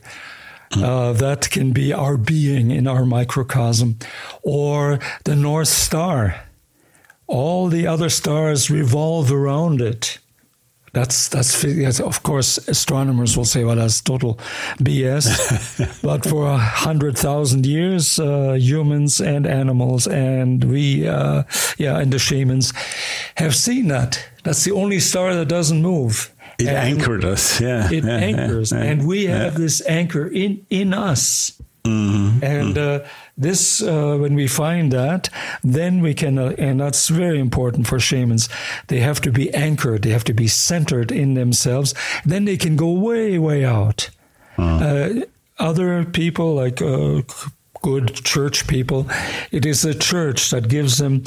Uh, 0.77 1.13
that 1.13 1.51
can 1.51 1.73
be 1.73 1.93
our 1.93 2.17
being 2.17 2.71
in 2.71 2.87
our 2.87 3.05
microcosm, 3.05 3.99
or 4.43 4.99
the 5.25 5.37
North 5.37 5.69
Star. 5.69 6.45
All 7.27 7.69
the 7.69 7.87
other 7.87 8.09
stars 8.09 8.71
revolve 8.71 9.31
around 9.33 9.81
it. 9.81 10.19
That's 10.95 11.29
that's 11.29 12.01
of 12.01 12.23
course 12.23 12.59
astronomers 12.69 13.35
will 13.35 13.47
say, 13.47 13.65
well, 13.65 13.77
that's 13.77 14.03
total 14.03 14.39
BS. 14.79 16.03
but 16.03 16.27
for 16.27 16.47
a 16.47 16.59
hundred 16.59 17.17
thousand 17.17 17.65
years, 17.65 18.19
uh, 18.19 18.53
humans 18.53 19.19
and 19.19 19.47
animals 19.47 20.07
and 20.07 20.65
we, 20.65 21.09
uh, 21.09 21.45
yeah, 21.79 21.99
and 21.99 22.13
the 22.13 22.19
shamans 22.19 22.75
have 23.37 23.57
seen 23.57 23.89
that. 23.89 24.23
That's 24.45 24.65
the 24.65 24.73
only 24.73 25.01
star 25.01 25.35
that 25.35 25.49
doesn't 25.49 25.81
move. 25.81 26.31
It 26.63 26.69
and 26.69 26.77
anchored 26.77 27.25
us, 27.25 27.61
yeah. 27.61 27.91
It 27.91 28.05
yeah, 28.05 28.17
anchors, 28.17 28.73
yeah, 28.73 28.83
and 28.83 29.07
we 29.07 29.27
have 29.27 29.55
this 29.55 29.83
anchor 29.87 30.27
in 30.27 30.65
in 30.71 30.95
us. 30.95 31.53
Mm-hmm. 31.85 32.45
And 32.45 32.79
uh, 32.79 33.01
this, 33.37 33.83
uh, 33.83 34.17
when 34.17 34.35
we 34.35 34.47
find 34.47 34.93
that, 34.93 35.29
then 35.65 36.01
we 36.01 36.15
can, 36.15 36.39
uh, 36.39 36.55
and 36.57 36.81
that's 36.81 37.09
very 37.09 37.41
important 37.41 37.89
for 37.89 37.99
shamans. 37.99 38.49
They 38.87 39.01
have 39.01 39.21
to 39.23 39.33
be 39.33 39.53
anchored. 39.53 40.03
They 40.03 40.11
have 40.11 40.25
to 40.25 40.35
be 40.35 40.47
centered 40.47 41.11
in 41.11 41.35
themselves. 41.35 41.93
Then 42.25 42.45
they 42.45 42.57
can 42.57 42.77
go 42.77 42.93
way, 42.93 43.37
way 43.39 43.65
out. 43.65 44.11
Uh, 44.59 45.23
other 45.59 46.05
people, 46.05 46.55
like 46.55 46.81
uh, 46.81 47.23
good 47.83 48.15
church 48.15 48.69
people, 48.69 49.09
it 49.51 49.67
is 49.67 49.83
the 49.83 49.95
church 49.95 50.51
that 50.51 50.69
gives 50.69 50.99
them, 50.99 51.25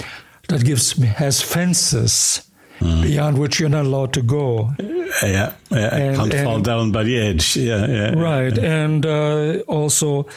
that 0.47 0.63
gives 0.63 0.93
has 0.93 1.41
fences 1.41 2.49
mm. 2.79 3.03
beyond 3.03 3.37
which 3.37 3.59
you're 3.59 3.69
not 3.69 3.85
allowed 3.85 4.13
to 4.13 4.21
go. 4.21 4.73
Yeah, 4.79 5.53
yeah 5.69 5.95
and, 5.95 6.17
can't 6.17 6.33
and, 6.33 6.45
fall 6.45 6.61
down 6.61 6.91
by 6.91 7.03
the 7.03 7.17
edge. 7.17 7.55
Yeah, 7.55 7.85
yeah. 7.87 8.13
Right, 8.13 8.55
yeah. 8.55 8.83
and 8.83 9.05
uh, 9.05 9.59
also 9.67 10.27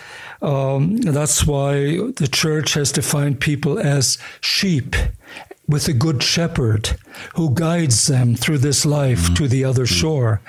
um, 0.43 0.99
that's 0.99 1.47
why 1.47 1.73
the 2.17 2.29
church 2.31 2.75
has 2.75 2.93
defined 2.93 3.41
people 3.41 3.79
as 3.79 4.19
sheep 4.41 4.95
with 5.67 5.87
a 5.89 5.93
good 5.93 6.23
shepherd 6.23 6.97
who 7.35 7.55
guides 7.55 8.07
them 8.07 8.35
through 8.35 8.59
this 8.59 8.87
life 8.87 9.25
mm-hmm. 9.25 9.35
to 9.35 9.49
the 9.49 9.65
other 9.65 9.85
mm-hmm. 9.85 9.95
shore. 9.95 10.41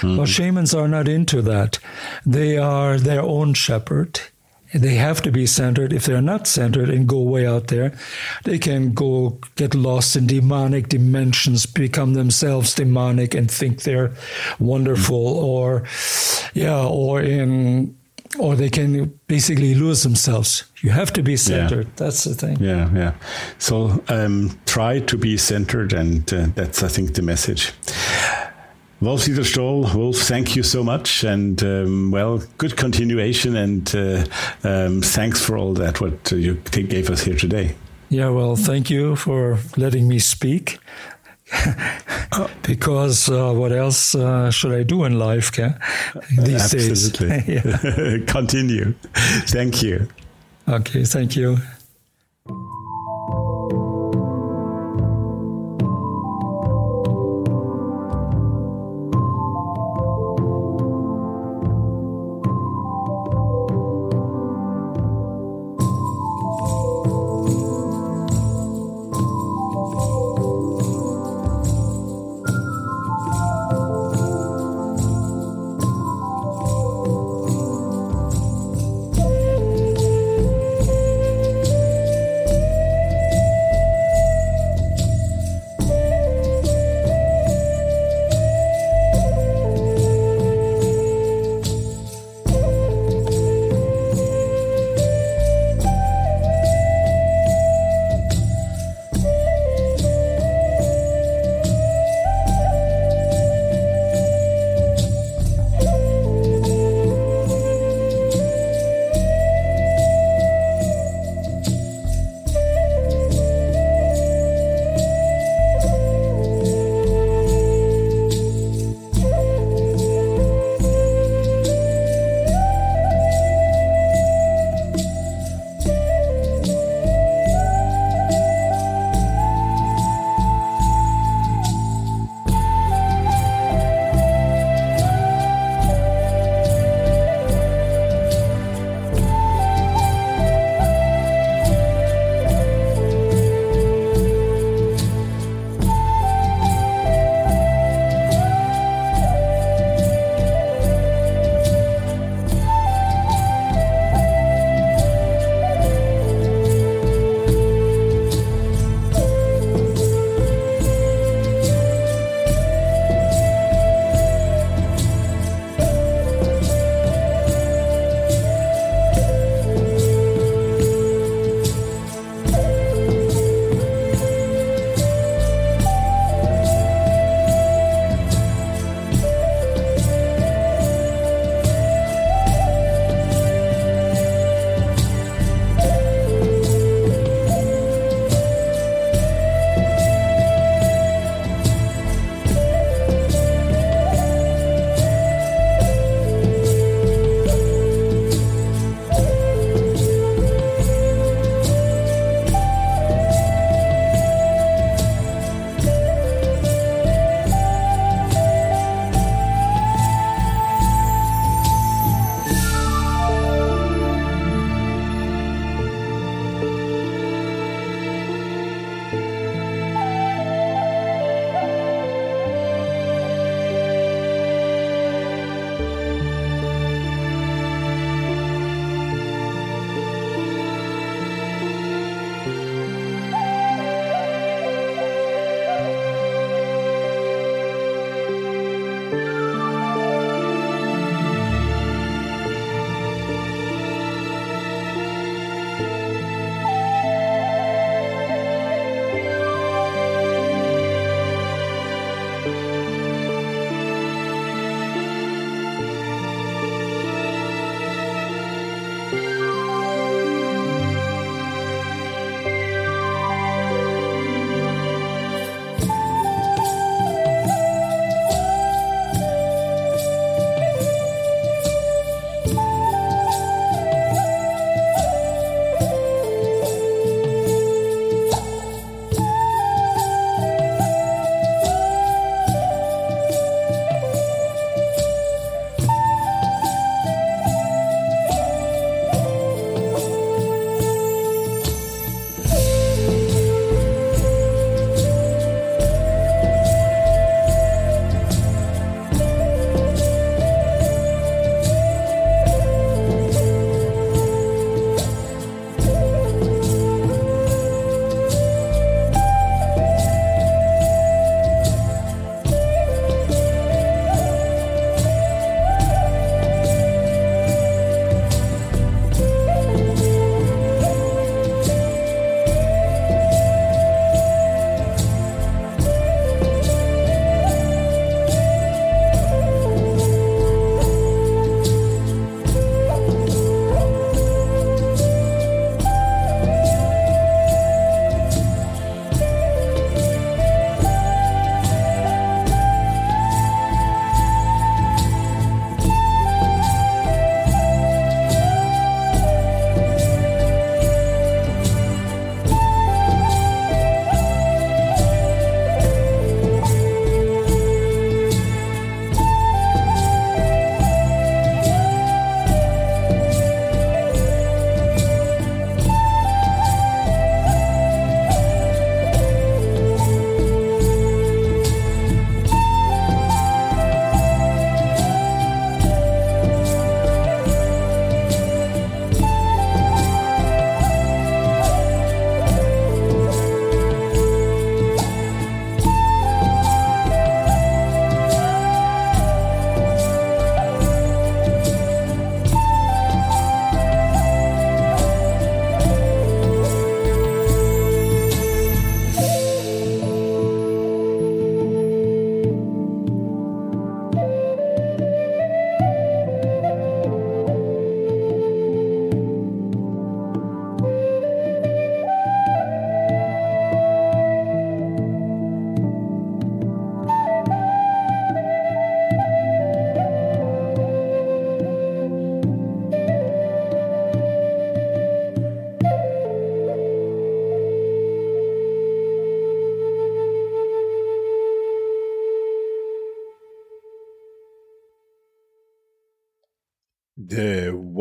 Mm-hmm. 0.00 0.16
Well, 0.18 0.26
shamans 0.26 0.74
are 0.74 0.88
not 0.88 1.08
into 1.08 1.42
that. 1.42 1.78
They 2.24 2.56
are 2.58 2.98
their 2.98 3.22
own 3.22 3.54
shepherd 3.54 4.20
they 4.74 4.94
have 4.94 5.22
to 5.22 5.30
be 5.30 5.46
centered. 5.46 5.92
If 5.92 6.04
they're 6.04 6.20
not 6.20 6.46
centered 6.46 6.90
and 6.90 7.06
go 7.08 7.20
way 7.20 7.46
out 7.46 7.68
there, 7.68 7.92
they 8.44 8.58
can 8.58 8.92
go 8.92 9.38
get 9.56 9.74
lost 9.74 10.16
in 10.16 10.26
demonic 10.26 10.88
dimensions, 10.88 11.66
become 11.66 12.14
themselves 12.14 12.74
demonic 12.74 13.34
and 13.34 13.50
think 13.50 13.82
they're 13.82 14.12
wonderful, 14.58 15.34
mm. 15.34 15.42
or 15.42 15.84
yeah, 16.54 16.84
or 16.84 17.20
in 17.20 17.94
or 18.38 18.54
they 18.54 18.68
can 18.68 19.18
basically 19.26 19.74
lose 19.74 20.02
themselves. 20.02 20.64
You 20.82 20.90
have 20.90 21.12
to 21.14 21.22
be 21.22 21.36
centered. 21.36 21.86
Yeah. 21.86 21.92
That's 21.96 22.24
the 22.24 22.34
thing. 22.34 22.58
Yeah, 22.60 22.90
yeah. 22.94 23.14
So 23.58 24.02
um, 24.08 24.58
try 24.66 25.00
to 25.00 25.16
be 25.16 25.36
centered, 25.38 25.92
and 25.92 26.30
uh, 26.32 26.48
that's, 26.54 26.82
I 26.82 26.88
think, 26.88 27.14
the 27.14 27.22
message. 27.22 27.72
Wolf 29.00 29.26
Dieter 29.26 29.44
Storl, 29.44 29.94
Wolf, 29.94 30.16
thank 30.16 30.56
you 30.56 30.64
so 30.64 30.82
much, 30.82 31.22
and 31.22 31.62
um, 31.62 32.10
well, 32.10 32.42
good 32.58 32.76
continuation, 32.76 33.54
and 33.54 33.94
uh, 33.94 34.24
um, 34.64 35.02
thanks 35.02 35.40
for 35.40 35.56
all 35.56 35.72
that 35.74 36.00
what 36.00 36.32
you 36.32 36.54
gave 36.54 37.08
us 37.08 37.22
here 37.22 37.36
today. 37.36 37.76
Yeah, 38.08 38.30
well, 38.30 38.56
thank 38.56 38.90
you 38.90 39.14
for 39.14 39.58
letting 39.76 40.08
me 40.08 40.18
speak. 40.18 40.78
because 42.62 43.30
uh, 43.30 43.52
what 43.52 43.72
else 43.72 44.14
uh, 44.14 44.50
should 44.50 44.72
I 44.72 44.82
do 44.82 45.04
in 45.04 45.18
life 45.18 45.52
these 45.52 46.74
Absolutely. 46.74 47.40
days? 47.60 48.24
Continue. 48.26 48.94
Thank 49.46 49.82
you. 49.82 50.08
Okay, 50.68 51.04
thank 51.04 51.36
you. 51.36 51.58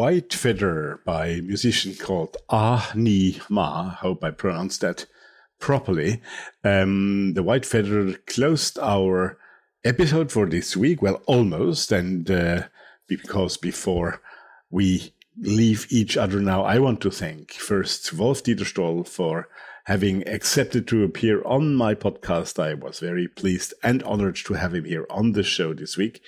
White 0.07 0.33
Feather 0.33 1.01
by 1.05 1.25
a 1.27 1.41
musician 1.41 1.93
called 1.93 2.37
Ah 2.49 2.93
Ni 2.95 3.41
Ma. 3.49 3.89
Hope 3.89 4.23
I 4.23 4.31
pronounced 4.31 4.79
that 4.79 5.05
properly. 5.59 6.21
Um, 6.63 7.33
the 7.33 7.43
White 7.43 7.65
Feather 7.65 8.13
closed 8.25 8.79
our 8.79 9.37
episode 9.83 10.31
for 10.31 10.45
this 10.45 10.77
week. 10.77 11.01
Well, 11.01 11.21
almost. 11.25 11.91
And 11.91 12.31
uh, 12.31 12.67
because 13.09 13.57
before 13.57 14.21
we 14.69 15.13
leave 15.37 15.87
each 15.89 16.15
other 16.15 16.39
now, 16.39 16.63
I 16.63 16.79
want 16.79 17.01
to 17.01 17.11
thank 17.11 17.51
first 17.51 18.13
Wolf 18.13 18.43
Dieter 18.43 18.63
Storl 18.63 19.05
for 19.05 19.49
having 19.87 20.25
accepted 20.25 20.87
to 20.87 21.03
appear 21.03 21.43
on 21.43 21.75
my 21.75 21.93
podcast. 21.93 22.63
I 22.63 22.75
was 22.75 23.01
very 23.01 23.27
pleased 23.27 23.73
and 23.83 24.01
honored 24.03 24.37
to 24.37 24.53
have 24.53 24.73
him 24.73 24.85
here 24.85 25.05
on 25.09 25.33
the 25.33 25.43
show 25.43 25.73
this 25.73 25.97
week. 25.97 26.21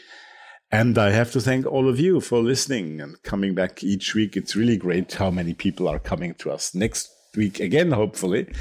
And 0.72 1.00
I 1.00 1.10
have 1.10 1.32
to 1.32 1.42
thank 1.42 1.66
all 1.66 1.90
of 1.90 2.00
you 2.00 2.22
for 2.22 2.42
listening 2.42 3.02
and 3.02 3.22
coming 3.24 3.56
back 3.56 3.84
each 3.84 4.14
week. 4.14 4.38
It's 4.38 4.56
really 4.56 4.78
great 4.78 5.12
how 5.14 5.32
many 5.32 5.56
people 5.56 5.88
are 5.88 5.98
coming 5.98 6.36
to 6.36 6.52
us 6.52 6.76
next 6.76 7.10
week 7.36 7.60
again, 7.60 7.92
hopefully. 7.92 8.54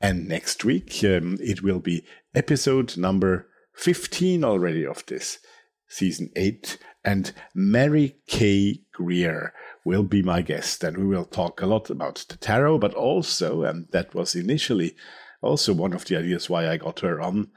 And 0.00 0.28
next 0.28 0.64
week, 0.64 1.02
um, 1.02 1.38
it 1.40 1.64
will 1.64 1.80
be 1.80 2.04
episode 2.36 2.96
number 2.96 3.48
15 3.74 4.44
already 4.44 4.86
of 4.86 5.04
this 5.06 5.40
season 5.88 6.30
8. 6.36 6.78
And 7.04 7.32
Mary 7.52 8.16
K. 8.28 8.82
Greer 8.92 9.52
will 9.84 10.04
be 10.04 10.22
my 10.22 10.42
guest. 10.42 10.84
And 10.84 10.96
we 10.96 11.04
will 11.04 11.24
talk 11.24 11.60
a 11.60 11.66
lot 11.66 11.90
about 11.90 12.26
the 12.28 12.36
tarot, 12.36 12.78
but 12.78 12.94
also, 12.94 13.64
and 13.64 13.88
that 13.90 14.14
was 14.14 14.36
initially 14.36 14.94
also 15.42 15.72
one 15.72 15.92
of 15.92 16.04
the 16.04 16.16
ideas 16.16 16.48
why 16.48 16.68
I 16.68 16.76
got 16.76 17.00
her 17.00 17.20
on 17.20 17.48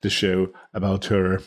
the 0.00 0.10
show, 0.10 0.48
about 0.74 1.04
her 1.06 1.38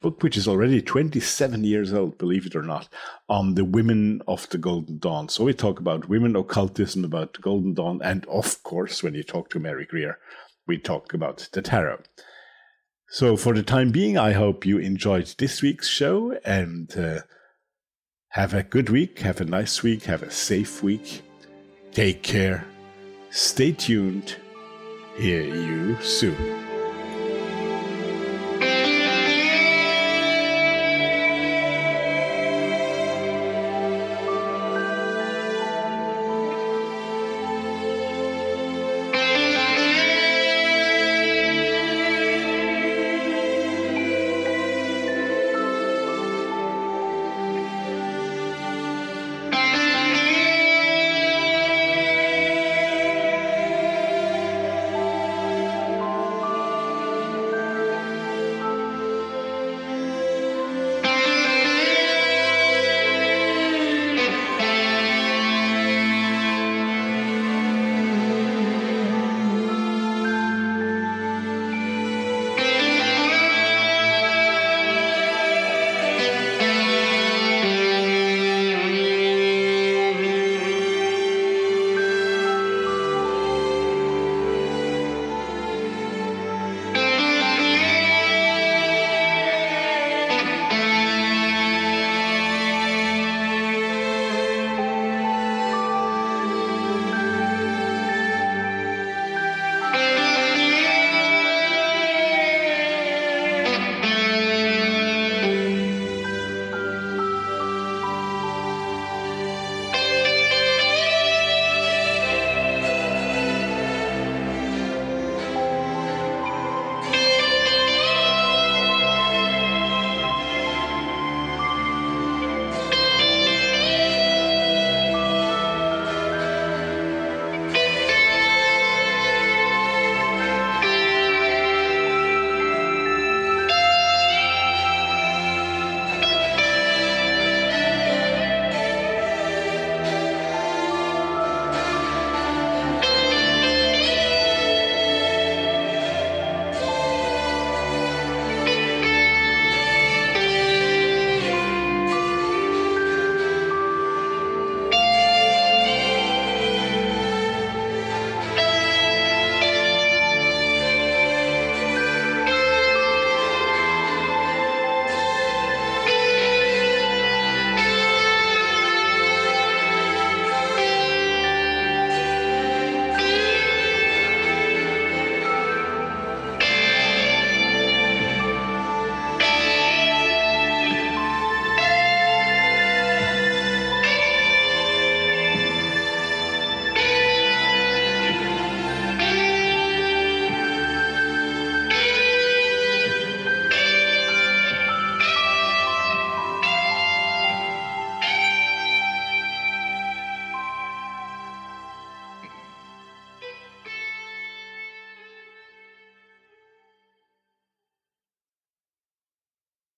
book 0.00 0.22
which 0.22 0.36
is 0.36 0.46
already 0.46 0.82
27 0.82 1.64
years 1.64 1.92
old, 1.92 2.18
believe 2.18 2.46
it 2.46 2.54
or 2.54 2.62
not, 2.62 2.88
on 3.28 3.54
the 3.54 3.64
women 3.64 4.20
of 4.28 4.48
the 4.50 4.58
Golden 4.58 4.98
Dawn. 4.98 5.28
So 5.28 5.44
we 5.44 5.54
talk 5.54 5.80
about 5.80 6.08
women 6.08 6.36
occultism, 6.36 7.04
about 7.04 7.34
the 7.34 7.40
Golden 7.40 7.74
Dawn, 7.74 8.00
and 8.02 8.26
of 8.26 8.62
course, 8.62 9.02
when 9.02 9.14
you 9.14 9.22
talk 9.22 9.50
to 9.50 9.58
Mary 9.58 9.86
Greer, 9.86 10.18
we 10.66 10.78
talk 10.78 11.14
about 11.14 11.48
the 11.52 11.62
tarot. 11.62 12.00
So 13.08 13.36
for 13.36 13.54
the 13.54 13.62
time 13.62 13.90
being, 13.90 14.18
I 14.18 14.32
hope 14.32 14.66
you 14.66 14.78
enjoyed 14.78 15.34
this 15.38 15.62
week's 15.62 15.88
show 15.88 16.38
and 16.44 16.96
uh, 16.96 17.20
have 18.30 18.52
a 18.52 18.62
good 18.62 18.90
week, 18.90 19.20
have 19.20 19.40
a 19.40 19.44
nice 19.44 19.82
week, 19.82 20.04
have 20.04 20.22
a 20.22 20.30
safe 20.30 20.82
week. 20.82 21.22
Take 21.92 22.22
care, 22.22 22.66
stay 23.30 23.70
tuned, 23.70 24.36
hear 25.16 25.42
you 25.42 25.96
soon. 26.02 26.63